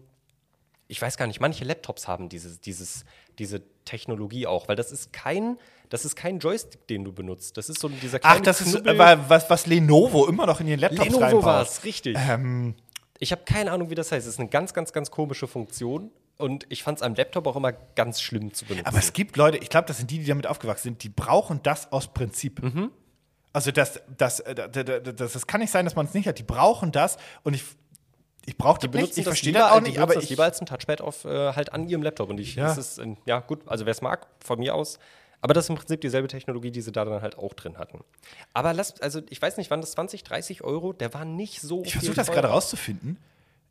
ich 0.88 1.02
weiß 1.02 1.18
gar 1.18 1.28
nicht, 1.28 1.40
manche 1.42 1.66
Laptops 1.66 2.08
haben 2.08 2.30
dieses, 2.30 2.62
dieses, 2.62 3.06
diese 3.40 3.62
Technologie 3.86 4.48
auch, 4.48 4.68
weil 4.68 4.76
das 4.76 4.92
ist 4.92 5.12
kein, 5.12 5.58
das 5.90 6.06
ist 6.06 6.16
kein 6.16 6.40
Joystick, 6.40 6.88
den 6.88 7.04
du 7.04 7.12
benutzt. 7.12 7.58
Das 7.58 7.70
ist 7.70 7.80
so 7.80 7.90
dieser 7.90 8.20
Ach, 8.22 8.30
kleine 8.32 8.42
das 8.44 8.62
ist 8.62 8.74
Knubbel- 8.76 8.96
äh, 8.96 8.98
war 8.98 9.30
was, 9.30 9.50
was 9.50 9.66
Lenovo 9.66 10.28
immer 10.28 10.46
noch 10.46 10.60
in 10.62 10.68
ihren 10.68 10.80
Laptops 10.80 11.06
Lenovo 11.06 11.24
reinbaut. 11.24 11.44
war 11.44 11.62
es, 11.62 11.84
richtig. 11.84 12.18
Ähm, 12.18 12.76
Ich 13.20 13.32
habe 13.32 13.44
keine 13.46 13.72
Ahnung, 13.72 13.90
wie 13.90 13.96
das 13.96 14.12
heißt. 14.12 14.28
Es 14.28 14.34
ist 14.36 14.40
eine 14.40 14.50
ganz, 14.50 14.74
ganz, 14.74 14.94
ganz 14.94 15.10
komische 15.12 15.48
Funktion. 15.48 16.12
Und 16.38 16.66
ich 16.70 16.84
fand 16.84 16.98
es 16.98 17.02
am 17.02 17.16
Laptop 17.16 17.48
auch 17.48 17.56
immer 17.56 17.72
ganz 17.72 18.20
schlimm 18.22 18.54
zu 18.54 18.66
benutzen. 18.66 18.86
aber 18.88 18.98
es 18.98 19.14
gibt 19.14 19.38
Leute, 19.38 19.58
ich 19.58 19.70
glaube, 19.70 19.88
das 19.88 19.98
sind 20.00 20.12
die, 20.12 20.20
die 20.20 20.26
damit 20.26 20.48
aufgewachsen 20.48 20.84
sind, 20.84 21.04
die 21.04 21.08
brauchen 21.10 21.62
das 21.64 21.92
aus 21.94 22.14
Prinzip. 22.14 22.62
Mhm. 22.62 22.92
Also 23.56 23.72
das, 23.72 24.02
das, 24.18 24.42
äh, 24.42 24.54
das, 24.54 25.16
das, 25.16 25.32
das 25.32 25.48
kann 25.48 25.62
nicht 25.62 25.72
sein, 25.72 25.86
dass 25.86 25.96
man 25.96 26.06
es 26.08 26.14
nicht 26.14 26.28
hat. 26.28 26.38
Die 26.38 26.44
brauchen 26.44 26.92
das 26.92 27.16
und 27.44 27.54
ich, 27.54 27.64
ich 28.46 28.58
brauche 28.58 28.86
das 28.86 28.92
nicht. 28.94 29.18
Ich 29.18 29.24
verstehe 29.24 29.54
das 29.54 29.72
auch 29.72 29.80
nicht, 29.80 29.96
die 29.96 30.00
aber 30.00 30.08
benutzen 30.08 30.16
das 30.16 30.24
ich, 30.26 30.30
lieber 30.32 30.44
als 30.44 30.60
ein 30.60 30.66
Touchpad 30.66 31.00
auf, 31.00 31.24
äh, 31.24 31.54
halt 31.54 31.72
an 31.72 31.88
ihrem 31.88 32.04
Laptop. 32.04 32.30
Und 32.30 32.38
ich, 32.38 32.56
Ja. 32.56 32.74
ist, 32.74 32.98
äh, 32.98 33.16
ja 33.26 33.40
gut, 33.40 33.62
also 33.66 33.86
wer 33.86 33.92
es 33.92 34.02
mag, 34.02 34.28
von 34.44 34.60
mir 34.60 34.76
aus. 34.76 35.00
Aber 35.40 35.54
das 35.54 35.66
ist 35.66 35.70
im 35.70 35.78
Prinzip 35.78 36.02
dieselbe 36.02 36.28
Technologie, 36.28 36.70
die 36.70 36.82
sie 36.82 36.92
da 36.92 37.06
dann 37.06 37.22
halt 37.22 37.38
auch 37.38 37.54
drin 37.54 37.78
hatten. 37.78 38.04
Aber 38.54 38.74
lasst, 38.74 39.02
also 39.02 39.22
ich 39.30 39.42
weiß 39.42 39.56
nicht, 39.56 39.72
wann 39.72 39.80
das 39.80 39.92
20, 39.92 40.26
30 40.26 40.62
Euro, 40.66 40.92
der 40.92 41.14
war 41.14 41.24
nicht 41.24 41.62
so 41.62 41.82
ich 41.86 41.94
versuche 41.94 42.16
das 42.16 42.30
gerade 42.30 42.50
rauszufinden. 42.50 43.18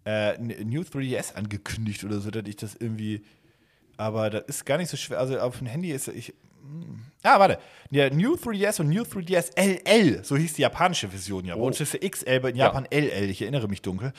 Äh, 0.07 0.39
New 0.39 0.81
3DS 0.81 1.35
angekündigt 1.35 2.05
oder 2.05 2.21
so, 2.21 2.31
dass 2.31 2.45
ich 2.47 2.57
das 2.57 2.75
irgendwie. 2.75 3.23
Aber 3.99 4.31
das 4.31 4.45
ist 4.47 4.65
gar 4.65 4.79
nicht 4.79 4.89
so 4.89 4.97
schwer. 4.97 5.19
Also 5.19 5.39
auf 5.41 5.59
dem 5.59 5.67
Handy 5.67 5.91
ist 5.91 6.09
ich. 6.09 6.33
Ah, 7.23 7.39
warte. 7.39 7.59
Der 7.91 8.13
New 8.13 8.35
3DS 8.35 8.81
und 8.81 8.89
New 8.89 9.03
3DS 9.03 9.53
LL, 9.57 10.25
so 10.25 10.37
hieß 10.37 10.55
die 10.55 10.63
japanische 10.63 11.09
Version 11.09 11.45
ja. 11.45 11.55
Bei 11.57 11.63
uns 11.63 11.81
ist 11.81 11.93
der 11.95 12.09
XL, 12.09 12.37
aber 12.37 12.51
in 12.51 12.57
Ja. 12.57 12.67
Japan 12.67 12.87
LL, 12.91 13.31
ich 13.31 13.41
erinnere 13.43 13.69
mich 13.69 13.83
dunkel. 13.83 14.13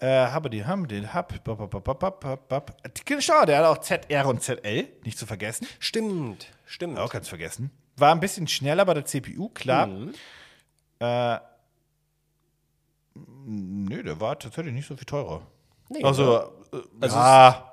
Äh, 0.00 0.06
habe 0.26 0.50
die, 0.50 0.64
haben 0.64 0.88
den, 0.88 1.14
hab, 1.14 1.44
bap, 1.44 1.58
bap, 1.70 1.98
bap, 1.98 2.20
bap, 2.20 2.48
bap. 2.48 2.76
Schau, 3.20 3.44
der 3.46 3.58
hat 3.58 3.64
auch 3.66 3.78
ZR 3.78 4.26
und 4.26 4.42
ZL, 4.42 4.88
nicht 5.04 5.16
zu 5.18 5.26
vergessen. 5.26 5.66
Stimmt, 5.78 6.48
stimmt. 6.66 6.98
Auch 6.98 7.10
ganz 7.12 7.28
vergessen. 7.28 7.70
War 7.96 8.12
ein 8.12 8.20
bisschen 8.20 8.48
schneller 8.48 8.84
bei 8.84 8.94
der 8.94 9.04
CPU, 9.04 9.48
klar. 9.50 9.86
Mhm. 9.86 10.12
Äh, 10.98 11.38
nö, 13.46 14.02
der 14.02 14.20
war 14.20 14.38
tatsächlich 14.38 14.74
nicht 14.74 14.86
so 14.86 14.96
viel 14.96 15.04
teurer. 15.06 15.42
Nee, 15.88 16.02
also, 16.02 16.24
ne? 16.72 16.78
äh, 16.78 16.82
Also 17.02 17.16
ja, 17.16 17.71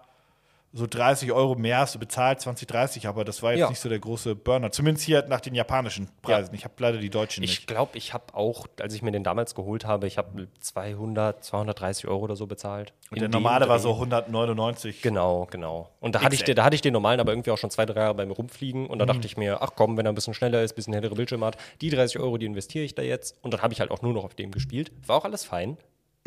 so 0.71 0.85
30 0.87 1.31
Euro 1.31 1.55
mehr 1.55 1.79
hast 1.79 1.95
du 1.95 1.99
bezahlt, 1.99 2.39
20, 2.41 2.67
30, 2.67 3.07
aber 3.07 3.25
das 3.25 3.41
war 3.41 3.51
jetzt 3.53 3.59
Ja. 3.61 3.69
nicht 3.69 3.79
so 3.79 3.89
der 3.89 3.97
große 3.99 4.35
Burner. 4.35 4.71
Zumindest 4.71 5.03
hier 5.05 5.25
nach 5.27 5.41
den 5.41 5.55
japanischen 5.55 6.09
Preisen. 6.21 6.53
Ich 6.53 6.63
habe 6.63 6.75
leider 6.77 6.99
die 6.99 7.09
deutschen 7.09 7.43
Ich 7.43 7.49
nicht. 7.49 7.67
glaube, 7.67 7.97
ich 7.97 8.13
habe 8.13 8.35
auch, 8.35 8.67
als 8.79 8.93
ich 8.93 9.01
mir 9.01 9.11
den 9.11 9.23
damals 9.23 9.55
geholt 9.55 9.85
habe, 9.85 10.05
ich 10.05 10.19
habe 10.19 10.47
200, 10.59 11.43
230 11.43 12.07
Euro 12.07 12.19
oder 12.25 12.35
so 12.35 12.45
bezahlt. 12.45 12.93
Und 13.09 13.19
der 13.19 13.29
normale 13.29 13.67
war 13.67 13.79
so 13.79 13.93
199. 13.93 15.01
Genau, 15.01 15.47
genau. 15.49 15.89
Und 15.99 16.13
da 16.15 16.21
hatte, 16.21 16.35
ich, 16.35 16.43
da 16.43 16.63
hatte 16.63 16.75
ich 16.75 16.81
den 16.81 16.93
normalen 16.93 17.19
aber 17.19 17.31
irgendwie 17.31 17.51
auch 17.51 17.57
schon 17.57 17.71
zwei, 17.71 17.85
drei 17.87 18.01
Jahre 18.01 18.13
bei 18.15 18.25
mir 18.25 18.33
rumfliegen. 18.33 18.85
Und 18.87 18.99
da 18.99 19.05
Mhm. 19.05 19.07
dachte 19.09 19.25
ich 19.25 19.37
mir, 19.37 19.61
ach 19.61 19.71
komm, 19.75 19.97
wenn 19.97 20.05
er 20.05 20.11
ein 20.11 20.15
bisschen 20.15 20.33
schneller 20.35 20.61
ist, 20.61 20.73
ein 20.73 20.75
bisschen 20.75 20.93
hellere 20.93 21.15
Bildschirme 21.15 21.45
hat, 21.47 21.57
die 21.81 21.89
30 21.89 22.19
Euro, 22.19 22.37
die 22.37 22.45
investiere 22.45 22.85
ich 22.85 22.93
da 22.95 23.01
jetzt. 23.01 23.35
Und 23.43 23.53
dann 23.53 23.61
habe 23.63 23.73
ich 23.73 23.79
halt 23.79 23.89
auch 23.91 24.01
nur 24.03 24.13
noch 24.13 24.23
auf 24.23 24.35
dem 24.35 24.51
gespielt. 24.51 24.91
War 25.07 25.17
auch 25.17 25.25
alles 25.25 25.43
fein. 25.45 25.77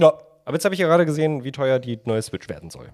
Ja. 0.00 0.14
Aber 0.44 0.54
jetzt 0.54 0.64
habe 0.64 0.74
ich 0.74 0.80
ja 0.80 0.88
gerade 0.88 1.06
gesehen, 1.06 1.44
wie 1.44 1.52
teuer 1.52 1.78
die 1.78 2.00
neue 2.04 2.20
Switch 2.20 2.48
werden 2.48 2.68
soll. 2.70 2.90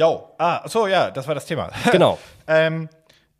Jo. 0.00 0.30
Ah, 0.38 0.66
so, 0.66 0.86
ja, 0.86 1.10
das 1.10 1.26
war 1.28 1.34
das 1.34 1.44
Thema. 1.44 1.70
Genau. 1.92 2.18
ähm, 2.46 2.88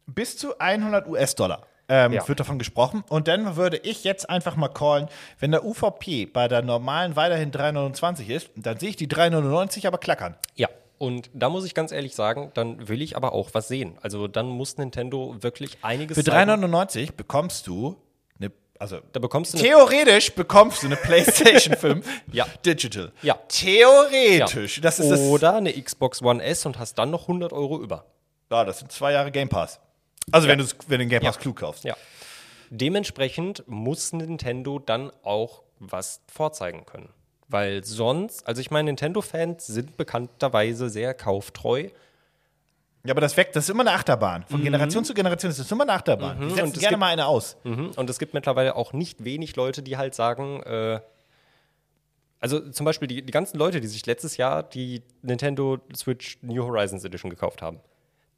bis 0.06 0.36
zu 0.36 0.58
100 0.58 1.06
US-Dollar. 1.08 1.62
Ähm, 1.88 2.12
Ja. 2.12 2.28
Wird 2.28 2.38
davon 2.38 2.58
gesprochen. 2.58 3.02
Und 3.08 3.28
dann 3.28 3.56
würde 3.56 3.78
ich 3.78 4.04
jetzt 4.04 4.28
einfach 4.28 4.56
mal 4.56 4.68
callen, 4.68 5.08
wenn 5.38 5.52
der 5.52 5.64
UVP 5.64 6.26
bei 6.26 6.48
der 6.48 6.60
normalen 6.60 7.16
weiterhin 7.16 7.50
3,29 7.50 8.26
ist, 8.28 8.50
dann 8.56 8.78
sehe 8.78 8.90
ich 8.90 8.96
die 8.96 9.08
3,99 9.08 9.86
aber 9.86 9.96
klackern. 9.96 10.36
Ja. 10.54 10.68
Und 10.98 11.30
da 11.32 11.48
muss 11.48 11.64
ich 11.64 11.74
ganz 11.74 11.92
ehrlich 11.92 12.14
sagen, 12.14 12.50
dann 12.52 12.88
will 12.88 13.00
ich 13.00 13.16
aber 13.16 13.32
auch 13.32 13.48
was 13.54 13.66
sehen. 13.68 13.96
Also 14.02 14.28
dann 14.28 14.46
muss 14.46 14.76
Nintendo 14.76 15.36
wirklich 15.40 15.78
einiges 15.80 16.18
Für 16.18 16.24
zeigen. 16.24 16.50
3,99 16.50 17.16
bekommst 17.16 17.66
du 17.66 17.96
also 18.80 18.98
Da 19.12 19.20
bekommst 19.20 19.54
du 19.54 19.58
theoretisch 19.58 20.32
bekommst 20.34 20.82
du 20.82 20.86
eine 20.86 20.96
PlayStation 21.06 21.76
5 21.76 22.04
Ja. 22.32 22.46
Digital. 22.66 23.12
Ja. 23.22 23.34
Theoretisch. 23.46 24.80
Das 24.80 24.98
ist 24.98 25.10
das, 25.10 25.20
Oder 25.20 25.54
eine 25.56 25.72
Xbox 25.72 26.20
One 26.22 26.42
S 26.42 26.66
und 26.66 26.78
hast 26.80 26.94
dann 26.98 27.10
noch 27.10 27.22
100 27.28 27.52
Euro 27.52 27.80
über. 27.80 28.06
ja, 28.50 28.64
das 28.64 28.80
sind 28.80 28.90
zwei 28.90 29.12
Jahre 29.12 29.30
Game 29.30 29.48
Pass. 29.48 29.78
Also 30.32 30.48
wenn, 30.48 30.58
du's- 30.58 30.74
wenn 30.88 30.98
du 30.98 31.04
den 31.04 31.08
Game 31.10 31.22
Pass 31.22 31.36
Ja. 31.36 31.40
klug 31.42 31.56
kaufst. 31.56 31.84
Ja. 31.84 31.94
Dementsprechend 32.70 33.64
muss 33.66 34.12
Nintendo 34.12 34.78
dann 34.78 35.10
auch 35.22 35.62
was 35.78 36.20
vorzeigen 36.32 36.86
können. 36.86 37.08
Weil 37.48 37.82
sonst, 37.84 38.46
also 38.46 38.60
ich 38.60 38.70
meine, 38.70 38.86
Nintendo-Fans 38.86 39.66
sind 39.66 39.96
bekannterweise 39.96 40.88
sehr 40.88 41.14
kauftreu. 41.14 41.88
Ja, 43.04 43.12
aber 43.12 43.20
das 43.22 43.36
weg, 43.36 43.52
das 43.54 43.64
ist 43.64 43.70
immer 43.70 43.80
eine 43.80 43.92
Achterbahn. 43.92 44.44
Von 44.46 44.62
Generation 44.62 45.04
zu 45.04 45.14
Generation 45.14 45.50
ist 45.50 45.58
das 45.58 45.70
immer 45.72 45.84
eine 45.84 45.92
Achterbahn. 45.94 46.38
Die 46.40 46.50
setzen 46.50 46.72
gerne 46.74 46.88
gibt- 46.88 46.98
mal 47.00 47.06
eine 47.06 47.26
aus. 47.26 47.56
Mhm. 47.64 47.92
Und 47.96 48.10
es 48.10 48.18
gibt 48.18 48.34
mittlerweile 48.34 48.76
auch 48.76 48.92
nicht 48.92 49.24
wenig 49.24 49.56
Leute, 49.56 49.82
die 49.82 49.96
halt 49.96 50.14
sagen, 50.14 50.62
äh, 50.64 51.00
also 52.40 52.60
zum 52.70 52.84
Beispiel 52.84 53.08
die, 53.08 53.22
die 53.22 53.32
ganzen 53.32 53.58
Leute, 53.58 53.80
die 53.80 53.86
sich 53.88 54.04
letztes 54.06 54.36
Jahr 54.36 54.62
die 54.62 55.02
Nintendo 55.22 55.78
Switch 55.94 56.38
New 56.42 56.62
Horizons 56.64 57.04
Edition 57.04 57.30
gekauft 57.30 57.62
haben. 57.62 57.80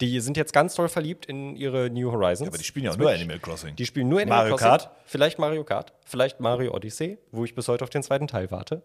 Die 0.00 0.18
sind 0.20 0.36
jetzt 0.36 0.52
ganz 0.52 0.74
toll 0.74 0.88
verliebt 0.88 1.26
in 1.26 1.54
ihre 1.54 1.88
New 1.90 2.10
Horizons. 2.10 2.48
Aber 2.48 2.58
die 2.58 2.64
spielen 2.64 2.86
ja 2.86 2.90
auch 2.92 2.96
nur 2.96 3.10
Animal 3.10 3.38
Crossing. 3.38 3.76
Die 3.76 3.86
spielen 3.86 4.08
nur 4.08 4.20
Animal 4.20 4.38
Mario 4.38 4.56
Crossing. 4.56 4.68
Kart? 4.70 4.90
Vielleicht 5.06 5.38
Mario 5.38 5.62
Kart. 5.64 5.92
Vielleicht 6.04 6.40
Mario 6.40 6.74
Odyssey, 6.74 7.18
wo 7.30 7.44
ich 7.44 7.54
bis 7.54 7.68
heute 7.68 7.84
auf 7.84 7.90
den 7.90 8.02
zweiten 8.02 8.26
Teil 8.26 8.50
warte. 8.50 8.82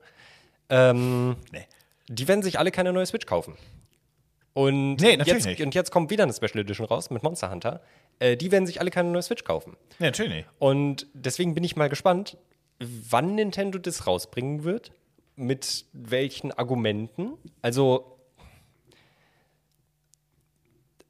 Ähm, 0.69 1.35
Nee. 1.51 1.65
Die 2.09 2.27
werden 2.27 2.41
sich 2.43 2.57
alle 2.59 2.71
keine 2.71 2.93
neue 2.93 3.05
Switch 3.05 3.25
kaufen. 3.25 3.55
Und, 4.57 4.95
Nee, 5.01 5.19
jetzt, 5.23 5.45
nicht. 5.45 5.61
und 5.61 5.75
jetzt 5.75 5.91
kommt 5.91 6.09
wieder 6.09 6.23
eine 6.23 6.33
Special 6.33 6.57
Edition 6.57 6.87
raus 6.87 7.11
mit 7.11 7.21
Monster 7.21 7.51
Hunter. 7.51 7.79
Äh, 8.17 8.37
die 8.37 8.51
werden 8.51 8.65
sich 8.65 8.79
alle 8.79 8.89
keine 8.89 9.09
neue 9.11 9.21
Switch 9.21 9.43
kaufen. 9.43 9.77
Nee, 9.99 10.07
natürlich 10.07 10.33
nicht. 10.33 10.47
Und 10.57 11.05
deswegen 11.13 11.53
bin 11.53 11.63
ich 11.63 11.75
mal 11.75 11.89
gespannt, 11.89 12.37
wann 12.79 13.35
Nintendo 13.35 13.77
das 13.77 14.07
rausbringen 14.07 14.63
wird, 14.63 14.91
mit 15.35 15.85
welchen 15.93 16.51
Argumenten. 16.51 17.33
Also, 17.61 18.16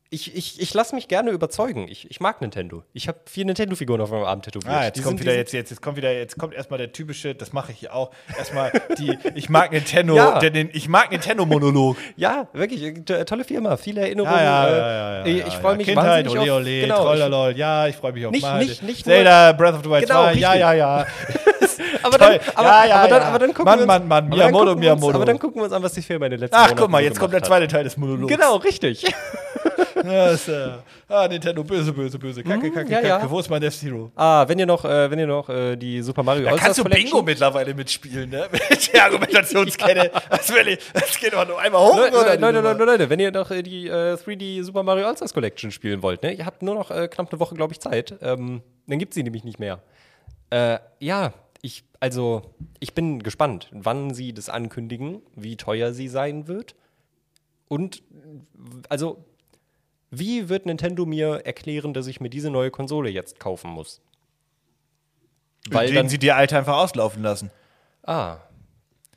ich, 0.10 0.36
ich, 0.36 0.62
ich 0.62 0.74
lasse 0.74 0.95
mich 0.95 1.08
gerne 1.10 1.32
überzeugen. 1.32 1.88
Ich, 1.89 2.10
ich 2.10 2.20
mag 2.22 2.39
Nintendo. 2.39 2.84
Ich 2.93 3.08
habe 3.10 3.18
vier 3.26 3.43
Nintendo-Figuren 3.45 3.99
auf 3.99 4.10
meinem 4.12 4.24
Arm 4.24 4.41
tätowiert. 4.41 4.74
Ah, 4.74 4.86
jetzt 4.86 4.95
Die 4.97 5.01
kommt 5.01 5.20
sind- 5.20 5.28
wieder, 5.28 5.36
jetzt, 5.36 5.51
jetzt, 5.51 5.70
jetzt 5.70 5.82
kommt 5.82 5.97
wieder, 5.97 6.14
jetzt 6.14 6.38
kommt 6.39 6.53
erstmal 6.53 6.78
der 6.78 6.93
typische, 6.93 7.36
das 7.36 7.51
mache 7.51 7.74
ich 7.74 7.89
auch. 7.91 8.12
Erstmal 8.38 8.72
die, 8.97 9.18
ich 9.36 9.49
mag 9.49 9.72
Nintendo, 9.74 10.16
Ja. 10.16 10.39
den, 10.39 10.70
ich 10.72 10.88
mag 10.88 11.12
Nintendo-Monolog. 11.12 11.97
Ja, 12.16 12.47
wirklich, 12.53 12.84
äh, 12.84 12.93
to- 13.01 13.24
tolle 13.26 13.43
Firma, 13.43 13.76
viele 13.78 14.01
Erinnerungen. 14.01 14.34
Ja, 14.34 14.43
ja, 14.43 14.68
äh, 14.68 14.78
ja, 14.78 15.26
ja, 15.28 15.28
ja, 15.39 15.47
ich 15.47 15.53
freue 15.55 15.76
mich 15.76 15.88
Kindheit, 15.88 16.05
wahnsinnig 16.26 16.39
ole, 16.41 16.51
auf, 16.53 16.58
ole, 16.60 16.82
genau, 16.82 17.03
trollalol, 17.03 17.58
ja, 17.58 17.88
ich 17.88 17.95
freue 17.95 18.14
mich 18.14 18.26
auf 18.26 18.32
Nicht- 18.32 18.53
nicht- 18.55 18.84
nicht 18.84 19.05
nur- 19.05 19.16
Zelda, 19.16 19.51
Breath 19.53 19.76
of 19.76 19.84
the 19.84 19.89
Wild 19.89 20.08
Genau, 20.08 20.22
2, 20.22 20.26
richtig. 20.28 20.41
ja, 20.41 20.53
ja, 20.55 20.74
ja. 20.74 21.05
aber, 22.03 22.18
dann, 22.18 22.39
aber, 22.55 22.68
Ja, 22.68 22.86
ja, 22.86 22.95
aber, 22.95 23.08
dann, 23.10 23.22
aber 23.24 23.39
dann 23.39 23.49
gucken 23.49 23.66
Mann, 23.66 23.80
wir 23.80 23.84
uns, 23.84 23.88
Mann, 23.88 24.08
Mann, 24.08 24.30
Miyamoto, 24.30 24.76
Miyamoto. 24.76 25.16
Aber 25.16 25.26
dann 25.26 25.38
gucken 25.39 25.60
wir 25.60 25.66
uns 25.66 25.74
an, 25.74 25.84
was 25.84 25.93
die 25.93 26.01
Firma 26.01 26.26
in 26.28 26.32
den 26.32 26.39
letzten 26.39 26.55
Ach, 26.55 26.62
Monaten 26.62 26.80
guck 26.80 26.89
mal, 26.91 27.03
jetzt 27.03 27.20
kommt 27.20 27.34
der 27.34 27.43
zweite 27.43 27.68
Teil 27.68 27.84
des 27.84 27.97
Monologs. 27.97 28.32
Genau, 28.34 28.55
richtig. 28.58 29.05
Ist, 30.34 30.47
äh, 30.47 30.70
ah, 31.09 31.28
Nintendo, 31.28 31.63
böse, 31.63 31.91
böse, 31.91 32.18
böse. 32.20 32.43
Kacke, 32.43 32.72
kacke, 32.72 32.86
Mhm, 32.86 32.91
ja, 32.91 32.97
kacke. 33.01 33.07
ja. 33.26 33.30
Wo 33.30 33.39
ist 33.39 33.49
mein 33.49 33.61
Death 33.61 33.74
Zero? 33.74 34.11
Ah, 34.15 34.47
wenn 34.47 34.57
ihr 34.59 34.65
noch, 34.65 34.86
äh, 34.86 35.09
wenn 35.09 35.20
ihr 35.20 35.28
noch 35.28 35.49
äh, 35.49 35.76
die 35.76 36.01
Super 36.01 36.24
Mario 36.24 36.45
Da 36.45 36.55
kannst 36.55 36.78
du 36.80 36.84
Collection- 36.84 37.05
Bingo 37.11 37.22
mittlerweile 37.24 37.74
mitspielen, 37.74 38.30
ne? 38.30 38.47
Mit 38.70 38.93
der 38.93 39.05
Argumentationskette. 39.05 40.11
Das, 40.30 40.49
ich, 40.49 40.80
das 40.93 41.20
geht 41.20 41.34
doch 41.34 41.47
nur 41.47 41.59
einmal 41.59 41.82
hoch, 41.82 41.97
Leute, 41.97 42.18
oder? 42.18 42.38
Leute, 42.38 42.59
Leute? 42.61 42.84
Leute, 42.84 43.09
wenn 43.09 43.20
ihr 43.20 43.32
noch 43.32 43.49
äh, 43.51 43.63
die 43.63 43.88
äh, 43.88 44.13
3D 44.15 44.63
Super 44.63 44.84
Mario 44.84 45.07
All-Stars 45.07 45.34
Collection 45.34 45.72
spielen 45.72 46.01
wollt, 46.01 46.24
ne? 46.24 46.34
Ihr 46.34 46.45
habt 46.45 46.61
nur 46.61 46.76
noch 46.76 46.91
äh, 46.91 47.07
knapp 47.07 47.32
eine 47.32 47.39
Woche, 47.39 47.55
glaube 47.55 47.74
ich, 47.74 47.80
Zeit. 47.80 48.15
Ähm, 48.22 48.61
dann 48.88 48.99
gibt 48.99 49.13
sie 49.13 49.24
nämlich 49.24 49.43
nicht 49.43 49.59
mehr. 49.59 49.82
Äh, 50.49 50.80
ja, 50.99 51.34
ich, 51.61 51.84
also, 51.99 52.53
ich 52.80 52.93
bin 52.93 53.24
gespannt, 53.24 53.68
wann 53.72 54.13
sie 54.13 54.32
das 54.34 54.47
ankündigen, 54.49 55.22
wie 55.36 55.57
teuer 55.57 55.91
sie 55.91 56.07
sein 56.07 56.47
wird. 56.47 56.76
Und, 57.68 58.01
also, 58.88 59.26
wie 60.10 60.49
wird 60.49 60.66
Nintendo 60.66 61.05
mir 61.05 61.45
erklären, 61.45 61.93
dass 61.93 62.08
ich 62.08 62.20
mir 62.22 62.30
diese 62.30 62.49
neue 62.49 62.72
Konsole 62.72 63.10
jetzt 63.10 63.39
kaufen 63.39 63.70
muss? 63.72 64.01
Weil 65.70 65.93
dann, 65.93 66.08
sie 66.10 66.18
die 66.18 66.32
alte 66.32 66.58
einfach 66.58 66.78
auslaufen 66.78 67.24
lassen. 67.24 67.51
ah. 68.03 68.38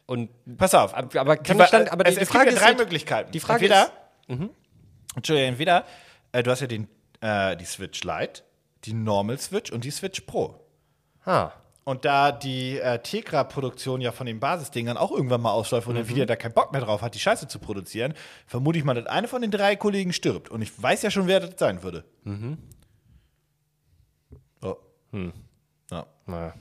Und, 0.07 0.28
Pass 0.57 0.74
auf. 0.74 0.93
aber, 0.93 1.36
kann 1.36 1.57
Die 1.59 1.62
ich 1.62 1.70
dann, 1.70 1.86
aber 1.86 2.05
es, 2.05 2.16
die 2.16 2.22
es 2.22 2.28
Frage 2.28 2.47
gibt 2.47 2.53
ja 2.55 2.57
ist 2.57 2.61
drei 2.62 2.66
halt- 2.70 2.78
Möglichkeiten. 2.78 3.30
die 3.30 3.38
Frage 3.38 3.66
entweder, 3.66 3.84
ist- 3.84 3.93
Mhm. 4.41 4.51
Entschuldigung, 5.14 5.49
entweder 5.51 5.84
äh, 6.32 6.43
du 6.43 6.51
hast 6.51 6.61
ja 6.62 6.66
den, 6.66 6.88
äh, 7.20 7.57
die 7.57 7.64
Switch 7.64 8.03
Lite, 8.03 8.43
die 8.86 8.93
Normal 8.93 9.38
Switch 9.38 9.70
und 9.70 9.84
die 9.84 9.93
Switch 9.93 10.20
Pro. 10.22 10.59
Ah. 11.24 11.53
Und 11.91 12.05
da 12.05 12.30
die 12.30 12.78
äh, 12.78 13.01
Tegra-Produktion 13.01 14.01
ja 14.01 14.12
von 14.12 14.24
den 14.24 14.38
Basisdingern 14.38 14.97
auch 14.97 15.11
irgendwann 15.11 15.41
mal 15.41 15.51
ausläuft 15.51 15.88
und 15.88 15.95
Mhm. 15.95 16.03
Nvidia 16.03 16.24
da 16.24 16.36
keinen 16.36 16.53
Bock 16.53 16.70
mehr 16.70 16.80
drauf 16.80 17.03
hat, 17.03 17.16
die 17.16 17.18
Scheiße 17.18 17.49
zu 17.49 17.59
produzieren, 17.59 18.14
vermute 18.47 18.78
ich 18.78 18.84
mal, 18.84 18.95
dass 18.95 19.07
eine 19.07 19.26
von 19.26 19.43
den 19.43 19.51
drei 19.51 19.74
Kollegen 19.74 20.12
stirbt. 20.12 20.51
Und 20.51 20.62
ich 20.62 20.80
weiß 20.80 21.03
ja 21.03 21.11
schon, 21.11 21.26
wer 21.26 21.41
das 21.41 21.59
sein 21.59 21.82
würde. 21.82 22.05
Mhm. 22.22 22.59
Oh. 24.62 24.76
Hm. 25.11 25.32
Ja. 25.91 26.07
Na. 26.26 26.55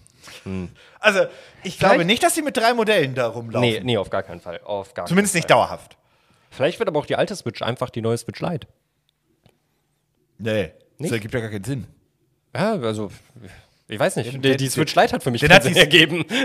Also, 1.00 1.28
ich 1.64 1.78
glaube 1.78 2.06
nicht, 2.06 2.24
dass 2.24 2.34
sie 2.34 2.42
mit 2.42 2.58
drei 2.58 2.74
Modellen 2.74 3.14
da 3.14 3.28
rumlaufen. 3.28 3.70
Nee, 3.70 3.82
nee, 3.84 3.98
auf 3.98 4.10
gar 4.10 4.24
keinen 4.24 4.42
Fall. 4.42 4.60
Auf 4.64 4.96
gar 4.96 5.06
Zumindest 5.06 5.36
nicht 5.36 5.48
dauerhaft. 5.52 5.94
Fall. 5.94 6.02
Vielleicht 6.50 6.80
wird 6.80 6.90
aber 6.90 6.98
auch 6.98 7.06
die 7.06 7.16
alte 7.18 7.36
Switch 7.36 7.62
einfach 7.62 7.92
die 7.92 8.02
neue 8.02 8.18
Switch 8.18 8.40
Lite. 8.40 8.68
Nee, 10.40 10.72
Nicht? 10.98 11.12
das 11.12 11.12
ergibt 11.12 11.36
ja 11.36 11.40
gar 11.42 11.52
keinen 11.52 11.64
Sinn. 11.66 11.86
Ja, 12.56 12.72
also, 12.74 13.12
ich 13.90 14.00
weiß 14.00 14.16
nicht. 14.18 14.44
Den- 14.44 14.58
Die, 14.58 14.70
Switch 14.70 14.96
Lite 14.96 15.14
hat 15.14 15.24
für 15.24 15.32
mich 15.32 15.42
den 15.42 15.52
hat 15.52 15.64
Sinn 15.64 15.74
sie- 15.74 15.80
ergeben. 15.80 16.26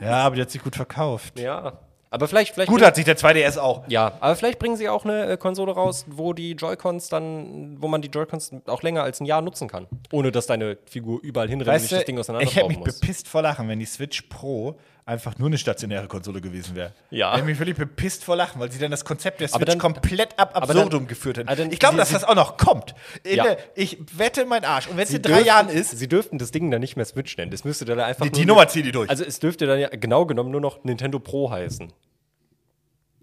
Ja, 0.00 0.22
aber 0.24 0.36
die 0.36 0.42
hat 0.42 0.50
sich 0.50 0.62
gut 0.62 0.74
verkauft. 0.76 1.38
ja. 1.38 1.78
Aber 2.12 2.26
vielleicht, 2.26 2.54
vielleicht. 2.54 2.68
Gut 2.68 2.82
hat 2.82 2.96
sich 2.96 3.04
der 3.04 3.16
2DS 3.16 3.56
auch. 3.56 3.84
ja, 3.86 4.14
aber 4.18 4.34
vielleicht 4.34 4.58
bringen 4.58 4.74
sie 4.76 4.88
auch 4.88 5.04
eine 5.04 5.26
äh, 5.26 5.36
Konsole 5.36 5.70
raus, 5.70 6.06
wo 6.08 6.32
die 6.32 6.52
Joy-Cons 6.54 7.08
dann, 7.08 7.76
wo 7.80 7.86
man 7.86 8.02
die 8.02 8.08
Joy-Cons 8.08 8.50
auch 8.66 8.82
länger 8.82 9.04
als 9.04 9.20
ein 9.20 9.26
Jahr 9.26 9.42
nutzen 9.42 9.68
kann. 9.68 9.86
Ohne 10.10 10.32
dass 10.32 10.48
deine 10.48 10.76
Figur 10.86 11.20
überall 11.22 11.46
hinrennt 11.48 11.68
und 11.68 11.74
Weißt 11.74 11.88
sich 11.88 11.98
das 11.98 12.04
Ding 12.06 12.18
ich 12.40 12.56
hätte 12.56 12.66
mich 12.66 12.78
muss. 12.80 12.98
bepisst 12.98 13.28
vor 13.28 13.42
Lachen, 13.42 13.68
wenn 13.68 13.78
die 13.78 13.84
Switch 13.86 14.22
Pro 14.22 14.76
einfach 15.06 15.38
nur 15.38 15.48
eine 15.48 15.58
stationäre 15.58 16.06
Konsole 16.06 16.40
gewesen 16.40 16.76
wäre. 16.76 16.92
Ja. 17.10 17.36
Ich 17.36 17.44
mich 17.44 17.58
wirklich 17.58 17.76
bepisst 17.76 18.22
vor 18.24 18.36
Lachen, 18.36 18.60
weil 18.60 18.70
sie 18.70 18.78
dann 18.78 18.90
das 18.90 19.04
Konzept 19.04 19.40
der 19.40 19.48
Switch 19.48 19.64
dann- 19.64 19.78
komplett 19.78 20.38
ab 20.38 20.50
aber 20.54 20.66
dann- 20.68 20.78
absurdum 20.78 21.06
geführt 21.08 21.38
dann- 21.38 21.72
ich 21.72 21.78
glaube, 21.78 21.96
dass 21.96 22.08
sie- 22.08 22.14
das 22.14 22.24
auch 22.24 22.34
noch 22.34 22.56
kommt. 22.56 22.94
Ja. 23.26 23.44
der, 23.44 23.58
ich 23.74 23.98
wette 24.16 24.44
meinen 24.46 24.64
Arsch. 24.64 24.86
Und 24.86 24.96
wenn 24.96 25.04
es 25.04 25.10
in 25.10 25.22
drei 25.22 25.30
dürften- 25.30 25.46
Jahren 25.46 25.68
ist, 25.68 25.90
Sie 25.98 26.08
dürften 26.08 26.38
das 26.38 26.50
Ding 26.52 26.70
dann 26.70 26.80
nicht 26.80 26.96
mehr 26.96 27.04
Switch 27.06 27.36
nennen. 27.36 27.50
Das 27.50 27.64
müsste 27.64 27.84
dann 27.84 27.98
einfach 28.00 28.24
die, 28.26 28.32
die 28.32 28.46
Nummer 28.46 28.68
ziehen 28.68 28.84
die 28.84 28.92
durch. 28.92 29.10
Also 29.10 29.24
es 29.24 29.38
dürfte 29.40 29.66
dann 29.66 29.80
ja 29.80 29.88
genau 29.88 30.26
genommen 30.26 30.50
nur 30.52 30.60
noch 30.60 30.84
Nintendo 30.84 31.18
Pro 31.18 31.50
heißen. 31.50 31.92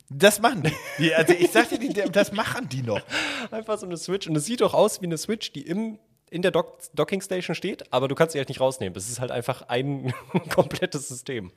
das 0.09 0.39
machen 0.41 0.63
die. 0.99 1.13
Also 1.13 1.33
ich 1.33 1.51
sag 1.51 1.69
dir, 1.69 1.79
die, 1.79 1.89
das 2.11 2.31
machen 2.31 2.69
die 2.69 2.81
noch. 2.81 3.01
Einfach 3.51 3.77
so 3.77 3.85
eine 3.85 3.97
Switch. 3.97 4.25
Und 4.27 4.35
es 4.37 4.45
sieht 4.45 4.61
doch 4.61 4.73
aus 4.73 5.01
wie 5.01 5.05
eine 5.05 5.17
Switch, 5.17 5.51
die 5.51 5.61
im, 5.61 5.99
in 6.29 6.41
der 6.41 6.51
Dock 6.51 6.79
Docking 6.93 7.21
Station 7.21 7.55
steht, 7.55 7.91
aber 7.93 8.07
du 8.07 8.15
kannst 8.15 8.33
sie 8.33 8.39
halt 8.39 8.49
nicht 8.49 8.59
rausnehmen. 8.59 8.95
Es 8.97 9.09
ist 9.09 9.19
halt 9.19 9.31
einfach 9.31 9.63
ein 9.63 10.13
komplettes 10.49 11.07
System. 11.07 11.51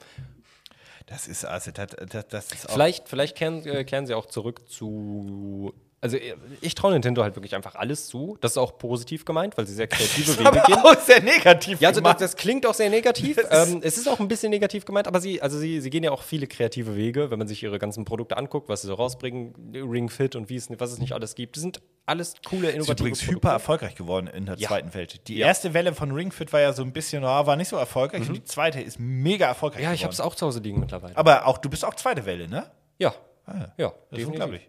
Das 1.06 1.26
ist, 1.26 1.44
also, 1.44 1.72
das, 1.72 1.96
das, 2.08 2.28
das 2.28 2.52
ist. 2.52 2.70
Vielleicht, 2.70 3.08
vielleicht 3.08 3.36
kehren, 3.36 3.66
äh, 3.66 3.84
kehren 3.84 4.06
sie 4.06 4.14
auch 4.14 4.26
zurück 4.26 4.68
zu. 4.68 5.74
Also 6.02 6.16
äh, 6.16 6.34
ich 6.62 6.74
traue 6.74 6.92
Nintendo 6.92 7.22
halt 7.22 7.36
wirklich 7.36 7.54
einfach 7.54 7.74
alles 7.74 8.06
zu. 8.06 8.38
Das 8.40 8.52
ist 8.52 8.56
auch 8.56 8.78
positiv 8.78 9.26
gemeint, 9.26 9.58
weil 9.58 9.66
sie 9.66 9.74
sehr 9.74 9.86
kreative 9.88 10.38
Wege 10.38 10.46
aber 10.48 10.60
gehen. 10.62 10.76
auch 10.78 10.98
sehr 10.98 11.22
negativ. 11.22 11.78
Ja, 11.80 11.90
also 11.90 12.00
das, 12.00 12.16
das 12.16 12.36
klingt 12.36 12.64
auch 12.66 12.72
sehr 12.72 12.88
negativ. 12.88 13.36
Ist- 13.38 13.48
Ähm, 13.50 13.80
es 13.82 13.98
ist 13.98 14.08
auch 14.08 14.18
ein 14.18 14.26
bisschen 14.28 14.48
negativ 14.50 14.86
gemeint, 14.86 15.06
aber 15.06 15.20
sie, 15.20 15.42
also 15.42 15.58
sie, 15.58 15.80
sie 15.82 15.90
gehen 15.90 16.02
ja 16.02 16.10
auch 16.10 16.22
viele 16.22 16.46
kreative 16.46 16.96
Wege, 16.96 17.30
wenn 17.30 17.38
man 17.38 17.48
sich 17.48 17.62
ihre 17.62 17.78
ganzen 17.78 18.06
Produkte 18.06 18.36
anguckt, 18.38 18.68
was 18.70 18.80
sie 18.80 18.86
so 18.86 18.94
rausbringen, 18.94 19.52
Ring 19.74 20.08
Fit 20.08 20.36
und 20.36 20.48
wie 20.48 20.56
es, 20.56 20.68
was 20.78 20.90
es 20.92 20.98
nicht 21.00 21.12
alles 21.12 21.34
gibt. 21.34 21.56
Das 21.56 21.62
sind 21.62 21.80
alles 22.06 22.34
coole, 22.48 22.68
ist 22.68 22.76
innovative 22.76 23.02
übrigens 23.08 23.26
hyper 23.28 23.50
erfolgreich 23.50 23.94
geworden 23.94 24.26
in 24.26 24.46
der 24.46 24.56
Ja. 24.56 24.68
zweiten 24.68 24.94
Welt. 24.94 25.28
Die 25.28 25.36
Ja. 25.36 25.48
erste 25.48 25.74
Welle 25.74 25.92
von 25.94 26.12
Ring 26.12 26.32
Fit 26.32 26.50
war 26.54 26.60
ja 26.60 26.72
so 26.72 26.82
ein 26.82 26.92
bisschen, 26.94 27.22
ah, 27.24 27.46
war 27.46 27.56
nicht 27.56 27.68
so 27.68 27.76
erfolgreich. 27.76 28.26
Und 28.26 28.34
die 28.34 28.44
zweite 28.44 28.80
ist 28.80 28.98
mega 28.98 29.46
erfolgreich 29.46 29.80
Mhm. 29.82 29.84
Ja, 29.84 29.92
ich 29.92 30.04
habe 30.04 30.12
es 30.14 30.20
auch 30.20 30.34
zu 30.34 30.46
Hause 30.46 30.60
liegen 30.60 30.80
mittlerweile. 30.80 31.14
Aber 31.16 31.46
auch, 31.46 31.58
du 31.58 31.68
bist 31.68 31.84
auch 31.84 31.94
zweite 31.94 32.24
Welle, 32.24 32.48
ne? 32.48 32.70
ja. 32.98 33.14
ja. 33.46 33.72
Ja, 33.76 33.92
Das 34.10 34.20
ist 34.20 34.26
unglaublich. 34.26 34.66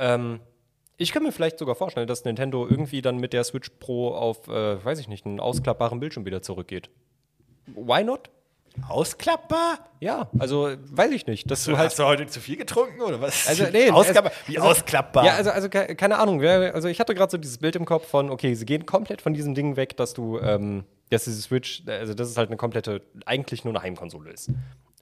Ähm, 0.00 0.40
ich 0.96 1.12
kann 1.12 1.22
mir 1.22 1.32
vielleicht 1.32 1.58
sogar 1.58 1.74
vorstellen, 1.74 2.06
dass 2.06 2.24
Nintendo 2.24 2.66
irgendwie 2.68 3.02
dann 3.02 3.16
mit 3.18 3.32
der 3.32 3.44
Switch 3.44 3.70
Pro 3.80 4.10
auf, 4.14 4.48
äh, 4.48 4.84
weiß 4.84 4.98
ich 5.00 5.08
nicht, 5.08 5.26
einen 5.26 5.40
ausklappbaren 5.40 6.00
Bildschirm 6.00 6.24
wieder 6.24 6.42
zurückgeht. 6.42 6.90
Why 7.66 8.04
not? 8.04 8.30
Ausklappbar? 8.88 9.78
Ja, 10.00 10.28
also 10.38 10.74
weiß 10.90 11.12
ich 11.12 11.26
nicht. 11.26 11.50
Dass 11.50 11.64
du 11.64 11.76
halt 11.78 11.90
Hast 11.90 11.98
du 11.98 12.04
heute 12.04 12.26
zu 12.26 12.40
viel 12.40 12.56
getrunken 12.56 13.00
oder 13.02 13.20
was? 13.20 13.46
Also, 13.46 13.64
nee, 13.72 13.90
Ausklappbar? 13.92 14.32
es- 14.32 14.48
Wie 14.48 14.58
also- 14.58 14.70
ausklappbar? 14.70 15.24
Ja, 15.24 15.34
also, 15.34 15.50
also 15.50 15.68
ke- 15.68 15.94
keine 15.94 16.18
Ahnung. 16.18 16.42
Also 16.42 16.88
ich 16.88 16.98
hatte 17.00 17.14
gerade 17.14 17.30
so 17.30 17.38
dieses 17.38 17.58
Bild 17.58 17.76
im 17.76 17.84
Kopf 17.84 18.06
von, 18.08 18.30
okay, 18.30 18.54
sie 18.54 18.66
gehen 18.66 18.84
komplett 18.86 19.22
von 19.22 19.32
diesem 19.34 19.54
Ding 19.54 19.76
weg, 19.76 19.96
dass 19.96 20.12
du, 20.14 20.38
ähm, 20.40 20.84
dass 21.10 21.24
diese 21.24 21.40
Switch, 21.40 21.82
also 21.86 22.14
das 22.14 22.28
ist 22.28 22.36
halt 22.36 22.48
eine 22.50 22.56
komplette, 22.56 23.02
eigentlich 23.26 23.64
nur 23.64 23.72
eine 23.74 23.82
Heimkonsole 23.82 24.30
ist. 24.32 24.50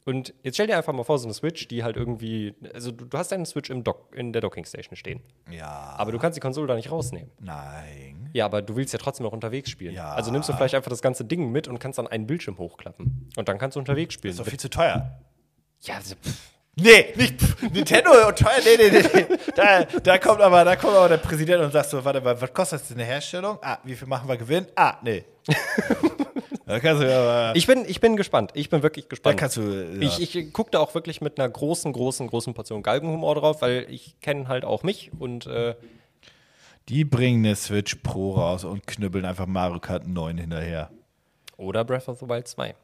Und 0.04 0.34
jetzt 0.42 0.56
stell 0.56 0.66
dir 0.66 0.76
einfach 0.76 0.92
mal 0.92 1.04
vor, 1.04 1.18
so 1.18 1.26
eine 1.26 1.34
Switch, 1.34 1.68
die 1.68 1.84
halt 1.84 1.96
irgendwie, 1.96 2.54
also 2.74 2.90
du, 2.90 3.04
du 3.04 3.18
hast 3.18 3.32
eine 3.32 3.46
Switch 3.46 3.70
im 3.70 3.84
Dock, 3.84 4.14
in 4.16 4.32
der 4.32 4.42
Docking 4.42 4.64
Station 4.64 4.96
stehen. 4.96 5.20
ja. 5.50 5.94
Aber 5.96 6.10
du 6.10 6.18
kannst 6.18 6.36
die 6.36 6.40
Konsole 6.40 6.66
da 6.66 6.74
nicht 6.74 6.90
rausnehmen. 6.90 7.30
Nein. 7.40 8.30
Ja, 8.32 8.46
aber 8.46 8.62
du 8.62 8.74
willst 8.74 8.92
ja 8.92 8.98
trotzdem 8.98 9.24
noch 9.24 9.32
unterwegs 9.32 9.70
spielen. 9.70 9.94
Ja. 9.94 10.12
Also 10.12 10.30
nimmst 10.32 10.48
du 10.48 10.52
vielleicht 10.54 10.74
einfach 10.74 10.90
das 10.90 11.02
ganze 11.02 11.24
Ding 11.24 11.52
mit 11.52 11.68
und 11.68 11.78
kannst 11.78 11.98
dann 11.98 12.08
einen 12.08 12.26
Bildschirm 12.26 12.58
hochklappen. 12.58 13.30
Und 13.36 13.48
dann 13.48 13.58
kannst 13.58 13.76
du 13.76 13.80
unterwegs 13.80 14.14
spielen. 14.14 14.32
Ist 14.32 14.40
doch 14.40 14.46
viel 14.46 14.58
zu 14.58 14.70
teuer. 14.70 15.20
ja, 15.82 15.96
also, 15.96 16.16
pff, 16.16 16.50
Nee, 16.74 17.12
nicht 17.16 17.38
pff, 17.40 17.62
Nintendo 17.70 18.10
und 18.28 18.38
teuer. 18.38 18.58
Nee, 18.64 18.76
nee, 18.78 18.90
nee. 18.90 19.26
nee. 19.28 19.36
Da, 19.54 19.84
da, 19.84 20.18
kommt 20.18 20.40
aber, 20.40 20.64
da 20.64 20.74
kommt 20.76 20.94
aber 20.94 21.08
der 21.10 21.18
Präsident 21.18 21.62
und 21.62 21.70
sagt 21.70 21.90
so: 21.90 22.02
Warte 22.02 22.20
mal, 22.22 22.40
was 22.40 22.52
kostet 22.54 22.80
das 22.80 22.88
denn 22.88 22.96
eine 22.98 23.06
Herstellung? 23.06 23.58
Ah, 23.60 23.78
wie 23.84 23.94
viel 23.94 24.08
machen 24.08 24.26
wir 24.26 24.36
Gewinn? 24.38 24.66
Ah, 24.74 24.96
nee. 25.02 25.24
da 26.66 26.80
kannst 26.80 27.02
du 27.02 27.14
aber. 27.14 27.54
ich, 27.56 27.66
bin, 27.66 27.84
ich 27.86 28.00
bin 28.00 28.16
gespannt. 28.16 28.52
Ich 28.54 28.70
bin 28.70 28.82
wirklich 28.82 29.04
da 29.04 29.08
gespannt. 29.10 29.38
kannst 29.38 29.58
du. 29.58 29.60
Ja. 29.62 30.00
Ich, 30.00 30.34
ich 30.34 30.52
gucke 30.54 30.70
da 30.70 30.78
auch 30.80 30.94
wirklich 30.94 31.20
mit 31.20 31.38
einer 31.38 31.48
großen, 31.48 31.92
großen, 31.92 32.26
großen 32.26 32.54
Portion 32.54 32.82
Galgenhumor 32.82 33.34
drauf, 33.34 33.60
weil 33.60 33.86
ich 33.90 34.18
kenne 34.20 34.48
halt 34.48 34.64
auch 34.64 34.82
mich 34.82 35.10
und 35.18 35.46
äh, 35.46 35.74
Die 36.88 37.04
bringen 37.04 37.44
eine 37.44 37.54
Switch 37.54 37.96
Pro 37.96 38.32
raus 38.32 38.64
und 38.64 38.86
knüppeln 38.86 39.26
einfach 39.26 39.46
Mario 39.46 39.78
Kart 39.78 40.06
9 40.06 40.38
hinterher. 40.38 40.90
oder 41.58 41.84
Breath 41.84 42.08
of 42.08 42.18
the 42.18 42.28
Wild 42.28 42.48
2. 42.48 42.74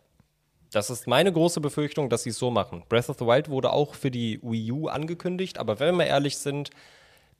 Das 0.70 0.90
ist 0.90 1.06
meine 1.06 1.32
große 1.32 1.60
Befürchtung, 1.60 2.10
dass 2.10 2.24
sie 2.24 2.30
es 2.30 2.38
so 2.38 2.50
machen. 2.50 2.84
Breath 2.88 3.08
of 3.08 3.18
the 3.18 3.24
Wild 3.26 3.48
wurde 3.48 3.72
auch 3.72 3.94
für 3.94 4.10
die 4.10 4.38
Wii 4.42 4.72
U 4.72 4.88
angekündigt, 4.88 5.58
aber 5.58 5.80
wenn 5.80 5.96
wir 5.96 6.06
ehrlich 6.06 6.36
sind, 6.38 6.70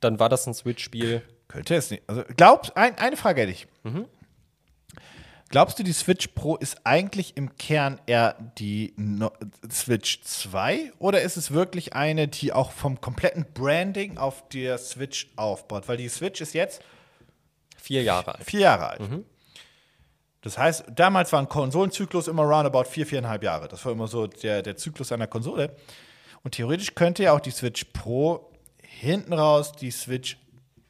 dann 0.01 0.19
war 0.19 0.29
das 0.29 0.47
ein 0.47 0.55
Switch-Spiel. 0.55 1.23
Könnte 1.49 1.75
es 1.75 1.91
nicht. 1.91 2.03
Also, 2.07 2.23
glaubst, 2.37 2.77
ein, 2.77 2.97
eine 2.99 3.17
Frage 3.17 3.43
hätte 3.43 3.53
ich. 3.53 3.67
Mhm. 3.83 4.07
Glaubst 5.51 5.79
du, 5.79 5.83
die 5.83 5.93
Switch 5.95 6.29
Pro 6.29 6.57
ist 6.57 6.85
eigentlich 6.85 7.39
im 7.39 7.57
Kern 7.57 7.99
eher 8.07 8.37
die 8.59 8.93
no 8.97 9.33
Switch 9.71 10.21
2 10.23 10.93
oder 10.99 11.23
ist 11.23 11.39
es 11.39 11.53
wirklich 11.53 11.95
eine, 11.95 12.29
die 12.29 12.53
auch 12.53 12.71
vom 12.71 13.01
kompletten 13.01 13.47
Branding 13.55 14.19
auf 14.19 14.47
der 14.51 14.77
Switch 14.77 15.29
aufbaut? 15.37 15.89
Weil 15.89 15.97
die 15.97 16.09
Switch 16.11 16.43
ist 16.43 16.53
jetzt 16.53 16.83
Vier 17.81 18.03
Jahre 18.03 18.35
alt. 18.35 18.45
vier 18.45 18.61
Jahre 18.61 18.89
alt. 18.89 19.01
Das 20.43 20.57
heißt, 20.57 20.85
damals 20.95 21.33
war 21.33 21.41
ein 21.41 21.49
Konsolenzyklus 21.49 22.29
immer 22.29 22.43
roundabout 22.45 22.85
vier, 22.85 23.07
viereinhalb 23.07 23.43
Jahre. 23.43 23.69
Das 23.69 23.85
war 23.85 23.93
immer 23.93 24.07
so 24.07 24.27
der, 24.27 24.63
der 24.63 24.77
Zyklus 24.77 25.11
einer 25.13 25.27
Konsole. 25.27 25.75
Und 26.45 26.53
theoretisch 26.53 26.95
könnte 26.95 27.25
ja 27.25 27.33
auch 27.33 27.41
die 27.41 27.51
Switch 27.51 27.85
Pro 27.93 28.53
hinten 28.83 29.33
raus 29.33 29.73
die 29.73 29.91
Switch 29.91 30.39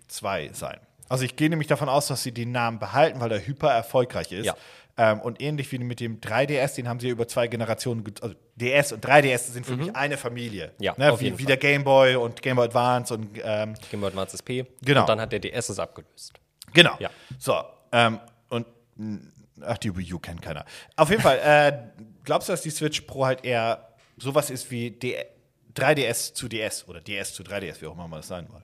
2 0.09 0.51
sein. 0.53 0.79
Also 1.09 1.25
ich 1.25 1.37
gehe 1.37 1.49
nämlich 1.49 1.69
davon 1.69 1.89
aus, 1.89 2.07
dass 2.09 2.23
sie 2.23 2.33
den 2.33 2.53
Namen 2.53 2.79
behalten, 2.79 3.21
weil 3.21 3.31
der 3.31 3.47
hyper 3.47 3.71
erfolgreich 3.71 4.31
ist. 4.33 4.45
Ja. 4.47 4.55
Ähm, 4.99 5.21
und 5.21 5.41
ähnlich 5.41 5.71
wie 5.73 5.79
mit 5.79 6.01
dem 6.01 6.21
3DS, 6.21 6.75
den 6.75 6.89
haben 6.89 7.01
sie 7.01 7.07
ja 7.07 7.13
über 7.13 7.27
zwei 7.29 7.47
Generationen, 7.47 8.05
ge- 8.05 8.15
also 8.21 8.35
DS 8.57 8.93
und 8.93 9.05
3DS 9.07 9.53
sind 9.53 9.65
für 9.65 9.77
mich 9.77 9.95
eine 9.97 10.17
Familie. 10.19 10.73
Ja, 10.81 10.93
ne? 10.99 11.13
auf 11.13 11.21
wie, 11.21 11.39
wie 11.39 11.45
der 11.45 11.57
Game 11.57 11.85
Boy 11.85 12.17
und 12.17 12.43
Game 12.43 12.57
Boy 12.57 12.67
Advance 12.67 13.15
und 13.15 13.31
ähm, 13.43 13.75
Game 13.91 14.01
Boy 14.01 14.09
Advance 14.09 14.35
SP. 14.37 14.67
Genau. 14.83 15.03
Und 15.03 15.09
dann 15.09 15.21
hat 15.21 15.33
der 15.33 15.39
DS 15.39 15.69
es 15.71 15.79
abgelöst. 15.79 16.33
Genau. 16.75 16.97
Ja. 16.99 17.11
So, 17.39 17.55
ähm, 17.93 18.19
und 18.49 18.67
ach, 19.63 19.79
die 19.79 19.97
Wii 19.97 20.15
U 20.15 20.19
kennt 20.19 20.43
keiner. 20.43 20.65
Auf 20.97 21.11
jeden 21.11 21.23
Fall, 21.23 21.39
äh, 21.43 22.03
glaubst 22.25 22.49
du, 22.49 22.53
dass 22.53 22.63
die 22.63 22.71
Switch 22.71 23.03
Pro 23.03 23.27
halt 23.27 23.45
eher 23.45 23.89
sowas 24.17 24.51
ist 24.51 24.71
wie 24.71 24.91
D 24.91 25.17
3DS 25.75 26.35
zu 26.35 26.49
DS 26.49 26.89
oder 26.89 27.01
DS 27.01 27.35
zu 27.35 27.43
3DS, 27.43 27.81
wie 27.81 27.87
auch 27.87 27.95
immer 27.95 28.09
man 28.09 28.21
das 28.21 28.29
sein 28.29 28.49
will? 28.51 28.63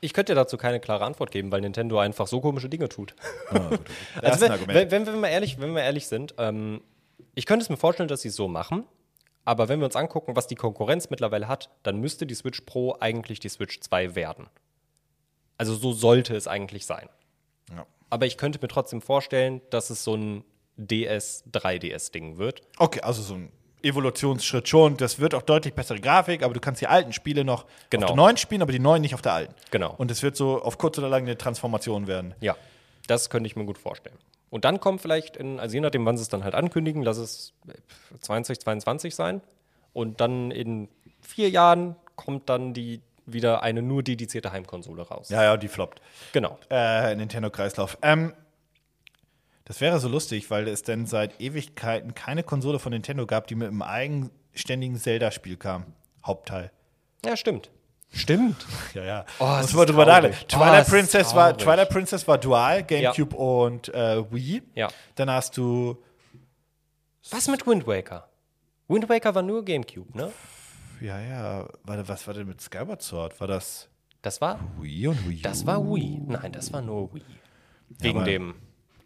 Ich 0.00 0.12
könnte 0.12 0.34
dazu 0.34 0.56
keine 0.56 0.78
klare 0.78 1.04
Antwort 1.04 1.32
geben, 1.32 1.50
weil 1.50 1.60
Nintendo 1.60 1.98
einfach 1.98 2.28
so 2.28 2.40
komische 2.40 2.68
Dinge 2.68 2.88
tut. 2.88 3.14
Das 4.20 4.42
Also 4.42 4.66
wenn, 4.66 4.90
wenn, 4.90 5.20
wir 5.20 5.28
ehrlich, 5.28 5.60
wenn 5.60 5.74
wir 5.74 5.82
ehrlich 5.82 6.06
sind, 6.06 6.34
ähm, 6.38 6.80
ich 7.34 7.46
könnte 7.46 7.64
es 7.64 7.70
mir 7.70 7.76
vorstellen, 7.76 8.08
dass 8.08 8.22
sie 8.22 8.28
es 8.28 8.36
so 8.36 8.48
machen. 8.48 8.84
Aber 9.44 9.68
wenn 9.68 9.80
wir 9.80 9.86
uns 9.86 9.96
angucken, 9.96 10.36
was 10.36 10.46
die 10.46 10.56
Konkurrenz 10.56 11.08
mittlerweile 11.08 11.48
hat, 11.48 11.70
dann 11.82 11.98
müsste 12.00 12.26
die 12.26 12.34
Switch 12.34 12.60
Pro 12.62 12.96
eigentlich 13.00 13.40
die 13.40 13.48
Switch 13.48 13.80
2 13.80 14.14
werden. 14.14 14.48
Also 15.56 15.74
so 15.74 15.92
sollte 15.92 16.36
es 16.36 16.46
eigentlich 16.46 16.84
sein. 16.86 17.08
Ja. 17.74 17.86
Aber 18.10 18.26
ich 18.26 18.36
könnte 18.36 18.58
mir 18.60 18.68
trotzdem 18.68 19.00
vorstellen, 19.00 19.60
dass 19.70 19.90
es 19.90 20.04
so 20.04 20.14
ein 20.16 20.44
DS, 20.76 21.44
3DS-Ding 21.52 22.38
wird. 22.38 22.62
Okay, 22.78 23.00
also 23.02 23.22
so 23.22 23.34
ein 23.34 23.52
Evolutionsschritt 23.82 24.68
schon. 24.68 24.96
Das 24.96 25.18
wird 25.18 25.34
auch 25.34 25.42
deutlich 25.42 25.74
bessere 25.74 26.00
Grafik, 26.00 26.42
aber 26.42 26.54
du 26.54 26.60
kannst 26.60 26.80
die 26.80 26.86
alten 26.86 27.12
Spiele 27.12 27.44
noch 27.44 27.66
Genau. 27.90 28.06
auf 28.06 28.10
der 28.12 28.16
neuen 28.16 28.36
spielen, 28.36 28.62
aber 28.62 28.72
die 28.72 28.78
neuen 28.78 29.02
nicht 29.02 29.14
auf 29.14 29.22
der 29.22 29.32
alten. 29.32 29.54
Genau. 29.70 29.94
Und 29.98 30.10
es 30.10 30.22
wird 30.22 30.36
so 30.36 30.60
auf 30.62 30.78
kurz 30.78 30.98
oder 30.98 31.08
lang 31.08 31.22
eine 31.22 31.36
Transformation 31.38 32.06
werden. 32.06 32.34
Ja, 32.40 32.56
das 33.06 33.30
könnte 33.30 33.46
ich 33.46 33.56
mir 33.56 33.64
gut 33.64 33.78
vorstellen. 33.78 34.16
Und 34.50 34.64
dann 34.64 34.80
kommt 34.80 35.00
vielleicht 35.02 35.36
in, 35.36 35.60
also 35.60 35.74
je 35.74 35.80
nachdem, 35.80 36.06
wann 36.06 36.16
sie 36.16 36.22
es 36.22 36.28
dann 36.28 36.42
halt 36.42 36.54
ankündigen, 36.54 37.02
lass 37.02 37.18
es 37.18 37.52
äh, 37.68 37.72
2022 38.20 39.14
sein. 39.14 39.42
Und 39.92 40.20
dann 40.20 40.50
in 40.50 40.88
vier 41.20 41.50
Jahren 41.50 41.96
kommt 42.16 42.48
dann 42.48 42.72
die 42.72 43.00
wieder 43.32 43.62
eine 43.62 43.82
nur 43.82 44.02
dedizierte 44.02 44.52
Heimkonsole 44.52 45.02
raus. 45.02 45.28
Ja, 45.28 45.42
ja, 45.42 45.56
die 45.56 45.68
floppt. 45.68 46.00
Genau. 46.32 46.58
Äh, 46.70 47.14
Nintendo-Kreislauf. 47.14 47.98
Ähm, 48.02 48.32
das 49.64 49.80
wäre 49.80 50.00
so 50.00 50.08
lustig, 50.08 50.50
weil 50.50 50.66
es 50.68 50.82
denn 50.82 51.06
seit 51.06 51.40
Ewigkeiten 51.40 52.14
keine 52.14 52.42
Konsole 52.42 52.78
von 52.78 52.92
Nintendo 52.92 53.26
gab, 53.26 53.46
die 53.46 53.54
mit 53.54 53.68
einem 53.68 53.82
eigenständigen 53.82 54.96
Zelda-Spiel 54.96 55.56
kam. 55.56 55.84
Hauptteil. 56.24 56.70
Ja, 57.24 57.36
stimmt. 57.36 57.70
Stimmt. 58.10 58.56
Ja, 58.94 59.04
ja. 59.04 59.24
Oh, 59.38 59.58
ist 59.60 59.74
man 59.74 59.86
drüber. 59.86 60.02
Oh, 60.02 60.46
Twilight, 60.48 60.86
ist 60.86 60.90
Princess 60.90 61.34
war. 61.34 61.56
Twilight 61.56 61.90
Princess 61.90 62.26
war 62.26 62.38
dual, 62.38 62.82
GameCube 62.82 63.36
und 63.36 63.92
äh, 63.94 64.24
Wii. 64.32 64.62
Ja. 64.74 64.88
Dann 65.14 65.30
hast 65.30 65.56
du, 65.58 66.02
Was 67.30 67.48
mit 67.48 67.66
Wind 67.66 67.86
Waker? 67.86 68.28
Wind 68.88 69.08
Waker 69.10 69.34
war 69.34 69.42
nur 69.42 69.62
Gamecube, 69.64 70.16
ne? 70.16 70.32
Ja, 71.00 71.20
ja, 71.20 71.68
warte, 71.84 72.08
was 72.08 72.26
war 72.26 72.34
denn 72.34 72.46
mit 72.46 72.60
Skyward 72.60 73.02
Sword? 73.02 73.40
War 73.40 73.46
das 73.48 73.88
Das 74.22 74.40
war, 74.40 74.58
Wii 74.80 75.08
und 75.08 75.28
Wii 75.28 75.38
U? 75.38 75.42
das 75.42 75.66
war 75.66 75.82
Wii. 75.84 76.20
Nein, 76.26 76.52
das 76.52 76.72
war 76.72 76.80
nur 76.82 77.12
Wii. 77.14 77.22
Wegen 78.00 78.18
aber- 78.18 78.26
dem, 78.26 78.54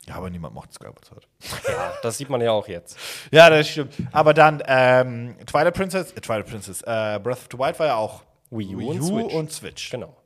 Ja, 0.07 0.17
aber 0.17 0.31
niemand 0.31 0.55
mochte 0.55 0.73
Skyward 0.75 1.05
Sword. 1.05 1.29
ja, 1.69 1.93
das 2.03 2.19
sieht 2.19 2.29
man 2.31 2.41
ja 2.41 2.51
auch 2.53 2.67
jetzt. 2.69 2.99
Ja, 3.31 3.49
das 3.51 3.69
stimmt. 3.69 3.95
Aber 4.13 4.35
dann 4.35 4.63
ähm, 4.67 5.37
Twilight 5.47 5.75
Princess, 5.75 6.13
äh, 6.13 6.21
Twilight 6.21 6.47
Princess, 6.49 6.83
äh, 6.83 7.21
Breath 7.23 7.39
of 7.39 7.49
the 7.53 7.59
Wild 7.59 7.79
war 7.79 7.87
ja 7.87 7.97
auch 7.97 8.25
Wii 8.51 8.75
U 8.75 8.79
Wii 8.81 8.87
und 8.89 9.01
U 9.01 9.05
Switch. 9.21 9.35
und 9.35 9.53
Switch. 9.53 9.91
Genau. 9.91 10.17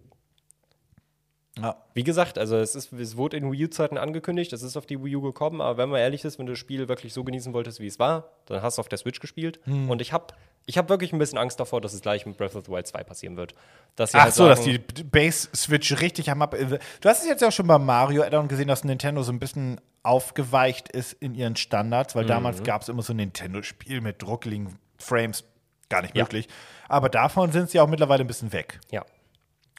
Ja. 1.59 1.83
Wie 1.95 2.03
gesagt, 2.05 2.37
also 2.39 2.57
es, 2.59 2.75
ist, 2.75 2.93
es 2.93 3.17
wurde 3.17 3.37
in 3.39 3.51
Wii 3.51 3.65
U-Zeiten 3.65 3.97
angekündigt, 3.97 4.53
es 4.53 4.63
ist 4.63 4.77
auf 4.77 4.85
die 4.85 5.03
Wii 5.03 5.17
U 5.17 5.23
gekommen, 5.23 5.63
aber 5.63 5.79
wenn 5.79 5.89
man 5.89 6.01
ehrlich 6.01 6.23
ist, 6.25 6.39
wenn 6.39 6.45
du 6.47 6.53
das 6.53 6.59
Spiel 6.59 6.87
wirklich 6.89 7.15
so 7.15 7.25
genießen 7.25 7.55
wolltest, 7.55 7.81
wie 7.81 7.87
es 7.87 7.99
war, 7.99 8.31
dann 8.45 8.61
hast 8.61 8.77
du 8.77 8.81
auf 8.81 8.89
der 8.91 8.99
Switch 8.99 9.21
gespielt. 9.21 9.59
Hm. 9.65 9.89
Und 9.89 10.03
ich 10.03 10.13
habe 10.13 10.35
ich 10.67 10.77
hab 10.79 10.89
wirklich 10.89 11.13
ein 11.13 11.19
bisschen 11.19 11.39
Angst 11.39 11.59
davor, 11.61 11.81
dass 11.81 11.93
es 11.95 12.01
gleich 12.01 12.27
mit 12.27 12.37
Breath 12.37 12.55
of 12.57 12.65
the 12.67 12.73
Wild 12.73 12.87
2 12.87 13.05
passieren 13.05 13.37
wird. 13.37 13.55
Dass 13.95 14.15
Ach 14.15 14.25
halt 14.25 14.35
so, 14.35 14.49
dass 14.49 14.65
sagen, 14.65 14.83
die 14.97 15.05
Base-Switch 15.05 16.01
richtig 16.01 16.31
am 16.31 16.43
Ab. 16.43 16.55
Du 17.01 17.09
hast 17.09 17.23
es 17.23 17.29
jetzt 17.29 17.41
ja 17.41 17.49
auch 17.49 17.53
schon 17.53 17.67
bei 17.67 17.79
Mario 17.79 18.23
Add-on 18.23 18.49
gesehen, 18.49 18.69
dass 18.69 18.83
Nintendo 18.85 19.23
so 19.23 19.33
ein 19.33 19.39
bisschen 19.39 19.81
aufgeweicht 20.03 20.89
ist 20.89 21.13
in 21.15 21.35
ihren 21.35 21.57
Standards, 21.57 22.15
Mhm. 22.15 22.19
weil 22.19 22.27
damals 22.27 22.63
gab 22.63 22.83
es 22.83 22.89
immer 22.89 23.03
so 23.03 23.13
ein 23.13 23.17
Nintendo-Spiel 23.17 24.01
mit 24.01 24.21
druckeligen 24.23 24.77
Frames. 24.99 25.45
Gar 25.89 26.03
nicht 26.03 26.17
Ja. 26.17 26.25
möglich. 26.25 26.49
Aber 26.89 27.09
davon 27.09 27.53
sind 27.53 27.71
sie 27.71 27.79
auch 27.81 27.87
mittlerweile 27.89 28.23
ein 28.25 28.27
bisschen 28.27 28.53
weg. 28.53 28.81
Ja. 28.91 29.05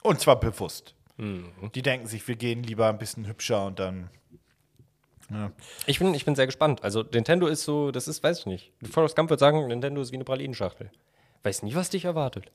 Und 0.03 0.21
zwar 0.21 0.39
bewusst. 0.39 0.95
Mhm. 1.17 1.51
Die 1.75 1.81
denken 1.81 2.07
sich, 2.07 2.25
wir 2.27 2.35
gehen 2.38 2.63
lieber 2.63 2.88
ein 2.88 2.97
bisschen 2.97 3.27
hübscher 3.27 3.65
und 3.65 3.79
dann. 3.79 4.09
Ich 5.86 5.99
bin, 5.99 6.13
ich 6.13 6.25
bin 6.25 6.36
sehr 6.36 6.45
gespannt. 6.45 6.84
Also 6.84 7.03
Nintendo 7.03 7.47
ist 7.47 7.63
so, 7.63 7.91
das 7.91 8.07
ist, 8.07 8.23
weiß 8.23 8.39
ich 8.39 8.45
nicht. 8.45 8.71
Forrest 8.91 9.15
Gump 9.15 9.30
wird 9.30 9.39
sagen, 9.39 9.67
Nintendo 9.67 10.01
ist 10.01 10.11
wie 10.11 10.15
eine 10.15 10.23
Pralinenschachtel. 10.23 10.89
Weiß 11.43 11.63
nie, 11.63 11.75
was 11.75 11.89
dich 11.89 12.05
erwartet. 12.05 12.51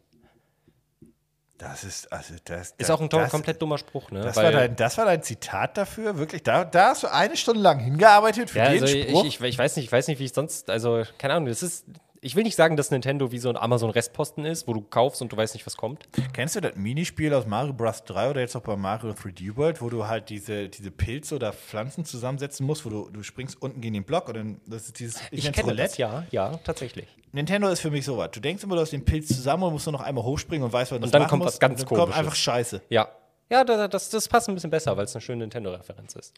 Das 1.58 1.84
ist, 1.84 2.12
also 2.12 2.34
das. 2.44 2.74
Ist 2.76 2.90
auch 2.90 3.00
ein 3.00 3.08
das, 3.08 3.30
komplett 3.30 3.62
dummer 3.62 3.78
Spruch, 3.78 4.10
ne? 4.10 4.20
Das 4.20 4.34
Weil- 4.36 4.46
war, 4.46 4.52
dein, 4.52 4.74
das 4.74 4.98
war 4.98 5.04
dein 5.04 5.22
Zitat 5.22 5.76
dafür? 5.76 6.18
Wirklich? 6.18 6.42
Da, 6.42 6.64
da 6.64 6.88
hast 6.88 7.04
du 7.04 7.12
eine 7.12 7.36
Stunde 7.36 7.60
lang 7.60 7.78
hingearbeitet 7.78 8.50
für 8.50 8.58
Ja, 8.58 8.70
den 8.70 8.82
also 8.82 8.86
Spruch? 8.88 9.24
ich, 9.24 9.40
ich, 9.40 9.46
ich 9.48 9.58
weiß 9.58 9.76
nicht, 9.76 9.84
ich 9.84 9.92
weiß 9.92 10.08
nicht, 10.08 10.18
wie 10.18 10.24
ich 10.24 10.32
sonst, 10.32 10.68
also 10.70 11.04
keine 11.18 11.34
Ahnung, 11.34 11.48
das 11.48 11.62
ist, 11.62 11.86
ich 12.24 12.36
will 12.36 12.44
nicht 12.44 12.54
sagen, 12.54 12.76
dass 12.76 12.90
Nintendo 12.92 13.32
wie 13.32 13.38
so 13.38 13.48
ein 13.48 13.56
Amazon-Restposten 13.56 14.44
ist, 14.44 14.68
wo 14.68 14.72
du 14.74 14.80
kaufst 14.80 15.20
und 15.20 15.32
du 15.32 15.36
weißt 15.36 15.54
nicht, 15.54 15.66
was 15.66 15.76
kommt. 15.76 16.08
Kennst 16.32 16.54
du 16.54 16.60
das 16.60 16.76
Minispiel 16.76 17.34
aus 17.34 17.46
Mario 17.46 17.72
Bros. 17.72 18.04
3 18.04 18.30
oder 18.30 18.40
jetzt 18.40 18.54
auch 18.56 18.60
bei 18.62 18.76
Mario 18.76 19.10
3D 19.10 19.56
World, 19.56 19.82
wo 19.82 19.90
du 19.90 20.06
halt 20.06 20.30
diese, 20.30 20.68
diese 20.68 20.90
Pilze 20.92 21.34
oder 21.34 21.52
Pflanzen 21.52 22.04
zusammensetzen 22.04 22.64
musst, 22.64 22.86
wo 22.86 22.90
du, 22.90 23.10
du 23.10 23.22
springst 23.24 23.60
unten 23.60 23.80
gegen 23.80 23.94
den 23.94 24.04
Block 24.04 24.28
und 24.28 24.36
dann 24.36 24.60
das 24.66 24.86
ist 24.86 24.98
dieses 25.00 25.20
Ich 25.32 25.42
nenn's 25.44 25.56
kenne 25.56 25.74
das, 25.74 25.96
ja, 25.98 26.24
ja, 26.30 26.56
tatsächlich. 26.64 27.08
Nintendo 27.32 27.68
ist 27.68 27.80
für 27.80 27.90
mich 27.90 28.04
sowas. 28.04 28.30
Du 28.32 28.38
denkst 28.40 28.62
immer, 28.62 28.76
du 28.76 28.82
hast 28.82 28.92
den 28.92 29.04
Pilz 29.04 29.26
zusammen 29.28 29.64
und 29.64 29.72
musst 29.72 29.86
nur 29.86 29.92
noch 29.94 30.00
einmal 30.02 30.22
hochspringen 30.22 30.64
und 30.64 30.72
weißt, 30.72 30.92
was 30.92 31.00
du 31.00 31.06
dann 31.08 31.22
machen 31.22 31.30
kommt 31.30 31.42
musst. 31.44 31.54
was 31.56 31.60
ganz 31.60 31.80
und 31.82 31.90
dann 31.90 31.98
kommt 31.98 32.16
einfach 32.16 32.34
Scheiße. 32.36 32.82
Ja. 32.88 33.08
Ja, 33.50 33.64
da- 33.64 33.88
das, 33.88 34.08
das 34.10 34.28
passt 34.28 34.48
ein 34.48 34.54
bisschen 34.54 34.70
besser, 34.70 34.96
weil 34.96 35.04
es 35.04 35.14
eine 35.16 35.20
schöne 35.22 35.38
Nintendo-Referenz 35.40 36.14
ist. 36.14 36.32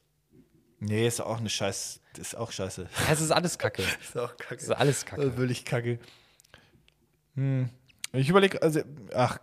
Nee, 0.87 1.07
ist 1.07 1.21
auch 1.21 1.39
eine 1.39 1.49
Scheiß. 1.49 2.01
Das 2.13 2.29
ist 2.29 2.35
auch 2.37 2.53
Scheiße. 2.53 2.83
Ja, 2.83 3.13
Es 3.13 3.21
ist 3.21 3.31
alles 3.31 3.59
Kacke. 3.59 3.83
ist 4.03 4.17
auch 4.19 4.37
kacke. 4.37 4.55
Ist 4.63 4.71
alles 4.71 5.05
Kacke. 5.05 5.27
Das 5.27 5.37
will 5.37 5.51
ich 5.51 5.65
kacke. 5.65 5.99
Hm. 7.35 7.71
Ich 8.13 8.29
überlege, 8.29 8.63
also, 8.63 8.81
ach, 9.13 9.39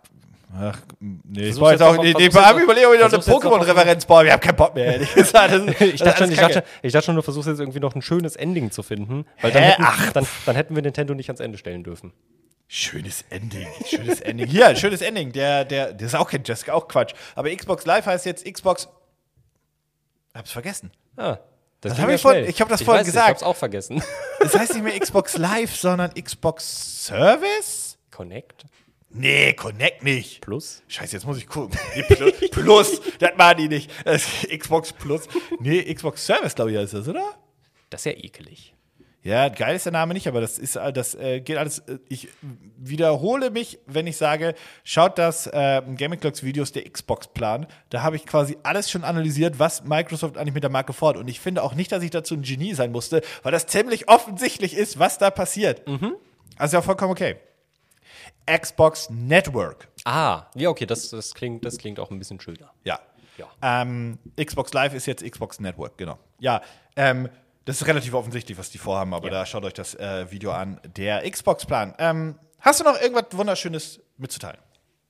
ach, 0.54 0.78
nee, 1.00 1.48
ich 1.48 1.54
Versuch's 1.56 1.72
jetzt 1.72 1.80
jetzt 1.80 1.82
auch, 1.82 1.96
nee, 2.02 2.14
nee, 2.16 2.26
ich 2.26 2.62
überlege, 2.62 2.88
ob 2.88 2.94
ich 2.94 3.00
noch 3.00 3.12
eine 3.12 3.22
Pokémon-Referenz 3.22 4.06
baue. 4.06 4.24
Ich 4.24 4.32
habe 4.32 4.40
keinen 4.40 4.56
Bock 4.56 4.74
mehr, 4.74 4.94
ehrlich 4.94 5.12
gesagt. 5.14 5.52
Das 5.52 5.80
Ich 5.80 6.00
dachte, 6.00 6.24
schon, 6.24 6.32
ich, 6.32 6.38
dachte, 6.38 6.64
ich 6.80 6.92
dachte 6.92 7.04
schon, 7.06 7.16
du 7.16 7.22
versuchst 7.22 7.48
jetzt 7.48 7.58
irgendwie 7.60 7.80
noch 7.80 7.94
ein 7.94 8.00
schönes 8.00 8.36
Ending 8.36 8.70
zu 8.70 8.82
finden, 8.82 9.26
weil 9.42 9.50
dann 9.52 9.62
Hä? 9.62 9.70
hätten, 9.72 9.82
Ach. 9.84 10.12
dann, 10.12 10.26
dann 10.46 10.56
hätten 10.56 10.74
wir 10.74 10.82
Nintendo 10.82 11.14
nicht 11.14 11.28
ans 11.28 11.40
Ende 11.40 11.58
stellen 11.58 11.84
dürfen. 11.84 12.12
Schönes 12.68 13.26
Ending, 13.28 13.68
schönes 13.84 14.22
Ending. 14.22 14.46
Hier, 14.46 14.68
ein 14.68 14.76
schönes 14.76 15.02
Ending. 15.02 15.32
Der, 15.32 15.66
der, 15.66 15.92
das 15.92 16.08
ist 16.08 16.14
auch 16.14 16.30
kein 16.30 16.42
Just, 16.44 16.70
auch 16.70 16.88
Quatsch. 16.88 17.12
Aber 17.34 17.54
Xbox 17.54 17.84
Live 17.84 18.06
heißt 18.06 18.24
jetzt 18.24 18.50
Xbox. 18.50 18.88
Hab's 20.34 20.52
vergessen. 20.52 20.90
Ah, 21.16 21.38
das 21.80 21.90
Das 21.90 21.92
ging 21.94 22.02
hab 22.02 22.08
ja 22.10 22.14
ich 22.16 22.22
vorhin- 22.22 22.44
ich 22.48 22.60
hab 22.60 22.68
das 22.68 22.82
vorhin 22.82 23.00
weiß, 23.00 23.06
gesagt. 23.06 23.26
Ich 23.28 23.30
hab's 23.34 23.42
auch 23.42 23.56
vergessen. 23.56 24.02
Das 24.40 24.56
heißt 24.56 24.74
nicht 24.74 24.82
mehr 24.82 24.98
Xbox 24.98 25.36
Live, 25.38 25.76
sondern 25.76 26.12
Xbox 26.14 27.06
Service? 27.06 27.96
Connect 28.10 28.64
Nee, 29.14 29.52
Connect 29.52 30.02
nicht. 30.02 30.40
Plus. 30.40 30.82
Scheiße, 30.88 31.16
jetzt 31.16 31.26
muss 31.26 31.36
ich 31.38 31.46
gucken. 31.46 31.78
Nee, 31.94 32.02
Plus, 32.02 32.32
Plus 32.50 33.00
das 33.18 33.30
machen 33.36 33.58
die 33.58 33.68
nicht. 33.68 33.90
Das 34.06 34.22
Xbox 34.56 34.92
Plus. 34.94 35.28
Nee, 35.60 35.92
Xbox 35.94 36.24
Service, 36.24 36.54
glaube 36.54 36.72
ich, 36.72 36.78
heißt 36.78 36.94
das, 36.94 37.06
oder? 37.06 37.24
Das 37.90 38.00
ist 38.00 38.04
ja 38.06 38.12
ekelig. 38.12 38.74
Ja, 39.24 39.48
geil 39.48 39.76
ist 39.76 39.86
der 39.86 39.92
Name 39.92 40.14
nicht, 40.14 40.26
aber 40.26 40.40
das 40.40 40.58
ist 40.58 40.74
das 40.74 41.14
äh, 41.14 41.40
geht 41.40 41.56
alles. 41.56 41.78
äh, 41.80 41.98
Ich 42.08 42.28
wiederhole 42.76 43.50
mich, 43.50 43.78
wenn 43.86 44.08
ich 44.08 44.16
sage, 44.16 44.54
schaut 44.82 45.16
das 45.16 45.46
äh, 45.46 45.80
Gaming 45.96 46.18
Clocks 46.18 46.42
Videos 46.42 46.72
der 46.72 46.90
Xbox 46.90 47.28
Plan. 47.28 47.66
Da 47.90 48.02
habe 48.02 48.16
ich 48.16 48.26
quasi 48.26 48.56
alles 48.64 48.90
schon 48.90 49.04
analysiert, 49.04 49.60
was 49.60 49.84
Microsoft 49.84 50.36
eigentlich 50.36 50.54
mit 50.54 50.64
der 50.64 50.70
Marke 50.70 50.92
fordert. 50.92 51.22
Und 51.22 51.28
ich 51.28 51.38
finde 51.38 51.62
auch 51.62 51.74
nicht, 51.74 51.92
dass 51.92 52.02
ich 52.02 52.10
dazu 52.10 52.34
ein 52.34 52.42
Genie 52.42 52.74
sein 52.74 52.90
musste, 52.90 53.22
weil 53.44 53.52
das 53.52 53.66
ziemlich 53.66 54.08
offensichtlich 54.08 54.74
ist, 54.74 54.98
was 54.98 55.18
da 55.18 55.30
passiert. 55.30 55.82
Also 56.56 56.76
ja, 56.76 56.82
vollkommen 56.82 57.12
okay. 57.12 57.36
Xbox 58.46 59.08
Network. 59.10 59.88
Ah, 60.04 60.46
ja, 60.56 60.68
okay, 60.68 60.86
das, 60.86 61.10
das, 61.10 61.32
klingt, 61.34 61.64
das 61.64 61.78
klingt 61.78 62.00
auch 62.00 62.10
ein 62.10 62.18
bisschen 62.18 62.40
schöner. 62.40 62.72
Ja. 62.82 62.98
Ja. 63.38 63.46
Ähm, 63.62 64.18
Xbox 64.36 64.74
Live 64.74 64.94
ist 64.94 65.06
jetzt 65.06 65.24
Xbox 65.24 65.58
Network, 65.58 65.96
genau. 65.96 66.18
Ja, 66.38 66.60
ähm, 66.96 67.28
Das 67.64 67.80
ist 67.80 67.86
relativ 67.86 68.14
offensichtlich, 68.14 68.58
was 68.58 68.70
die 68.70 68.78
vorhaben, 68.78 69.14
aber 69.14 69.26
Ja. 69.28 69.34
da 69.34 69.46
schaut 69.46 69.64
euch 69.64 69.74
das 69.74 69.94
äh, 69.94 70.30
Video 70.30 70.50
an. 70.52 70.80
Der 70.96 71.28
Xbox-Plan. 71.30 71.94
Ähm, 71.98 72.38
hast 72.60 72.80
du 72.80 72.84
noch 72.84 73.00
irgendwas 73.00 73.26
Wunderschönes 73.32 74.00
mitzuteilen? 74.16 74.58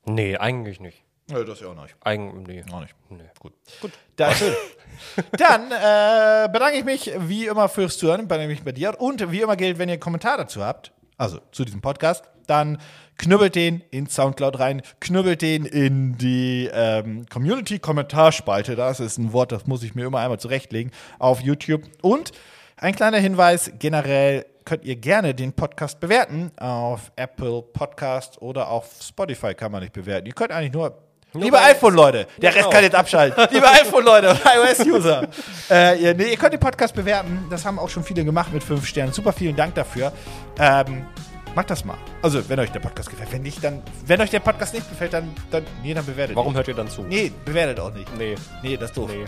Nee, 0.05 0.37
eigentlich 0.37 0.81
nicht. 0.81 1.03
Ja, 1.31 1.43
das 1.45 1.61
ja 1.61 1.69
auch 1.69 1.75
nicht. 1.81 1.95
Eigen, 2.03 2.43
nee. 2.43 2.65
Auch 2.73 2.81
nicht. 2.81 2.95
Nee. 3.09 3.23
Gut. 3.39 3.55
Gut. 3.81 3.93
Dann, 4.17 4.35
dann 5.39 5.67
äh, 5.71 6.49
bedanke 6.53 6.79
ich 6.79 6.85
mich 6.85 7.11
wie 7.19 7.47
immer 7.47 7.69
fürs 7.69 7.97
Zuhören, 7.97 8.29
bedanke 8.29 8.49
mich 8.49 8.63
bei 8.65 8.73
dir. 8.73 9.01
Und 9.01 9.31
wie 9.31 9.41
immer 9.41 9.57
gilt, 9.57 9.79
wenn 9.79 9.89
ihr 9.89 9.95
einen 9.95 10.01
Kommentar 10.01 10.37
dazu 10.37 10.63
habt, 10.65 10.93
also 11.23 11.39
zu 11.53 11.65
diesem 11.65 11.81
Podcast, 11.81 12.25
dann 12.49 12.79
knüppelt 13.17 13.55
den 13.55 13.81
in 13.93 14.09
Soundcloud 14.09 14.59
rein, 14.59 14.83
knüppelt 14.99 15.41
den 15.41 15.65
in 15.65 16.19
die 16.19 16.69
ähm, 16.73 17.27
Community-Kommentarspalte. 17.31 18.75
Das 18.75 18.99
ist 18.99 19.19
ein 19.19 19.33
Wort, 19.33 19.53
das 19.53 19.69
muss 19.69 19.85
ich 19.85 19.95
mir 19.95 20.07
immer 20.07 20.19
einmal 20.19 20.41
zurechtlegen 20.41 20.91
auf 21.21 21.41
YouTube. 21.41 21.83
Und 22.03 22.33
ein 22.77 22.97
kleiner 22.97 23.19
Hinweis, 23.19 23.71
generell 23.79 24.45
könnt 24.65 24.85
ihr 24.85 24.97
gerne 24.97 25.33
den 25.33 25.53
Podcast 25.53 26.01
bewerten. 26.01 26.51
Auf 26.59 27.13
Apple 27.15 27.63
Podcast 27.63 28.43
oder 28.43 28.69
auf 28.69 28.91
Spotify 29.01 29.55
kann 29.55 29.71
man 29.71 29.83
nicht 29.83 29.93
bewerten. 29.93 30.27
Ihr 30.27 30.35
könnt 30.35 30.51
eigentlich 30.51 30.73
nur 30.73 30.99
Liebe 31.35 31.57
bei- 31.57 31.71
iPhone-Leute, 31.71 32.27
der 32.39 32.51
Rest 32.51 32.59
Genau. 32.65 32.71
kann 32.71 32.83
jetzt 32.85 32.95
abschalten. 32.95 33.47
Liebe 33.51 33.67
iPhone-Leute 33.83 34.31
und 34.31 34.41
iOS-User. 34.45 35.29
äh, 35.71 35.99
ihr, 36.03 36.15
nee, 36.15 36.31
ihr 36.31 36.37
könnt 36.37 36.53
den 36.53 36.61
Podcast 36.61 36.95
bewerten. 36.95 37.47
Das 37.51 37.65
haben 37.65 37.79
auch 37.79 37.89
schon 37.89 38.05
viele 38.05 38.25
gemacht 38.25 38.53
mit 38.53 38.63
fünf 38.63 38.87
Sternen. 38.87 39.13
Super, 39.13 39.33
vielen 39.33 39.57
Dank 39.57 39.75
dafür. 39.75 40.13
Ähm, 40.59 41.07
macht 41.55 41.71
das 41.71 41.85
mal. 41.87 41.97
Also, 42.21 42.47
wenn 42.51 42.59
euch 42.61 42.71
der 42.71 42.81
Podcast 42.81 43.09
gefällt. 43.09 43.33
Wenn 43.33 43.43
nicht, 43.43 43.65
dann, 43.65 43.83
wenn 44.07 44.21
euch 44.21 44.29
der 44.31 44.41
Podcast 44.41 44.75
nicht 44.75 44.89
gefällt, 44.91 45.15
dann, 45.15 45.35
dann, 45.51 45.65
nee, 45.83 45.95
dann 45.95 46.05
bewertet 46.05 46.37
Warum 46.37 46.53
ihn. 46.53 46.57
hört 46.57 46.69
ihr 46.69 46.75
dann 46.75 46.91
zu? 46.91 47.03
Nee, 47.03 47.33
bewertet 47.45 47.81
auch 47.81 47.93
nicht. 47.95 48.15
Nee. 48.19 48.35
Nee, 48.63 48.77
das 48.77 48.91
ist 48.91 48.97
doof. 48.99 49.11
Nee. 49.11 49.25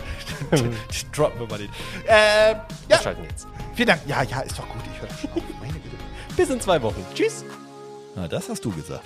Droppen 1.15 1.39
wir 1.39 1.47
mal 1.47 1.57
den. 1.57 1.69
Äh, 2.07 2.51
ja, 2.51 2.95
Abschalten 2.97 3.23
jetzt. 3.23 3.47
vielen 3.73 3.87
Dank. 3.87 4.01
Ja, 4.05 4.21
ja, 4.21 4.41
ist 4.41 4.57
doch 4.59 4.67
gut. 4.69 4.81
Ich 4.93 5.01
höre 5.01 5.09
schon 5.19 5.31
auf. 5.31 5.49
Meine 5.59 5.73
Güte. 5.73 5.95
Bis 6.37 6.49
in 6.51 6.61
zwei 6.61 6.79
Wochen. 6.83 7.03
Tschüss. 7.15 7.43
Na, 8.15 8.27
das 8.27 8.47
hast 8.49 8.63
du 8.63 8.71
gesagt. 8.71 9.03